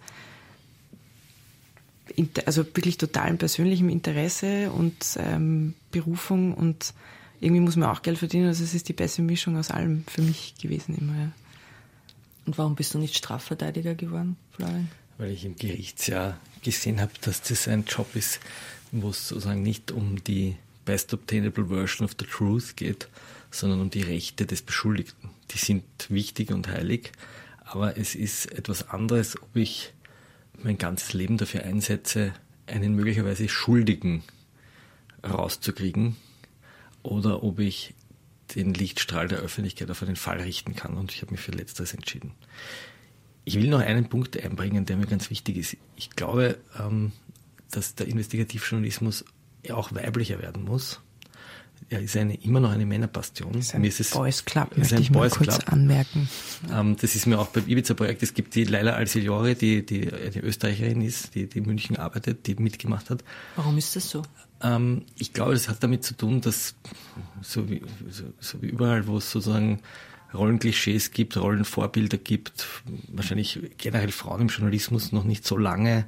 also 2.46 2.66
wirklich 2.66 2.98
totalem 2.98 3.38
persönlichem 3.38 3.90
Interesse 3.90 4.72
und 4.72 5.18
ähm, 5.18 5.74
Berufung 5.92 6.54
und 6.54 6.94
irgendwie 7.40 7.62
muss 7.62 7.76
man 7.76 7.90
auch 7.90 8.02
Geld 8.02 8.18
verdienen. 8.18 8.48
Also 8.48 8.64
es 8.64 8.74
ist 8.74 8.90
die 8.90 8.94
beste 8.94 9.22
Mischung 9.22 9.58
aus 9.58 9.72
allem 9.72 10.04
für 10.08 10.22
mich 10.22 10.56
gewesen 10.62 10.98
immer. 10.98 11.14
Ja. 11.14 11.32
Und 12.46 12.58
warum 12.58 12.76
bist 12.76 12.94
du 12.94 12.98
nicht 12.98 13.16
Strafverteidiger 13.16 13.96
geworden, 13.96 14.38
Florian? 14.52 14.90
Weil 15.18 15.32
ich 15.32 15.46
im 15.46 15.56
Gerichtsjahr 15.56 16.38
gesehen 16.64 17.00
habe, 17.00 17.12
dass 17.22 17.42
das 17.42 17.68
ein 17.68 17.86
Job 17.86 18.16
ist, 18.16 18.40
wo 18.92 19.10
es 19.10 19.28
sozusagen 19.28 19.62
nicht 19.62 19.92
um 19.92 20.24
die 20.24 20.56
best 20.86 21.14
obtainable 21.14 21.68
version 21.68 22.06
of 22.06 22.16
the 22.20 22.26
truth 22.26 22.76
geht, 22.76 23.08
sondern 23.52 23.82
um 23.82 23.90
die 23.90 24.02
Rechte 24.02 24.46
des 24.46 24.62
Beschuldigten. 24.62 25.30
Die 25.52 25.58
sind 25.58 25.84
wichtig 26.10 26.52
und 26.52 26.68
heilig, 26.68 27.12
aber 27.66 27.98
es 27.98 28.16
ist 28.16 28.52
etwas 28.52 28.90
anderes, 28.90 29.42
ob 29.42 29.56
ich 29.56 29.94
mein 30.62 30.78
ganzes 30.78 31.14
Leben 31.14 31.38
dafür 31.38 31.64
einsetze, 31.64 32.34
einen 32.68 32.96
möglicherweise 32.96 33.50
Schuldigen 33.50 34.24
rauszukriegen 35.24 36.16
oder 37.04 37.44
ob 37.44 37.60
ich 37.60 37.94
den 38.56 38.74
Lichtstrahl 38.74 39.28
der 39.28 39.40
Öffentlichkeit 39.40 39.90
auf 39.92 40.02
einen 40.02 40.16
Fall 40.16 40.42
richten 40.42 40.76
kann. 40.76 40.98
Und 40.98 41.12
ich 41.12 41.22
habe 41.22 41.32
mich 41.32 41.42
für 41.42 41.52
Letzteres 41.52 41.94
entschieden. 41.94 42.34
Ich 43.46 43.56
will 43.56 43.70
noch 43.70 43.80
einen 43.80 44.10
Punkt 44.10 44.42
einbringen, 44.42 44.86
der 44.86 44.98
mir 44.98 45.08
ganz 45.08 45.30
wichtig 45.30 45.58
ist. 45.58 45.78
Ich 45.96 46.12
glaube, 46.12 46.58
ähm, 46.80 47.12
dass 47.72 47.96
der 47.96 48.08
Investigativjournalismus 48.08 49.26
auch 49.72 49.94
weiblicher 49.94 50.42
werden 50.42 50.64
muss. 50.64 51.02
Er 51.92 52.02
ist 52.02 52.16
eine, 52.16 52.36
immer 52.36 52.60
noch 52.60 52.72
eine 52.72 52.86
Männerbastion. 52.86 53.54
Das 53.54 53.68
ist 53.68 53.76
ein 53.76 53.84
ist 53.84 54.00
es, 54.00 54.12
Boys 54.12 54.46
Club, 54.46 54.78
möchte 54.78 54.96
ich 55.02 55.10
mal 55.10 55.30
kurz 55.30 55.58
Club. 55.58 55.74
anmerken. 55.74 56.30
Ähm, 56.72 56.96
das 57.02 57.16
ist 57.16 57.26
mir 57.26 57.40
auch 57.40 57.48
beim 57.48 57.68
Ibiza-Projekt. 57.68 58.22
Es 58.22 58.36
gibt 58.36 58.54
die 58.54 58.64
Leila 58.64 58.94
Alcigliore, 58.94 59.56
die, 59.56 59.84
die 59.84 60.12
eine 60.12 60.44
Österreicherin 60.44 61.02
ist, 61.02 61.34
die, 61.34 61.48
die 61.48 61.60
in 61.60 61.66
München 61.66 61.98
arbeitet, 61.98 62.46
die 62.46 62.56
mitgemacht 62.56 63.10
hat. 63.10 63.24
Warum 63.56 63.78
ist 63.78 63.96
das 63.96 64.10
so? 64.10 64.22
Ähm, 64.62 65.06
ich 65.18 65.34
glaube, 65.34 65.54
das 65.54 65.68
hat 65.68 65.82
damit 65.82 66.04
zu 66.04 66.16
tun, 66.16 66.42
dass 66.42 66.76
so 67.42 67.70
wie, 67.70 67.82
so, 68.10 68.26
so 68.40 68.62
wie 68.62 68.68
überall, 68.68 69.08
wo 69.08 69.18
es 69.18 69.32
sozusagen 69.32 69.82
Rollenklischees 70.34 71.10
gibt, 71.10 71.38
Rollenvorbilder 71.38 72.18
gibt, 72.18 72.68
wahrscheinlich 73.08 73.60
generell 73.80 74.12
Frauen 74.12 74.42
im 74.42 74.48
Journalismus 74.48 75.12
noch 75.12 75.24
nicht 75.24 75.46
so 75.46 75.58
lange 75.58 76.06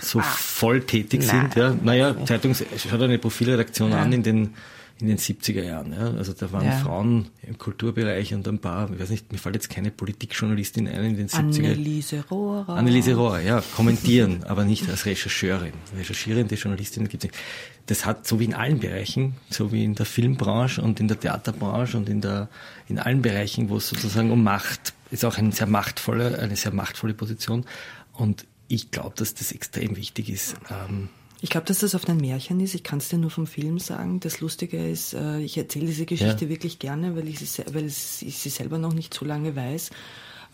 so 0.00 0.20
ah, 0.20 0.22
voll 0.22 0.80
tätig 0.80 1.22
sind. 1.22 1.54
Ja. 1.54 1.74
Naja, 1.82 2.16
Zeitungs 2.24 2.64
schaut 2.76 3.02
eine 3.02 3.18
Profilredaktion 3.18 3.90
ja. 3.90 4.02
an 4.02 4.12
in 4.12 4.22
den 4.22 4.54
in 4.98 5.08
den 5.08 5.18
70er 5.18 5.62
Jahren. 5.62 5.92
Ja. 5.92 6.12
Also 6.12 6.32
da 6.32 6.50
waren 6.52 6.64
ja. 6.64 6.72
Frauen 6.72 7.28
im 7.42 7.58
Kulturbereich 7.58 8.32
und 8.32 8.48
ein 8.48 8.58
paar, 8.58 8.90
ich 8.90 8.98
weiß 8.98 9.10
nicht, 9.10 9.30
mir 9.30 9.38
fällt 9.38 9.54
jetzt 9.54 9.68
keine 9.68 9.90
Politikjournalistin 9.90 10.88
ein 10.88 11.04
in 11.04 11.16
den 11.16 11.28
70er 11.28 11.38
Anneliese 11.38 12.24
Rohrer. 12.30 12.68
Anneliese 12.70 13.14
Rohrer, 13.14 13.40
ja, 13.40 13.62
kommentieren, 13.74 14.44
aber 14.48 14.64
nicht 14.64 14.88
als 14.88 15.04
Rechercheurin. 15.04 15.74
Recherchierende 15.96 16.54
Journalistinnen 16.54 17.08
gibt 17.08 17.24
es 17.24 17.30
nicht. 17.30 17.42
Das 17.86 18.06
hat 18.06 18.26
so 18.26 18.40
wie 18.40 18.44
in 18.44 18.54
allen 18.54 18.80
Bereichen, 18.80 19.34
so 19.50 19.70
wie 19.70 19.84
in 19.84 19.94
der 19.94 20.06
Filmbranche 20.06 20.80
und 20.80 20.98
in 20.98 21.08
der 21.08 21.20
Theaterbranche 21.20 21.98
und 21.98 22.08
in 22.08 22.20
der, 22.20 22.48
in 22.88 22.98
allen 22.98 23.22
Bereichen, 23.22 23.68
wo 23.68 23.76
es 23.76 23.88
sozusagen 23.88 24.30
um 24.30 24.42
Macht, 24.42 24.94
ist 25.10 25.24
auch 25.24 25.36
eine 25.36 25.52
sehr 25.52 25.68
machtvolle, 25.68 26.38
eine 26.38 26.56
sehr 26.56 26.72
machtvolle 26.72 27.14
Position. 27.14 27.64
Und 28.12 28.46
ich 28.68 28.90
glaube, 28.90 29.14
dass 29.16 29.34
das 29.34 29.52
extrem 29.52 29.94
wichtig 29.96 30.30
ist. 30.30 30.56
Ähm, 30.70 31.10
ich 31.40 31.50
glaube, 31.50 31.66
dass 31.66 31.80
das 31.80 31.94
oft 31.94 32.08
ein 32.08 32.16
Märchen 32.16 32.60
ist. 32.60 32.74
Ich 32.74 32.82
kann 32.82 32.98
es 32.98 33.08
dir 33.08 33.18
nur 33.18 33.30
vom 33.30 33.46
Film 33.46 33.78
sagen. 33.78 34.20
Das 34.20 34.40
Lustige 34.40 34.88
ist, 34.88 35.12
äh, 35.14 35.40
ich 35.40 35.58
erzähle 35.58 35.86
diese 35.86 36.06
Geschichte 36.06 36.46
ja. 36.46 36.50
wirklich 36.50 36.78
gerne, 36.78 37.14
weil 37.14 37.28
ich, 37.28 37.38
sie, 37.38 37.62
weil 37.72 37.86
ich 37.86 37.94
sie 37.94 38.48
selber 38.48 38.78
noch 38.78 38.94
nicht 38.94 39.12
so 39.12 39.24
lange 39.24 39.54
weiß. 39.54 39.90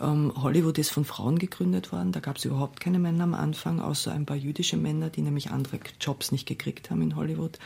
Ähm, 0.00 0.32
Hollywood 0.36 0.78
ist 0.78 0.90
von 0.90 1.04
Frauen 1.04 1.38
gegründet 1.38 1.92
worden. 1.92 2.10
Da 2.10 2.20
gab 2.20 2.36
es 2.36 2.44
überhaupt 2.44 2.80
keine 2.80 2.98
Männer 2.98 3.24
am 3.24 3.34
Anfang, 3.34 3.80
außer 3.80 4.12
ein 4.12 4.26
paar 4.26 4.36
jüdische 4.36 4.76
Männer, 4.76 5.10
die 5.10 5.22
nämlich 5.22 5.50
andere 5.50 5.78
Jobs 6.00 6.32
nicht 6.32 6.46
gekriegt 6.48 6.90
haben 6.90 7.02
in 7.02 7.14
Hollywood. 7.14 7.58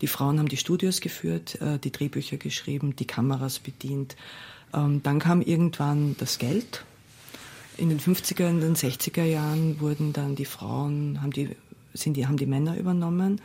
Die 0.00 0.06
Frauen 0.06 0.38
haben 0.38 0.48
die 0.48 0.56
Studios 0.56 1.00
geführt, 1.00 1.60
äh, 1.60 1.78
die 1.78 1.90
Drehbücher 1.90 2.36
geschrieben, 2.36 2.94
die 2.94 3.06
Kameras 3.06 3.58
bedient. 3.58 4.16
Ähm, 4.72 5.02
dann 5.02 5.18
kam 5.18 5.42
irgendwann 5.42 6.16
das 6.18 6.38
Geld. 6.38 6.84
In 7.76 7.88
den 7.88 7.98
50er 8.00 8.50
und 8.50 8.60
den 8.60 8.76
60er 8.76 9.24
Jahren 9.24 9.80
wurden 9.80 10.12
dann 10.12 10.36
die 10.36 10.44
Frauen, 10.44 11.20
haben 11.22 11.32
die 11.32 11.56
sind 11.94 12.16
die, 12.16 12.26
haben 12.26 12.36
die 12.36 12.46
Männer 12.46 12.76
übernommen 12.76 13.40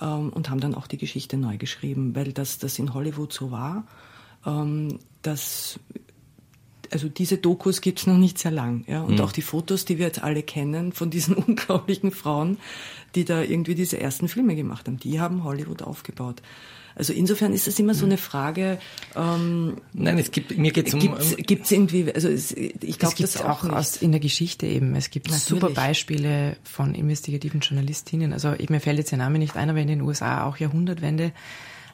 ähm, 0.00 0.30
und 0.30 0.50
haben 0.50 0.60
dann 0.60 0.74
auch 0.74 0.86
die 0.86 0.98
Geschichte 0.98 1.36
neu 1.36 1.56
geschrieben, 1.56 2.14
weil 2.14 2.32
das, 2.32 2.58
das 2.58 2.78
in 2.78 2.94
Hollywood 2.94 3.32
so 3.32 3.50
war. 3.50 3.86
Ähm, 4.46 4.98
dass 5.22 5.80
also 6.92 7.08
diese 7.08 7.38
Dokus 7.38 7.80
gibt 7.80 8.00
es 8.00 8.06
noch 8.06 8.16
nicht 8.16 8.38
sehr 8.38 8.50
lang. 8.50 8.84
Ja? 8.86 9.02
Und 9.02 9.16
mhm. 9.16 9.20
auch 9.20 9.32
die 9.32 9.42
Fotos, 9.42 9.84
die 9.84 9.98
wir 9.98 10.06
jetzt 10.06 10.22
alle 10.22 10.42
kennen 10.42 10.92
von 10.92 11.10
diesen 11.10 11.34
unglaublichen 11.34 12.10
Frauen, 12.10 12.58
die 13.14 13.24
da 13.24 13.42
irgendwie 13.42 13.74
diese 13.74 14.00
ersten 14.00 14.28
Filme 14.28 14.56
gemacht 14.56 14.86
haben, 14.86 14.98
die 14.98 15.20
haben 15.20 15.44
Hollywood 15.44 15.82
aufgebaut. 15.82 16.42
Also 16.96 17.12
insofern 17.12 17.52
ist 17.52 17.66
es 17.66 17.78
immer 17.78 17.94
so 17.94 18.06
eine 18.06 18.18
Frage. 18.18 18.78
Ähm, 19.16 19.78
Nein, 19.92 20.18
es 20.18 20.30
gibt 20.30 20.56
mir 20.56 20.70
geht's 20.70 20.94
um 20.94 21.00
gibt 21.00 21.64
es 21.64 21.72
irgendwie 21.72 22.12
also 22.14 22.28
es, 22.28 22.52
ich 22.52 22.98
glaube 22.98 23.16
das 23.18 23.36
auch, 23.38 23.64
auch 23.64 23.70
aus 23.70 23.96
in 23.96 24.12
der 24.12 24.20
Geschichte 24.20 24.66
eben. 24.66 24.94
Es 24.94 25.10
gibt 25.10 25.26
Natürlich. 25.26 25.48
super 25.48 25.70
Beispiele 25.70 26.56
von 26.62 26.94
investigativen 26.94 27.60
Journalistinnen. 27.60 28.32
Also 28.32 28.54
mir 28.68 28.80
fällt 28.80 28.98
jetzt 28.98 29.10
der 29.10 29.18
Name 29.18 29.40
nicht 29.40 29.56
ein, 29.56 29.70
aber 29.70 29.80
in 29.80 29.88
den 29.88 30.02
USA 30.02 30.44
auch 30.44 30.56
Jahrhundertwende 30.58 31.32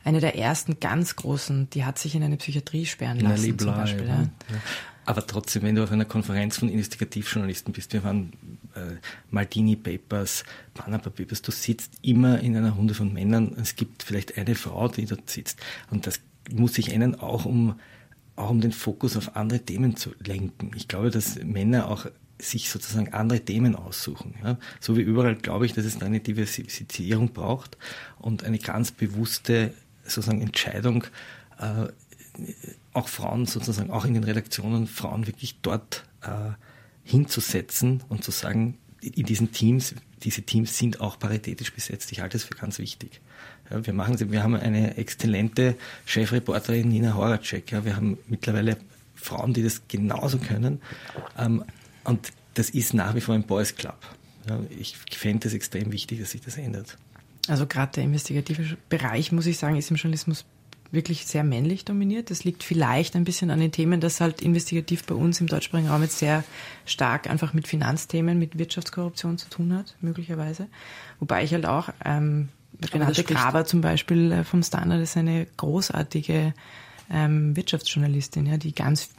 eine 0.05 0.21
der 0.21 0.37
ersten 0.37 0.81
ganz 0.81 1.17
großen, 1.17 1.69
die 1.71 1.85
hat 1.85 1.99
sich 1.99 2.15
in 2.15 2.23
eine 2.23 2.37
Psychiatrie 2.37 2.87
sperren 2.87 3.21
lassen 3.21 3.59
zum 3.59 3.75
Beispiel. 3.75 4.07
Ja. 4.07 4.23
Ja. 4.23 4.29
Aber 5.07 5.27
trotzdem, 5.27 5.63
wenn 5.63 5.75
du 5.75 5.83
auf 5.83 5.91
einer 5.91 6.05
Konferenz 6.05 6.59
von 6.59 6.69
Investigativjournalisten 6.69 7.73
bist, 7.73 7.93
wir 7.93 8.05
waren 8.05 8.33
äh, 8.75 8.97
Maldini 9.31 9.75
Papers, 9.77 10.45
Panama 10.75 11.09
Papers, 11.09 11.43
du 11.43 11.51
sitzt 11.51 11.95
immer 12.03 12.39
in 12.41 12.57
einer 12.57 12.71
Runde 12.71 12.95
von 12.95 13.13
Männern. 13.13 13.57
Es 13.61 13.77
gibt 13.77 14.03
vielleicht 14.03 14.39
eine 14.39 14.55
Frau, 14.55 14.89
die 14.89 15.07
dort 15.07 15.29
sitzt. 15.29 15.59
Und 15.91 16.07
das 16.07 16.21
muss 16.53 16.75
sich 16.75 16.93
ändern, 16.93 17.17
auch 17.17 17.45
um, 17.45 17.81
auch 18.37 18.51
um 18.51 18.61
den 18.61 18.73
Fokus 18.73 19.17
auf 19.17 19.37
andere 19.37 19.61
Themen 19.61 19.97
zu 19.97 20.11
lenken. 20.25 20.71
Ich 20.77 20.87
glaube, 20.87 21.11
dass 21.11 21.43
Männer 21.43 21.89
auch 21.89 22.07
sich 22.39 22.71
sozusagen 22.71 23.13
andere 23.13 23.41
Themen 23.41 23.75
aussuchen. 23.75 24.35
Ja. 24.43 24.59
So 24.81 24.97
wie 24.97 25.03
überall 25.03 25.37
glaube 25.37 25.67
ich, 25.67 25.73
dass 25.73 25.85
es 25.85 26.01
eine 26.01 26.21
Diversifizierung 26.21 27.33
braucht 27.33 27.77
und 28.19 28.45
eine 28.45 28.59
ganz 28.59 28.93
bewusste 28.93 29.75
sozusagen 30.11 30.41
Entscheidung, 30.41 31.05
äh, 31.59 31.89
auch 32.93 33.09
Frauen 33.09 33.47
sozusagen, 33.47 33.91
auch 33.91 34.05
in 34.05 34.15
den 34.15 34.25
Redaktionen, 34.25 34.87
Frauen 34.87 35.27
wirklich 35.27 35.61
dort 35.63 36.05
äh, 36.23 36.53
hinzusetzen 37.05 38.03
und 38.09 38.25
zu 38.25 38.31
sagen, 38.31 38.79
in 39.01 39.25
diesen 39.25 39.53
Teams, 39.53 39.95
diese 40.23 40.43
Teams 40.43 40.77
sind 40.77 41.01
auch 41.01 41.19
paritätisch 41.19 41.73
besetzt. 41.73 42.13
Ich 42.13 42.21
halte 42.21 42.37
es 42.37 42.45
für 42.45 42.55
ganz 42.55 42.79
wichtig. 42.79 43.21
Ja, 43.71 43.87
wir 43.87 43.93
machen, 43.93 44.19
wir 44.31 44.43
haben 44.43 44.55
eine 44.55 44.97
exzellente 44.97 45.77
Chefreporterin 46.05 46.89
Nina 46.89 47.15
Horacek. 47.15 47.73
Ja, 47.73 47.85
wir 47.85 47.97
haben 47.97 48.19
mittlerweile 48.29 48.77
Frauen, 49.15 49.55
die 49.55 49.63
das 49.63 49.83
genauso 49.89 50.39
können. 50.39 50.81
Ähm, 51.39 51.65
und 52.05 52.33
das 52.55 52.71
ist 52.71 52.95
nach 52.95 53.15
wie 53.15 53.21
vor 53.21 53.35
ein 53.35 53.45
Boys 53.45 53.75
Club. 53.75 53.99
Ja, 54.49 54.59
ich 54.71 54.97
fände 54.97 55.49
es 55.49 55.55
extrem 55.55 55.93
wichtig, 55.93 56.21
dass 56.21 56.33
sich 56.33 56.41
das 56.41 56.57
ändert. 56.59 56.99
Also 57.49 57.67
gerade 57.67 57.93
der 57.93 58.05
investigative 58.05 58.77
Bereich, 58.89 59.33
muss 59.33 59.47
ich 59.47 59.59
sagen, 59.59 59.77
ist 59.77 59.91
im 59.91 59.97
Journalismus 59.97 60.45
wirklich 60.93 61.27
sehr 61.27 61.45
männlich 61.45 61.85
dominiert. 61.85 62.31
Das 62.31 62.45
liegt 62.45 62.65
vielleicht 62.65 63.15
ein 63.15 63.25
bisschen 63.25 63.51
an 63.51 63.61
den 63.61 63.73
Themen, 63.73 64.01
dass 64.01 64.21
halt 64.21 64.43
investigativ 64.43 65.05
bei 65.05 65.15
uns 65.15 65.41
im 65.41 65.47
deutschsprachigen 65.47 65.89
Raum 65.89 66.03
jetzt 66.03 66.19
sehr 66.19 66.45
stark 66.85 67.31
einfach 67.31 67.53
mit 67.55 67.69
Finanzthemen, 67.69 68.39
mit 68.39 68.59
Wirtschaftskorruption 68.59 69.39
zu 69.39 69.49
tun 69.49 69.75
hat, 69.75 69.97
möglicherweise. 70.01 70.67
Wobei 71.21 71.45
ich 71.45 71.53
halt 71.53 71.67
auch, 71.67 71.91
ähm, 72.05 72.49
Renate 72.93 73.25
Graber 73.25 73.65
zum 73.67 73.81
Beispiel 73.81 74.33
äh, 74.33 74.45
vom 74.45 74.63
Standard 74.63 75.01
ist 75.01 75.17
eine 75.17 75.47
großartige 75.57 76.55
ähm, 77.11 77.57
Wirtschaftsjournalistin, 77.57 78.47
ja, 78.47 78.57
die 78.57 78.75
ganz 78.75 79.11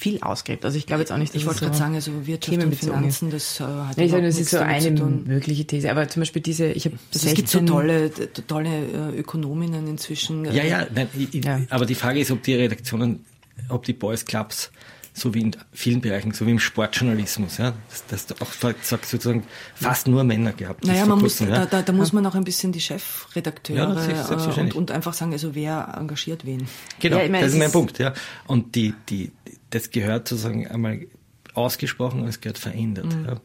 viel 0.00 0.20
ausgräbt. 0.22 0.64
Also 0.64 0.78
ich 0.78 0.86
glaube 0.86 1.02
jetzt 1.02 1.12
auch 1.12 1.18
nicht, 1.18 1.34
dass 1.34 1.42
Ich 1.42 1.46
wollte 1.46 1.58
es 1.58 1.60
gerade 1.60 1.74
so 1.74 1.78
sagen, 1.78 1.94
also 1.94 2.26
Wirtschaft 2.26 2.58
und 2.58 2.74
Finanzen, 2.74 3.30
das 3.30 3.60
äh, 3.60 3.64
hat 3.64 3.96
Ja, 3.98 4.04
ich 4.04 4.10
sage, 4.10 4.22
das 4.22 4.38
ist 4.38 4.50
so 4.50 4.58
eine 4.58 4.90
mögliche 4.90 5.66
These. 5.66 5.90
Aber 5.90 6.08
zum 6.08 6.22
Beispiel 6.22 6.40
diese, 6.42 6.66
ich 6.68 6.86
habe 6.86 6.96
Also 7.12 7.28
es 7.28 7.34
gibt 7.34 7.48
so 7.48 7.60
tolle, 7.60 8.10
tolle 8.46 9.12
äh, 9.14 9.18
Ökonominnen 9.18 9.86
inzwischen. 9.86 10.46
Ja, 10.46 10.64
ja, 10.64 10.86
nein, 10.94 11.08
ich, 11.16 11.44
Ja. 11.44 11.60
aber 11.68 11.84
die 11.84 11.94
Frage 11.94 12.18
ist, 12.20 12.30
ob 12.30 12.42
die 12.42 12.54
Redaktionen, 12.54 13.24
ob 13.68 13.84
die 13.84 13.92
Boys 13.92 14.24
Clubs, 14.24 14.70
so 15.12 15.34
wie 15.34 15.40
in 15.40 15.56
vielen 15.72 16.00
Bereichen, 16.00 16.32
so 16.32 16.46
wie 16.46 16.52
im 16.52 16.58
Sportjournalismus, 16.58 17.58
ja, 17.58 17.74
das, 18.08 18.26
das 18.26 18.40
auch 18.40 18.52
sagt 18.52 18.86
sozusagen 18.86 19.44
fast 19.74 20.06
nur 20.06 20.24
Männer 20.24 20.52
gehabt. 20.52 20.86
Naja, 20.86 21.04
man 21.04 21.18
muss, 21.18 21.40
ja. 21.40 21.66
da, 21.66 21.82
da, 21.82 21.92
muss 21.92 22.12
man 22.12 22.24
auch 22.26 22.34
ein 22.34 22.44
bisschen 22.44 22.72
die 22.72 22.80
Chefredakteure 22.80 23.94
Ja, 23.94 24.30
äh, 24.30 24.60
und, 24.60 24.74
und 24.74 24.90
einfach 24.90 25.12
sagen, 25.12 25.32
also 25.32 25.54
wer 25.54 25.94
engagiert 25.98 26.46
wen. 26.46 26.66
Genau, 27.00 27.18
Ja, 27.18 27.24
ich 27.24 27.30
meine, 27.30 27.44
das 27.44 27.52
ist 27.52 27.58
mein 27.58 27.72
Punkt, 27.72 27.98
ja. 27.98 28.14
Und 28.46 28.74
die, 28.74 28.94
die, 29.08 29.32
das 29.70 29.90
gehört 29.90 30.28
sozusagen 30.28 30.66
einmal 30.66 31.06
ausgesprochen 31.54 32.20
und 32.20 32.28
es 32.28 32.40
gehört 32.40 32.58
verändert. 32.58 33.14
Mhm. 33.14 33.24
Ja. 33.26 33.40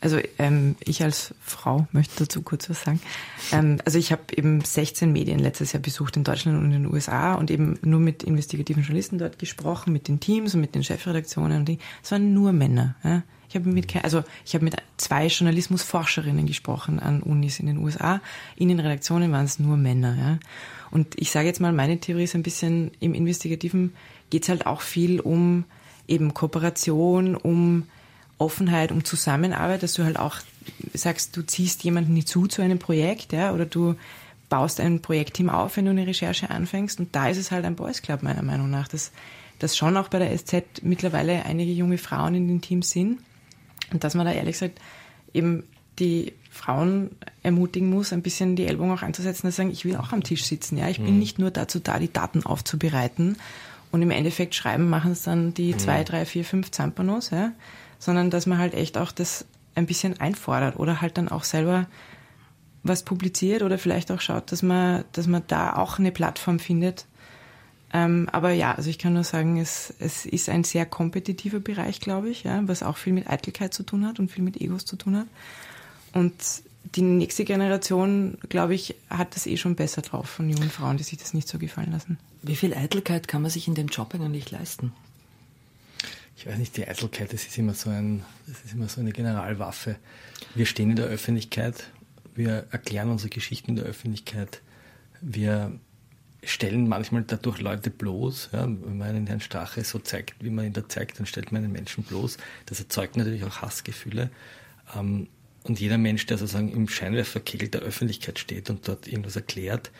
Also 0.00 0.20
ähm, 0.38 0.76
ich 0.84 1.02
als 1.02 1.34
Frau 1.40 1.88
möchte 1.92 2.24
dazu 2.24 2.42
kurz 2.42 2.68
was 2.68 2.82
sagen. 2.82 3.00
Ähm, 3.50 3.78
also 3.84 3.98
ich 3.98 4.12
habe 4.12 4.22
eben 4.36 4.60
16 4.60 5.10
Medien 5.10 5.38
letztes 5.38 5.72
Jahr 5.72 5.82
besucht 5.82 6.16
in 6.16 6.24
Deutschland 6.24 6.58
und 6.58 6.66
in 6.66 6.82
den 6.82 6.92
USA 6.92 7.34
und 7.34 7.50
eben 7.50 7.78
nur 7.82 7.98
mit 7.98 8.22
investigativen 8.22 8.82
Journalisten 8.82 9.18
dort 9.18 9.38
gesprochen, 9.38 9.92
mit 9.92 10.06
den 10.08 10.20
Teams 10.20 10.54
und 10.54 10.60
mit 10.60 10.74
den 10.74 10.84
Chefredaktionen. 10.84 11.60
Und 11.60 11.78
es 12.02 12.10
waren 12.12 12.34
nur 12.34 12.52
Männer. 12.52 12.94
Ja. 13.02 13.22
Ich 13.48 13.54
habe 13.54 13.68
mit 13.70 14.04
also 14.04 14.22
ich 14.44 14.54
habe 14.54 14.64
mit 14.64 14.76
zwei 14.96 15.28
Journalismusforscherinnen 15.28 16.46
gesprochen 16.46 17.00
an 17.00 17.22
Unis 17.22 17.58
in 17.58 17.66
den 17.66 17.78
USA. 17.78 18.20
In 18.56 18.68
den 18.68 18.80
Redaktionen 18.80 19.32
waren 19.32 19.46
es 19.46 19.58
nur 19.58 19.76
Männer. 19.76 20.16
Ja. 20.16 20.38
Und 20.90 21.18
ich 21.18 21.30
sage 21.30 21.46
jetzt 21.46 21.60
mal, 21.60 21.72
meine 21.72 21.98
Theorie 21.98 22.24
ist 22.24 22.34
ein 22.34 22.42
bisschen 22.42 22.90
im 23.00 23.14
Investigativen 23.14 23.92
geht 24.30 24.44
es 24.44 24.48
halt 24.48 24.66
auch 24.66 24.80
viel 24.80 25.20
um 25.20 25.64
eben 26.08 26.34
Kooperation, 26.34 27.34
um 27.36 27.84
Offenheit, 28.38 28.92
um 28.92 29.04
Zusammenarbeit, 29.04 29.82
dass 29.82 29.94
du 29.94 30.04
halt 30.04 30.18
auch 30.18 30.36
sagst, 30.92 31.36
du 31.36 31.42
ziehst 31.42 31.84
jemanden 31.84 32.14
hinzu 32.14 32.46
zu 32.46 32.62
einem 32.62 32.78
Projekt, 32.78 33.32
ja, 33.32 33.52
oder 33.52 33.64
du 33.64 33.96
baust 34.48 34.80
ein 34.80 35.00
Projektteam 35.00 35.50
auf, 35.50 35.76
wenn 35.76 35.86
du 35.86 35.90
eine 35.90 36.06
Recherche 36.06 36.50
anfängst. 36.50 37.00
Und 37.00 37.14
da 37.14 37.28
ist 37.28 37.38
es 37.38 37.50
halt 37.50 37.64
ein 37.64 37.76
Boys 37.76 38.02
Club, 38.02 38.22
meiner 38.22 38.42
Meinung 38.42 38.70
nach, 38.70 38.88
dass, 38.88 39.10
dass 39.58 39.76
schon 39.76 39.96
auch 39.96 40.08
bei 40.08 40.18
der 40.18 40.36
SZ 40.36 40.82
mittlerweile 40.82 41.44
einige 41.44 41.72
junge 41.72 41.98
Frauen 41.98 42.34
in 42.34 42.48
den 42.48 42.60
Teams 42.60 42.90
sind. 42.90 43.20
Und 43.92 44.04
dass 44.04 44.14
man 44.14 44.26
da 44.26 44.32
ehrlich 44.32 44.56
gesagt 44.56 44.80
eben 45.32 45.64
die 45.98 46.34
Frauen 46.50 47.10
ermutigen 47.42 47.90
muss, 47.90 48.12
ein 48.12 48.22
bisschen 48.22 48.54
die 48.54 48.66
Ellbogen 48.66 48.92
auch 48.92 49.02
anzusetzen 49.02 49.46
und 49.46 49.52
sagen, 49.52 49.70
ich 49.70 49.84
will 49.84 49.96
auch 49.96 50.12
am 50.12 50.22
Tisch 50.22 50.44
sitzen. 50.44 50.76
Ja, 50.76 50.88
ich 50.88 51.00
bin 51.00 51.18
nicht 51.18 51.38
nur 51.38 51.50
dazu 51.50 51.80
da, 51.80 51.98
die 51.98 52.12
Daten 52.12 52.44
aufzubereiten 52.44 53.36
und 53.92 54.02
im 54.02 54.10
Endeffekt 54.10 54.54
schreiben 54.54 54.88
machen 54.88 55.12
es 55.12 55.22
dann 55.22 55.54
die 55.54 55.76
zwei, 55.76 56.04
drei, 56.04 56.24
vier, 56.26 56.44
fünf 56.44 56.70
Zampanos, 56.70 57.30
ja, 57.30 57.52
sondern 57.98 58.30
dass 58.30 58.46
man 58.46 58.58
halt 58.58 58.74
echt 58.74 58.98
auch 58.98 59.12
das 59.12 59.46
ein 59.74 59.86
bisschen 59.86 60.20
einfordert 60.20 60.78
oder 60.78 61.00
halt 61.00 61.18
dann 61.18 61.28
auch 61.28 61.44
selber 61.44 61.86
was 62.82 63.02
publiziert 63.02 63.62
oder 63.62 63.78
vielleicht 63.78 64.10
auch 64.10 64.20
schaut, 64.20 64.52
dass 64.52 64.62
man, 64.62 65.04
dass 65.12 65.26
man 65.26 65.42
da 65.46 65.76
auch 65.76 65.98
eine 65.98 66.12
Plattform 66.12 66.58
findet. 66.58 67.06
Ähm, 67.92 68.28
aber 68.32 68.50
ja, 68.50 68.74
also 68.74 68.90
ich 68.90 68.98
kann 68.98 69.12
nur 69.12 69.24
sagen, 69.24 69.58
es, 69.58 69.94
es 69.98 70.26
ist 70.26 70.48
ein 70.48 70.64
sehr 70.64 70.86
kompetitiver 70.86 71.60
Bereich, 71.60 72.00
glaube 72.00 72.30
ich, 72.30 72.44
ja, 72.44 72.60
was 72.66 72.82
auch 72.82 72.96
viel 72.96 73.12
mit 73.12 73.28
Eitelkeit 73.28 73.74
zu 73.74 73.84
tun 73.84 74.06
hat 74.06 74.18
und 74.18 74.30
viel 74.30 74.44
mit 74.44 74.60
Egos 74.60 74.84
zu 74.84 74.96
tun 74.96 75.16
hat. 75.16 75.26
Und 76.12 76.34
die 76.94 77.02
nächste 77.02 77.44
Generation, 77.44 78.38
glaube 78.48 78.74
ich, 78.74 78.96
hat 79.10 79.34
das 79.34 79.46
eh 79.46 79.56
schon 79.56 79.76
besser 79.76 80.02
drauf 80.02 80.28
von 80.28 80.48
jungen 80.48 80.70
Frauen, 80.70 80.96
die 80.96 81.04
sich 81.04 81.18
das 81.18 81.34
nicht 81.34 81.48
so 81.48 81.58
gefallen 81.58 81.92
lassen. 81.92 82.18
Wie 82.46 82.54
viel 82.54 82.74
Eitelkeit 82.74 83.26
kann 83.26 83.42
man 83.42 83.50
sich 83.50 83.66
in 83.66 83.74
dem 83.74 83.88
Job 83.88 84.14
eigentlich 84.14 84.52
leisten? 84.52 84.92
Ich 86.36 86.46
weiß 86.46 86.58
nicht, 86.58 86.76
die 86.76 86.86
Eitelkeit, 86.86 87.32
das 87.32 87.44
ist 87.44 87.58
immer 87.58 87.74
so 87.74 87.90
ein, 87.90 88.22
das 88.46 88.64
ist 88.64 88.74
immer 88.74 88.88
so 88.88 89.00
eine 89.00 89.10
Generalwaffe. 89.10 89.96
Wir 90.54 90.66
stehen 90.66 90.90
in 90.90 90.96
der 90.96 91.06
Öffentlichkeit, 91.06 91.90
wir 92.36 92.68
erklären 92.70 93.10
unsere 93.10 93.30
Geschichten 93.30 93.70
in 93.70 93.76
der 93.76 93.86
Öffentlichkeit, 93.86 94.62
wir 95.20 95.76
stellen 96.44 96.86
manchmal 96.86 97.24
dadurch 97.24 97.60
Leute 97.60 97.90
bloß. 97.90 98.50
Ja, 98.52 98.62
wenn 98.62 98.98
man 98.98 99.08
einen 99.08 99.26
Herrn 99.26 99.40
Strache 99.40 99.82
so 99.82 99.98
zeigt, 99.98 100.44
wie 100.44 100.50
man 100.50 100.66
ihn 100.66 100.72
da 100.72 100.88
zeigt, 100.88 101.18
dann 101.18 101.26
stellt 101.26 101.50
man 101.50 101.64
einen 101.64 101.72
Menschen 101.72 102.04
bloß. 102.04 102.36
Das 102.66 102.78
erzeugt 102.78 103.16
natürlich 103.16 103.42
auch 103.42 103.62
Hassgefühle. 103.62 104.30
Ähm, 104.94 105.26
und 105.64 105.80
jeder 105.80 105.98
Mensch, 105.98 106.26
der 106.26 106.38
sozusagen 106.38 106.70
im 106.70 106.88
Scheinwerferkegel 106.88 107.70
der 107.70 107.80
Öffentlichkeit 107.80 108.38
steht 108.38 108.70
und 108.70 108.86
dort 108.86 109.08
irgendwas 109.08 109.34
erklärt, 109.34 109.90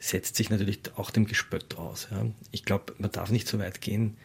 setzt 0.00 0.34
sich 0.34 0.50
natürlich 0.50 0.80
auch 0.96 1.10
dem 1.10 1.26
Gespött 1.26 1.76
aus. 1.76 2.08
Ja. 2.10 2.26
Ich 2.50 2.64
glaube, 2.64 2.94
man 2.98 3.12
darf 3.12 3.30
nicht 3.30 3.46
so 3.46 3.58
weit 3.58 3.80
gehen, 3.80 4.16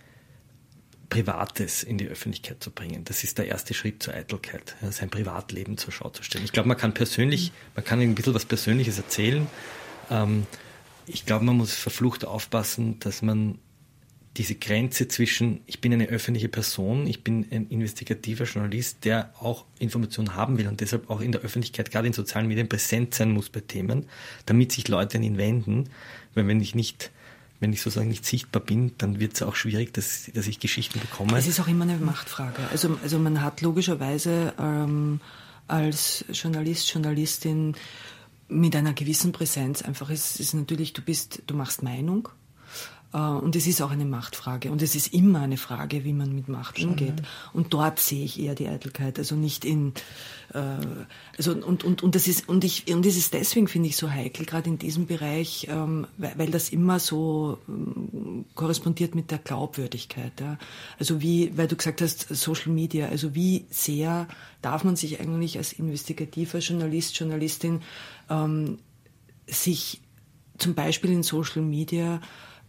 Privates 1.09 1.83
in 1.83 1.97
die 1.97 2.07
Öffentlichkeit 2.07 2.63
zu 2.63 2.71
bringen. 2.71 3.03
Das 3.05 3.23
ist 3.23 3.37
der 3.37 3.47
erste 3.47 3.73
Schritt 3.73 4.01
zur 4.01 4.15
Eitelkeit, 4.15 4.75
ja, 4.81 4.91
sein 4.91 5.09
Privatleben 5.09 5.77
zur 5.77 5.93
Schau 5.93 6.09
zu 6.09 6.23
stellen. 6.23 6.45
Ich 6.45 6.51
glaube, 6.51 6.67
man 6.67 6.77
kann 6.77 6.93
persönlich, 6.93 7.51
man 7.75 7.85
kann 7.85 7.99
ein 7.99 8.15
bisschen 8.15 8.33
was 8.33 8.45
Persönliches 8.45 8.97
erzählen. 8.97 9.47
Ähm, 10.09 10.47
ich 11.05 11.25
glaube, 11.25 11.45
man 11.45 11.57
muss 11.57 11.75
verflucht 11.75 12.25
aufpassen, 12.25 12.99
dass 12.99 13.21
man 13.21 13.59
diese 14.37 14.55
Grenze 14.55 15.07
zwischen, 15.07 15.61
ich 15.65 15.79
bin 15.79 15.93
eine 15.93 16.07
öffentliche 16.07 16.49
Person, 16.49 17.07
ich 17.07 17.23
bin 17.23 17.45
ein 17.51 17.67
investigativer 17.69 18.43
Journalist, 18.45 19.05
der 19.05 19.33
auch 19.39 19.65
Informationen 19.79 20.35
haben 20.35 20.57
will 20.57 20.67
und 20.67 20.81
deshalb 20.81 21.09
auch 21.09 21.21
in 21.21 21.31
der 21.31 21.41
Öffentlichkeit, 21.41 21.89
gerade 21.91 22.07
in 22.07 22.13
sozialen 22.13 22.47
Medien, 22.47 22.67
präsent 22.67 23.13
sein 23.13 23.31
muss 23.31 23.49
bei 23.49 23.61
Themen, 23.61 24.07
damit 24.45 24.73
sich 24.73 24.87
Leute 24.87 25.17
an 25.17 25.23
ihn 25.23 25.37
wenden. 25.37 25.89
Weil 26.33 26.47
wenn 26.47 26.59
ich 26.59 26.75
nicht, 26.75 27.11
wenn 27.61 27.71
ich 27.71 27.81
sozusagen 27.81 28.09
nicht 28.09 28.25
sichtbar 28.25 28.61
bin, 28.61 28.91
dann 28.97 29.19
wird 29.21 29.35
es 29.35 29.41
auch 29.41 29.55
schwierig, 29.55 29.93
dass, 29.93 30.29
dass 30.33 30.47
ich 30.47 30.59
Geschichten 30.59 30.99
bekomme. 30.99 31.37
Es 31.37 31.47
ist 31.47 31.61
auch 31.61 31.67
immer 31.67 31.83
eine 31.83 31.97
Machtfrage. 31.97 32.67
Also, 32.71 32.99
also 33.01 33.19
man 33.19 33.41
hat 33.41 33.61
logischerweise 33.61 34.53
ähm, 34.59 35.21
als 35.67 36.25
Journalist, 36.31 36.91
Journalistin 36.93 37.75
mit 38.49 38.75
einer 38.75 38.93
gewissen 38.93 39.31
Präsenz 39.31 39.81
einfach, 39.81 40.09
es 40.09 40.39
ist 40.39 40.53
natürlich, 40.53 40.93
du 40.93 41.01
bist, 41.01 41.43
du 41.47 41.55
machst 41.55 41.83
Meinung. 41.83 42.29
Äh, 43.15 43.17
Und 43.17 43.55
es 43.55 43.65
ist 43.65 43.81
auch 43.81 43.91
eine 43.91 44.05
Machtfrage. 44.05 44.71
Und 44.71 44.81
es 44.81 44.93
ist 44.93 45.13
immer 45.13 45.41
eine 45.41 45.57
Frage, 45.57 46.03
wie 46.03 46.11
man 46.11 46.35
mit 46.35 46.49
Macht 46.49 46.83
umgeht. 46.83 47.23
Und 47.53 47.73
dort 47.73 47.99
sehe 47.99 48.25
ich 48.25 48.39
eher 48.39 48.55
die 48.55 48.67
Eitelkeit. 48.67 49.17
Also 49.17 49.35
nicht 49.35 49.63
in, 49.63 49.93
äh, 50.53 50.59
also, 51.37 51.53
und, 51.53 51.83
und, 51.85 52.03
und 52.03 52.15
das 52.15 52.27
ist, 52.27 52.49
und 52.49 52.65
ich, 52.65 52.93
und 52.93 53.05
das 53.05 53.15
ist 53.15 53.33
deswegen, 53.33 53.67
finde 53.67 53.87
ich, 53.87 53.95
so 53.95 54.11
heikel, 54.11 54.45
gerade 54.45 54.69
in 54.69 54.77
diesem 54.77 55.05
Bereich, 55.05 55.67
ähm, 55.69 56.07
weil, 56.17 56.33
weil 56.37 56.51
das 56.51 56.69
immer 56.69 56.99
so 56.99 57.57
ähm, 57.69 58.45
korrespondiert 58.53 59.15
mit 59.15 59.31
der 59.31 59.37
Glaubwürdigkeit. 59.37 60.33
Ja. 60.41 60.57
Also 60.99 61.21
wie, 61.21 61.57
weil 61.57 61.67
du 61.67 61.77
gesagt 61.77 62.01
hast, 62.01 62.27
Social 62.35 62.73
Media, 62.73 63.07
also 63.07 63.33
wie 63.33 63.65
sehr 63.69 64.27
darf 64.61 64.83
man 64.83 64.97
sich 64.97 65.21
eigentlich 65.21 65.57
als 65.57 65.71
investigativer 65.71 66.59
Journalist, 66.59 67.17
Journalistin 67.17 67.81
ähm, 68.29 68.79
sich 69.47 70.01
zum 70.57 70.73
Beispiel 70.73 71.11
in 71.11 71.23
Social 71.23 71.61
Media 71.61 72.19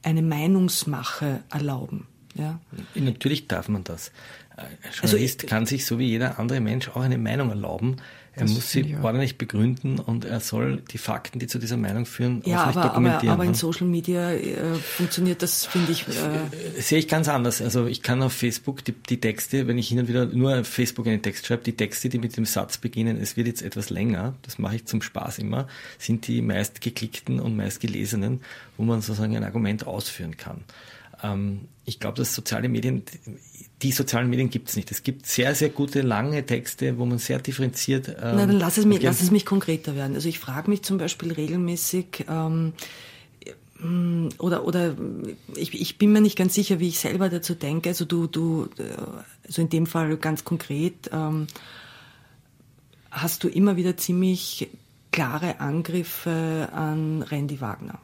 eine 0.03 0.22
Meinungsmache 0.22 1.42
erlauben. 1.51 2.07
Ja? 2.34 2.61
Natürlich 2.94 3.49
darf 3.49 3.68
man 3.68 3.84
das. 3.84 4.12
Ein 4.57 4.66
Also 4.90 5.07
Journalist 5.16 5.42
ich- 5.44 5.49
kann 5.49 5.66
sich 5.66 5.84
so 5.86 5.99
wie 5.99 6.07
jeder 6.09 6.38
andere 6.38 6.61
Mensch 6.61 6.88
auch 6.88 7.01
eine 7.03 7.18
Meinung 7.18 7.51
erlauben. 7.51 7.97
Er 8.37 8.43
Das 8.43 8.53
muss 8.53 8.70
sie 8.70 8.80
ich 8.82 8.97
auch. 8.97 9.05
ordentlich 9.05 9.39
begründen 9.39 9.99
und 9.99 10.26
er 10.26 10.41
soll 10.41 10.82
die 10.93 10.99
Fakten, 10.99 11.39
die 11.39 11.47
zu 11.47 11.59
dieser 11.59 11.78
Meinung 11.78 12.05
führen, 12.05 12.43
Ja, 12.45 12.64
aber, 12.64 12.80
aber, 12.82 12.89
dokumentieren. 12.91 13.32
aber 13.32 13.45
in 13.45 13.51
ne? 13.53 13.57
Social 13.57 13.87
Media 13.87 14.30
äh, 14.32 14.74
funktioniert 14.74 15.43
das, 15.43 15.64
finde 15.64 15.93
ich, 15.93 16.07
äh, 16.07 16.80
sehe 16.80 16.99
ich 16.99 17.09
ganz 17.09 17.28
anders. 17.28 17.62
Also 17.62 17.87
ich 17.87 18.03
kann 18.03 18.22
auf 18.22 18.34
Facebook 18.34 18.84
die, 18.84 18.93
die 18.93 19.18
Texte, 19.20 19.66
wenn 19.66 19.78
ich 19.78 19.89
hin 19.89 20.01
und 20.01 20.09
wieder 20.09 20.26
nur 20.26 20.61
auf 20.61 20.68
Facebook 20.68 21.07
einen 21.07 21.22
Text 21.22 21.47
schreibe, 21.47 21.62
die 21.64 21.72
Texte, 21.76 22.11
die 22.11 22.18
mit 22.18 22.37
dem 22.37 22.45
Satz 22.45 22.76
beginnen, 22.76 23.16
es 23.18 23.39
wird 23.39 23.47
jetzt 23.47 23.62
etwas 23.62 23.89
länger, 23.89 24.34
das 24.43 24.59
mache 24.59 24.76
ich 24.76 24.84
zum 24.84 25.01
Spaß 25.01 25.39
immer, 25.39 25.66
sind 25.99 26.26
die 26.28 26.43
meist 26.43 26.82
geklickten 26.82 27.41
und 27.41 27.57
meist 27.57 27.80
gelesenen, 27.80 28.43
wo 28.76 28.84
man 28.84 29.01
sozusagen 29.01 29.34
ein 29.34 29.45
Argument 29.45 29.87
ausführen 29.87 30.37
kann. 30.37 30.62
Ähm, 31.22 31.68
ich 31.87 32.01
glaube, 32.01 32.18
dass 32.18 32.34
soziale 32.34 32.68
Medien, 32.68 33.03
die 33.82 33.92
sozialen 33.92 34.30
Medien 34.30 34.48
gibt 34.48 34.70
es 34.70 34.76
nicht. 34.76 34.90
Es 34.90 35.02
gibt 35.02 35.26
sehr, 35.26 35.54
sehr 35.54 35.68
gute, 35.68 36.00
lange 36.00 36.44
Texte, 36.46 36.98
wo 36.98 37.04
man 37.04 37.18
sehr 37.18 37.38
differenziert. 37.38 38.08
Ähm, 38.08 38.14
Na, 38.20 38.46
dann 38.46 38.58
lass 38.58 38.78
es, 38.78 38.86
mich, 38.86 39.02
lass 39.02 39.20
es 39.20 39.30
mich 39.30 39.44
konkreter 39.44 39.94
werden. 39.94 40.14
Also 40.14 40.28
ich 40.28 40.38
frage 40.38 40.70
mich 40.70 40.82
zum 40.82 40.96
Beispiel 40.96 41.32
regelmäßig, 41.32 42.24
ähm, 42.28 42.72
mm, 43.78 44.28
oder, 44.38 44.64
oder 44.64 44.96
ich, 45.54 45.78
ich 45.78 45.98
bin 45.98 46.12
mir 46.12 46.22
nicht 46.22 46.38
ganz 46.38 46.54
sicher, 46.54 46.80
wie 46.80 46.88
ich 46.88 46.98
selber 46.98 47.28
dazu 47.28 47.54
denke. 47.54 47.90
Also 47.90 48.06
du, 48.06 48.26
du, 48.26 48.68
äh, 48.78 48.84
also 49.46 49.60
in 49.60 49.68
dem 49.68 49.86
Fall 49.86 50.16
ganz 50.16 50.44
konkret, 50.44 51.10
ähm, 51.12 51.46
hast 53.10 53.44
du 53.44 53.48
immer 53.48 53.76
wieder 53.76 53.98
ziemlich 53.98 54.68
klare 55.12 55.60
Angriffe 55.60 56.70
an 56.72 57.22
Randy 57.22 57.60
Wagner. 57.60 57.98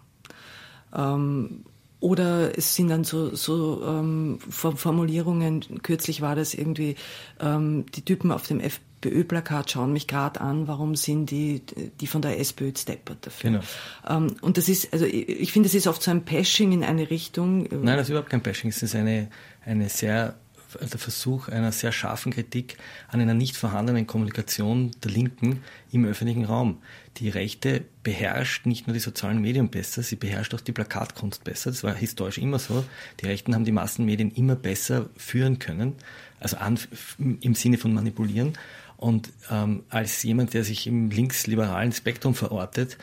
Ähm, 0.95 1.65
oder 2.03 2.59
es 2.59 2.75
sind 2.75 2.89
dann 2.89 3.05
so, 3.05 3.35
so 3.35 3.81
ähm, 3.87 4.41
Form- 4.51 4.77
Formulierungen, 4.77 5.83
kürzlich 5.83 6.21
war 6.21 6.35
das 6.35 6.53
irgendwie, 6.53 6.97
ähm, 7.41 7.87
die 7.95 8.03
Typen 8.03 8.33
auf 8.33 8.45
dem 8.45 8.59
SPÖ-Plakat, 8.59 9.71
schauen 9.71 9.93
mich 9.93 10.09
gerade 10.09 10.41
an, 10.41 10.67
warum 10.67 10.97
sind 10.97 11.31
die, 11.31 11.63
die 12.01 12.07
von 12.09 12.21
der 12.21 12.41
SPÖ 12.41 12.73
steppert 12.77 13.25
dafür. 13.25 13.51
Genau. 13.51 13.63
Ähm, 14.09 14.35
und 14.41 14.59
das 14.59 14.69
ist, 14.69 14.93
also 14.93 15.05
ich, 15.05 15.29
ich 15.29 15.53
finde, 15.53 15.69
das 15.69 15.75
ist 15.77 15.87
oft 15.87 16.03
so 16.03 16.11
ein 16.11 16.25
Bashing 16.25 16.73
in 16.73 16.83
eine 16.83 17.09
Richtung. 17.09 17.69
Nein, 17.71 17.97
das 17.97 18.07
ist 18.07 18.11
überhaupt 18.11 18.31
kein 18.31 18.43
Bashing. 18.43 18.71
Es 18.71 18.83
ist 18.83 18.97
eine, 18.97 19.29
eine 19.65 19.89
sehr 19.89 20.35
der 20.81 20.99
Versuch 20.99 21.49
einer 21.49 21.73
sehr 21.73 21.93
scharfen 21.93 22.33
Kritik 22.33 22.77
an 23.09 23.21
einer 23.21 23.35
nicht 23.35 23.57
vorhandenen 23.57 24.07
Kommunikation 24.07 24.91
der 25.03 25.11
Linken 25.11 25.63
im 25.91 26.05
öffentlichen 26.05 26.45
Raum. 26.45 26.79
Die 27.19 27.29
Rechte 27.29 27.85
beherrscht 28.03 28.67
nicht 28.67 28.87
nur 28.87 28.95
die 28.95 29.01
sozialen 29.01 29.41
Medien 29.41 29.69
besser, 29.69 30.03
sie 30.03 30.17
beherrscht 30.17 30.55
auch 30.55 30.61
die 30.61 30.73
Plakatkunst 30.73 31.45
besser. 31.45 31.71
Das 31.71 31.85
war 31.85 31.95
historisch 31.95 32.39
immer 32.39 32.59
so. 32.59 32.85
Die 33.21 33.27
Rechten 33.27 33.55
haben 33.55 33.65
die 33.65 33.73
Massenmedien 33.73 34.31
immer 34.31 34.57
besser 34.57 35.11
führen 35.17 35.59
können, 35.59 35.95
also 36.41 36.57
an, 36.57 36.79
im 37.19 37.55
Sinne 37.55 37.79
von 37.79 37.93
manipulieren. 37.93 38.55
Und 38.97 39.31
ähm, 39.51 39.83
als 39.89 40.23
jemand, 40.23 40.55
der 40.55 40.63
sich 40.63 40.87
im 40.87 41.11
linksliberalen 41.11 41.93
Spektrum 41.93 42.35
verortet, 42.35 42.99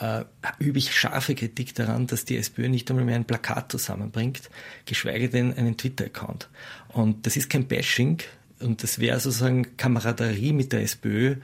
äh, 0.00 0.24
übe 0.58 0.78
ich 0.78 0.94
scharfe 0.94 1.34
Kritik 1.34 1.74
daran, 1.74 2.06
dass 2.06 2.24
die 2.24 2.36
SPÖ 2.36 2.68
nicht 2.68 2.90
einmal 2.90 3.04
mehr 3.04 3.16
ein 3.16 3.24
Plakat 3.24 3.72
zusammenbringt, 3.72 4.50
geschweige 4.86 5.28
denn 5.28 5.56
einen 5.56 5.76
Twitter-Account. 5.76 6.48
Und 6.88 7.26
das 7.26 7.36
ist 7.36 7.50
kein 7.50 7.66
Bashing 7.66 8.18
und 8.60 8.82
das 8.82 8.98
wäre 8.98 9.20
sozusagen 9.20 9.76
Kameraderie 9.76 10.52
mit 10.52 10.72
der 10.72 10.82
SPÖ, 10.82 11.36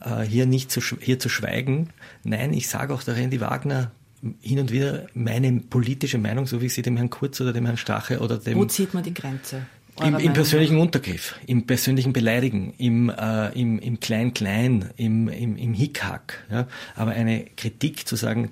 äh, 0.00 0.22
hier 0.22 0.46
nicht 0.46 0.70
zu, 0.70 0.80
hier 0.80 1.18
zu 1.18 1.28
schweigen. 1.28 1.90
Nein, 2.24 2.52
ich 2.52 2.68
sage 2.68 2.94
auch 2.94 3.02
der 3.02 3.16
Randy 3.16 3.40
Wagner 3.40 3.92
hin 4.40 4.60
und 4.60 4.70
wieder 4.70 5.06
meine 5.14 5.52
politische 5.60 6.18
Meinung, 6.18 6.46
so 6.46 6.60
wie 6.60 6.66
ich 6.66 6.74
sie 6.74 6.82
dem 6.82 6.96
Herrn 6.96 7.10
Kurz 7.10 7.40
oder 7.40 7.52
dem 7.52 7.66
Herrn 7.66 7.76
Stache 7.76 8.20
oder 8.20 8.38
dem... 8.38 8.56
Wo 8.56 8.64
zieht 8.64 8.94
man 8.94 9.02
die 9.02 9.14
Grenze? 9.14 9.66
Im, 10.00 10.18
Im, 10.18 10.32
persönlichen 10.32 10.78
Untergriff, 10.78 11.34
im 11.46 11.66
persönlichen 11.66 12.14
Beleidigen, 12.14 12.72
im, 12.78 13.10
äh, 13.10 13.50
im, 13.50 13.78
im 13.78 14.00
Klein-Klein, 14.00 14.90
im, 14.96 15.28
im, 15.28 15.56
im 15.56 15.74
Hickhack. 15.74 16.46
Ja? 16.50 16.66
Aber 16.94 17.10
eine 17.10 17.44
Kritik 17.56 18.08
zu 18.08 18.16
sagen, 18.16 18.50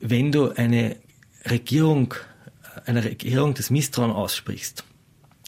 wenn 0.00 0.32
du 0.32 0.50
eine 0.50 0.96
Regierung, 1.48 2.14
einer 2.84 3.04
Regierung 3.04 3.54
des 3.54 3.70
Misstrauen 3.70 4.10
aussprichst, 4.10 4.84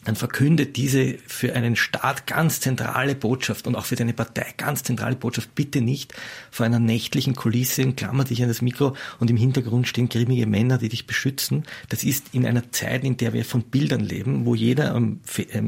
dann 0.03 0.15
verkündet 0.15 0.77
diese 0.77 1.17
für 1.27 1.53
einen 1.53 1.75
Staat 1.75 2.25
ganz 2.25 2.59
zentrale 2.59 3.13
Botschaft 3.13 3.67
und 3.67 3.75
auch 3.75 3.85
für 3.85 3.95
deine 3.95 4.13
Partei 4.13 4.53
ganz 4.57 4.83
zentrale 4.83 5.15
Botschaft. 5.15 5.53
Bitte 5.53 5.81
nicht 5.81 6.13
vor 6.49 6.65
einer 6.65 6.79
nächtlichen 6.79 7.35
Kulisse 7.35 7.83
und 7.83 7.97
klammer 7.97 8.23
dich 8.23 8.41
an 8.41 8.47
das 8.47 8.61
Mikro 8.61 8.95
und 9.19 9.29
im 9.29 9.37
Hintergrund 9.37 9.87
stehen 9.87 10.09
grimmige 10.09 10.47
Männer, 10.47 10.79
die 10.79 10.89
dich 10.89 11.05
beschützen. 11.05 11.65
Das 11.89 12.03
ist 12.03 12.33
in 12.33 12.47
einer 12.47 12.71
Zeit, 12.71 13.03
in 13.03 13.17
der 13.17 13.33
wir 13.33 13.45
von 13.45 13.63
Bildern 13.63 14.01
leben, 14.01 14.45
wo 14.45 14.55
jeder 14.55 14.95
am, 14.95 15.19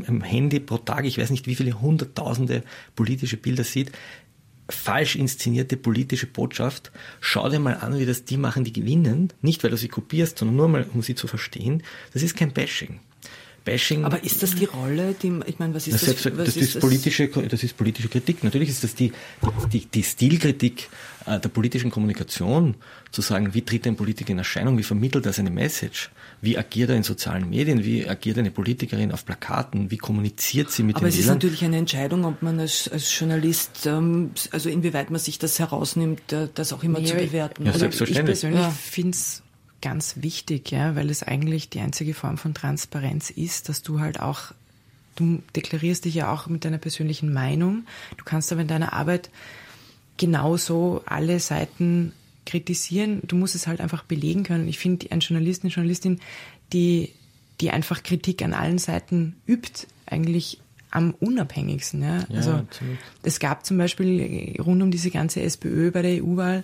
am 0.08 0.22
Handy 0.22 0.60
pro 0.60 0.80
Tag, 0.80 1.06
ich 1.06 1.20
weiß 1.20 1.30
nicht 1.30 1.46
wie 1.46 1.56
viele 1.56 1.80
hunderttausende 1.80 2.64
politische 2.96 3.38
Bilder 3.38 3.64
sieht, 3.64 3.92
falsch 4.68 5.16
inszenierte 5.16 5.78
politische 5.78 6.26
Botschaft. 6.26 6.92
Schau 7.20 7.50
dir 7.50 7.60
mal 7.60 7.76
an, 7.76 8.00
wie 8.00 8.06
das 8.06 8.26
die 8.26 8.38
machen, 8.38 8.64
die 8.64 8.74
gewinnen. 8.74 9.32
Nicht, 9.42 9.64
weil 9.64 9.72
du 9.72 9.78
sie 9.78 9.90
kopierst, 9.90 10.40
sondern 10.40 10.56
nur 10.56 10.68
mal, 10.70 10.88
um 10.94 11.04
sie 11.04 11.16
zu 11.16 11.28
verstehen. 11.28 11.84
Das 12.14 12.24
ist 12.24 12.36
kein 12.36 12.54
Bashing. 12.54 13.00
Bashing. 13.64 14.04
Aber 14.06 14.24
ist 14.24 14.44
das 14.44 14.56
die 14.56 14.66
Rolle, 14.66 15.16
die, 15.22 15.40
ich 15.46 15.60
meine, 15.60 15.74
was 15.74 15.88
ist 15.88 16.08
das? 16.08 16.24
Das, 16.24 16.38
was 16.38 16.46
das, 16.46 16.58
ist, 16.58 16.76
das? 16.76 16.82
politische, 16.82 17.28
das 17.28 17.64
ist 17.64 17.78
politische 17.78 18.10
Kritik. 18.10 18.44
Natürlich 18.44 18.70
ist 18.70 18.84
das 18.84 18.96
die, 18.96 19.12
die, 19.72 19.86
die 19.86 20.04
Stilkritik 20.04 20.90
äh, 21.26 21.40
der 21.40 21.50
politischen 21.50 21.92
Kommunikation, 21.92 22.76
zu 23.12 23.22
sagen, 23.22 23.54
wie 23.54 23.62
tritt 23.62 23.88
ein 23.88 23.96
Politiker 23.96 24.32
in 24.32 24.40
Erscheinung, 24.40 24.78
wie 24.78 24.84
vermittelt 24.84 25.26
er 25.26 25.34
seine 25.34 25.52
Message, 25.52 26.10
wie 26.42 26.58
agiert 26.58 26.90
er 26.90 26.96
in 26.96 27.04
sozialen 27.04 27.50
Medien, 27.50 27.86
wie 27.86 28.08
agiert 28.08 28.38
eine 28.38 28.52
Politikerin 28.52 29.12
auf 29.12 29.26
Plakaten, 29.26 29.92
wie 29.92 29.98
kommuniziert 29.98 30.72
sie 30.72 30.84
mit 30.84 30.96
Aber 30.96 31.06
den 31.06 31.10
es 31.10 31.18
Wählern. 31.18 31.38
ist 31.38 31.44
natürlich 31.44 31.64
eine 31.64 31.78
Entscheidung, 31.78 32.26
ob 32.26 32.42
man 32.42 32.60
als, 32.60 32.90
als 32.90 33.18
Journalist, 33.18 33.86
ähm, 33.86 34.32
also 34.52 34.70
inwieweit 34.70 35.12
man 35.12 35.20
sich 35.20 35.40
das 35.40 35.60
herausnimmt, 35.60 36.34
äh, 36.34 36.50
das 36.54 36.74
auch 36.74 36.84
immer 36.84 37.00
nee, 37.00 37.06
zu 37.06 37.16
bewerten. 37.16 37.66
Ja, 37.66 37.74
selbstverständlich. 37.74 38.36
Ich 38.36 38.42
persönlich 38.42 38.60
ja. 38.60 38.72
finde 38.72 39.12
es 39.12 39.44
ganz 39.84 40.16
wichtig, 40.22 40.72
ja, 40.72 40.96
weil 40.96 41.10
es 41.10 41.24
eigentlich 41.24 41.70
die 41.70 41.82
einzige 41.82 42.14
Form 42.14 42.38
von 42.38 42.54
Transparenz 42.54 43.30
ist, 43.30 43.68
dass 43.68 43.84
du 43.84 44.00
halt 44.00 44.20
auch, 44.22 44.54
du 45.18 45.44
deklarierst 45.58 46.06
dich 46.06 46.16
ja 46.16 46.32
auch 46.32 46.48
mit 46.48 46.64
deiner 46.64 46.78
persönlichen 46.78 47.34
Meinung. 47.34 47.84
Du 48.18 48.24
kannst 48.24 48.52
aber 48.54 48.62
in 48.62 48.70
deiner 48.70 48.94
Arbeit 48.94 49.30
genauso 50.16 51.04
alle 51.06 51.40
Seiten 51.42 52.14
kritisieren. 52.46 53.22
Du 53.28 53.36
musst 53.36 53.56
es 53.56 53.68
halt 53.68 53.82
einfach 53.82 54.04
belegen 54.04 54.44
können. 54.44 54.70
Ich 54.70 54.80
finde, 54.80 55.12
ein 55.12 55.20
Journalist, 55.20 55.64
eine 55.64 55.74
Journalistin, 55.74 56.22
die, 56.72 57.12
die 57.60 57.72
einfach 57.72 58.04
Kritik 58.04 58.42
an 58.42 58.54
allen 58.54 58.78
Seiten 58.78 59.36
übt, 59.46 59.86
eigentlich 60.06 60.60
am 60.92 61.14
unabhängigsten. 61.20 62.02
Ja? 62.02 62.20
ja 62.30 62.38
also 62.38 62.52
absolut. 62.52 62.98
es 63.24 63.40
gab 63.40 63.66
zum 63.66 63.78
Beispiel 63.78 64.56
rund 64.62 64.82
um 64.82 64.92
diese 64.92 65.12
ganze 65.12 65.42
SPÖ 65.42 65.92
bei 65.92 66.02
der 66.02 66.24
EU-Wahl 66.24 66.64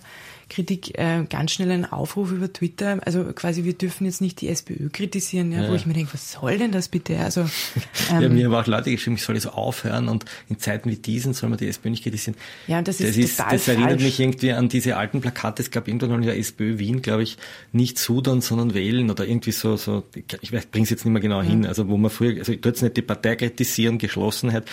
Kritik 0.49 0.97
äh, 0.97 1.23
ganz 1.29 1.51
schnell 1.51 1.71
einen 1.71 1.85
Aufruf 1.85 2.31
über 2.31 2.51
Twitter, 2.51 2.99
also 3.05 3.23
quasi 3.33 3.63
wir 3.63 3.73
dürfen 3.73 4.05
jetzt 4.05 4.19
nicht 4.19 4.41
die 4.41 4.49
SPÖ 4.49 4.89
kritisieren, 4.89 5.51
ja, 5.51 5.63
ja. 5.63 5.69
wo 5.69 5.75
ich 5.75 5.85
mir 5.85 5.93
denke, 5.93 6.13
was 6.13 6.31
soll 6.31 6.57
denn 6.57 6.71
das 6.71 6.89
bitte? 6.89 7.19
Also 7.19 7.41
ähm, 8.11 8.21
ja, 8.21 8.29
mir 8.29 8.45
haben 8.45 8.55
auch 8.55 8.67
Leute 8.67 8.91
geschrieben, 8.91 9.15
ich 9.15 9.23
soll 9.23 9.35
jetzt 9.35 9.47
aufhören 9.47 10.09
und 10.09 10.25
in 10.49 10.59
Zeiten 10.59 10.89
wie 10.89 10.95
diesen 10.95 11.33
soll 11.33 11.49
man 11.49 11.59
die 11.59 11.67
SPÖ 11.67 11.91
nicht 11.91 12.03
kritisieren. 12.03 12.35
Ja, 12.67 12.81
das 12.81 12.99
ist, 12.99 13.09
das 13.09 13.17
ist 13.17 13.37
total 13.37 13.53
Das 13.53 13.67
erinnert 13.67 13.89
falsch. 13.91 14.03
mich 14.03 14.19
irgendwie 14.19 14.51
an 14.51 14.69
diese 14.69 14.97
alten 14.97 15.21
Plakate, 15.21 15.61
es 15.61 15.71
gab 15.71 15.87
irgendwann 15.87 16.09
mal 16.09 16.15
in 16.17 16.23
der 16.23 16.37
SPÖ 16.37 16.79
Wien, 16.79 17.01
glaube 17.01 17.23
ich, 17.23 17.37
nicht 17.71 17.97
Sudern, 17.97 18.41
sondern 18.41 18.73
wählen 18.73 19.09
oder 19.11 19.25
irgendwie 19.25 19.51
so, 19.51 19.77
so 19.77 20.03
ich 20.41 20.51
bringe 20.51 20.83
es 20.83 20.89
jetzt 20.89 21.05
nicht 21.05 21.13
mehr 21.13 21.21
genau 21.21 21.41
hin, 21.41 21.65
also 21.65 21.87
wo 21.87 21.97
man 21.97 22.09
früher, 22.09 22.37
also 22.39 22.51
ich 22.51 22.61
tue 22.61 22.71
jetzt 22.71 22.81
nicht 22.81 22.97
die 22.97 23.01
Partei 23.01 23.35
kritisieren, 23.35 23.97
Geschlossenheit, 23.97 24.65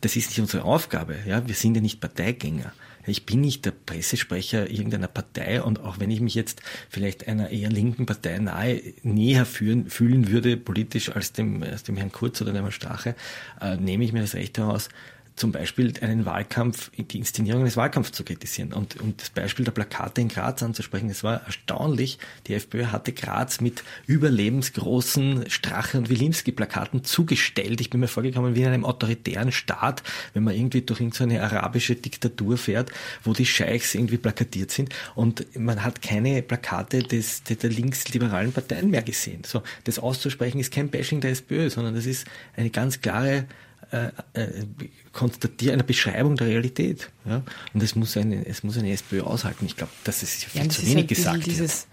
das 0.00 0.16
ist 0.16 0.30
nicht 0.30 0.40
unsere 0.40 0.64
Aufgabe, 0.64 1.16
ja, 1.26 1.46
wir 1.46 1.54
sind 1.54 1.74
ja 1.74 1.80
nicht 1.80 2.00
Parteigänger. 2.00 2.72
Ich 3.06 3.26
bin 3.26 3.40
nicht 3.40 3.64
der 3.64 3.72
Pressesprecher 3.72 4.70
irgendeiner 4.70 5.08
Partei 5.08 5.62
und 5.62 5.80
auch 5.80 5.98
wenn 6.00 6.10
ich 6.10 6.20
mich 6.20 6.34
jetzt 6.34 6.62
vielleicht 6.88 7.28
einer 7.28 7.50
eher 7.50 7.70
linken 7.70 8.06
Partei 8.06 8.38
nahe 8.38 8.80
näher 9.02 9.46
führen, 9.46 9.88
fühlen 9.88 10.30
würde 10.30 10.56
politisch 10.56 11.10
als 11.10 11.32
dem, 11.32 11.62
als 11.62 11.82
dem 11.82 11.96
Herrn 11.96 12.12
Kurz 12.12 12.40
oder 12.40 12.52
dem 12.52 12.62
Herrn 12.62 12.72
Strache, 12.72 13.14
äh, 13.60 13.76
nehme 13.76 14.04
ich 14.04 14.12
mir 14.12 14.22
das 14.22 14.34
Recht 14.34 14.58
heraus, 14.58 14.88
zum 15.36 15.50
Beispiel 15.50 15.92
einen 16.00 16.26
Wahlkampf, 16.26 16.90
die 16.96 17.18
Inszenierung 17.18 17.62
eines 17.62 17.76
Wahlkampfs 17.76 18.12
zu 18.12 18.24
kritisieren 18.24 18.72
und, 18.72 19.00
und 19.00 19.20
das 19.20 19.30
Beispiel 19.30 19.64
der 19.64 19.72
Plakate 19.72 20.20
in 20.20 20.28
Graz 20.28 20.62
anzusprechen. 20.62 21.10
Es 21.10 21.24
war 21.24 21.42
erstaunlich. 21.44 22.18
Die 22.46 22.54
FPÖ 22.54 22.86
hatte 22.86 23.12
Graz 23.12 23.60
mit 23.60 23.82
überlebensgroßen 24.06 25.50
Strache- 25.50 25.98
und 25.98 26.08
Wilimski-Plakaten 26.08 27.02
zugestellt. 27.02 27.80
Ich 27.80 27.90
bin 27.90 28.00
mir 28.00 28.08
vorgekommen 28.08 28.54
wie 28.54 28.62
in 28.62 28.68
einem 28.68 28.84
autoritären 28.84 29.50
Staat, 29.50 30.04
wenn 30.34 30.44
man 30.44 30.54
irgendwie 30.54 30.82
durch 30.82 31.00
irgendeine 31.00 31.42
arabische 31.42 31.96
Diktatur 31.96 32.56
fährt, 32.56 32.92
wo 33.24 33.32
die 33.32 33.46
Scheichs 33.46 33.94
irgendwie 33.94 34.18
plakatiert 34.18 34.70
sind 34.70 34.94
und 35.16 35.46
man 35.58 35.82
hat 35.82 36.00
keine 36.00 36.42
Plakate 36.42 37.02
des, 37.02 37.42
der, 37.42 37.70
linksliberalen 37.70 38.52
Parteien 38.52 38.90
mehr 38.90 39.02
gesehen. 39.02 39.42
So, 39.44 39.62
das 39.84 39.98
auszusprechen 39.98 40.60
ist 40.60 40.72
kein 40.72 40.90
Bashing 40.90 41.20
der 41.20 41.32
SPÖ, 41.32 41.70
sondern 41.70 41.94
das 41.94 42.06
ist 42.06 42.26
eine 42.56 42.70
ganz 42.70 43.00
klare 43.00 43.46
äh, 43.94 44.10
äh, 44.32 44.64
konstatieren, 45.12 45.74
eine 45.74 45.84
Beschreibung 45.84 46.36
der 46.36 46.48
Realität. 46.48 47.10
Ja? 47.24 47.42
Und 47.72 47.82
es 47.82 47.94
muss 47.94 48.16
eine, 48.16 48.44
es 48.46 48.64
muss 48.64 48.76
eine 48.76 48.90
SPÖ 48.90 49.22
aushalten. 49.22 49.66
Ich 49.66 49.76
glaube, 49.76 49.92
das 50.02 50.22
ist 50.22 50.44
viel 50.44 50.62
ja, 50.62 50.68
zu 50.68 50.82
wenig 50.82 50.96
halt 50.96 51.08
gesagt. 51.08 51.46
Dieses, 51.46 51.86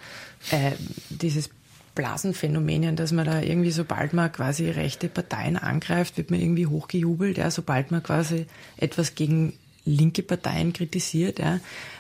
äh, 0.50 0.72
dieses 1.10 1.50
Blasenphänomen, 1.94 2.96
dass 2.96 3.12
man 3.12 3.26
da 3.26 3.42
irgendwie, 3.42 3.72
sobald 3.72 4.14
man 4.14 4.32
quasi 4.32 4.70
rechte 4.70 5.10
Parteien 5.10 5.58
angreift, 5.58 6.18
wird 6.18 6.32
man 6.32 6.40
irgendwie 6.40 6.66
hochgejubelt, 6.66 7.38
ja, 7.38 7.52
sobald 7.52 7.92
man 7.92 8.02
quasi 8.02 8.48
etwas 8.78 9.16
gegen 9.16 9.54
linke 9.86 10.24
Parteien 10.24 10.74
kritisiert, 10.74 11.40
ja. 11.40 11.60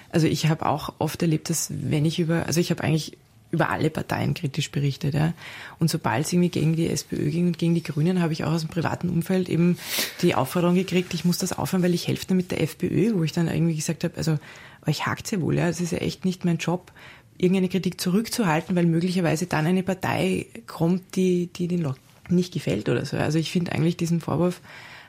Also 0.10 0.28
ich 0.28 0.48
habe 0.48 0.66
auch 0.66 0.94
oft 1.00 1.22
erlebt, 1.22 1.50
dass 1.50 1.70
wenn 1.72 2.06
ich 2.06 2.20
über, 2.20 2.46
also 2.46 2.60
ich 2.60 2.70
habe 2.72 2.84
eigentlich 2.84 3.18
über 3.52 3.70
alle 3.70 3.90
Parteien 3.90 4.34
kritisch 4.34 4.72
berichtet. 4.72 5.14
Ja. 5.14 5.34
Und 5.80 5.90
sobald 5.90 6.26
es 6.26 6.34
irgendwie 6.34 6.50
gegen 6.50 6.76
die 6.76 6.90
SPÖ 6.90 7.30
ging 7.30 7.48
und 7.48 7.58
gegen 7.58 7.76
die 7.76 7.84
Grünen, 7.84 8.22
habe 8.22 8.34
ich 8.34 8.44
auch 8.44 8.52
aus 8.52 8.62
dem 8.62 8.70
privaten 8.70 9.10
Umfeld 9.10 9.50
eben 9.50 9.78
die 10.22 10.36
Aufforderung 10.36 10.76
gekriegt, 10.76 11.14
ich 11.14 11.26
muss 11.26 11.38
das 11.38 11.54
aufhören, 11.54 11.84
weil 11.84 11.94
ich 11.94 12.08
helfe 12.08 12.26
damit 12.28 12.52
der 12.52 12.62
FPÖ, 12.62 13.14
wo 13.16 13.24
ich 13.24 13.34
dann 13.34 13.48
irgendwie 13.48 13.76
gesagt 13.76 14.04
habe, 14.04 14.16
also 14.18 14.40
euch 14.88 15.06
hakt 15.06 15.32
ja 15.32 15.42
wohl, 15.42 15.58
ja, 15.58 15.68
es 15.68 15.82
ist 15.82 15.92
ja 15.92 16.00
echt 16.00 16.26
nicht 16.26 16.46
mein 16.46 16.58
Job, 16.58 16.92
irgendeine 17.38 17.70
Kritik 17.70 18.00
zurückzuhalten, 18.00 18.76
weil 18.76 18.86
möglicherweise 18.86 19.48
dann 19.48 19.66
eine 19.66 19.84
Partei 19.84 20.48
kommt, 20.68 21.16
die, 21.16 21.48
die 21.48 21.68
den 21.68 21.82
Leuten 21.82 22.00
nicht 22.30 22.54
gefällt 22.54 22.88
oder 22.88 23.06
so. 23.06 23.18
Also 23.18 23.40
ich 23.40 23.52
finde 23.52 23.74
eigentlich 23.74 23.98
diesen 23.98 24.22
Vorwurf 24.22 24.62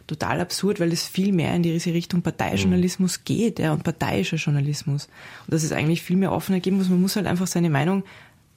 total 0.07 0.41
absurd, 0.41 0.81
weil 0.81 0.93
es 0.93 1.07
viel 1.07 1.33
mehr 1.33 1.55
in 1.55 1.63
diese 1.63 1.93
Richtung 1.93 2.23
Parteijournalismus 2.23 3.19
mhm. 3.19 3.25
geht 3.25 3.59
ja, 3.59 3.73
und 3.73 3.85
parteiischer 3.85 4.37
Journalismus. 4.37 5.09
Und 5.47 5.55
dass 5.55 5.63
es 5.63 5.73
eigentlich 5.73 6.03
viel 6.03 6.17
mehr 6.17 6.33
offener 6.33 6.61
geben 6.61 6.79
muss. 6.79 6.89
Man 6.89 7.01
muss 7.01 7.17
halt 7.17 7.27
einfach 7.27 7.47
seine 7.47 7.71
Meinung 7.71 8.03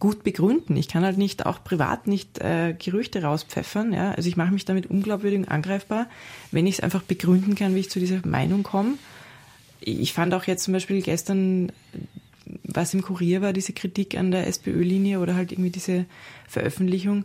gut 0.06 0.24
begründen. 0.24 0.78
Ich 0.78 0.88
kann 0.88 1.04
halt 1.04 1.18
nicht 1.18 1.48
auch 1.48 1.64
privat 1.64 2.06
nicht 2.06 2.38
äh, 2.38 2.76
Gerüchte 2.78 3.24
rauspfeffern. 3.24 3.92
Ja? 3.92 4.12
Also 4.12 4.30
ich 4.30 4.38
mache 4.38 4.54
mich 4.54 4.64
damit 4.64 4.86
unglaubwürdig 4.86 5.40
und 5.40 5.50
angreifbar, 5.50 6.06
wenn 6.52 6.68
ich 6.68 6.76
es 6.76 6.80
einfach 6.82 7.02
begründen 7.02 7.56
kann, 7.56 7.74
wie 7.74 7.80
ich 7.80 7.90
zu 7.90 8.00
dieser 8.00 8.24
Meinung 8.24 8.62
komme. 8.62 9.00
Ich 9.80 10.14
fand 10.14 10.36
auch 10.36 10.44
jetzt 10.44 10.64
zum 10.64 10.74
Beispiel 10.74 11.02
gestern, 11.02 11.72
was 12.64 12.94
im 12.94 13.02
Kurier 13.02 13.42
war, 13.42 13.52
diese 13.52 13.74
Kritik 13.74 14.16
an 14.16 14.30
der 14.30 14.46
SPÖ-Linie 14.46 15.20
oder 15.20 15.34
halt 15.34 15.52
irgendwie 15.52 15.72
diese 15.72 16.06
Veröffentlichung 16.48 17.24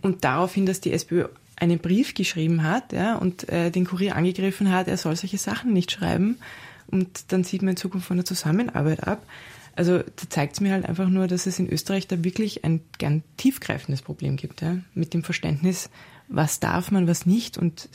und 0.00 0.22
daraufhin, 0.22 0.66
dass 0.66 0.80
die 0.80 0.92
SPÖ 0.92 1.24
einen 1.56 1.80
Brief 1.80 2.14
geschrieben 2.14 2.62
hat 2.62 2.92
ja, 2.92 3.16
und 3.16 3.48
äh, 3.48 3.72
den 3.72 3.86
Kurier 3.86 4.14
angegriffen 4.14 4.70
hat, 4.70 4.86
er 4.86 4.98
soll 4.98 5.16
solche 5.16 5.38
Sachen 5.38 5.72
nicht 5.72 5.90
schreiben. 5.90 6.38
Und 6.86 7.32
dann 7.32 7.42
sieht 7.42 7.62
man 7.62 7.70
in 7.70 7.76
Zukunft 7.76 8.06
von 8.06 8.18
der 8.18 8.24
Zusammenarbeit 8.24 9.04
ab. 9.04 9.26
Also 9.78 9.98
da 9.98 10.28
zeigt 10.28 10.54
es 10.54 10.60
mir 10.60 10.72
halt 10.72 10.86
einfach 10.86 11.08
nur, 11.08 11.28
dass 11.28 11.46
es 11.46 11.60
in 11.60 11.70
Österreich 11.70 12.08
da 12.08 12.24
wirklich 12.24 12.64
ein 12.64 12.80
gern 12.98 13.22
tiefgreifendes 13.36 14.02
Problem 14.02 14.34
gibt, 14.34 14.60
ja, 14.60 14.78
mit 14.92 15.14
dem 15.14 15.22
Verständnis, 15.22 15.88
was 16.26 16.58
darf 16.58 16.90
man, 16.90 17.06
was 17.06 17.26
nicht. 17.26 17.56
Und 17.56 17.88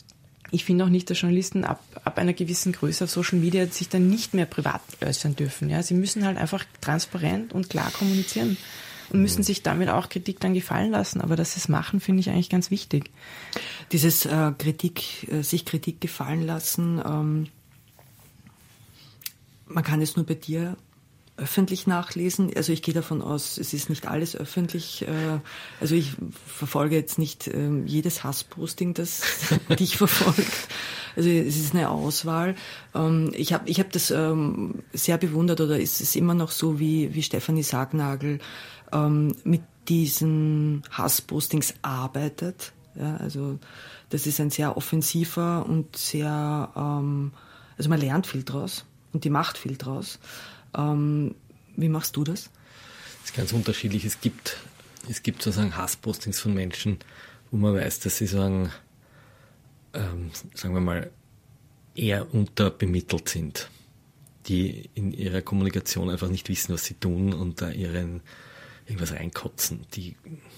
ich 0.49 0.63
finde 0.63 0.85
auch 0.85 0.89
nicht, 0.89 1.09
dass 1.09 1.19
Journalisten 1.19 1.65
ab, 1.65 1.83
ab 2.05 2.17
einer 2.19 2.31
gewissen 2.31 2.71
Größe 2.71 3.03
auf 3.03 3.09
Social 3.11 3.37
Media 3.37 3.67
sich 3.67 3.89
dann 3.89 4.09
nicht 4.09 4.33
mehr 4.33 4.45
privat 4.45 4.79
äußern 5.01 5.35
dürfen. 5.35 5.69
Ja. 5.69 5.83
Sie 5.83 5.93
müssen 5.93 6.25
halt 6.25 6.37
einfach 6.37 6.63
transparent 6.79 7.51
und 7.51 7.69
klar 7.69 7.91
kommunizieren 7.91 8.55
und 9.09 9.21
müssen 9.21 9.39
mhm. 9.39 9.43
sich 9.43 9.61
damit 9.61 9.89
auch 9.89 10.07
Kritik 10.07 10.39
dann 10.39 10.53
gefallen 10.53 10.91
lassen. 10.91 11.19
Aber 11.19 11.35
dass 11.35 11.55
sie 11.55 11.59
es 11.59 11.67
machen, 11.67 11.99
finde 11.99 12.21
ich 12.21 12.29
eigentlich 12.29 12.49
ganz 12.49 12.71
wichtig. 12.71 13.11
Dieses 13.91 14.25
äh, 14.25 14.53
Kritik, 14.57 15.27
äh, 15.29 15.41
sich 15.41 15.65
Kritik 15.65 15.99
gefallen 15.99 16.45
lassen, 16.45 17.01
ähm, 17.05 17.47
man 19.65 19.83
kann 19.83 20.01
es 20.01 20.15
nur 20.15 20.25
bei 20.25 20.35
dir 20.35 20.77
öffentlich 21.35 21.87
nachlesen. 21.87 22.51
Also 22.55 22.71
ich 22.73 22.83
gehe 22.83 22.93
davon 22.93 23.21
aus, 23.21 23.57
es 23.57 23.73
ist 23.73 23.89
nicht 23.89 24.07
alles 24.07 24.35
öffentlich. 24.35 25.01
Äh, 25.07 25.39
also 25.81 25.95
ich 25.95 26.11
verfolge 26.45 26.95
jetzt 26.95 27.17
nicht 27.17 27.47
ähm, 27.47 27.87
jedes 27.87 28.23
Hassposting, 28.23 28.93
das 28.93 29.21
dich 29.79 29.97
verfolgt. 29.97 30.67
Also 31.15 31.29
es 31.29 31.57
ist 31.57 31.73
eine 31.73 31.89
Auswahl. 31.89 32.55
Ähm, 32.93 33.31
ich 33.33 33.51
habe 33.51 33.67
ich 33.67 33.79
hab 33.79 33.91
das 33.91 34.11
ähm, 34.11 34.83
sehr 34.93 35.17
bewundert 35.17 35.59
oder 35.59 35.79
ist 35.79 36.01
es 36.01 36.15
immer 36.15 36.35
noch 36.35 36.51
so, 36.51 36.79
wie, 36.79 37.13
wie 37.13 37.23
Stefanie 37.23 37.63
Sargnagel 37.63 38.39
mit 39.43 39.63
diesen 39.87 40.83
Hasspostings 40.91 41.73
arbeitet. 41.81 42.73
Ja, 42.93 43.17
also 43.17 43.57
das 44.11 44.27
ist 44.27 44.39
ein 44.39 44.51
sehr 44.51 44.77
offensiver 44.77 45.65
und 45.67 45.95
sehr, 45.95 46.69
also 46.75 47.89
man 47.89 47.99
lernt 47.99 48.27
viel 48.27 48.43
draus 48.43 48.85
und 49.11 49.23
die 49.23 49.31
macht 49.31 49.57
viel 49.57 49.77
draus. 49.77 50.19
Ähm, 50.75 51.35
wie 51.75 51.89
machst 51.89 52.15
du 52.15 52.23
das? 52.23 52.49
Das 53.21 53.31
ist 53.31 53.35
ganz 53.35 53.53
unterschiedlich. 53.53 54.05
Es 54.05 54.21
gibt, 54.21 54.57
es 55.09 55.23
gibt 55.23 55.41
sozusagen 55.41 55.75
Hasspostings 55.75 56.39
von 56.39 56.53
Menschen, 56.53 56.99
wo 57.51 57.57
man 57.57 57.75
weiß, 57.75 57.99
dass 57.99 58.17
sie 58.17 58.27
sagen, 58.27 58.71
ähm, 59.93 60.31
sagen 60.53 60.73
wir 60.73 60.81
mal, 60.81 61.11
eher 61.95 62.33
unterbemittelt 62.33 63.29
sind, 63.29 63.69
die 64.47 64.89
in 64.95 65.13
ihrer 65.13 65.41
Kommunikation 65.41 66.09
einfach 66.09 66.29
nicht 66.29 66.49
wissen, 66.49 66.73
was 66.73 66.85
sie 66.85 66.95
tun 66.95 67.33
und 67.33 67.61
da 67.61 67.69
ihren 67.69 68.21
irgendwas 68.85 69.13
reinkotzen, 69.13 69.85
die 69.93 70.15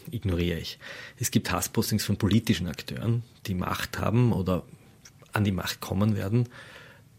ignoriere 0.09 0.57
ich. 0.57 0.79
Es 1.19 1.29
gibt 1.29 1.51
Hasspostings 1.51 2.03
von 2.05 2.17
politischen 2.17 2.67
Akteuren, 2.67 3.23
die 3.45 3.53
Macht 3.53 3.99
haben 3.99 4.33
oder 4.33 4.63
an 5.33 5.43
die 5.43 5.51
Macht 5.51 5.79
kommen 5.79 6.15
werden 6.15 6.49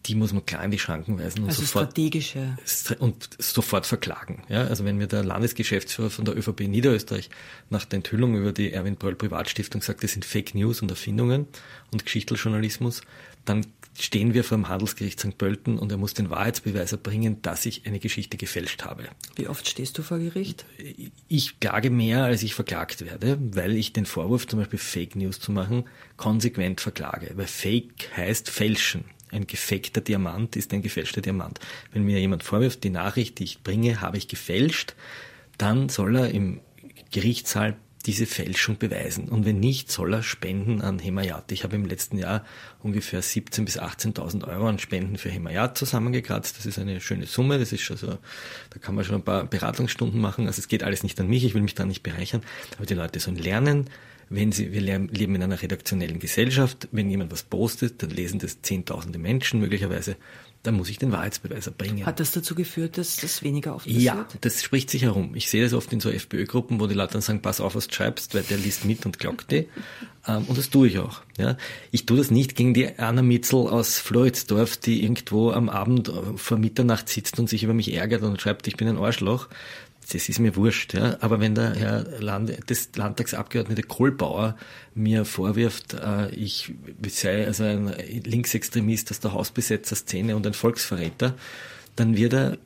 die 0.06 0.14
muss 0.14 0.32
man 0.32 0.44
klar 0.46 0.64
in 0.64 0.70
die 0.70 0.78
Schranken 0.78 1.18
weisen 1.18 1.42
und, 1.42 1.48
also 1.48 1.62
sofort, 1.62 1.92
strategische. 1.92 2.56
und 2.98 3.28
sofort 3.38 3.86
verklagen. 3.86 4.42
Ja, 4.48 4.64
also 4.64 4.84
wenn 4.84 4.96
mir 4.96 5.06
der 5.06 5.24
Landesgeschäftsführer 5.24 6.10
von 6.10 6.24
der 6.24 6.36
ÖVP 6.36 6.60
Niederösterreich 6.60 7.30
nach 7.70 7.84
der 7.84 7.98
Enthüllung 7.98 8.36
über 8.36 8.52
die 8.52 8.72
Erwin 8.72 8.96
Bröll 8.96 9.16
Privatstiftung 9.16 9.82
sagt, 9.82 10.04
das 10.04 10.12
sind 10.12 10.24
Fake 10.24 10.54
News 10.54 10.82
und 10.82 10.90
Erfindungen 10.90 11.46
und 11.92 12.04
Geschichteljournalismus, 12.04 13.02
dann 13.44 13.66
stehen 13.98 14.34
wir 14.34 14.44
vor 14.44 14.58
dem 14.58 14.68
Handelsgericht 14.68 15.20
St. 15.20 15.38
Pölten 15.38 15.78
und 15.78 15.90
er 15.90 15.98
muss 15.98 16.14
den 16.14 16.28
Wahrheitsbeweis 16.28 16.92
erbringen, 16.92 17.40
dass 17.42 17.64
ich 17.64 17.86
eine 17.86 17.98
Geschichte 17.98 18.36
gefälscht 18.36 18.84
habe. 18.84 19.08
Wie 19.36 19.48
oft 19.48 19.68
stehst 19.68 19.96
du 19.96 20.02
vor 20.02 20.18
Gericht? 20.18 20.66
Ich 21.28 21.58
klage 21.60 21.90
mehr, 21.90 22.24
als 22.24 22.42
ich 22.42 22.54
verklagt 22.54 23.04
werde, 23.04 23.38
weil 23.40 23.76
ich 23.76 23.92
den 23.92 24.04
Vorwurf, 24.04 24.46
zum 24.46 24.58
Beispiel 24.58 24.78
Fake 24.78 25.16
News 25.16 25.40
zu 25.40 25.50
machen, 25.50 25.84
konsequent 26.16 26.80
verklage. 26.80 27.32
Weil 27.36 27.46
Fake 27.46 28.10
heißt 28.16 28.50
fälschen 28.50 29.04
ein 29.36 29.46
gefakter 29.46 30.00
Diamant 30.00 30.56
ist 30.56 30.72
ein 30.72 30.82
gefälschter 30.82 31.20
Diamant. 31.20 31.60
Wenn 31.92 32.04
mir 32.04 32.18
jemand 32.18 32.42
vorwirft, 32.42 32.84
die 32.84 32.90
Nachricht, 32.90 33.38
die 33.38 33.44
ich 33.44 33.62
bringe, 33.62 34.00
habe 34.00 34.18
ich 34.18 34.28
gefälscht, 34.28 34.94
dann 35.58 35.88
soll 35.88 36.16
er 36.16 36.30
im 36.30 36.60
Gerichtssaal 37.12 37.76
diese 38.06 38.26
Fälschung 38.26 38.78
beweisen. 38.78 39.28
Und 39.28 39.44
wenn 39.44 39.58
nicht, 39.58 39.90
soll 39.90 40.14
er 40.14 40.22
spenden 40.22 40.80
an 40.80 41.00
Hemayat. 41.00 41.50
Ich 41.50 41.64
habe 41.64 41.74
im 41.74 41.84
letzten 41.84 42.18
Jahr 42.18 42.44
ungefähr 42.80 43.20
17.000 43.20 43.64
bis 43.64 43.80
18.000 43.80 44.46
Euro 44.46 44.68
an 44.68 44.78
Spenden 44.78 45.18
für 45.18 45.28
Hemayat 45.28 45.76
zusammengekratzt. 45.76 46.56
Das 46.56 46.66
ist 46.66 46.78
eine 46.78 47.00
schöne 47.00 47.26
Summe. 47.26 47.58
Das 47.58 47.72
ist 47.72 47.82
schon 47.82 47.96
so, 47.96 48.06
da 48.06 48.78
kann 48.80 48.94
man 48.94 49.04
schon 49.04 49.16
ein 49.16 49.24
paar 49.24 49.44
Beratungsstunden 49.44 50.20
machen. 50.20 50.46
Also 50.46 50.60
es 50.60 50.68
geht 50.68 50.84
alles 50.84 51.02
nicht 51.02 51.20
an 51.20 51.26
mich. 51.26 51.44
Ich 51.44 51.54
will 51.54 51.62
mich 51.62 51.74
da 51.74 51.84
nicht 51.84 52.04
bereichern. 52.04 52.42
Aber 52.76 52.86
die 52.86 52.94
Leute 52.94 53.18
sollen 53.18 53.38
lernen, 53.38 53.90
wenn 54.28 54.52
sie, 54.52 54.72
wir 54.72 54.80
leben 54.80 55.34
in 55.34 55.42
einer 55.42 55.60
redaktionellen 55.60 56.18
Gesellschaft, 56.18 56.88
wenn 56.92 57.08
jemand 57.10 57.30
was 57.30 57.44
postet, 57.44 58.02
dann 58.02 58.10
lesen 58.10 58.38
das 58.40 58.60
zehntausende 58.62 59.18
Menschen 59.18 59.60
möglicherweise, 59.60 60.16
dann 60.66 60.74
muss 60.74 60.88
ich 60.88 60.98
den 60.98 61.12
Wahrheitsbeweis 61.12 61.68
erbringen. 61.68 62.04
Hat 62.04 62.18
das 62.18 62.32
dazu 62.32 62.54
geführt, 62.54 62.98
dass 62.98 63.16
das 63.16 63.42
weniger 63.42 63.76
oft 63.76 63.86
passiert? 63.86 64.02
Ja, 64.02 64.26
das 64.40 64.62
spricht 64.62 64.90
sich 64.90 65.02
herum. 65.02 65.34
Ich 65.34 65.48
sehe 65.48 65.62
das 65.62 65.72
oft 65.72 65.92
in 65.92 66.00
so 66.00 66.10
FPÖ-Gruppen, 66.10 66.80
wo 66.80 66.88
die 66.88 66.94
Leute 66.94 67.14
dann 67.14 67.22
sagen, 67.22 67.40
pass 67.40 67.60
auf, 67.60 67.76
was 67.76 67.86
du 67.86 67.94
schreibst, 67.94 68.34
weil 68.34 68.42
der 68.42 68.58
liest 68.58 68.84
mit 68.84 69.06
und 69.06 69.18
glaubt 69.18 69.50
dir. 69.50 69.66
Ähm, 70.28 70.42
und 70.48 70.58
das 70.58 70.70
tue 70.70 70.88
ich 70.88 70.98
auch. 70.98 71.22
Ja. 71.38 71.56
Ich 71.92 72.04
tue 72.04 72.16
das 72.16 72.32
nicht 72.32 72.56
gegen 72.56 72.74
die 72.74 72.98
Anna 72.98 73.22
Mitzel 73.22 73.68
aus 73.68 74.00
Floridsdorf, 74.00 74.76
die 74.76 75.04
irgendwo 75.04 75.52
am 75.52 75.68
Abend 75.68 76.12
vor 76.34 76.58
Mitternacht 76.58 77.08
sitzt 77.08 77.38
und 77.38 77.48
sich 77.48 77.62
über 77.62 77.74
mich 77.74 77.94
ärgert 77.94 78.22
und 78.22 78.40
schreibt, 78.40 78.66
ich 78.66 78.76
bin 78.76 78.88
ein 78.88 78.98
Arschloch, 78.98 79.48
das 80.12 80.28
ist 80.28 80.38
mir 80.38 80.54
wurscht, 80.56 80.94
ja. 80.94 81.16
Aber 81.20 81.40
wenn 81.40 81.54
der 81.54 81.74
Herr 81.74 82.04
Land 82.20 82.70
des 82.70 82.90
Landtagsabgeordnete 82.94 83.82
Kohlbauer 83.82 84.56
mir 84.94 85.24
vorwirft, 85.24 85.94
äh, 85.94 86.30
ich 86.30 86.72
sei 87.08 87.46
also 87.46 87.64
ein 87.64 87.88
Linksextremist 88.24 89.10
aus 89.10 89.20
der 89.20 89.32
Hausbesetzerszene 89.32 90.36
und 90.36 90.46
ein 90.46 90.54
Volksverräter, 90.54 91.34
dann 91.96 92.16
wird 92.16 92.34
er 92.34 92.58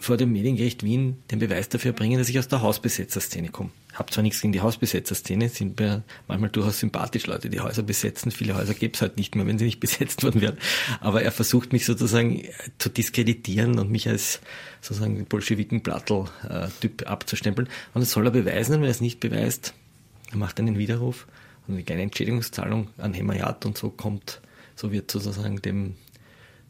vor 0.00 0.16
dem 0.16 0.32
Mediengericht 0.32 0.82
Wien 0.82 1.22
den 1.30 1.38
Beweis 1.38 1.68
dafür 1.68 1.92
bringen, 1.92 2.18
dass 2.18 2.28
ich 2.28 2.38
aus 2.38 2.48
der 2.48 2.62
Hausbesetzerszene 2.62 3.50
komme. 3.50 3.70
Habe 3.92 4.10
zwar 4.10 4.22
nichts 4.22 4.40
gegen 4.40 4.52
die 4.52 4.60
Hausbesetzerszene, 4.60 5.48
sind 5.48 5.78
mir 5.78 6.02
manchmal 6.26 6.50
durchaus 6.50 6.80
sympathisch 6.80 7.26
Leute, 7.26 7.50
die 7.50 7.60
Häuser 7.60 7.82
besetzen. 7.82 8.30
Viele 8.30 8.54
Häuser 8.54 8.74
gäbe 8.74 8.94
es 8.94 9.02
halt 9.02 9.16
nicht 9.16 9.34
mehr, 9.34 9.46
wenn 9.46 9.58
sie 9.58 9.64
nicht 9.64 9.80
besetzt 9.80 10.22
worden 10.22 10.40
wären. 10.40 10.58
Aber 11.00 11.22
er 11.22 11.32
versucht 11.32 11.72
mich 11.72 11.84
sozusagen 11.84 12.42
zu 12.78 12.88
diskreditieren 12.88 13.78
und 13.78 13.90
mich 13.90 14.08
als 14.08 14.40
sozusagen 14.80 15.26
Bolschewiken-Plattel-Typ 15.26 17.08
abzustempeln. 17.08 17.68
Und 17.94 18.00
das 18.00 18.10
soll 18.10 18.26
er 18.26 18.32
beweisen, 18.32 18.74
wenn 18.76 18.84
er 18.84 18.90
es 18.90 19.00
nicht 19.00 19.20
beweist, 19.20 19.74
er 20.30 20.38
macht 20.38 20.58
einen 20.60 20.78
Widerruf 20.78 21.26
und 21.66 21.74
eine 21.74 21.82
kleine 21.82 22.02
Entschädigungszahlung 22.02 22.88
an 22.98 23.14
Hemayat 23.14 23.66
und 23.66 23.76
so 23.76 23.90
kommt, 23.90 24.40
so 24.76 24.92
wird 24.92 25.10
sozusagen 25.10 25.60
dem 25.60 25.96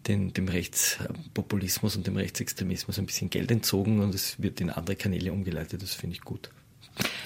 den, 0.07 0.33
dem 0.33 0.49
Rechtspopulismus 0.49 1.97
und 1.97 2.07
dem 2.07 2.17
Rechtsextremismus 2.17 2.99
ein 2.99 3.07
bisschen 3.07 3.31
Geld 3.31 3.51
entzogen 3.51 4.01
und 4.01 4.15
es 4.15 4.41
wird 4.43 4.61
in 4.61 4.71
andere 4.71 4.97
Kanäle 4.97 5.33
umgeleitet. 5.33 5.83
Das 5.83 5.95
finde 5.95 6.17
ich 6.17 6.23
gut. 6.23 6.51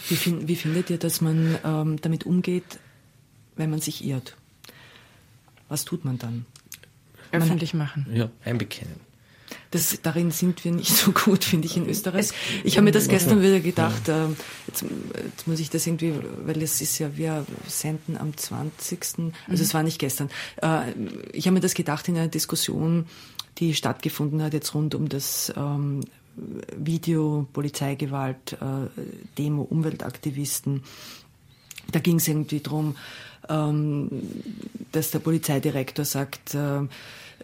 Wie, 0.09 0.16
find, 0.16 0.48
wie, 0.48 0.56
findet 0.56 0.90
ihr, 0.90 0.98
dass 0.98 1.20
man 1.20 1.59
ähm, 1.64 2.01
damit 2.01 2.24
umgeht, 2.24 2.78
wenn 3.56 3.70
man 3.70 3.80
sich 3.80 4.05
irrt? 4.05 4.36
Was 5.68 5.84
tut 5.84 6.05
man 6.05 6.18
dann? 6.18 6.46
Öffentlich 7.32 7.74
machen. 7.74 8.06
Ja, 8.12 8.30
einbekennen. 8.44 9.01
Das, 9.74 9.98
darin 10.02 10.30
sind 10.30 10.64
wir 10.64 10.70
nicht 10.70 10.92
so 10.96 11.10
gut, 11.10 11.42
finde 11.42 11.66
ich, 11.66 11.76
in 11.76 11.88
Österreich. 11.88 12.28
Ich 12.62 12.76
habe 12.76 12.84
mir 12.84 12.92
das 12.92 13.09
gestern 13.09 13.42
wieder 13.42 13.59
gedacht, 13.59 14.09
äh, 14.09 14.28
jetzt, 14.68 14.84
jetzt, 15.24 15.48
muss 15.48 15.59
ich 15.59 15.68
das 15.68 15.84
irgendwie, 15.84 16.14
weil 16.44 16.62
es 16.62 16.80
ist 16.80 17.01
ja, 17.01 17.16
wir 17.16 17.44
senden 17.66 18.16
am 18.16 18.36
20. 18.36 19.01
Also 19.01 19.24
mhm. 19.24 19.34
es 19.48 19.74
war 19.74 19.82
nicht 19.82 19.98
gestern. 19.98 20.30
Äh, 20.62 20.92
ich 21.32 21.46
habe 21.46 21.55
mir 21.55 21.60
das 21.60 21.74
gedacht 21.74 22.06
in 22.06 22.16
einer 22.16 22.28
Diskussion, 22.28 23.06
die 23.59 23.74
stattgefunden 23.74 24.44
hat 24.44 24.55
jetzt 24.55 24.74
rund 24.74 24.94
um 24.94 25.09
das 25.09 25.52
ähm, 25.56 26.02
Video, 26.76 27.48
Polizeigewalt, 27.52 28.52
äh, 28.52 28.88
Demo, 29.36 29.62
Umweltaktivisten. 29.62 30.84
Da 31.90 31.98
ging 31.98 32.18
es 32.18 32.28
irgendwie 32.28 32.60
drum, 32.60 32.94
ähm, 33.48 34.09
dass 34.92 35.10
der 35.10 35.18
Polizeidirektor 35.18 36.05
sagt, 36.05 36.55
äh, 36.55 36.82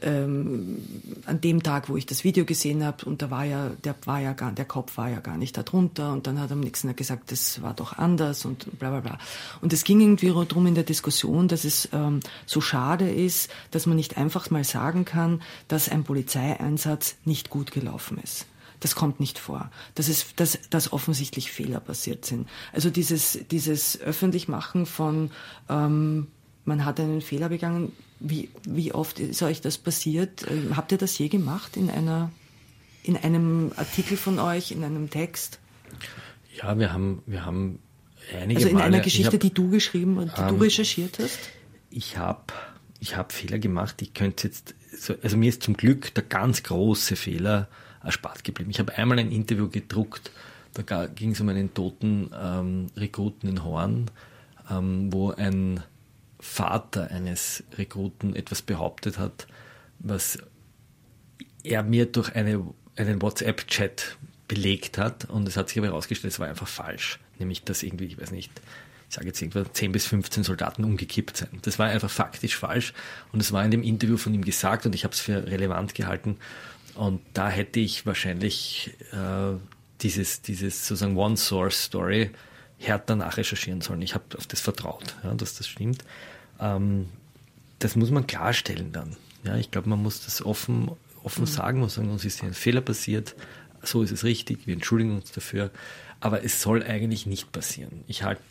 ähm, 0.03 0.83
an 1.27 1.41
dem 1.41 1.63
Tag, 1.63 1.89
wo 1.89 1.97
ich 1.97 2.07
das 2.07 2.25
Video 2.25 2.45
gesehen 2.45 2.85
habe, 2.85 3.05
und 3.07 3.23
da 3.23 3.31
war 3.31 3.45
ja, 3.45 3.71
der 3.85 3.95
war 4.05 4.21
ja 4.21 4.33
gar, 4.33 4.53
der 4.53 4.65
Kopf 4.65 4.97
war 4.97 5.09
ja 5.09 5.21
gar 5.21 5.37
nicht 5.37 5.57
da 5.57 5.63
drunter, 5.63 6.13
und 6.13 6.27
dann 6.27 6.39
hat 6.41 6.51
er 6.51 6.55
am 6.55 6.61
nächsten 6.61 6.89
Tag 6.89 6.97
gesagt, 6.97 7.33
das 7.33 7.63
war 7.63 7.75
doch 7.75 7.97
anders 7.97 8.45
und 8.45 8.79
bla 8.79 8.91
bla 8.91 9.01
bla. 9.01 9.19
Und 9.61 9.73
es 9.73 9.85
ging 9.85 10.01
irgendwie 10.01 10.29
darum 10.29 10.67
in 10.67 10.75
der 10.75 10.85
Diskussion, 10.85 11.49
dass 11.49 11.65
es 11.65 11.89
ähm, 11.93 12.21
so 12.47 12.61
schade 12.61 13.11
ist, 13.11 13.51
dass 13.71 13.87
man 13.87 13.97
nicht 13.97 14.17
einfach 14.17 14.51
mal 14.51 14.65
sagen 14.65 15.05
kann, 15.05 15.43
dass 15.69 15.89
ein 15.89 16.05
Polizeieinsatz 16.05 17.17
nicht 17.25 17.51
gut 17.51 17.71
gelaufen 17.71 18.19
ist. 18.23 18.47
Das 18.81 18.95
kommt 18.95 19.21
nicht 19.21 19.39
vor. 19.39 19.71
Das 19.95 20.09
ist, 20.09 20.41
dass, 20.41 20.59
dass 20.71 20.93
offensichtlich 20.93 21.53
Fehler 21.53 21.81
passiert 21.81 22.25
sind. 22.25 22.49
Also 22.73 22.89
dieses, 22.89 23.39
dieses 23.51 24.01
Öffentlichmachen 24.01 24.87
von, 24.87 25.31
ähm, 25.69 26.29
man 26.65 26.85
hat 26.85 27.01
einen 27.01 27.21
Fehler 27.21 27.49
begangen, 27.49 27.93
wie, 28.19 28.51
wie 28.65 28.93
oft 28.93 29.19
ist 29.19 29.43
euch 29.43 29.61
das 29.61 29.79
passiert? 29.79 30.47
Ähm, 30.51 30.77
habt 30.77 30.93
ihr 30.93 30.99
das 30.99 31.17
je 31.19 31.29
gemacht 31.29 31.77
in 31.77 31.91
einer, 31.91 32.31
in 33.03 33.17
einem 33.17 33.73
Artikel 33.77 34.17
von 34.17 34.39
euch, 34.39 34.73
in 34.73 34.85
einem 34.85 35.11
Text? 35.11 35.59
Ja, 36.57 36.79
wir 36.79 36.93
haben, 36.93 37.23
wir 37.27 37.45
haben 37.45 37.79
Einige 38.35 38.59
also 38.59 38.69
in 38.69 38.75
Male. 38.75 38.87
einer 38.87 39.01
Geschichte, 39.01 39.33
hab, 39.33 39.41
die 39.41 39.53
du 39.53 39.71
geschrieben 39.71 40.19
und 40.19 40.37
die 40.37 40.41
ähm, 40.41 40.49
du 40.49 40.57
recherchiert 40.57 41.19
hast? 41.19 41.39
Ich 41.91 42.17
habe 42.17 42.53
ich 43.01 43.17
hab 43.17 43.33
Fehler 43.33 43.59
gemacht. 43.59 44.01
Ich 44.03 44.15
könnte 44.15 44.49
jetzt, 44.49 44.75
so, 44.97 45.15
also 45.23 45.37
mir 45.37 45.49
ist 45.49 45.63
zum 45.63 45.77
Glück 45.77 46.15
der 46.15 46.25
ganz 46.25 46.63
große 46.63 47.17
Fehler 47.17 47.69
erspart 48.03 48.45
geblieben. 48.45 48.71
Ich 48.71 48.79
habe 48.79 48.97
einmal 48.97 49.19
ein 49.19 49.33
Interview 49.33 49.69
gedruckt, 49.69 50.31
da 50.75 51.07
ging 51.07 51.33
es 51.33 51.41
um 51.41 51.49
einen 51.49 51.75
toten 51.75 52.31
ähm, 52.41 52.87
Rekruten 52.97 53.49
in 53.49 53.65
Horn, 53.65 54.07
ähm, 54.71 55.13
wo 55.13 55.31
ein 55.33 55.83
Vater 56.41 57.11
eines 57.11 57.63
Rekruten 57.77 58.35
etwas 58.35 58.63
behauptet 58.63 59.19
hat, 59.19 59.47
was 59.99 60.39
er 61.63 61.83
mir 61.83 62.07
durch 62.07 62.35
eine, 62.35 62.67
einen 62.97 63.23
WhatsApp-Chat 63.23 64.17
belegt 64.49 64.99
hat. 64.99 65.27
Und 65.27 65.47
es 65.47 65.57
hat 65.57 65.69
sich 65.69 65.79
aber 65.79 65.89
herausgestellt, 65.89 66.33
es 66.33 66.41
war 66.41 66.49
einfach 66.49 66.69
falsch. 66.69 67.21
Nämlich, 67.39 67.63
dass 67.65 67.83
irgendwie, 67.83 68.07
ich 68.07 68.21
weiß 68.21 68.33
nicht, 68.33 68.51
ich 69.09 69.15
sage 69.15 69.27
jetzt 69.27 69.43
irgendwann 69.43 69.73
10 69.73 69.93
bis 69.93 70.07
15 70.07 70.45
Soldaten 70.45 70.85
umgekippt 70.85 71.37
sind. 71.37 71.67
Das 71.67 71.79
war 71.79 71.89
einfach 71.89 72.11
faktisch 72.11 72.57
falsch. 72.57 72.95
Und 73.33 73.41
es 73.41 73.53
war 73.53 73.65
in 73.65 73.71
dem 73.71 73.83
Interview 73.83 74.17
von 74.17 74.33
ihm 74.33 74.45
gesagt 74.45 74.87
und 74.87 74.95
ich 74.95 75.05
habe 75.05 75.15
es 75.15 75.21
für 75.21 75.47
relevant 75.47 75.95
gehalten. 75.95 76.39
Und 76.95 77.21
da 77.35 77.49
hätte 77.49 77.81
ich 77.81 78.07
wahrscheinlich 78.07 78.95
äh, 79.13 79.57
dieses, 80.01 80.43
dieses 80.43 80.87
sozusagen 80.87 81.17
One-Source-Story 81.17 82.31
härter 82.81 83.15
nachrecherchieren 83.15 83.81
sollen. 83.81 84.03
Ich 84.03 84.15
habe 84.15 84.25
auf 84.37 84.47
das 84.47 84.61
vertraut, 84.61 85.15
ja, 85.23 85.35
dass 85.35 85.55
das 85.55 85.69
stimmt. 85.69 86.05
Ähm, 86.59 87.07
das 87.79 87.95
muss 87.95 88.11
man 88.11 88.27
klarstellen 88.27 88.93
dann. 88.93 89.17
Ja, 89.45 89.57
ich 89.57 89.71
glaube, 89.71 89.89
man 89.89 90.03
muss 90.03 90.25
das 90.25 90.45
offen, 90.45 90.91
offen 91.23 91.43
mhm. 91.43 91.47
sagen, 91.47 91.81
muss 91.81 91.95
sagen, 91.95 92.11
uns 92.11 92.25
ist 92.25 92.41
hier 92.41 92.49
ein 92.49 92.55
Fehler 92.55 92.81
passiert, 92.81 93.35
so 93.83 94.03
ist 94.03 94.11
es 94.11 94.25
richtig, 94.25 94.67
wir 94.67 94.75
entschuldigen 94.75 95.15
uns 95.15 95.33
dafür. 95.33 95.71
Aber 96.23 96.45
es 96.45 96.61
soll 96.61 96.83
eigentlich 96.83 97.25
nicht 97.25 97.51
passieren. 97.51 98.05
Ich 98.07 98.25
halte 98.25 98.43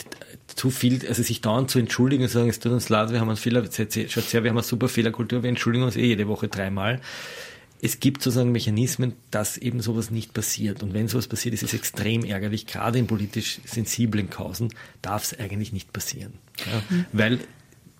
zu 0.47 0.71
viel, 0.71 1.07
also 1.07 1.21
sich 1.21 1.41
dauernd 1.41 1.69
zu 1.69 1.77
entschuldigen 1.77 2.23
und 2.23 2.29
sagen, 2.29 2.49
es 2.49 2.59
tut 2.59 2.71
uns 2.71 2.89
leid, 2.89 3.11
wir 3.11 3.19
haben 3.19 3.29
einen 3.29 3.37
Fehler, 3.37 3.63
schaut 3.63 3.93
her, 3.93 4.43
wir 4.43 4.49
haben 4.49 4.57
eine 4.57 4.63
super 4.63 4.89
Fehlerkultur, 4.89 5.43
wir 5.43 5.49
entschuldigen 5.49 5.85
uns 5.85 5.95
eh 5.95 6.05
jede 6.05 6.27
Woche 6.27 6.47
dreimal 6.47 6.99
es 7.81 7.99
gibt 7.99 8.21
sozusagen 8.21 8.51
Mechanismen, 8.51 9.13
dass 9.31 9.57
eben 9.57 9.81
sowas 9.81 10.11
nicht 10.11 10.33
passiert. 10.33 10.83
Und 10.83 10.93
wenn 10.93 11.07
sowas 11.07 11.27
passiert, 11.27 11.53
ist 11.53 11.63
es 11.63 11.73
extrem 11.73 12.25
ärgerlich. 12.25 12.67
Gerade 12.67 12.99
in 12.99 13.07
politisch 13.07 13.59
sensiblen 13.65 14.29
Kausen 14.29 14.73
darf 15.01 15.23
es 15.23 15.39
eigentlich 15.39 15.71
nicht 15.71 15.93
passieren. 15.93 16.33
Ja? 16.65 16.81
Mhm. 16.89 17.05
Weil 17.13 17.39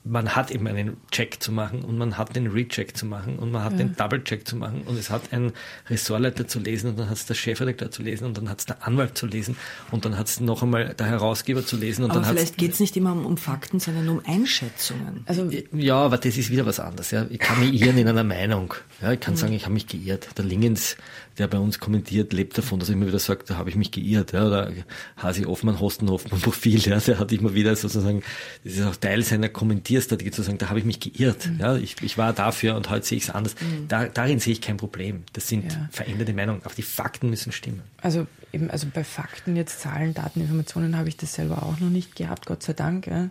man 0.03 0.35
hat 0.35 0.51
eben 0.51 0.67
einen 0.67 0.97
Check 1.11 1.41
zu 1.41 1.51
machen 1.51 1.83
und 1.83 1.97
man 1.97 2.17
hat 2.17 2.35
den 2.35 2.47
Recheck 2.47 2.95
zu 2.95 3.05
machen 3.05 3.37
und 3.37 3.51
man 3.51 3.63
hat 3.63 3.73
ja. 3.73 3.79
den 3.79 3.95
Double-Check 3.95 4.47
zu 4.47 4.55
machen 4.55 4.83
und 4.85 4.97
es 4.97 5.09
hat 5.09 5.33
ein 5.33 5.51
Ressortleiter 5.89 6.47
zu 6.47 6.59
lesen 6.59 6.91
und 6.91 6.99
dann 6.99 7.09
hat 7.09 7.17
es 7.17 7.25
der 7.25 7.33
Chefredakteur 7.35 7.91
zu 7.91 8.03
lesen 8.03 8.25
und 8.25 8.37
dann 8.37 8.49
hat 8.49 8.59
es 8.59 8.65
der 8.65 8.85
Anwalt 8.87 9.17
zu 9.17 9.27
lesen 9.27 9.57
und 9.91 10.05
dann 10.05 10.17
hat 10.17 10.27
es 10.27 10.39
noch 10.39 10.63
einmal 10.63 10.93
der 10.93 11.07
Herausgeber 11.07 11.65
zu 11.65 11.77
lesen. 11.77 12.05
Und 12.05 12.11
aber 12.11 12.21
dann 12.21 12.29
vielleicht 12.29 12.57
geht 12.57 12.73
es 12.73 12.79
nicht 12.79 12.95
immer 12.95 13.11
um, 13.13 13.37
Fakten, 13.37 13.79
sondern 13.79 14.07
um 14.09 14.21
Einschätzungen. 14.25 15.23
Also 15.25 15.49
ja, 15.73 15.95
aber 15.95 16.17
das 16.17 16.37
ist 16.37 16.49
wieder 16.49 16.65
was 16.65 16.79
anderes. 16.79 17.11
Ja. 17.11 17.25
Ich 17.29 17.39
kann 17.39 17.59
mich 17.59 17.79
irren 17.79 17.97
in 17.97 18.07
einer 18.07 18.23
Meinung. 18.23 18.73
Ja, 19.01 19.11
ich 19.11 19.19
kann 19.19 19.33
mhm. 19.33 19.37
sagen, 19.37 19.53
ich 19.53 19.63
habe 19.63 19.73
mich 19.73 19.87
geirrt. 19.87 20.29
Der 20.37 20.45
Lingens 20.45 20.97
der 21.39 21.47
bei 21.47 21.57
uns 21.57 21.79
kommentiert, 21.79 22.33
lebt 22.33 22.57
davon, 22.57 22.79
dass 22.79 22.89
er 22.89 22.95
immer 22.95 23.07
wieder 23.07 23.19
sagt, 23.19 23.49
da 23.49 23.55
habe 23.55 23.69
ich 23.69 23.75
mich 23.75 23.91
geirrt. 23.91 24.33
Ja, 24.33 24.45
oder 24.45 24.71
Hasi 25.17 25.43
Hoffmann, 25.43 25.79
Hosten 25.79 26.09
Hoffmann 26.09 26.41
Profil, 26.41 26.79
ja, 26.79 26.99
der 26.99 27.17
hat 27.17 27.31
immer 27.31 27.53
wieder 27.53 27.75
sozusagen, 27.75 28.21
das 28.63 28.73
ist 28.73 28.85
auch 28.85 28.95
Teil 28.95 29.23
seiner 29.23 29.49
Kommentierstrategie 29.49 30.31
zu 30.31 30.43
sagen, 30.43 30.57
da 30.57 30.69
habe 30.69 30.79
ich 30.79 30.85
mich 30.85 30.99
geirrt. 30.99 31.47
Mhm. 31.47 31.59
Ja, 31.59 31.75
ich, 31.77 31.95
ich 32.01 32.17
war 32.17 32.33
dafür 32.33 32.75
und 32.75 32.89
heute 32.89 33.05
sehe 33.05 33.17
ich 33.17 33.23
es 33.23 33.29
anders. 33.29 33.55
Mhm. 33.61 33.87
Da, 33.87 34.05
darin 34.05 34.39
sehe 34.39 34.53
ich 34.53 34.61
kein 34.61 34.77
Problem. 34.77 35.23
Das 35.33 35.47
sind 35.47 35.71
ja. 35.71 35.89
veränderte 35.91 36.33
Meinungen, 36.33 36.61
aber 36.63 36.73
die 36.75 36.83
Fakten 36.83 37.29
müssen 37.29 37.51
stimmen. 37.51 37.81
Also 38.01 38.27
eben, 38.51 38.69
also 38.69 38.87
bei 38.93 39.03
Fakten 39.03 39.55
jetzt 39.55 39.79
Zahlen, 39.79 40.13
Daten, 40.13 40.41
Informationen 40.41 40.97
habe 40.97 41.09
ich 41.09 41.17
das 41.17 41.33
selber 41.33 41.63
auch 41.63 41.79
noch 41.79 41.89
nicht 41.89 42.15
gehabt, 42.15 42.45
Gott 42.45 42.63
sei 42.63 42.73
Dank. 42.73 43.07
Ja. 43.07 43.29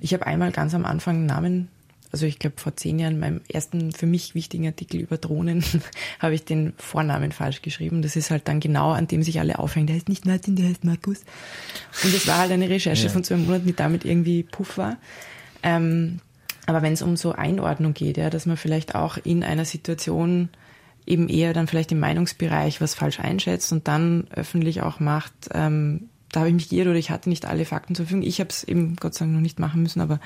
Ich 0.00 0.14
habe 0.14 0.26
einmal 0.26 0.52
ganz 0.52 0.74
am 0.74 0.84
Anfang 0.84 1.16
einen 1.16 1.26
Namen 1.26 1.68
also 2.10 2.26
ich 2.26 2.38
glaube 2.38 2.56
vor 2.58 2.76
zehn 2.76 2.98
Jahren, 2.98 3.18
meinem 3.18 3.40
ersten 3.48 3.92
für 3.92 4.06
mich 4.06 4.34
wichtigen 4.34 4.66
Artikel 4.66 5.00
über 5.00 5.18
Drohnen, 5.18 5.62
habe 6.18 6.34
ich 6.34 6.44
den 6.44 6.72
Vornamen 6.78 7.32
falsch 7.32 7.62
geschrieben. 7.62 8.02
Das 8.02 8.16
ist 8.16 8.30
halt 8.30 8.48
dann 8.48 8.60
genau, 8.60 8.92
an 8.92 9.08
dem 9.08 9.22
sich 9.22 9.40
alle 9.40 9.58
aufhängen. 9.58 9.86
Der 9.86 9.96
heißt 9.96 10.08
nicht 10.08 10.26
Martin, 10.26 10.56
der 10.56 10.68
heißt 10.68 10.84
Markus. 10.84 11.20
Und 12.04 12.14
das 12.14 12.26
war 12.26 12.38
halt 12.38 12.52
eine 12.52 12.68
Recherche 12.68 13.06
ja. 13.06 13.10
von 13.10 13.24
zwei 13.24 13.36
Monaten, 13.36 13.66
die 13.66 13.76
damit 13.76 14.04
irgendwie 14.04 14.42
puff 14.42 14.78
war. 14.78 14.96
Ähm, 15.62 16.20
aber 16.66 16.82
wenn 16.82 16.92
es 16.92 17.02
um 17.02 17.16
so 17.16 17.32
Einordnung 17.32 17.94
geht, 17.94 18.16
ja, 18.16 18.30
dass 18.30 18.46
man 18.46 18.56
vielleicht 18.56 18.94
auch 18.94 19.16
in 19.16 19.42
einer 19.42 19.64
Situation 19.64 20.50
eben 21.06 21.28
eher 21.28 21.54
dann 21.54 21.66
vielleicht 21.66 21.92
im 21.92 22.00
Meinungsbereich 22.00 22.80
was 22.80 22.94
falsch 22.94 23.20
einschätzt 23.20 23.72
und 23.72 23.88
dann 23.88 24.26
öffentlich 24.30 24.82
auch 24.82 25.00
macht, 25.00 25.32
ähm, 25.52 26.10
da 26.30 26.40
habe 26.40 26.50
ich 26.50 26.54
mich 26.54 26.68
geirrt 26.68 26.88
oder 26.88 26.98
ich 26.98 27.10
hatte 27.10 27.30
nicht 27.30 27.46
alle 27.46 27.64
Fakten 27.64 27.94
zur 27.94 28.04
Verfügung. 28.04 28.28
Ich 28.28 28.40
habe 28.40 28.50
es 28.50 28.64
eben 28.64 28.96
Gott 28.96 29.14
sei 29.14 29.24
Dank 29.24 29.34
noch 29.34 29.40
nicht 29.40 29.58
machen 29.58 29.82
müssen, 29.82 30.00
aber 30.00 30.20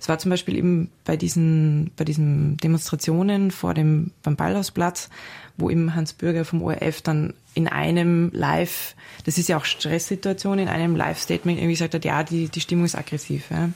es 0.00 0.08
war 0.08 0.18
zum 0.18 0.30
Beispiel 0.30 0.56
eben 0.56 0.90
bei 1.04 1.16
diesen, 1.16 1.90
bei 1.96 2.04
diesen 2.04 2.56
Demonstrationen 2.58 3.50
vor 3.50 3.74
dem, 3.74 4.12
beim 4.22 4.36
Ballhausplatz, 4.36 5.10
wo 5.56 5.70
eben 5.70 5.94
Hans 5.94 6.12
Bürger 6.12 6.44
vom 6.44 6.62
ORF 6.62 7.02
dann 7.02 7.34
in 7.54 7.66
einem 7.66 8.30
Live, 8.32 8.94
das 9.24 9.38
ist 9.38 9.48
ja 9.48 9.56
auch 9.56 9.64
Stresssituation, 9.64 10.58
in 10.60 10.68
einem 10.68 10.94
Live-Statement 10.94 11.58
irgendwie 11.58 11.74
gesagt 11.74 11.94
hat, 11.94 12.04
ja, 12.04 12.22
die, 12.22 12.48
die 12.48 12.60
Stimmung 12.60 12.84
ist 12.84 12.94
aggressiv. 12.96 13.50
Ja. 13.50 13.70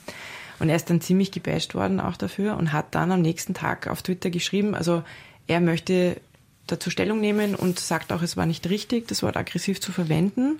Und 0.59 0.69
er 0.69 0.75
ist 0.77 0.89
dann 0.89 1.01
ziemlich 1.01 1.31
gebasht 1.31 1.75
worden 1.75 1.99
auch 1.99 2.15
dafür 2.15 2.55
und 2.57 2.71
hat 2.71 2.95
dann 2.95 3.11
am 3.11 3.21
nächsten 3.21 3.53
Tag 3.53 3.87
auf 3.87 4.01
Twitter 4.01 4.29
geschrieben, 4.29 4.75
also 4.75 5.03
er 5.47 5.59
möchte 5.59 6.21
dazu 6.67 6.89
Stellung 6.89 7.19
nehmen 7.19 7.55
und 7.55 7.79
sagt 7.79 8.13
auch, 8.13 8.21
es 8.21 8.37
war 8.37 8.45
nicht 8.45 8.69
richtig, 8.69 9.07
das 9.07 9.23
Wort 9.23 9.35
aggressiv 9.35 9.81
zu 9.81 9.91
verwenden. 9.91 10.59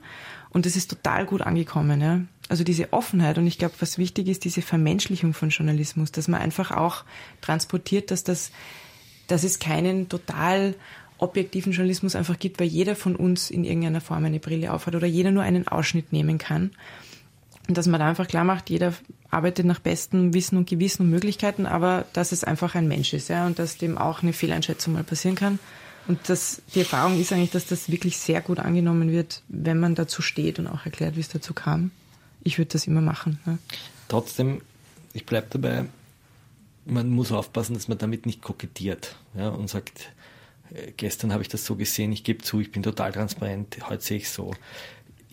Und 0.54 0.66
das 0.66 0.76
ist 0.76 0.90
total 0.90 1.26
gut 1.26 1.42
angekommen. 1.42 2.00
Ja. 2.00 2.22
Also 2.48 2.64
diese 2.64 2.94
Offenheit 2.94 3.38
und 3.38 3.48
ich 3.48 3.58
glaube, 3.58 3.74
was 3.80 3.98
wichtig 3.98 4.28
ist, 4.28 4.46
diese 4.46 4.62
Vermenschlichung 4.62 5.34
von 5.34 5.50
Journalismus, 5.50 6.12
dass 6.12 6.28
man 6.28 6.42
einfach 6.42 6.72
auch 6.72 7.04
transportiert, 7.42 8.12
dass 8.12 8.24
das, 8.24 8.52
dass 9.28 9.44
es 9.44 9.60
keinen 9.60 10.10
total 10.10 10.76
objektiven 11.18 11.72
Journalismus 11.72 12.16
einfach 12.16 12.38
gibt, 12.38 12.60
weil 12.60 12.68
jeder 12.68 12.96
von 12.96 13.16
uns 13.16 13.50
in 13.50 13.64
irgendeiner 13.64 14.02
Form 14.02 14.26
eine 14.26 14.40
Brille 14.40 14.74
aufhat 14.74 14.96
oder 14.96 15.08
jeder 15.08 15.32
nur 15.32 15.44
einen 15.44 15.68
Ausschnitt 15.68 16.12
nehmen 16.12 16.38
kann. 16.38 16.72
Und 17.68 17.78
dass 17.78 17.88
man 17.88 18.00
da 18.00 18.10
einfach 18.10 18.28
klar 18.28 18.44
macht, 18.44 18.70
jeder 18.70 18.94
arbeitet 19.30 19.66
nach 19.66 19.80
bestem 19.80 20.34
Wissen 20.34 20.58
und 20.58 20.70
Gewissen 20.70 21.04
und 21.04 21.10
Möglichkeiten, 21.10 21.66
aber 21.66 22.06
dass 22.12 22.34
es 22.34 22.44
einfach 22.44 22.76
ein 22.76 22.90
Mensch 22.90 23.14
ist, 23.14 23.30
ja, 23.30 23.46
und 23.46 23.58
dass 23.58 23.78
dem 23.78 23.98
auch 23.98 24.22
eine 24.22 24.34
Fehleinschätzung 24.34 24.94
mal 24.94 25.04
passieren 25.04 25.36
kann. 25.36 25.60
Und 26.08 26.20
das, 26.28 26.62
die 26.74 26.80
Erfahrung 26.80 27.20
ist 27.20 27.32
eigentlich, 27.32 27.52
dass 27.52 27.66
das 27.66 27.90
wirklich 27.90 28.18
sehr 28.18 28.42
gut 28.42 28.60
angenommen 28.60 29.12
wird, 29.12 29.42
wenn 29.48 29.80
man 29.80 29.96
dazu 29.96 30.22
steht 30.22 30.60
und 30.60 30.68
auch 30.68 30.86
erklärt, 30.86 31.16
wie 31.16 31.22
es 31.22 31.30
dazu 31.30 31.54
kam 31.54 31.92
ich 32.44 32.58
würde 32.58 32.72
das 32.72 32.88
immer 32.88 33.02
machen. 33.02 33.40
Ja. 33.46 33.58
Trotzdem, 34.08 34.62
ich 35.14 35.26
bleibe 35.26 35.48
dabei, 35.50 35.86
man 36.86 37.10
muss 37.10 37.32
aufpassen, 37.32 37.74
dass 37.74 37.88
man 37.88 37.98
damit 37.98 38.26
nicht 38.26 38.42
kokettiert 38.42 39.16
ja, 39.36 39.50
und 39.50 39.70
sagt, 39.70 40.12
äh, 40.74 40.92
gestern 40.96 41.32
habe 41.32 41.42
ich 41.42 41.50
das 41.50 41.66
so 41.66 41.76
gesehen, 41.76 42.12
ich 42.12 42.24
gebe 42.24 42.44
zu, 42.44 42.60
ich 42.60 42.72
bin 42.72 42.84
total 42.84 43.12
transparent, 43.12 43.78
heute 43.90 44.04
sehe 44.04 44.18
ich 44.18 44.30
so. 44.30 44.54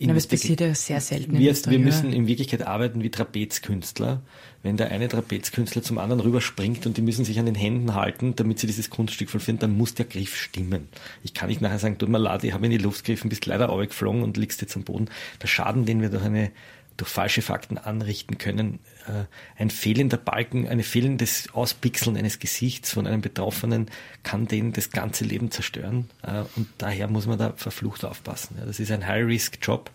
Aber 0.09 0.17
es 0.17 0.27
passiert 0.27 0.61
ja 0.61 0.73
sehr 0.73 0.99
selten. 0.99 1.37
Wir, 1.37 1.55
wir 1.55 1.79
müssen 1.79 2.11
in 2.13 2.27
Wirklichkeit 2.27 2.63
arbeiten 2.63 3.03
wie 3.03 3.09
Trapezkünstler. 3.09 4.21
Wenn 4.63 4.77
der 4.77 4.91
eine 4.91 5.07
Trapezkünstler 5.07 5.81
zum 5.81 5.97
anderen 5.97 6.21
rüberspringt 6.21 6.85
und 6.85 6.97
die 6.97 7.01
müssen 7.01 7.25
sich 7.25 7.39
an 7.39 7.45
den 7.45 7.55
Händen 7.55 7.95
halten, 7.95 8.35
damit 8.35 8.59
sie 8.59 8.67
dieses 8.67 8.89
Kunststück 8.89 9.29
vollführen, 9.29 9.59
dann 9.59 9.75
muss 9.75 9.95
der 9.95 10.05
Griff 10.05 10.35
stimmen. 10.35 10.87
Ich 11.23 11.33
kann 11.33 11.49
nicht 11.49 11.61
nachher 11.61 11.79
sagen, 11.79 11.97
tut 11.97 12.09
mir 12.09 12.19
leid, 12.19 12.43
ich 12.43 12.53
habe 12.53 12.65
in 12.65 12.71
die 12.71 12.77
Luft 12.77 13.03
gegriffen, 13.03 13.29
bist 13.29 13.45
leider 13.45 13.75
geflogen 13.87 14.23
und 14.23 14.37
liegst 14.37 14.61
jetzt 14.61 14.75
am 14.75 14.83
Boden. 14.83 15.09
Der 15.41 15.47
Schaden, 15.47 15.85
den 15.85 16.01
wir 16.01 16.09
durch 16.09 16.23
eine 16.23 16.51
durch 16.97 17.09
falsche 17.09 17.41
Fakten 17.41 17.77
anrichten 17.77 18.37
können. 18.37 18.79
Äh, 19.07 19.25
ein 19.57 19.69
fehlender 19.69 20.17
Balken, 20.17 20.67
ein 20.67 20.83
fehlendes 20.83 21.53
Auspixeln 21.53 22.17
eines 22.17 22.39
Gesichts 22.39 22.91
von 22.91 23.07
einem 23.07 23.21
Betroffenen 23.21 23.89
kann 24.23 24.47
den 24.47 24.73
das 24.73 24.91
ganze 24.91 25.23
Leben 25.23 25.51
zerstören. 25.51 26.09
Äh, 26.23 26.43
und 26.55 26.67
daher 26.77 27.07
muss 27.07 27.25
man 27.25 27.39
da 27.39 27.53
verflucht 27.55 28.05
aufpassen. 28.05 28.57
Das 28.65 28.79
ist 28.79 28.91
ein 28.91 29.07
High-Risk-Job 29.07 29.89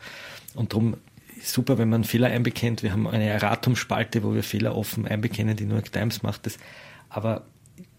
und 0.55 0.73
darum 0.73 0.97
super, 1.43 1.79
wenn 1.79 1.89
man 1.89 2.05
Fehler 2.05 2.29
einbekennt. 2.29 2.83
Wir 2.83 2.93
haben 2.93 3.07
eine 3.07 3.27
Erratumspalte, 3.27 4.23
wo 4.23 4.35
wir 4.35 4.43
Fehler 4.43 4.77
offen 4.77 5.07
einbekennen. 5.07 5.57
Die 5.57 5.67
New 5.67 5.75
York 5.75 5.93
Times 5.93 6.23
macht 6.23 6.47
das. 6.47 6.59
Aber 7.09 7.47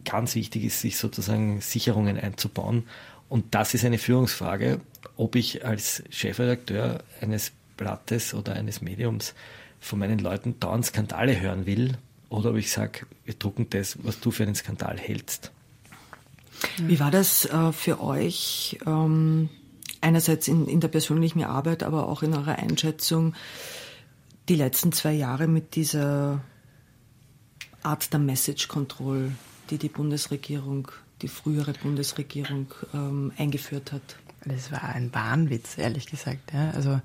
ganz 0.05 0.35
wichtig 0.35 0.63
ist, 0.63 0.81
sich 0.81 0.97
sozusagen 0.97 1.61
Sicherungen 1.61 2.17
einzubauen. 2.17 2.83
Und 3.29 3.53
das 3.55 3.73
ist 3.73 3.85
eine 3.85 3.97
Führungsfrage, 3.97 4.79
ob 5.17 5.35
ich 5.35 5.65
als 5.65 6.03
Chefredakteur 6.09 7.03
eines 7.21 7.51
Blattes 7.77 8.33
oder 8.33 8.53
eines 8.53 8.81
Mediums 8.81 9.33
von 9.79 9.99
meinen 9.99 10.19
Leuten 10.19 10.59
dauernd 10.59 10.85
Skandale 10.85 11.39
hören 11.39 11.65
will 11.65 11.97
oder 12.29 12.51
ob 12.51 12.57
ich 12.57 12.71
sage, 12.71 13.05
wir 13.25 13.35
drucken 13.35 13.69
das, 13.69 13.97
was 14.03 14.19
du 14.19 14.31
für 14.31 14.43
einen 14.43 14.55
Skandal 14.55 14.97
hältst. 14.97 15.51
Wie 16.77 16.99
war 16.99 17.11
das 17.11 17.45
äh, 17.45 17.71
für 17.71 18.01
euch, 18.01 18.79
ähm, 18.85 19.49
einerseits 20.01 20.47
in, 20.47 20.67
in 20.67 20.79
der 20.79 20.87
persönlichen 20.87 21.43
Arbeit, 21.43 21.83
aber 21.83 22.09
auch 22.09 22.23
in 22.23 22.33
eurer 22.33 22.57
Einschätzung, 22.57 23.35
die 24.49 24.55
letzten 24.55 24.91
zwei 24.91 25.13
Jahre 25.13 25.47
mit 25.47 25.75
dieser 25.75 26.41
Art 27.83 28.11
der 28.11 28.19
Message 28.19 28.67
Control, 28.67 29.31
die 29.69 29.77
die 29.77 29.89
Bundesregierung, 29.89 30.89
die 31.21 31.27
frühere 31.27 31.73
Bundesregierung 31.73 32.73
ähm, 32.93 33.31
eingeführt 33.37 33.91
hat? 33.91 34.17
Das 34.45 34.71
war 34.71 34.83
ein 34.83 35.13
Wahnwitz, 35.13 35.77
ehrlich 35.77 36.07
gesagt. 36.07 36.53
Ja. 36.53 36.71
Also 36.71 37.01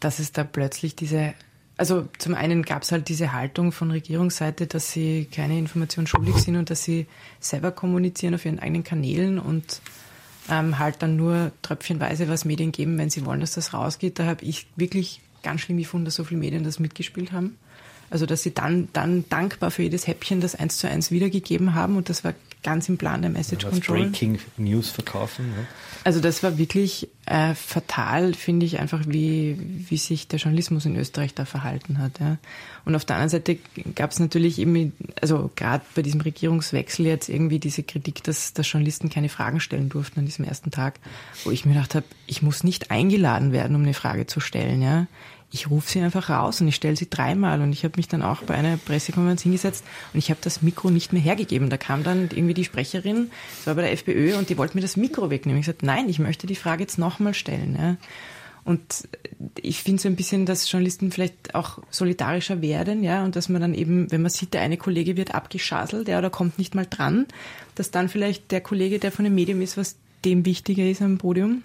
dass 0.00 0.18
es 0.18 0.32
da 0.32 0.44
plötzlich 0.44 0.96
diese 0.96 1.34
also 1.78 2.08
zum 2.18 2.34
einen 2.34 2.64
gab 2.64 2.82
es 2.82 2.90
halt 2.90 3.08
diese 3.08 3.32
Haltung 3.32 3.70
von 3.70 3.92
Regierungsseite, 3.92 4.66
dass 4.66 4.90
sie 4.90 5.28
keine 5.30 5.56
Information 5.56 6.08
schuldig 6.08 6.34
sind 6.34 6.56
und 6.56 6.70
dass 6.70 6.82
sie 6.82 7.06
selber 7.38 7.70
kommunizieren 7.70 8.34
auf 8.34 8.44
ihren 8.44 8.58
eigenen 8.58 8.82
Kanälen 8.82 9.38
und 9.38 9.80
ähm, 10.50 10.80
halt 10.80 11.02
dann 11.02 11.14
nur 11.16 11.52
tröpfchenweise 11.62 12.28
was 12.28 12.44
Medien 12.44 12.72
geben, 12.72 12.98
wenn 12.98 13.10
sie 13.10 13.24
wollen, 13.24 13.40
dass 13.40 13.52
das 13.52 13.74
rausgeht. 13.74 14.18
Da 14.18 14.26
habe 14.26 14.44
ich 14.44 14.66
wirklich 14.74 15.20
ganz 15.44 15.60
schlimm 15.60 15.78
gefunden, 15.78 16.06
dass 16.06 16.16
so 16.16 16.24
viele 16.24 16.40
Medien 16.40 16.64
das 16.64 16.80
mitgespielt 16.80 17.30
haben. 17.30 17.56
Also 18.10 18.26
dass 18.26 18.42
sie 18.42 18.54
dann, 18.54 18.88
dann 18.92 19.24
dankbar 19.28 19.70
für 19.70 19.82
jedes 19.82 20.06
Häppchen 20.06 20.40
das 20.40 20.54
eins 20.54 20.78
zu 20.78 20.88
eins 20.88 21.10
wiedergegeben 21.10 21.74
haben 21.74 21.96
und 21.96 22.08
das 22.08 22.24
war 22.24 22.34
ganz 22.62 22.88
im 22.88 22.98
Plan 22.98 23.22
der 23.22 23.30
Message 23.30 23.64
ja, 23.64 23.70
Control. 23.70 24.02
Breaking 24.04 24.38
News 24.56 24.90
verkaufen. 24.90 25.48
Ne? 25.48 25.66
Also 26.04 26.20
das 26.20 26.42
war 26.42 26.58
wirklich 26.58 27.08
äh, 27.26 27.54
fatal, 27.54 28.34
finde 28.34 28.66
ich 28.66 28.80
einfach, 28.80 29.02
wie, 29.06 29.56
wie 29.88 29.96
sich 29.96 30.28
der 30.28 30.38
Journalismus 30.38 30.84
in 30.84 30.96
Österreich 30.96 31.34
da 31.34 31.44
verhalten 31.44 31.98
hat. 31.98 32.18
Ja. 32.20 32.38
Und 32.84 32.94
auf 32.94 33.04
der 33.04 33.16
anderen 33.16 33.30
Seite 33.30 33.58
gab 33.94 34.10
es 34.10 34.18
natürlich 34.18 34.58
eben, 34.58 34.92
also 35.20 35.50
gerade 35.54 35.84
bei 35.94 36.02
diesem 36.02 36.20
Regierungswechsel 36.20 37.06
jetzt 37.06 37.28
irgendwie 37.28 37.58
diese 37.58 37.82
Kritik, 37.82 38.24
dass, 38.24 38.54
dass 38.54 38.70
Journalisten 38.70 39.08
keine 39.08 39.28
Fragen 39.28 39.60
stellen 39.60 39.88
durften 39.88 40.20
an 40.20 40.26
diesem 40.26 40.44
ersten 40.44 40.70
Tag, 40.70 40.98
wo 41.44 41.50
ich 41.50 41.64
mir 41.64 41.74
gedacht 41.74 41.94
habe, 41.94 42.06
ich 42.26 42.42
muss 42.42 42.64
nicht 42.64 42.90
eingeladen 42.90 43.52
werden, 43.52 43.76
um 43.76 43.82
eine 43.82 43.94
Frage 43.94 44.26
zu 44.26 44.40
stellen. 44.40 44.82
Ja 44.82 45.06
ich 45.50 45.70
rufe 45.70 45.90
sie 45.90 46.00
einfach 46.00 46.28
raus 46.28 46.60
und 46.60 46.68
ich 46.68 46.74
stelle 46.74 46.96
sie 46.96 47.08
dreimal 47.08 47.62
und 47.62 47.72
ich 47.72 47.84
habe 47.84 47.94
mich 47.96 48.08
dann 48.08 48.22
auch 48.22 48.42
bei 48.42 48.54
einer 48.54 48.76
Pressekonferenz 48.76 49.42
hingesetzt 49.42 49.84
und 50.12 50.18
ich 50.18 50.30
habe 50.30 50.40
das 50.42 50.60
Mikro 50.60 50.90
nicht 50.90 51.12
mehr 51.12 51.22
hergegeben. 51.22 51.70
Da 51.70 51.78
kam 51.78 52.02
dann 52.04 52.28
irgendwie 52.30 52.54
die 52.54 52.64
Sprecherin, 52.64 53.30
das 53.56 53.66
war 53.66 53.74
bei 53.74 53.82
der 53.82 53.92
FPÖ 53.92 54.36
und 54.36 54.50
die 54.50 54.58
wollte 54.58 54.76
mir 54.76 54.82
das 54.82 54.96
Mikro 54.96 55.30
wegnehmen. 55.30 55.60
Ich 55.60 55.66
gesagt, 55.66 55.82
nein, 55.82 56.08
ich 56.08 56.18
möchte 56.18 56.46
die 56.46 56.54
Frage 56.54 56.82
jetzt 56.82 56.98
nochmal 56.98 57.32
stellen. 57.32 57.76
Ja. 57.78 57.96
Und 58.64 59.08
ich 59.62 59.82
finde 59.82 60.02
so 60.02 60.08
ein 60.10 60.16
bisschen, 60.16 60.44
dass 60.44 60.70
Journalisten 60.70 61.10
vielleicht 61.10 61.54
auch 61.54 61.78
solidarischer 61.88 62.60
werden, 62.60 63.02
ja, 63.02 63.24
und 63.24 63.34
dass 63.34 63.48
man 63.48 63.62
dann 63.62 63.72
eben, 63.72 64.12
wenn 64.12 64.20
man 64.20 64.30
sieht, 64.30 64.52
der 64.52 64.60
eine 64.60 64.76
Kollege 64.76 65.16
wird 65.16 65.34
abgeschaselt, 65.34 66.06
der 66.06 66.18
oder 66.18 66.28
kommt 66.28 66.58
nicht 66.58 66.74
mal 66.74 66.86
dran, 66.88 67.24
dass 67.76 67.90
dann 67.90 68.10
vielleicht 68.10 68.50
der 68.50 68.60
Kollege, 68.60 68.98
der 68.98 69.10
von 69.10 69.24
dem 69.24 69.34
Medium 69.34 69.62
ist, 69.62 69.78
was 69.78 69.96
dem 70.26 70.44
wichtiger 70.44 70.84
ist 70.84 71.00
am 71.00 71.16
Podium, 71.16 71.62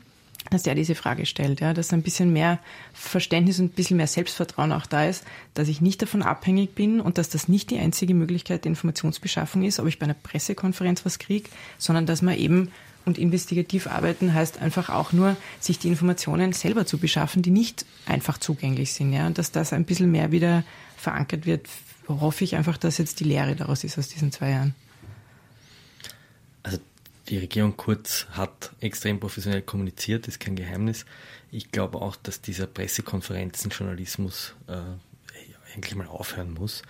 dass 0.50 0.64
der 0.64 0.76
diese 0.76 0.96
Frage 0.96 1.26
stellt, 1.26 1.62
ja, 1.62 1.74
dass 1.74 1.94
ein 1.94 2.02
bisschen 2.02 2.34
mehr 2.34 2.60
Verständnis 2.94 3.60
und 3.60 3.66
ein 3.66 3.76
bisschen 3.76 3.98
mehr 3.98 4.08
Selbstvertrauen 4.08 4.72
auch 4.72 4.86
da 4.86 5.06
ist, 5.06 5.24
dass 5.54 5.68
ich 5.68 5.82
nicht 5.82 6.02
davon 6.02 6.22
abhängig 6.22 6.76
bin 6.76 7.00
und 7.00 7.18
dass 7.18 7.30
das 7.30 7.48
nicht 7.48 7.70
die 7.70 7.80
einzige 7.80 8.14
Möglichkeit 8.14 8.66
der 8.66 8.70
Informationsbeschaffung 8.70 9.64
ist, 9.64 9.80
ob 9.80 9.88
ich 9.88 10.00
bei 10.00 10.06
einer 10.06 10.14
Pressekonferenz 10.14 11.06
was 11.06 11.20
kriege, 11.20 11.50
sondern 11.78 12.06
dass 12.06 12.22
man 12.22 12.38
eben 12.38 12.72
und 13.06 13.18
investigativ 13.18 13.88
arbeiten 13.88 14.34
heißt 14.34 14.62
einfach 14.62 14.90
auch 14.90 15.12
nur, 15.12 15.36
sich 15.60 15.78
die 15.78 15.90
Informationen 15.90 16.54
selber 16.54 16.86
zu 16.86 16.98
beschaffen, 16.98 17.42
die 17.42 17.52
nicht 17.52 17.86
einfach 18.06 18.38
zugänglich 18.38 18.94
sind, 18.94 19.12
ja, 19.12 19.28
und 19.28 19.38
dass 19.38 19.52
das 19.52 19.74
ein 19.74 19.84
bisschen 19.84 20.10
mehr 20.10 20.32
wieder 20.32 20.64
verankert 20.96 21.46
wird, 21.46 21.68
hoffe 22.08 22.44
ich 22.44 22.56
einfach, 22.56 22.78
dass 22.78 22.98
jetzt 22.98 23.20
die 23.20 23.26
Lehre 23.26 23.56
daraus 23.56 23.84
ist 23.84 23.98
aus 23.98 24.08
diesen 24.08 24.32
zwei 24.32 24.52
Jahren. 24.52 24.76
Also 26.64 26.78
die 27.30 27.38
Regierung 27.38 27.78
Kurz 27.78 28.28
hat 28.32 28.72
extrem 28.80 29.20
professionell 29.20 29.62
kommuniziert, 29.62 30.28
ist 30.28 30.40
kein 30.40 30.56
Geheimnis. 30.56 31.06
Ich 31.52 31.72
glaube 31.72 32.02
auch, 32.02 32.16
dass 32.16 32.42
dieser 32.42 32.68
Pressekonferenzenjournalismus 32.68 34.56
äh, 34.68 34.82
eigentlich 35.76 35.96
mal 35.96 36.08
aufhören 36.08 36.54
muss. 36.54 36.82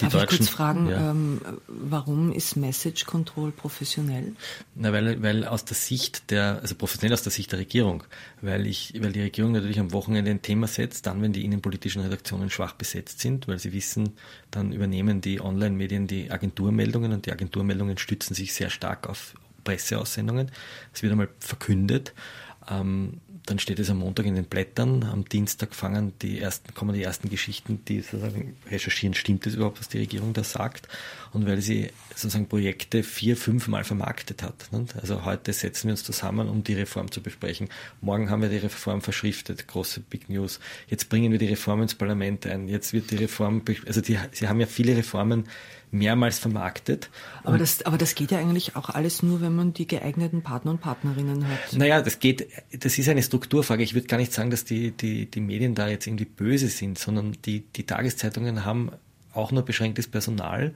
Die 0.00 0.04
Darf 0.04 0.12
Deutschen, 0.12 0.34
ich 0.34 0.38
kurz 0.38 0.48
fragen, 0.48 0.88
ja. 0.88 1.10
ähm, 1.10 1.40
warum 1.68 2.32
ist 2.32 2.56
Message 2.56 3.04
Control 3.06 3.52
professionell? 3.52 4.34
Na, 4.74 4.92
weil, 4.92 5.22
weil 5.22 5.44
aus 5.44 5.64
der 5.64 5.76
Sicht 5.76 6.30
der, 6.30 6.60
also 6.60 6.74
professionell 6.74 7.12
aus 7.12 7.22
der 7.22 7.32
Sicht 7.32 7.52
der 7.52 7.60
Regierung, 7.60 8.04
weil 8.40 8.66
ich, 8.66 8.94
weil 9.00 9.12
die 9.12 9.22
Regierung 9.22 9.52
natürlich 9.52 9.78
am 9.78 9.92
Wochenende 9.92 10.30
ein 10.30 10.42
Thema 10.42 10.66
setzt, 10.66 11.06
dann, 11.06 11.22
wenn 11.22 11.32
die 11.32 11.44
innenpolitischen 11.44 12.02
Redaktionen 12.02 12.50
schwach 12.50 12.72
besetzt 12.72 13.20
sind, 13.20 13.48
weil 13.48 13.58
sie 13.58 13.72
wissen, 13.72 14.14
dann 14.50 14.72
übernehmen 14.72 15.20
die 15.20 15.40
Online-Medien 15.40 16.06
die 16.06 16.30
Agenturmeldungen 16.30 17.12
und 17.12 17.26
die 17.26 17.32
Agenturmeldungen 17.32 17.98
stützen 17.98 18.34
sich 18.34 18.54
sehr 18.54 18.70
stark 18.70 19.08
auf, 19.08 19.34
Presseaussendungen. 19.64 20.50
Es 20.92 21.02
wird 21.02 21.12
einmal 21.12 21.28
verkündet. 21.40 22.12
Ähm, 22.70 23.20
dann 23.46 23.58
steht 23.58 23.78
es 23.78 23.90
am 23.90 23.98
Montag 23.98 24.24
in 24.24 24.36
den 24.36 24.46
Blättern. 24.46 25.02
Am 25.04 25.26
Dienstag 25.26 25.74
fangen 25.74 26.14
die 26.22 26.40
ersten, 26.40 26.72
kommen 26.72 26.94
die 26.94 27.02
ersten 27.02 27.28
Geschichten, 27.28 27.84
die 27.86 28.00
sozusagen 28.00 28.56
recherchieren, 28.70 29.14
stimmt 29.14 29.46
es 29.46 29.54
überhaupt, 29.54 29.80
was 29.80 29.88
die 29.88 29.98
Regierung 29.98 30.32
da 30.32 30.44
sagt? 30.44 30.88
Und 31.32 31.46
weil 31.46 31.60
sie 31.60 31.90
sozusagen 32.14 32.48
Projekte 32.48 33.02
vier, 33.02 33.36
fünf 33.36 33.68
Mal 33.68 33.84
vermarktet 33.84 34.42
hat. 34.42 34.72
Nicht? 34.72 34.96
Also 34.96 35.26
heute 35.26 35.52
setzen 35.52 35.88
wir 35.88 35.92
uns 35.92 36.04
zusammen, 36.04 36.48
um 36.48 36.64
die 36.64 36.74
Reform 36.74 37.10
zu 37.10 37.20
besprechen. 37.20 37.68
Morgen 38.00 38.30
haben 38.30 38.40
wir 38.40 38.48
die 38.48 38.56
Reform 38.56 39.02
verschriftet, 39.02 39.68
große 39.68 40.00
Big 40.00 40.30
News. 40.30 40.58
Jetzt 40.88 41.10
bringen 41.10 41.30
wir 41.30 41.38
die 41.38 41.48
Reform 41.48 41.82
ins 41.82 41.94
Parlament 41.94 42.46
ein. 42.46 42.68
Jetzt 42.68 42.94
wird 42.94 43.10
die 43.10 43.16
Reform, 43.16 43.62
also 43.86 44.00
die, 44.00 44.18
sie 44.32 44.48
haben 44.48 44.60
ja 44.60 44.66
viele 44.66 44.96
Reformen 44.96 45.44
mehrmals 45.94 46.38
vermarktet. 46.38 47.08
Aber 47.44 47.56
das, 47.56 47.86
aber 47.86 47.96
das 47.96 48.14
geht 48.14 48.32
ja 48.32 48.38
eigentlich 48.38 48.76
auch 48.76 48.90
alles 48.90 49.22
nur, 49.22 49.40
wenn 49.40 49.54
man 49.54 49.72
die 49.72 49.86
geeigneten 49.86 50.42
Partner 50.42 50.72
und 50.72 50.80
Partnerinnen 50.80 51.46
hat. 51.48 51.72
Naja, 51.72 52.02
das 52.02 52.18
geht, 52.18 52.48
das 52.72 52.98
ist 52.98 53.08
eine 53.08 53.22
Strukturfrage. 53.22 53.82
Ich 53.82 53.94
würde 53.94 54.08
gar 54.08 54.18
nicht 54.18 54.32
sagen, 54.32 54.50
dass 54.50 54.64
die, 54.64 54.90
die, 54.90 55.30
die 55.30 55.40
Medien 55.40 55.74
da 55.74 55.88
jetzt 55.88 56.06
irgendwie 56.06 56.24
böse 56.24 56.68
sind, 56.68 56.98
sondern 56.98 57.36
die, 57.44 57.60
die 57.60 57.84
Tageszeitungen 57.84 58.64
haben 58.64 58.90
auch 59.32 59.52
nur 59.52 59.64
beschränktes 59.64 60.08
Personal. 60.08 60.74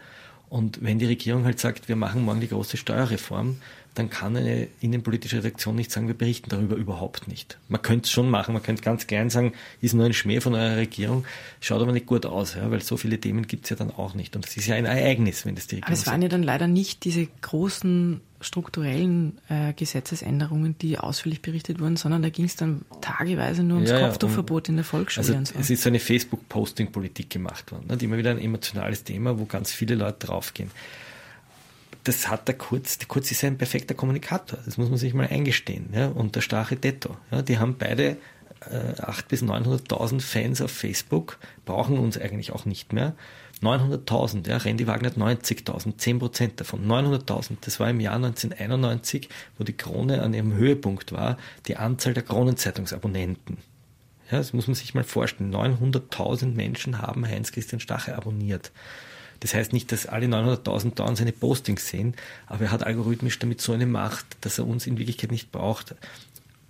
Und 0.49 0.83
wenn 0.83 0.99
die 0.99 1.07
Regierung 1.07 1.45
halt 1.45 1.59
sagt, 1.59 1.89
wir 1.89 1.97
machen 1.97 2.23
morgen 2.23 2.41
die 2.41 2.49
große 2.49 2.77
Steuerreform, 2.77 3.59
dann 3.99 4.11
kann 4.11 4.37
eine 4.37 4.69
innenpolitische 4.81 5.39
Redaktion 5.39 5.75
nicht 5.75 5.91
sagen, 5.91 6.07
wir 6.07 6.15
berichten 6.15 6.51
darüber 6.51 6.77
überhaupt 6.77 7.27
nicht. 7.27 7.59
Man 7.69 7.83
könnte 7.83 8.07
es 8.07 8.11
schon 8.11 8.31
machen, 8.31 8.55
man 8.55 8.63
könnte 8.63 8.83
ganz 8.83 9.07
klein 9.07 9.29
sagen, 9.29 9.53
ist 9.81 9.95
nur 9.95 10.07
ein 10.07 10.13
Schmäh 10.13 10.41
von 10.41 10.55
eurer 10.55 10.77
Regierung, 10.77 11.25
schaut 11.61 11.83
aber 11.83 11.93
nicht 11.93 12.07
gut 12.07 12.25
aus, 12.25 12.55
ja, 12.55 12.71
weil 12.71 12.81
so 12.83 12.97
viele 12.97 13.19
Themen 13.19 13.47
gibt 13.47 13.65
es 13.65 13.71
ja 13.71 13.77
dann 13.77 13.91
auch 13.91 14.15
nicht. 14.15 14.37
Und 14.37 14.47
es 14.47 14.57
ist 14.57 14.67
ja 14.67 14.77
ein 14.77 14.85
Ereignis, 14.85 15.45
wenn 15.45 15.57
das 15.57 15.67
die 15.67 15.77
Regierung 15.77 15.89
Aber 15.89 16.01
es 16.01 16.07
waren 16.07 16.23
ja 16.23 16.29
dann 16.29 16.43
leider 16.43 16.69
nicht 16.69 17.05
diese 17.05 17.27
großen 17.41 18.21
strukturellen 18.41 19.39
äh, 19.49 19.73
Gesetzesänderungen, 19.73 20.79
die 20.79 20.97
ausführlich 20.99 21.43
berichtet 21.43 21.81
wurden, 21.81 21.97
sondern 21.97 22.23
da 22.23 22.31
ging 22.31 22.45
es 22.45 22.55
dann 22.55 22.83
tageweise 23.01 23.65
nur 23.65 23.79
ums 23.79 23.91
ja, 23.91 24.01
Kopftuchverbot 24.01 24.69
in 24.69 24.77
der 24.77 24.85
Volksschule. 24.85 25.27
Also 25.27 25.37
und 25.37 25.49
so. 25.49 25.55
Es 25.59 25.71
ist 25.71 25.83
so 25.83 25.89
eine 25.89 25.99
Facebook-Posting-Politik 25.99 27.31
gemacht 27.31 27.73
worden, 27.73 27.87
ne, 27.89 27.97
die 27.97 28.05
immer 28.05 28.17
wieder 28.19 28.31
ein 28.31 28.39
emotionales 28.39 29.03
Thema, 29.03 29.41
wo 29.41 29.45
ganz 29.45 29.73
viele 29.73 29.97
Leute 29.97 30.27
draufgehen 30.27 30.71
das 32.05 32.29
hat 32.29 32.49
der 32.49 32.57
Kurz, 32.57 32.99
der 32.99 33.09
Kurz 33.09 33.31
ist 33.31 33.45
ein 33.45 33.59
perfekter 33.59 33.95
Kommunikator, 33.95 34.59
das 34.65 34.79
muss 34.79 34.89
man 34.89 34.99
sich 34.99 35.15
mal 35.15 35.27
eingestehen, 35.27 35.91
ja, 35.93 36.09
und 36.09 36.37
der 36.37 36.41
Strache 36.41 36.77
Detto, 36.77 37.17
ja, 37.31 37.43
die 37.43 37.59
haben 37.59 37.77
beide 37.79 38.17
äh, 38.61 39.01
800.000 39.01 39.29
bis 39.29 39.43
900.000 39.43 40.21
Fans 40.21 40.61
auf 40.61 40.71
Facebook, 40.71 41.39
brauchen 41.65 41.99
uns 41.99 42.19
eigentlich 42.19 42.53
auch 42.53 42.65
nicht 42.65 42.93
mehr. 42.93 43.15
900.000, 43.63 44.49
ja, 44.49 44.57
Randy 44.59 44.87
Wagner 44.87 45.11
hat 45.11 45.17
90.000, 45.17 45.99
10% 45.99 46.57
davon, 46.57 46.87
900.000, 46.87 47.57
das 47.61 47.81
war 47.81 47.91
im 47.91 47.99
Jahr 47.99 48.15
1991, 48.15 49.29
wo 49.59 49.65
die 49.65 49.77
Krone 49.77 50.23
an 50.23 50.33
ihrem 50.33 50.55
Höhepunkt 50.55 51.13
war, 51.13 51.39
die 51.67 51.77
Anzahl 51.77 52.15
der 52.15 52.23
Kronenzeitungsabonnenten. 52.23 53.59
Ja, 54.31 54.39
das 54.39 54.53
muss 54.53 54.67
man 54.67 54.75
sich 54.75 54.95
mal 54.95 55.05
vorstellen. 55.05 55.55
900.000 55.55 56.55
Menschen 56.55 57.01
haben 57.01 57.27
Heinz-Christian 57.27 57.81
Stache 57.81 58.15
abonniert. 58.15 58.73
Das 59.41 59.55
heißt 59.55 59.73
nicht, 59.73 59.93
dass 59.93 60.07
alle 60.07 60.27
900.000 60.27 60.95
dauernd 60.95 61.19
seine 61.19 61.33
Postings 61.33 61.89
sehen, 61.89 62.15
aber 62.47 62.65
er 62.65 62.71
hat 62.73 62.85
algorithmisch 62.85 63.39
damit 63.39 63.61
so 63.61 63.73
eine 63.73 63.87
Macht, 63.87 64.27
dass 64.41 64.59
er 64.59 64.67
uns 64.67 64.87
in 64.87 64.99
Wirklichkeit 64.99 65.31
nicht 65.31 65.53
braucht. 65.53 65.95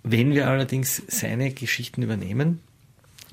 Wenn 0.03 0.33
wir 0.33 0.47
allerdings 0.47 1.01
seine 1.07 1.51
Geschichten 1.51 2.03
übernehmen, 2.03 2.59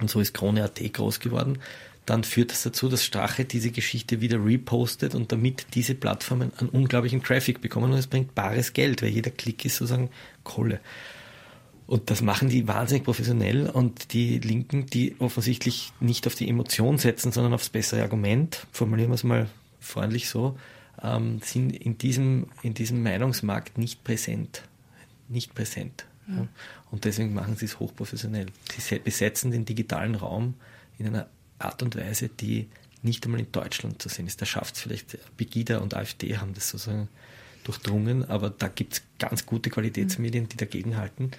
und 0.00 0.10
so 0.10 0.20
ist 0.20 0.34
Krone.at 0.34 0.80
groß 0.92 1.20
geworden, 1.20 1.58
dann 2.06 2.22
führt 2.22 2.52
das 2.52 2.62
dazu, 2.62 2.88
dass 2.88 3.04
Strache 3.04 3.44
diese 3.44 3.70
Geschichte 3.70 4.20
wieder 4.20 4.44
repostet 4.44 5.14
und 5.14 5.32
damit 5.32 5.66
diese 5.74 5.94
Plattformen 5.94 6.52
einen 6.58 6.68
unglaublichen 6.68 7.22
Traffic 7.22 7.60
bekommen 7.60 7.92
und 7.92 7.98
es 7.98 8.06
bringt 8.06 8.34
bares 8.34 8.72
Geld, 8.72 9.02
weil 9.02 9.08
jeder 9.08 9.32
Klick 9.32 9.64
ist 9.64 9.76
sozusagen 9.76 10.10
Kohle. 10.44 10.80
Und 11.86 12.10
das 12.10 12.20
machen 12.20 12.48
die 12.48 12.66
wahnsinnig 12.66 13.04
professionell 13.04 13.70
und 13.70 14.12
die 14.12 14.38
Linken, 14.38 14.86
die 14.86 15.14
offensichtlich 15.20 15.92
nicht 16.00 16.26
auf 16.26 16.34
die 16.34 16.48
Emotion 16.48 16.98
setzen, 16.98 17.30
sondern 17.30 17.54
aufs 17.54 17.68
bessere 17.68 18.02
Argument, 18.02 18.66
formulieren 18.72 19.10
wir 19.10 19.14
es 19.14 19.24
mal 19.24 19.48
freundlich 19.78 20.28
so, 20.28 20.58
ähm, 21.00 21.40
sind 21.44 21.70
in 21.70 21.96
diesem, 21.96 22.48
in 22.62 22.74
diesem 22.74 23.02
Meinungsmarkt 23.02 23.78
nicht 23.78 24.02
präsent. 24.02 24.62
Nicht 25.28 25.54
präsent. 25.54 26.06
Ja. 26.28 26.34
Ja. 26.34 26.48
Und 26.90 27.04
deswegen 27.04 27.34
machen 27.34 27.56
sie 27.56 27.66
es 27.66 27.78
hochprofessionell. 27.78 28.46
Sie 28.76 28.98
besetzen 28.98 29.52
den 29.52 29.64
digitalen 29.64 30.16
Raum 30.16 30.54
in 30.98 31.06
einer 31.06 31.28
Art 31.58 31.82
und 31.82 31.94
Weise, 31.94 32.28
die 32.28 32.68
nicht 33.02 33.24
einmal 33.24 33.40
in 33.40 33.52
Deutschland 33.52 34.02
zu 34.02 34.08
sehen 34.08 34.26
ist. 34.26 34.42
Da 34.42 34.46
schafft 34.46 34.74
es 34.74 34.82
vielleicht 34.82 35.18
Pegida 35.36 35.78
und 35.78 35.94
AfD 35.94 36.38
haben 36.38 36.54
das 36.54 36.70
sozusagen 36.70 37.08
durchdrungen, 37.62 38.24
aber 38.24 38.50
da 38.50 38.68
gibt 38.68 38.94
es 38.94 39.02
ganz 39.18 39.46
gute 39.46 39.70
Qualitätsmedien, 39.70 40.48
die 40.48 40.56
dagegenhalten 40.56 41.32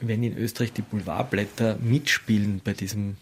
wenn 0.00 0.22
in 0.22 0.36
Österreich 0.36 0.72
die 0.72 0.82
Boulevardblätter 0.82 1.76
mitspielen 1.80 2.60
bei 2.62 2.72
diesem 2.72 3.16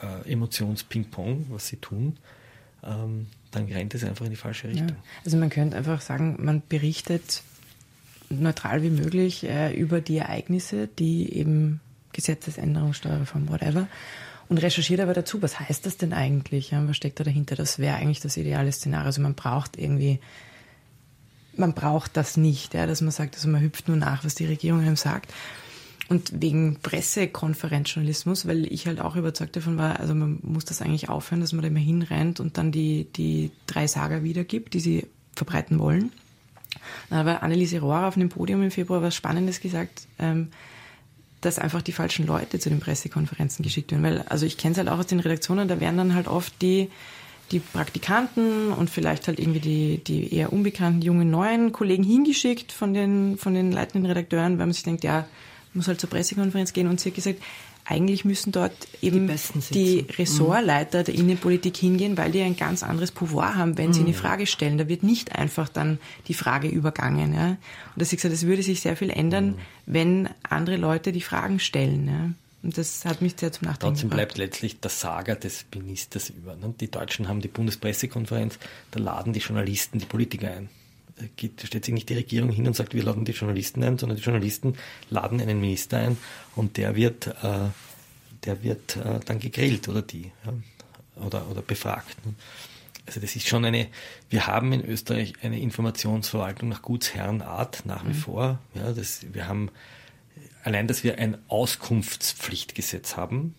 äh, 0.00 0.30
Emotions-Ping-Pong, 0.30 1.46
was 1.50 1.68
sie 1.68 1.76
tun, 1.76 2.16
ähm, 2.82 3.26
dann 3.50 3.66
rennt 3.66 3.94
es 3.94 4.04
einfach 4.04 4.24
in 4.24 4.30
die 4.30 4.36
falsche 4.36 4.68
Richtung. 4.68 4.88
Ja. 4.88 4.96
Also 5.24 5.36
man 5.36 5.50
könnte 5.50 5.76
einfach 5.76 6.00
sagen, 6.00 6.36
man 6.40 6.62
berichtet 6.68 7.42
neutral 8.30 8.82
wie 8.82 8.90
möglich 8.90 9.44
äh, 9.44 9.72
über 9.74 10.00
die 10.00 10.18
Ereignisse, 10.18 10.88
die 10.88 11.32
eben 11.32 11.80
Gesetzesänderung, 12.12 12.92
Steuerreform, 12.94 13.48
whatever. 13.48 13.86
Und 14.48 14.58
recherchiert 14.58 15.00
aber 15.00 15.14
dazu, 15.14 15.40
was 15.40 15.58
heißt 15.58 15.86
das 15.86 15.96
denn 15.96 16.12
eigentlich? 16.12 16.70
Ja, 16.70 16.86
was 16.86 16.96
steckt 16.96 17.18
da 17.18 17.24
dahinter? 17.24 17.56
Das 17.56 17.78
wäre 17.78 17.96
eigentlich 17.96 18.20
das 18.20 18.36
ideale 18.36 18.72
Szenario. 18.72 19.06
Also 19.06 19.22
man 19.22 19.34
braucht 19.34 19.78
irgendwie, 19.78 20.20
man 21.56 21.72
braucht 21.72 22.16
das 22.16 22.36
nicht, 22.36 22.74
ja, 22.74 22.86
dass 22.86 23.00
man 23.00 23.10
sagt, 23.10 23.36
also 23.36 23.48
man 23.48 23.62
hüpft 23.62 23.88
nur 23.88 23.96
nach, 23.96 24.24
was 24.24 24.34
die 24.34 24.46
Regierung 24.46 24.80
einem 24.80 24.96
sagt. 24.96 25.32
Und 26.08 26.42
wegen 26.42 26.76
Pressekonferenzjournalismus, 26.82 28.46
weil 28.46 28.70
ich 28.70 28.86
halt 28.86 29.00
auch 29.00 29.16
überzeugt 29.16 29.56
davon 29.56 29.78
war, 29.78 30.00
also 30.00 30.14
man 30.14 30.38
muss 30.42 30.66
das 30.66 30.82
eigentlich 30.82 31.08
aufhören, 31.08 31.40
dass 31.40 31.52
man 31.52 31.62
da 31.62 31.68
immer 31.68 31.80
hinrennt 31.80 32.40
und 32.40 32.58
dann 32.58 32.72
die, 32.72 33.06
die 33.16 33.50
drei 33.66 33.86
Sager 33.86 34.22
wiedergibt, 34.22 34.74
die 34.74 34.80
sie 34.80 35.06
verbreiten 35.34 35.78
wollen. 35.78 36.12
Dann 37.08 37.20
hat 37.20 37.26
aber 37.26 37.42
Anneliese 37.42 37.80
Rohr 37.80 38.06
auf 38.06 38.14
dem 38.14 38.28
Podium 38.28 38.62
im 38.62 38.70
Februar 38.70 39.00
was 39.00 39.14
Spannendes 39.14 39.60
gesagt, 39.60 40.02
ähm, 40.18 40.48
dass 41.40 41.58
einfach 41.58 41.82
die 41.82 41.92
falschen 41.92 42.26
Leute 42.26 42.58
zu 42.58 42.68
den 42.68 42.80
Pressekonferenzen 42.80 43.62
geschickt 43.62 43.90
werden. 43.90 44.02
Weil, 44.02 44.22
also 44.22 44.46
ich 44.46 44.58
kenne 44.58 44.72
es 44.72 44.78
halt 44.78 44.88
auch 44.88 44.98
aus 44.98 45.06
den 45.06 45.20
Redaktionen, 45.20 45.68
da 45.68 45.80
werden 45.80 45.96
dann 45.96 46.14
halt 46.14 46.28
oft 46.28 46.60
die, 46.60 46.90
die 47.50 47.60
Praktikanten 47.60 48.72
und 48.72 48.90
vielleicht 48.90 49.26
halt 49.28 49.38
irgendwie 49.38 49.60
die, 49.60 50.04
die 50.04 50.34
eher 50.34 50.52
unbekannten 50.52 51.02
jungen 51.02 51.30
neuen 51.30 51.72
Kollegen 51.72 52.02
hingeschickt 52.02 52.72
von 52.72 52.94
den, 52.94 53.36
von 53.36 53.54
den 53.54 53.72
leitenden 53.72 54.06
Redakteuren, 54.06 54.58
weil 54.58 54.66
man 54.66 54.72
sich 54.72 54.84
denkt, 54.84 55.04
ja, 55.04 55.26
muss 55.74 55.88
halt 55.88 56.00
zur 56.00 56.10
Pressekonferenz 56.10 56.72
gehen 56.72 56.88
und 56.88 57.00
sie 57.00 57.10
hat 57.10 57.16
gesagt, 57.16 57.42
eigentlich 57.84 58.24
müssen 58.24 58.50
dort 58.50 58.72
eben 59.02 59.28
die, 59.28 60.06
die 60.06 60.06
Ressortleiter 60.18 61.02
der 61.02 61.14
Innenpolitik 61.14 61.76
hingehen, 61.76 62.16
weil 62.16 62.32
die 62.32 62.40
ein 62.40 62.56
ganz 62.56 62.82
anderes 62.82 63.12
Pouvoir 63.12 63.56
haben, 63.56 63.76
wenn 63.76 63.92
sie 63.92 64.00
eine 64.00 64.10
mhm. 64.10 64.14
Frage 64.14 64.46
stellen. 64.46 64.78
Da 64.78 64.88
wird 64.88 65.02
nicht 65.02 65.34
einfach 65.36 65.68
dann 65.68 65.98
die 66.26 66.34
Frage 66.34 66.68
übergangen. 66.68 67.34
Ja. 67.34 67.48
Und 67.48 67.58
dass 67.96 68.12
ich 68.12 68.18
gesagt, 68.18 68.34
es 68.34 68.46
würde 68.46 68.62
sich 68.62 68.80
sehr 68.80 68.96
viel 68.96 69.10
ändern, 69.10 69.48
mhm. 69.48 69.56
wenn 69.86 70.28
andere 70.48 70.76
Leute 70.76 71.12
die 71.12 71.20
Fragen 71.20 71.58
stellen. 71.60 72.08
Ja. 72.08 72.30
Und 72.62 72.78
das 72.78 73.04
hat 73.04 73.20
mich 73.20 73.34
sehr 73.36 73.52
zum 73.52 73.68
Nachdenken 73.68 73.94
Trotzdem 73.94 74.08
bleibt 74.08 74.38
letztlich 74.38 74.80
der 74.80 74.90
Sager 74.90 75.36
des 75.36 75.66
Ministers 75.74 76.30
über. 76.30 76.56
Ne? 76.56 76.72
Die 76.80 76.90
Deutschen 76.90 77.28
haben 77.28 77.42
die 77.42 77.48
Bundespressekonferenz, 77.48 78.58
da 78.92 79.00
laden 79.00 79.34
die 79.34 79.40
Journalisten 79.40 79.98
die 79.98 80.06
Politiker 80.06 80.50
ein 80.50 80.70
geht, 81.36 81.62
stellt 81.64 81.84
sich 81.84 81.94
nicht 81.94 82.08
die 82.08 82.14
Regierung 82.14 82.50
hin 82.50 82.66
und 82.66 82.74
sagt, 82.74 82.94
wir 82.94 83.02
laden 83.02 83.24
die 83.24 83.32
Journalisten 83.32 83.82
ein, 83.82 83.98
sondern 83.98 84.16
die 84.16 84.22
Journalisten 84.22 84.76
laden 85.10 85.40
einen 85.40 85.60
Minister 85.60 85.98
ein 85.98 86.16
und 86.56 86.76
der 86.76 86.96
wird, 86.96 87.28
äh, 87.42 87.68
der 88.44 88.62
wird 88.62 88.96
äh, 88.96 89.20
dann 89.24 89.38
gegrillt 89.38 89.88
oder 89.88 90.02
die 90.02 90.30
ja, 90.44 91.22
oder, 91.24 91.48
oder 91.50 91.62
befragt. 91.62 92.16
Ne? 92.26 92.34
Also 93.06 93.20
das 93.20 93.36
ist 93.36 93.46
schon 93.46 93.64
eine, 93.64 93.88
wir 94.30 94.46
haben 94.46 94.72
in 94.72 94.84
Österreich 94.84 95.34
eine 95.42 95.60
Informationsverwaltung 95.60 96.70
nach 96.70 96.82
Gutsherrenart 96.82 97.84
nach 97.84 98.04
wie 98.04 98.08
mhm. 98.08 98.14
vor. 98.14 98.58
Ja, 98.74 98.92
das, 98.92 99.26
wir 99.32 99.46
haben 99.46 99.70
allein, 100.62 100.88
dass 100.88 101.04
wir 101.04 101.18
ein 101.18 101.36
Auskunftspflichtgesetz 101.48 103.16
haben, 103.16 103.54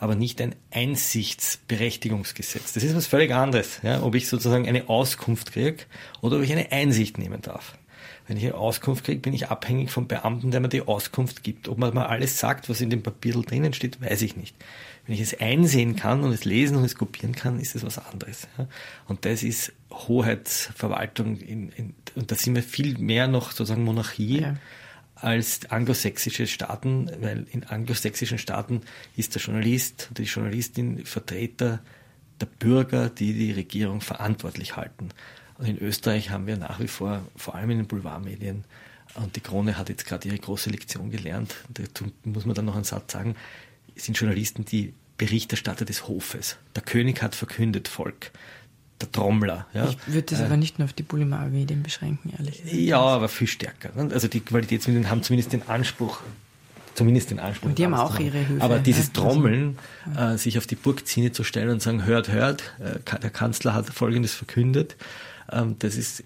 aber 0.00 0.16
nicht 0.16 0.40
ein 0.40 0.56
Einsichtsberechtigungsgesetz. 0.70 2.72
Das 2.72 2.82
ist 2.82 2.96
was 2.96 3.06
völlig 3.06 3.32
anderes, 3.32 3.80
ja, 3.82 4.02
ob 4.02 4.14
ich 4.14 4.28
sozusagen 4.28 4.66
eine 4.66 4.88
Auskunft 4.88 5.52
kriege 5.52 5.84
oder 6.22 6.38
ob 6.38 6.42
ich 6.42 6.50
eine 6.50 6.72
Einsicht 6.72 7.18
nehmen 7.18 7.42
darf. 7.42 7.76
Wenn 8.26 8.38
ich 8.38 8.44
eine 8.44 8.54
Auskunft 8.54 9.04
kriege, 9.04 9.20
bin 9.20 9.34
ich 9.34 9.48
abhängig 9.48 9.90
vom 9.90 10.08
Beamten, 10.08 10.52
der 10.52 10.60
mir 10.60 10.68
die 10.68 10.82
Auskunft 10.82 11.42
gibt. 11.42 11.68
Ob 11.68 11.78
man 11.78 11.92
mal 11.92 12.06
alles 12.06 12.38
sagt, 12.38 12.70
was 12.70 12.80
in 12.80 12.88
dem 12.88 13.02
Papier 13.02 13.34
drinnen 13.34 13.74
steht, 13.74 14.00
weiß 14.00 14.22
ich 14.22 14.36
nicht. 14.36 14.56
Wenn 15.04 15.16
ich 15.16 15.20
es 15.20 15.38
einsehen 15.38 15.96
kann 15.96 16.22
und 16.22 16.32
es 16.32 16.44
lesen 16.44 16.76
und 16.76 16.84
es 16.84 16.94
kopieren 16.94 17.34
kann, 17.34 17.58
ist 17.60 17.74
es 17.74 17.84
was 17.84 17.98
anderes. 17.98 18.46
Ja. 18.56 18.68
Und 19.06 19.26
das 19.26 19.42
ist 19.42 19.72
Hoheitsverwaltung 19.90 21.36
in, 21.38 21.72
in, 21.72 21.94
und 22.14 22.30
da 22.30 22.36
sind 22.36 22.54
wir 22.54 22.62
viel 22.62 22.96
mehr 22.98 23.28
noch 23.28 23.50
sozusagen 23.50 23.84
Monarchie. 23.84 24.42
Ja 24.42 24.56
als 25.20 25.70
anglosächsische 25.70 26.46
Staaten, 26.46 27.10
weil 27.20 27.46
in 27.50 27.64
anglosächsischen 27.64 28.38
Staaten 28.38 28.80
ist 29.16 29.34
der 29.34 29.42
Journalist, 29.42 30.10
die 30.16 30.22
Journalistin 30.24 31.04
Vertreter 31.04 31.80
der 32.40 32.46
Bürger, 32.46 33.10
die 33.10 33.34
die 33.34 33.52
Regierung 33.52 34.00
verantwortlich 34.00 34.76
halten. 34.76 35.10
Und 35.58 35.66
in 35.66 35.78
Österreich 35.78 36.30
haben 36.30 36.46
wir 36.46 36.56
nach 36.56 36.80
wie 36.80 36.88
vor, 36.88 37.22
vor 37.36 37.54
allem 37.54 37.70
in 37.70 37.78
den 37.78 37.86
Boulevardmedien, 37.86 38.64
und 39.14 39.34
die 39.34 39.40
Krone 39.40 39.76
hat 39.76 39.88
jetzt 39.88 40.06
gerade 40.06 40.28
ihre 40.28 40.38
große 40.38 40.70
Lektion 40.70 41.10
gelernt, 41.10 41.56
da 41.68 41.82
muss 42.24 42.46
man 42.46 42.54
dann 42.54 42.64
noch 42.64 42.76
einen 42.76 42.84
Satz 42.84 43.12
sagen, 43.12 43.34
sind 43.96 44.16
Journalisten 44.16 44.64
die 44.64 44.94
Berichterstatter 45.18 45.84
des 45.84 46.06
Hofes. 46.08 46.56
Der 46.74 46.82
König 46.82 47.20
hat 47.20 47.34
verkündet, 47.34 47.88
Volk 47.88 48.30
der 49.00 49.10
Trommler. 49.12 49.66
Ja. 49.74 49.88
Ich 49.88 49.98
würde 50.06 50.22
das 50.22 50.40
äh, 50.40 50.44
aber 50.44 50.56
nicht 50.56 50.78
nur 50.78 50.86
auf 50.86 50.92
die 50.92 51.02
Boulevardmedien 51.02 51.82
beschränken, 51.82 52.32
ehrlich 52.36 52.62
gesagt. 52.62 52.80
Ja, 52.80 53.00
aber 53.00 53.28
viel 53.28 53.46
stärker. 53.46 53.90
Also 53.96 54.28
die 54.28 54.40
Qualitätsmedien 54.40 55.10
haben 55.10 55.22
zumindest 55.22 55.52
den 55.52 55.68
Anspruch, 55.68 56.20
zumindest 56.94 57.30
den 57.30 57.38
Anspruch. 57.38 57.70
Und 57.70 57.78
die 57.78 57.84
haben 57.84 57.94
auch 57.94 58.18
ihre 58.18 58.46
Höfe. 58.46 58.62
Aber 58.62 58.78
dieses 58.78 59.08
ja, 59.08 59.12
Trommeln, 59.14 59.78
ja. 60.14 60.34
äh, 60.34 60.38
sich 60.38 60.58
auf 60.58 60.66
die 60.66 60.76
Burgzine 60.76 61.32
zu 61.32 61.44
stellen 61.44 61.70
und 61.70 61.82
sagen, 61.82 62.04
hört, 62.04 62.28
hört, 62.30 62.74
äh, 62.78 63.18
der 63.18 63.30
Kanzler 63.30 63.74
hat 63.74 63.86
Folgendes 63.86 64.34
verkündet, 64.34 64.96
ähm, 65.50 65.76
das 65.78 65.96
ist 65.96 66.24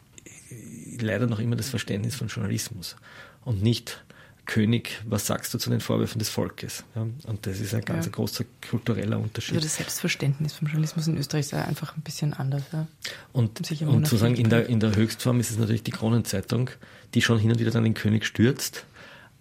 leider 1.01 1.27
noch 1.27 1.39
immer 1.39 1.57
das 1.57 1.69
Verständnis 1.69 2.15
von 2.15 2.29
Journalismus 2.29 2.97
und 3.45 3.63
nicht 3.63 4.05
König, 4.47 5.01
was 5.07 5.27
sagst 5.27 5.55
du 5.55 5.59
zu 5.59 5.71
den 5.71 5.81
Vorwürfen 5.81 6.19
des 6.19 6.29
Volkes? 6.29 6.85
Ja, 6.95 7.03
und 7.03 7.47
das 7.47 7.61
ist 7.61 7.75
ein 7.75 7.85
ganz 7.85 8.07
ja. 8.07 8.13
großer 8.13 8.45
kultureller 8.69 9.19
Unterschied. 9.19 9.57
Also 9.57 9.67
das 9.67 9.77
Selbstverständnis 9.77 10.53
vom 10.55 10.69
Journalismus 10.69 11.07
in 11.07 11.17
Österreich 11.17 11.47
ist 11.47 11.55
einfach 11.55 11.97
ein 11.97 12.03
bisschen 12.03 12.35
anders. 12.35 12.63
Ja. 12.73 12.87
Und, 13.33 13.59
und 13.83 14.07
sozusagen 14.07 14.37
in 14.37 14.51
der, 14.51 14.69
in 14.69 14.81
der 14.81 14.95
Höchstform 14.95 15.41
ist 15.41 15.51
es 15.51 15.59
natürlich 15.59 15.83
die 15.83 15.93
Kronenzeitung, 15.93 16.71
die 17.15 17.23
schon 17.23 17.39
hin 17.39 17.53
und 17.53 17.59
wieder 17.59 17.71
dann 17.71 17.85
den 17.85 17.95
König 17.95 18.27
stürzt. 18.27 18.85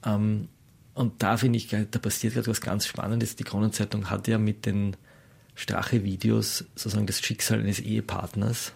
Ähm, 0.06 0.48
und 0.94 1.22
da 1.24 1.38
finde 1.38 1.58
ich, 1.58 1.68
da 1.68 2.00
passiert 2.00 2.36
gerade 2.36 2.48
was 2.48 2.62
ganz 2.62 2.88
Spannendes. 2.88 3.36
Die 3.36 3.44
Kronenzeitung 3.44 4.10
hat 4.10 4.28
ja 4.28 4.38
mit 4.38 4.66
den 4.66 4.96
Strache-Videos 5.56 6.66
sozusagen 6.76 7.08
das 7.08 7.20
Schicksal 7.20 7.60
eines 7.60 7.80
Ehepartners, 7.80 8.74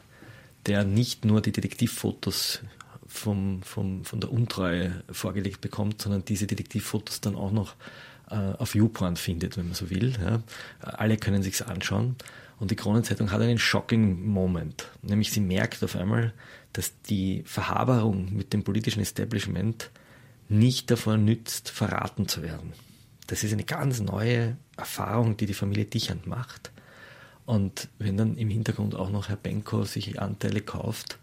der 0.65 0.83
nicht 0.83 1.25
nur 1.25 1.41
die 1.41 1.51
Detektivfotos 1.51 2.61
vom, 3.17 3.61
vom, 3.63 4.05
von 4.05 4.19
der 4.19 4.31
Untreue 4.31 5.03
vorgelegt 5.11 5.61
bekommt, 5.61 6.01
sondern 6.01 6.23
diese 6.23 6.47
Detektivfotos 6.47 7.21
dann 7.21 7.35
auch 7.35 7.51
noch 7.51 7.75
äh, 8.29 8.35
auf 8.35 8.75
YouPorn 8.75 9.15
findet, 9.15 9.57
wenn 9.57 9.65
man 9.65 9.73
so 9.73 9.89
will. 9.89 10.13
Ja. 10.21 10.41
Alle 10.79 11.17
können 11.17 11.43
sich's 11.43 11.61
anschauen. 11.61 12.15
Und 12.59 12.71
die 12.71 12.75
Kronenzeitung 12.75 13.31
hat 13.31 13.41
einen 13.41 13.59
shocking 13.59 14.25
Moment. 14.25 14.87
Nämlich 15.01 15.31
sie 15.31 15.41
merkt 15.41 15.83
auf 15.83 15.95
einmal, 15.95 16.33
dass 16.73 16.93
die 17.03 17.43
Verhaberung 17.45 18.33
mit 18.35 18.53
dem 18.53 18.63
politischen 18.63 19.01
Establishment 19.01 19.91
nicht 20.49 20.89
davor 20.89 21.17
nützt, 21.17 21.69
verraten 21.69 22.27
zu 22.27 22.41
werden. 22.41 22.73
Das 23.27 23.43
ist 23.43 23.53
eine 23.53 23.63
ganz 23.63 23.99
neue 23.99 24.57
Erfahrung, 24.77 25.37
die 25.37 25.45
die 25.45 25.53
Familie 25.53 25.85
Dichand 25.85 26.27
macht. 26.27 26.71
Und 27.45 27.89
wenn 27.99 28.17
dann 28.17 28.37
im 28.37 28.49
Hintergrund 28.49 28.95
auch 28.95 29.09
noch 29.09 29.29
Herr 29.29 29.35
Benko 29.35 29.83
sich 29.83 30.19
Anteile 30.19 30.61
kauft, 30.61 31.17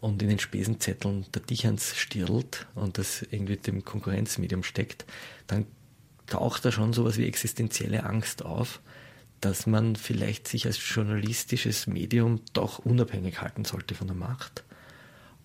und 0.00 0.22
in 0.22 0.28
den 0.28 0.38
Spesenzetteln 0.38 1.26
der 1.34 1.42
Dichans 1.42 1.96
stirlt 1.96 2.66
und 2.74 2.98
das 2.98 3.22
irgendwie 3.30 3.56
dem 3.56 3.84
Konkurrenzmedium 3.84 4.62
steckt, 4.62 5.04
dann 5.46 5.66
taucht 6.26 6.64
da 6.64 6.72
schon 6.72 6.92
sowas 6.92 7.16
wie 7.18 7.26
existenzielle 7.26 8.04
Angst 8.04 8.44
auf, 8.44 8.80
dass 9.40 9.66
man 9.66 9.96
vielleicht 9.96 10.48
sich 10.48 10.66
als 10.66 10.78
journalistisches 10.78 11.86
Medium 11.86 12.40
doch 12.52 12.80
unabhängig 12.80 13.40
halten 13.40 13.64
sollte 13.64 13.94
von 13.94 14.08
der 14.08 14.16
Macht. 14.16 14.64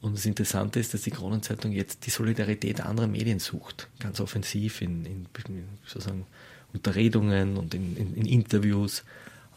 Und 0.02 0.18
das 0.18 0.26
Interessante 0.26 0.80
ist, 0.80 0.94
dass 0.94 1.04
die 1.04 1.12
Kronenzeitung 1.12 1.72
jetzt 1.72 2.06
die 2.06 2.10
Solidarität 2.10 2.82
anderer 2.82 3.08
Medien 3.08 3.40
sucht, 3.40 3.88
ganz 4.00 4.20
offensiv 4.20 4.82
in, 4.82 5.06
in, 5.06 5.28
in 5.48 5.64
sozusagen 5.86 6.26
Unterredungen 6.74 7.56
und 7.56 7.74
in, 7.74 7.96
in 7.96 8.26
Interviews. 8.26 9.04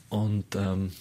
Und 0.09 0.55
ähm, 0.55 0.93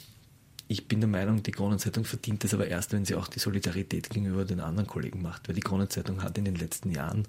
ich 0.68 0.88
bin 0.88 1.00
der 1.00 1.10
Meinung, 1.10 1.44
die 1.44 1.52
Kronenzeitung 1.52 2.06
verdient 2.06 2.44
es 2.44 2.54
aber 2.54 2.68
erst, 2.68 2.92
wenn 2.94 3.06
sie 3.06 3.16
auch 3.16 3.28
die 3.28 3.40
Solidarität 3.40 4.10
gegenüber 4.10 4.46
den 4.46 4.60
anderen 4.60 4.88
Kollegen 4.88 5.22
macht, 5.22 5.48
weil 5.48 5.56
die 5.56 5.62
Kronenzeitung 5.62 6.24
hat 6.24 6.38
in 6.38 6.46
den 6.46 6.56
letzten 6.56 6.92
Jahren 6.92 7.28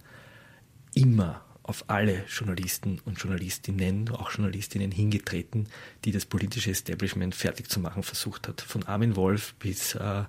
immer 0.94 1.42
auf 1.62 1.84
alle 1.88 2.24
Journalisten 2.28 3.00
und 3.04 3.18
Journalistinnen, 3.18 4.08
auch 4.10 4.30
Journalistinnen 4.30 4.92
hingetreten, 4.92 5.68
die 6.04 6.12
das 6.12 6.24
politische 6.24 6.70
Establishment 6.70 7.34
fertig 7.34 7.68
zu 7.68 7.80
machen 7.80 8.02
versucht 8.04 8.48
hat. 8.48 8.60
Von 8.60 8.84
Armin 8.84 9.16
Wolf 9.16 9.54
bis, 9.54 9.96
äh, 9.96 10.24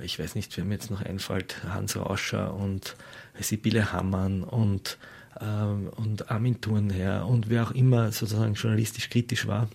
ich 0.00 0.18
weiß 0.18 0.34
nicht, 0.34 0.56
wer 0.56 0.64
mir 0.64 0.74
jetzt 0.74 0.90
noch 0.90 1.02
einfällt, 1.02 1.62
Hans 1.64 1.96
Rauscher 1.96 2.54
und 2.54 2.96
Sibylle 3.38 3.92
Hammann 3.92 4.42
und, 4.42 4.98
äh, 5.38 5.44
und 5.44 6.30
Armin 6.30 6.60
Thurnherr 6.60 7.26
und 7.28 7.50
wer 7.50 7.64
auch 7.64 7.72
immer 7.72 8.10
sozusagen 8.10 8.54
journalistisch 8.54 9.10
kritisch 9.10 9.46
war 9.46 9.68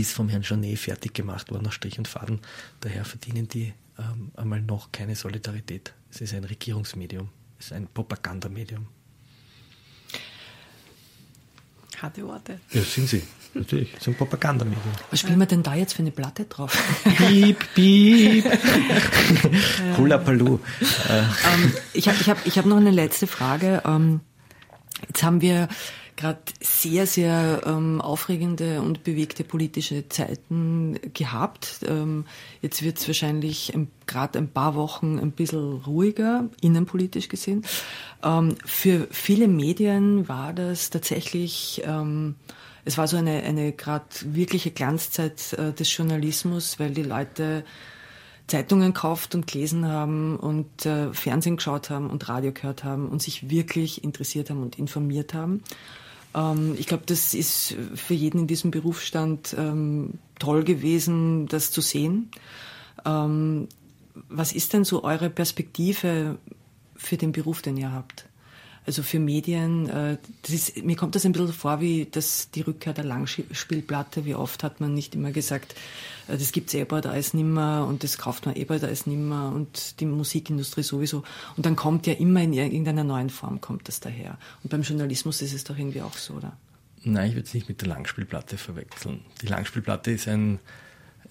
ist 0.00 0.12
vom 0.12 0.28
Herrn 0.28 0.42
Janet 0.42 0.78
fertig 0.78 1.14
gemacht 1.14 1.50
worden 1.50 1.64
nach 1.64 1.72
Strich 1.72 1.98
und 1.98 2.08
Faden. 2.08 2.40
Daher 2.80 3.04
verdienen 3.04 3.48
die 3.48 3.72
ähm, 3.98 4.30
einmal 4.36 4.60
noch 4.62 4.92
keine 4.92 5.14
Solidarität. 5.14 5.92
Es 6.10 6.20
ist 6.20 6.34
ein 6.34 6.44
Regierungsmedium, 6.44 7.28
es 7.58 7.66
ist 7.66 7.72
ein 7.72 7.88
Propagandamedium. 7.92 8.86
Harte 12.00 12.26
Worte. 12.26 12.58
Ja, 12.72 12.82
sind 12.82 13.08
sie. 13.08 13.22
Natürlich, 13.54 13.90
so 14.00 14.10
ein 14.10 14.16
Propagandamedium. 14.16 14.92
Was 15.10 15.20
spielen 15.20 15.38
wir 15.38 15.46
denn 15.46 15.62
da 15.62 15.74
jetzt 15.74 15.92
für 15.92 16.00
eine 16.00 16.10
Platte 16.10 16.46
drauf? 16.46 16.76
Piep, 17.16 17.58
piep. 17.74 18.44
Hula 19.98 20.18
Palu. 20.18 20.58
Ähm, 21.10 21.72
ich 21.92 22.08
habe 22.08 22.18
ich 22.18 22.30
hab, 22.30 22.46
ich 22.46 22.58
hab 22.58 22.64
noch 22.64 22.78
eine 22.78 22.90
letzte 22.90 23.26
Frage. 23.26 23.82
Ähm, 23.84 24.20
jetzt 25.06 25.22
haben 25.22 25.42
wir 25.42 25.68
gerade 26.22 26.40
sehr, 26.60 27.08
sehr 27.08 27.62
ähm, 27.66 28.00
aufregende 28.00 28.80
und 28.80 29.02
bewegte 29.02 29.42
politische 29.42 30.08
Zeiten 30.08 31.00
gehabt. 31.14 31.80
Ähm, 31.84 32.26
jetzt 32.60 32.84
wird 32.84 32.98
es 32.98 33.08
wahrscheinlich 33.08 33.72
gerade 34.06 34.38
ein 34.38 34.48
paar 34.48 34.76
Wochen 34.76 35.18
ein 35.18 35.32
bisschen 35.32 35.82
ruhiger, 35.84 36.48
innenpolitisch 36.60 37.28
gesehen. 37.28 37.64
Ähm, 38.22 38.54
für 38.64 39.08
viele 39.10 39.48
Medien 39.48 40.28
war 40.28 40.52
das 40.52 40.90
tatsächlich, 40.90 41.82
ähm, 41.84 42.36
es 42.84 42.96
war 42.98 43.08
so 43.08 43.16
eine, 43.16 43.42
eine 43.42 43.72
gerade 43.72 44.06
wirkliche 44.22 44.70
Glanzzeit 44.70 45.54
äh, 45.54 45.72
des 45.72 45.94
Journalismus, 45.96 46.78
weil 46.78 46.92
die 46.92 47.02
Leute 47.02 47.64
Zeitungen 48.46 48.92
gekauft 48.92 49.34
und 49.34 49.48
gelesen 49.48 49.88
haben 49.88 50.36
und 50.36 50.86
äh, 50.86 51.12
Fernsehen 51.12 51.56
geschaut 51.56 51.90
haben 51.90 52.10
und 52.10 52.28
Radio 52.28 52.52
gehört 52.52 52.84
haben 52.84 53.08
und 53.08 53.20
sich 53.20 53.50
wirklich 53.50 54.04
interessiert 54.04 54.50
haben 54.50 54.62
und 54.62 54.78
informiert 54.78 55.34
haben. 55.34 55.64
Ähm, 56.34 56.74
ich 56.78 56.86
glaube, 56.86 57.04
das 57.06 57.34
ist 57.34 57.76
für 57.94 58.14
jeden 58.14 58.40
in 58.40 58.46
diesem 58.46 58.70
Berufsstand 58.70 59.54
ähm, 59.58 60.14
toll 60.38 60.64
gewesen, 60.64 61.46
das 61.46 61.70
zu 61.70 61.80
sehen. 61.80 62.30
Ähm, 63.04 63.68
was 64.28 64.52
ist 64.52 64.72
denn 64.72 64.84
so 64.84 65.04
eure 65.04 65.30
Perspektive 65.30 66.38
für 66.96 67.16
den 67.16 67.32
Beruf, 67.32 67.62
den 67.62 67.76
ihr 67.76 67.92
habt? 67.92 68.26
Also 68.84 69.02
für 69.02 69.20
Medien, 69.20 69.88
äh, 69.88 70.18
ist, 70.48 70.82
mir 70.84 70.96
kommt 70.96 71.14
das 71.14 71.24
ein 71.24 71.32
bisschen 71.32 71.52
vor 71.52 71.80
wie 71.80 72.08
das, 72.10 72.50
die 72.50 72.62
Rückkehr 72.62 72.92
der 72.92 73.04
Langspielplatte. 73.04 74.24
Wie 74.24 74.34
oft 74.34 74.64
hat 74.64 74.80
man 74.80 74.92
nicht 74.92 75.14
immer 75.14 75.30
gesagt, 75.30 75.74
äh, 76.26 76.36
das 76.36 76.50
gibt's 76.50 76.74
eh 76.74 76.84
bald 76.84 77.06
alles 77.06 77.32
nimmer 77.32 77.86
und 77.88 78.02
das 78.02 78.18
kauft 78.18 78.46
man 78.46 78.56
eh 78.56 78.64
bald 78.64 78.82
alles 78.82 79.06
nimmer 79.06 79.52
und 79.54 80.00
die 80.00 80.06
Musikindustrie 80.06 80.82
sowieso. 80.82 81.22
Und 81.56 81.64
dann 81.64 81.76
kommt 81.76 82.06
ja 82.06 82.14
immer 82.14 82.42
in 82.42 82.52
irgendeiner 82.52 83.04
neuen 83.04 83.30
Form 83.30 83.60
kommt 83.60 83.86
das 83.86 84.00
daher. 84.00 84.36
Und 84.64 84.70
beim 84.70 84.82
Journalismus 84.82 85.42
ist 85.42 85.54
es 85.54 85.62
doch 85.62 85.78
irgendwie 85.78 86.02
auch 86.02 86.14
so, 86.14 86.34
oder? 86.34 86.56
Nein, 87.04 87.30
ich 87.30 87.34
würde 87.36 87.46
es 87.46 87.54
nicht 87.54 87.68
mit 87.68 87.80
der 87.80 87.88
Langspielplatte 87.88 88.56
verwechseln. 88.56 89.20
Die 89.42 89.46
Langspielplatte 89.46 90.12
ist 90.12 90.28
ein, 90.28 90.60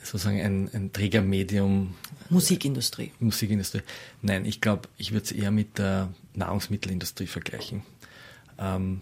sozusagen 0.03 0.41
ein, 0.41 0.69
ein 0.73 0.93
Trägermedium. 0.93 1.95
Musikindustrie. 2.29 3.11
Musikindustrie. 3.19 3.81
Nein, 4.21 4.45
ich 4.45 4.61
glaube, 4.61 4.89
ich 4.97 5.11
würde 5.11 5.25
es 5.25 5.31
eher 5.31 5.51
mit 5.51 5.77
der 5.77 6.13
Nahrungsmittelindustrie 6.33 7.27
vergleichen. 7.27 7.83
Ähm, 8.57 9.01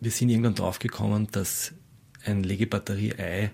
wir 0.00 0.10
sind 0.10 0.28
irgendwann 0.28 0.54
draufgekommen, 0.54 1.28
dass 1.32 1.72
ein 2.24 2.42
Legebatterie-Ei 2.42 3.50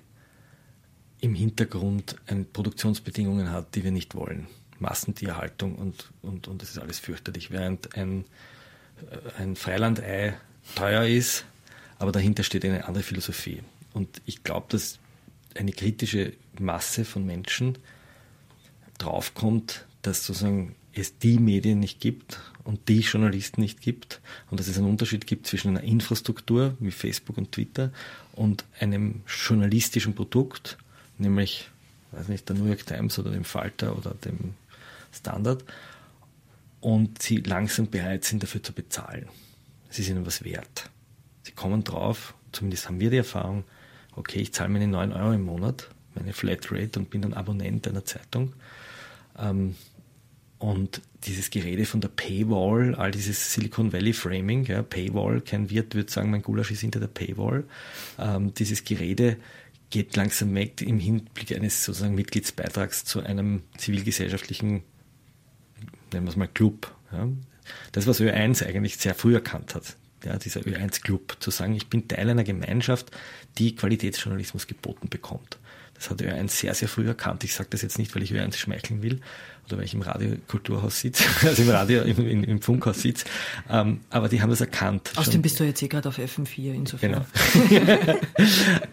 im 1.21 1.35
Hintergrund 1.35 2.17
Produktionsbedingungen 2.53 3.51
hat, 3.53 3.75
die 3.75 3.85
wir 3.85 3.93
nicht 3.93 4.15
wollen. 4.15 4.49
Massentierhaltung 4.81 5.77
und, 5.77 6.11
und, 6.21 6.49
und 6.49 6.61
das 6.61 6.71
ist 6.71 6.79
alles 6.79 6.99
fürchterlich. 6.99 7.53
Während 7.53 7.97
ein, 7.97 8.25
äh, 9.11 9.41
ein 9.41 9.55
Freilandei 9.57 10.35
teuer 10.75 11.07
ist, 11.07 11.45
aber 11.99 12.11
dahinter 12.11 12.43
steht 12.43 12.65
eine 12.65 12.87
andere 12.87 13.05
Philosophie. 13.05 13.63
Und 13.93 14.21
ich 14.27 14.43
glaube, 14.43 14.67
dass 14.71 14.99
eine 15.55 15.73
kritische 15.73 16.33
Masse 16.59 17.05
von 17.05 17.25
Menschen 17.25 17.79
draufkommt, 18.99 19.87
dass 20.03 20.27
sozusagen 20.27 20.75
es 20.95 21.19
die 21.19 21.39
Medien 21.39 21.81
nicht 21.81 22.01
gibt 22.01 22.41
und 22.65 22.89
die 22.89 23.01
Journalisten 23.01 23.61
nicht 23.61 23.81
gibt 23.81 24.21
und 24.51 24.61
dass 24.61 24.69
es 24.69 24.77
einen 24.77 24.89
Unterschied 24.89 25.27
gibt 25.27 25.47
zwischen 25.47 25.69
einer 25.69 25.83
Infrastruktur 25.83 26.77
wie 26.81 26.91
Facebook 26.91 27.39
und 27.39 27.53
Twitter 27.53 27.93
und 28.35 28.65
einem 28.79 29.23
journalistischen 29.27 30.15
Produkt, 30.15 30.77
nämlich 31.19 31.71
weiß 32.13 32.29
nicht, 32.29 32.49
der 32.49 32.57
New 32.57 32.67
York 32.67 32.87
Times 32.87 33.19
oder 33.19 33.31
dem 33.31 33.45
Falter 33.45 33.97
oder 33.97 34.15
dem 34.15 34.55
Standard 35.13 35.65
und 36.81 37.23
sie 37.23 37.37
langsam 37.37 37.89
bereit 37.89 38.25
sind 38.25 38.43
dafür 38.43 38.63
zu 38.63 38.73
bezahlen. 38.73 39.29
Es 39.89 39.99
ist 39.99 40.09
ihnen 40.09 40.27
was 40.27 40.45
wert. 40.45 40.91
Sie 41.43 41.53
kommen 41.53 41.85
drauf, 41.85 42.35
zumindest 42.53 42.89
haben 42.89 43.01
wir 43.01 43.11
die 43.11 43.19
Erfahrung, 43.19 43.65
okay, 44.15 44.41
ich 44.41 44.53
zahle 44.53 44.71
meine 44.71 44.89
9 44.89 45.13
Euro 45.13 45.33
im 45.33 45.43
Monat, 45.43 45.89
meine 46.15 46.33
Flatrate 46.33 46.99
und 46.99 47.11
bin 47.11 47.23
dann 47.23 47.35
Abonnent 47.35 47.89
einer 47.89 48.05
Zeitung. 48.05 48.53
Ähm, 49.39 49.75
und 50.59 51.03
dieses 51.25 51.51
Gerede 51.51 51.87
von 51.87 52.01
der 52.01 52.09
Paywall, 52.09 52.95
all 52.95 53.11
dieses 53.11 53.53
Silicon 53.53 53.93
Valley 53.93 54.13
Framing, 54.13 54.65
ja, 54.65 54.83
Paywall, 54.83 55.41
kein 55.41 55.71
Wirt 55.71 55.95
würde 55.95 56.11
sagen, 56.11 56.31
mein 56.31 56.43
Gulasch 56.43 56.71
ist 56.71 56.81
hinter 56.81 57.01
der 57.01 57.09
Paywall. 57.09 57.65
Ähm, 58.19 58.55
dieses 58.55 58.85
Gerede 58.85 59.37
geht 59.91 60.15
langsam 60.17 60.55
weg 60.55 60.81
im 60.81 61.01
Hinblick 61.01 61.55
eines 61.55 61.85
sozusagen 61.85 62.15
Mitgliedsbeitrags 62.15 63.05
zu 63.05 63.21
einem 63.21 63.63
zivilgesellschaftlichen, 63.77 64.83
nennen 66.13 66.27
wir 66.27 66.31
es 66.31 66.37
mal 66.37 66.49
Club. 66.49 66.95
Ja. 67.13 67.29
Das, 67.91 68.07
was 68.07 68.21
Ö1 68.21 68.65
eigentlich 68.65 68.97
sehr 68.97 69.15
früh 69.15 69.35
erkannt 69.35 69.75
hat 69.75 69.97
ja, 70.25 70.37
dieser 70.37 70.61
Ö1-Club, 70.61 71.37
zu 71.41 71.51
sagen, 71.51 71.75
ich 71.75 71.89
bin 71.89 72.09
Teil 72.09 72.31
einer 72.31 72.45
Gemeinschaft, 72.45 73.11
die 73.59 73.75
Qualitätsjournalismus 73.75 74.67
geboten 74.67 75.09
bekommt. 75.09 75.59
Das 76.03 76.11
hat 76.11 76.21
Ö1 76.21 76.49
sehr, 76.49 76.75
sehr 76.75 76.89
früh 76.89 77.07
erkannt. 77.07 77.45
Ich 77.45 77.55
sage 77.55 77.69
das 77.71 77.83
jetzt 77.83 77.97
nicht, 77.97 78.13
weil 78.17 78.25
ich 78.25 78.33
Ö1 78.33 78.57
schmeicheln 78.57 79.03
will 79.03 79.21
oder 79.67 79.79
weil 79.79 79.85
ich 79.85 79.95
im 79.95 80.03
Radiokulturhaus 80.03 80.99
sitze, 80.99 81.25
also 81.47 81.63
im 81.63 81.71
Radio, 81.71 82.03
im, 82.03 82.27
im, 82.27 82.45
im 82.45 82.61
Funkhaus 82.61 83.03
sitze. 83.03 83.25
Ähm, 83.71 84.01
aber 84.11 84.29
die 84.29 84.43
haben 84.43 84.51
das 84.51 84.61
erkannt. 84.61 85.13
Außerdem 85.15 85.43
bist 85.43 85.61
du 85.61 85.65
jetzt 85.65 85.81
eh 85.81 85.87
gerade 85.87 86.09
auf 86.09 86.19
FM4 86.19 86.75
insofern. 86.75 87.25
Genau. 87.39 88.17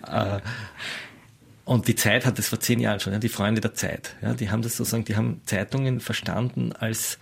äh, 0.36 0.40
und 1.66 1.88
die 1.88 1.96
Zeit 1.96 2.28
hat 2.28 2.38
das 2.38 2.50
vor 2.50 2.60
zehn 2.60 2.80
Jahren 2.80 3.00
schon, 3.00 3.14
ja, 3.14 3.20
die 3.20 3.30
Freunde 3.30 3.60
der 3.60 3.74
Zeit. 3.74 4.16
Ja, 4.22 4.34
die 4.36 4.52
haben 4.52 4.62
das 4.62 4.78
sozusagen, 4.78 5.06
die 5.06 5.16
haben 5.16 5.42
Zeitungen 5.46 6.02
verstanden 6.02 6.74
als 6.74 7.18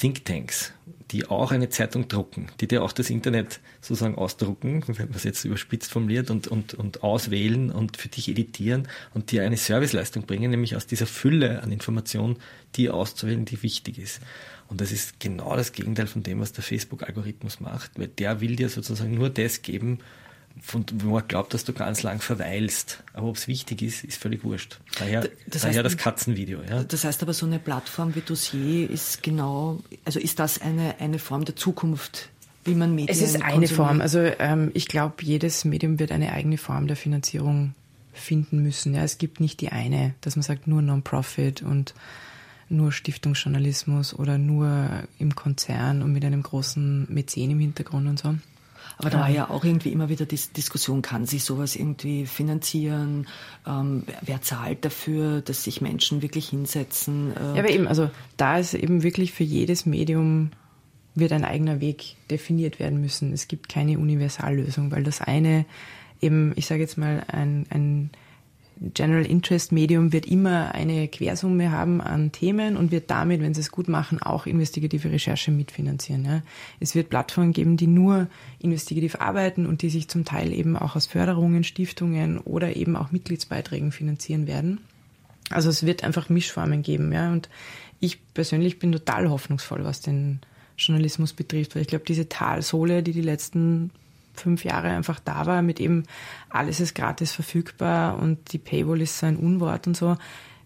Thinktanks, 0.00 0.72
die 1.10 1.26
auch 1.26 1.52
eine 1.52 1.70
Zeitung 1.70 2.08
drucken, 2.08 2.48
die 2.60 2.68
dir 2.68 2.82
auch 2.82 2.92
das 2.92 3.08
Internet 3.08 3.60
sozusagen 3.80 4.16
ausdrucken, 4.16 4.82
wenn 4.86 5.08
man 5.08 5.16
es 5.16 5.24
jetzt 5.24 5.44
überspitzt 5.44 5.90
formuliert, 5.90 6.30
und, 6.30 6.48
und, 6.48 6.74
und 6.74 7.02
auswählen 7.02 7.70
und 7.70 7.96
für 7.96 8.08
dich 8.08 8.28
editieren 8.28 8.88
und 9.14 9.30
dir 9.30 9.42
eine 9.42 9.56
Serviceleistung 9.56 10.24
bringen, 10.26 10.50
nämlich 10.50 10.76
aus 10.76 10.86
dieser 10.86 11.06
Fülle 11.06 11.62
an 11.62 11.72
Informationen, 11.72 12.36
die 12.76 12.90
auszuwählen, 12.90 13.44
die 13.44 13.62
wichtig 13.62 13.98
ist. 13.98 14.20
Und 14.68 14.82
das 14.82 14.92
ist 14.92 15.18
genau 15.18 15.56
das 15.56 15.72
Gegenteil 15.72 16.06
von 16.06 16.22
dem, 16.22 16.40
was 16.40 16.52
der 16.52 16.62
Facebook-Algorithmus 16.62 17.60
macht, 17.60 17.98
weil 17.98 18.08
der 18.08 18.42
will 18.42 18.56
dir 18.56 18.68
sozusagen 18.68 19.14
nur 19.14 19.30
das 19.30 19.62
geben, 19.62 20.00
von 20.62 20.84
wo 20.94 21.10
man 21.10 21.28
glaubt, 21.28 21.54
dass 21.54 21.64
du 21.64 21.72
ganz 21.72 22.02
lang 22.02 22.20
verweilst. 22.20 23.02
Aber 23.12 23.28
ob 23.28 23.36
es 23.36 23.48
wichtig 23.48 23.82
ist, 23.82 24.04
ist 24.04 24.20
völlig 24.20 24.44
wurscht. 24.44 24.78
Daher 24.98 25.28
das, 25.46 25.62
daher 25.62 25.82
das 25.82 25.96
Katzenvideo. 25.96 26.60
Ja. 26.68 26.84
Das 26.84 27.04
heißt 27.04 27.22
aber, 27.22 27.32
so 27.32 27.46
eine 27.46 27.58
Plattform 27.58 28.14
wie 28.14 28.20
Dossier 28.20 28.88
ist 28.88 29.22
genau, 29.22 29.80
also 30.04 30.20
ist 30.20 30.38
das 30.38 30.60
eine, 30.60 30.96
eine 31.00 31.18
Form 31.18 31.44
der 31.44 31.56
Zukunft, 31.56 32.30
wie 32.64 32.74
man 32.74 32.94
Medien 32.94 33.16
Es 33.16 33.22
ist 33.22 33.36
eine 33.36 33.44
konsumiert? 33.44 33.72
Form. 33.72 34.00
Also 34.00 34.18
ähm, 34.38 34.70
ich 34.74 34.88
glaube, 34.88 35.16
jedes 35.22 35.64
Medium 35.64 35.98
wird 35.98 36.12
eine 36.12 36.32
eigene 36.32 36.58
Form 36.58 36.86
der 36.86 36.96
Finanzierung 36.96 37.74
finden 38.12 38.62
müssen. 38.62 38.94
Ja, 38.94 39.02
es 39.04 39.18
gibt 39.18 39.40
nicht 39.40 39.60
die 39.60 39.70
eine, 39.70 40.14
dass 40.20 40.36
man 40.36 40.42
sagt, 40.42 40.66
nur 40.66 40.82
Non-Profit 40.82 41.62
und 41.62 41.94
nur 42.68 42.92
Stiftungsjournalismus 42.92 44.14
oder 44.14 44.36
nur 44.38 44.88
im 45.18 45.34
Konzern 45.34 46.02
und 46.02 46.12
mit 46.12 46.24
einem 46.24 46.42
großen 46.42 47.06
Mäzen 47.08 47.50
im 47.50 47.60
Hintergrund 47.60 48.08
und 48.08 48.18
so. 48.18 48.34
Aber 48.98 49.10
da 49.10 49.20
war 49.20 49.30
ja 49.30 49.48
auch 49.48 49.64
irgendwie 49.64 49.90
immer 49.90 50.08
wieder 50.08 50.26
die 50.26 50.40
Diskussion, 50.56 51.02
kann 51.02 51.24
sich 51.24 51.44
sowas 51.44 51.76
irgendwie 51.76 52.26
finanzieren? 52.26 53.28
Ähm, 53.64 54.02
wer 54.22 54.42
zahlt 54.42 54.84
dafür, 54.84 55.40
dass 55.40 55.62
sich 55.62 55.80
Menschen 55.80 56.20
wirklich 56.20 56.48
hinsetzen? 56.48 57.32
Äh 57.36 57.54
ja, 57.54 57.62
aber 57.62 57.70
eben, 57.70 57.86
also 57.86 58.10
da 58.36 58.58
ist 58.58 58.74
eben 58.74 59.04
wirklich 59.04 59.32
für 59.32 59.44
jedes 59.44 59.86
Medium 59.86 60.50
wird 61.14 61.32
ein 61.32 61.44
eigener 61.44 61.80
Weg 61.80 62.16
definiert 62.30 62.78
werden 62.78 63.00
müssen. 63.00 63.32
Es 63.32 63.48
gibt 63.48 63.68
keine 63.68 63.98
Universallösung, 63.98 64.90
weil 64.90 65.04
das 65.04 65.20
eine 65.20 65.64
eben, 66.20 66.52
ich 66.56 66.66
sage 66.66 66.80
jetzt 66.80 66.98
mal, 66.98 67.24
ein, 67.28 67.66
ein 67.70 68.10
General 68.80 69.26
Interest 69.26 69.72
Medium 69.72 70.12
wird 70.12 70.26
immer 70.26 70.72
eine 70.72 71.08
Quersumme 71.08 71.72
haben 71.72 72.00
an 72.00 72.30
Themen 72.30 72.76
und 72.76 72.92
wird 72.92 73.10
damit, 73.10 73.42
wenn 73.42 73.52
sie 73.52 73.60
es 73.60 73.72
gut 73.72 73.88
machen, 73.88 74.22
auch 74.22 74.46
investigative 74.46 75.10
Recherche 75.10 75.50
mitfinanzieren. 75.50 76.24
Ja. 76.24 76.42
Es 76.78 76.94
wird 76.94 77.10
Plattformen 77.10 77.52
geben, 77.52 77.76
die 77.76 77.88
nur 77.88 78.28
investigativ 78.60 79.16
arbeiten 79.16 79.66
und 79.66 79.82
die 79.82 79.90
sich 79.90 80.08
zum 80.08 80.24
Teil 80.24 80.52
eben 80.52 80.76
auch 80.76 80.94
aus 80.94 81.06
Förderungen, 81.06 81.64
Stiftungen 81.64 82.38
oder 82.38 82.76
eben 82.76 82.94
auch 82.94 83.10
Mitgliedsbeiträgen 83.10 83.90
finanzieren 83.90 84.46
werden. 84.46 84.78
Also 85.50 85.70
es 85.70 85.84
wird 85.84 86.04
einfach 86.04 86.28
Mischformen 86.28 86.82
geben. 86.82 87.12
Ja. 87.12 87.32
Und 87.32 87.48
ich 87.98 88.32
persönlich 88.32 88.78
bin 88.78 88.92
total 88.92 89.28
hoffnungsvoll, 89.28 89.84
was 89.84 90.00
den 90.00 90.40
Journalismus 90.76 91.32
betrifft, 91.32 91.74
weil 91.74 91.82
ich 91.82 91.88
glaube, 91.88 92.04
diese 92.06 92.28
Talsohle, 92.28 93.02
die 93.02 93.12
die 93.12 93.22
letzten 93.22 93.90
fünf 94.38 94.64
Jahre 94.64 94.88
einfach 94.88 95.20
da 95.20 95.46
war, 95.46 95.62
mit 95.62 95.80
eben 95.80 96.04
alles 96.48 96.80
ist 96.80 96.94
gratis 96.94 97.32
verfügbar 97.32 98.18
und 98.18 98.52
die 98.52 98.58
Paywall 98.58 99.02
ist 99.02 99.18
so 99.18 99.26
ein 99.26 99.36
Unwort 99.36 99.86
und 99.86 99.96
so. 99.96 100.16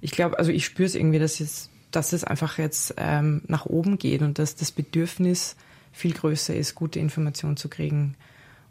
Ich 0.01 0.11
glaube, 0.11 0.39
also 0.39 0.51
ich 0.51 0.65
spüre 0.65 0.86
es 0.86 0.94
irgendwie, 0.94 1.19
dass 1.19 1.40
es, 1.40 1.70
dass 1.90 2.12
es 2.12 2.24
einfach 2.24 2.59
jetzt 2.59 2.94
ähm, 2.97 3.43
nach 3.47 3.66
oben 3.66 3.99
geht 3.99 4.23
und 4.23 4.39
dass 4.39 4.57
das 4.57 4.73
Bedürfnis 4.73 5.57
viel 5.93 6.12
größer 6.12 6.55
ist, 6.55 6.74
gute 6.74 6.99
Informationen 6.99 7.57
zu 7.57 7.69
kriegen. 7.69 8.16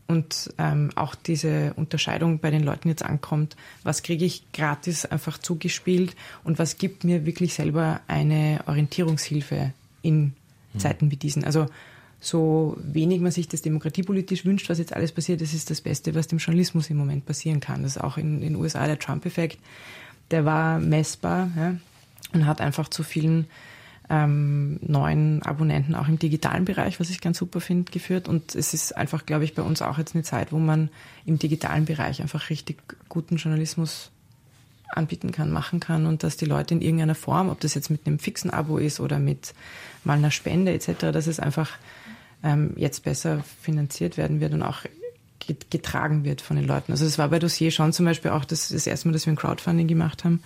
Und 0.07 0.53
ähm, 0.57 0.89
auch 0.95 1.15
diese 1.15 1.73
Unterscheidung 1.75 2.39
bei 2.39 2.51
den 2.51 2.63
Leuten 2.63 2.89
jetzt 2.89 3.03
ankommt, 3.03 3.55
was 3.83 4.03
kriege 4.03 4.25
ich 4.25 4.51
gratis 4.51 5.05
einfach 5.05 5.37
zugespielt 5.37 6.17
und 6.43 6.59
was 6.59 6.77
gibt 6.77 7.05
mir 7.05 7.25
wirklich 7.25 7.53
selber 7.53 8.01
eine 8.07 8.59
Orientierungshilfe 8.65 9.71
in 10.01 10.33
hm. 10.73 10.79
Zeiten 10.79 11.11
wie 11.11 11.15
diesen. 11.15 11.45
Also 11.45 11.67
so 12.21 12.77
wenig 12.81 13.19
man 13.19 13.31
sich 13.31 13.47
das 13.47 13.63
demokratiepolitisch 13.63 14.45
wünscht, 14.45 14.69
was 14.69 14.77
jetzt 14.77 14.93
alles 14.95 15.11
passiert, 15.11 15.41
das 15.41 15.53
ist 15.53 15.71
das 15.71 15.81
Beste, 15.81 16.13
was 16.13 16.27
dem 16.27 16.37
Journalismus 16.37 16.89
im 16.91 16.97
Moment 16.97 17.25
passieren 17.25 17.59
kann. 17.59 17.81
Das 17.81 17.95
ist 17.95 18.01
auch 18.01 18.17
in 18.17 18.41
den 18.41 18.55
USA 18.55 18.85
der 18.85 18.99
Trump-Effekt, 18.99 19.57
der 20.29 20.45
war 20.45 20.79
messbar 20.79 21.49
ja, 21.57 21.75
und 22.31 22.45
hat 22.45 22.61
einfach 22.61 22.89
zu 22.89 23.01
vielen 23.01 23.47
ähm, 24.11 24.79
neuen 24.81 25.41
Abonnenten 25.41 25.95
auch 25.95 26.07
im 26.07 26.19
digitalen 26.19 26.65
Bereich, 26.65 26.99
was 26.99 27.09
ich 27.09 27.21
ganz 27.21 27.39
super 27.39 27.59
finde, 27.59 27.91
geführt. 27.91 28.27
Und 28.27 28.53
es 28.55 28.75
ist 28.75 28.95
einfach, 28.95 29.25
glaube 29.25 29.43
ich, 29.43 29.55
bei 29.55 29.63
uns 29.63 29.81
auch 29.81 29.97
jetzt 29.97 30.13
eine 30.13 30.23
Zeit, 30.23 30.51
wo 30.51 30.59
man 30.59 30.89
im 31.25 31.39
digitalen 31.39 31.85
Bereich 31.85 32.21
einfach 32.21 32.51
richtig 32.51 32.77
guten 33.09 33.37
Journalismus 33.37 34.11
anbieten 34.89 35.31
kann, 35.31 35.51
machen 35.51 35.79
kann 35.79 36.05
und 36.05 36.23
dass 36.23 36.37
die 36.37 36.45
Leute 36.45 36.73
in 36.73 36.81
irgendeiner 36.81 37.15
Form, 37.15 37.49
ob 37.49 37.61
das 37.61 37.73
jetzt 37.73 37.89
mit 37.89 38.05
einem 38.05 38.19
fixen 38.19 38.51
Abo 38.51 38.77
ist 38.77 38.99
oder 38.99 39.17
mit 39.17 39.53
mal 40.03 40.17
einer 40.17 40.31
Spende 40.31 40.73
etc., 40.73 41.11
dass 41.13 41.27
es 41.27 41.39
einfach 41.39 41.71
ähm, 42.43 42.73
jetzt 42.75 43.03
besser 43.03 43.43
finanziert 43.61 44.17
werden 44.17 44.39
wird 44.39 44.53
und 44.53 44.63
auch 44.63 44.85
getragen 45.69 46.23
wird 46.23 46.41
von 46.41 46.55
den 46.55 46.65
Leuten. 46.65 46.91
Also 46.91 47.05
das 47.05 47.17
war 47.17 47.27
bei 47.29 47.39
Dossier 47.39 47.71
schon 47.71 47.93
zum 47.93 48.05
Beispiel 48.05 48.31
auch 48.31 48.45
das, 48.45 48.69
das 48.69 48.87
erste 48.87 49.07
Mal, 49.07 49.13
dass 49.13 49.25
wir 49.25 49.33
ein 49.33 49.37
Crowdfunding 49.37 49.87
gemacht 49.87 50.23
haben. 50.23 50.41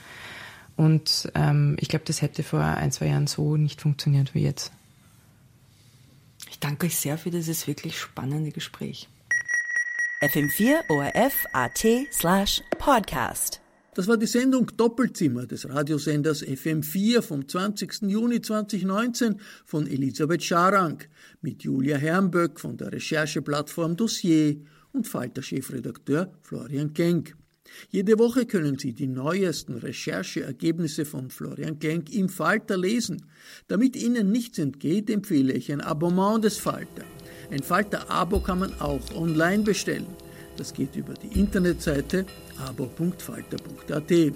Und 0.78 1.32
ähm, 1.36 1.78
ich 1.80 1.90
glaube, 1.90 2.06
das 2.06 2.22
hätte 2.22 2.44
vor 2.44 2.62
ein, 2.62 2.92
zwei 2.92 3.08
Jahren 3.08 3.28
so 3.28 3.56
nicht 3.58 3.82
funktioniert 3.82 4.34
wie 4.34 4.42
jetzt. 4.42 4.72
Ich 6.50 6.60
danke 6.60 6.88
euch 6.88 6.98
sehr 6.98 7.18
für 7.18 7.32
dieses 7.32 7.68
wirklich 7.68 8.00
spannende 8.00 8.52
Gespräch. 8.52 9.08
FM4 10.22 10.90
ORF 10.90 11.46
AT 11.54 11.86
slash 12.12 12.62
Podcast. 12.78 13.62
Das 13.96 14.10
war 14.10 14.18
die 14.18 14.26
Sendung 14.26 14.70
Doppelzimmer 14.76 15.46
des 15.46 15.70
Radiosenders 15.70 16.44
FM4 16.44 17.22
vom 17.22 17.48
20. 17.48 18.02
Juni 18.02 18.42
2019 18.42 19.40
von 19.64 19.88
Elisabeth 19.88 20.44
Scharang 20.44 21.02
mit 21.42 21.64
Julia 21.64 21.96
Hermböck 21.96 22.60
von 22.60 22.76
der 22.76 22.92
Rechercheplattform 22.92 23.96
Dossier 23.96 24.58
und 24.92 25.08
Falter-Chefredakteur 25.08 26.30
Florian 26.42 26.94
Genk. 26.94 27.38
Jede 27.90 28.20
Woche 28.20 28.46
können 28.46 28.78
Sie 28.78 28.92
die 28.92 29.08
neuesten 29.08 29.78
Rechercheergebnisse 29.78 31.06
von 31.06 31.30
Florian 31.30 31.80
Genk 31.80 32.14
im 32.14 32.28
Falter 32.28 32.78
lesen. 32.78 33.26
Damit 33.70 33.96
Ihnen 33.96 34.30
nichts 34.30 34.60
entgeht, 34.60 35.10
empfehle 35.10 35.54
ich 35.54 35.72
ein 35.72 35.80
Abonnement 35.80 36.44
des 36.44 36.58
Falter. 36.58 37.06
Ein 37.50 37.64
Falter-Abo 37.64 38.42
kann 38.42 38.60
man 38.60 38.74
auch 38.82 39.16
online 39.16 39.64
bestellen. 39.64 40.08
Das 40.58 40.74
geht 40.74 40.98
über 40.98 41.14
die 41.14 41.40
Internetseite 41.40 42.26
abo.falter.at. 42.58 44.34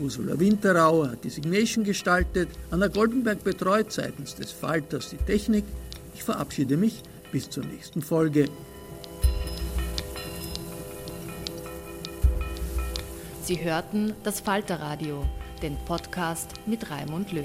Ursula 0.00 0.38
Winterauer 0.38 1.10
hat 1.10 1.24
die 1.24 1.30
Signation 1.30 1.84
gestaltet, 1.84 2.48
Anna 2.70 2.88
Goldenberg 2.88 3.42
betreut 3.42 3.92
seitens 3.92 4.34
des 4.34 4.52
Falters 4.52 5.10
die 5.10 5.16
Technik. 5.16 5.64
Ich 6.14 6.22
verabschiede 6.22 6.76
mich 6.76 7.02
bis 7.32 7.50
zur 7.50 7.64
nächsten 7.64 8.02
Folge. 8.02 8.46
Sie 13.42 13.62
hörten 13.64 14.14
das 14.22 14.40
Falterradio, 14.40 15.26
den 15.60 15.76
Podcast 15.84 16.52
mit 16.66 16.88
Raimund 16.90 17.32
Löw. 17.32 17.44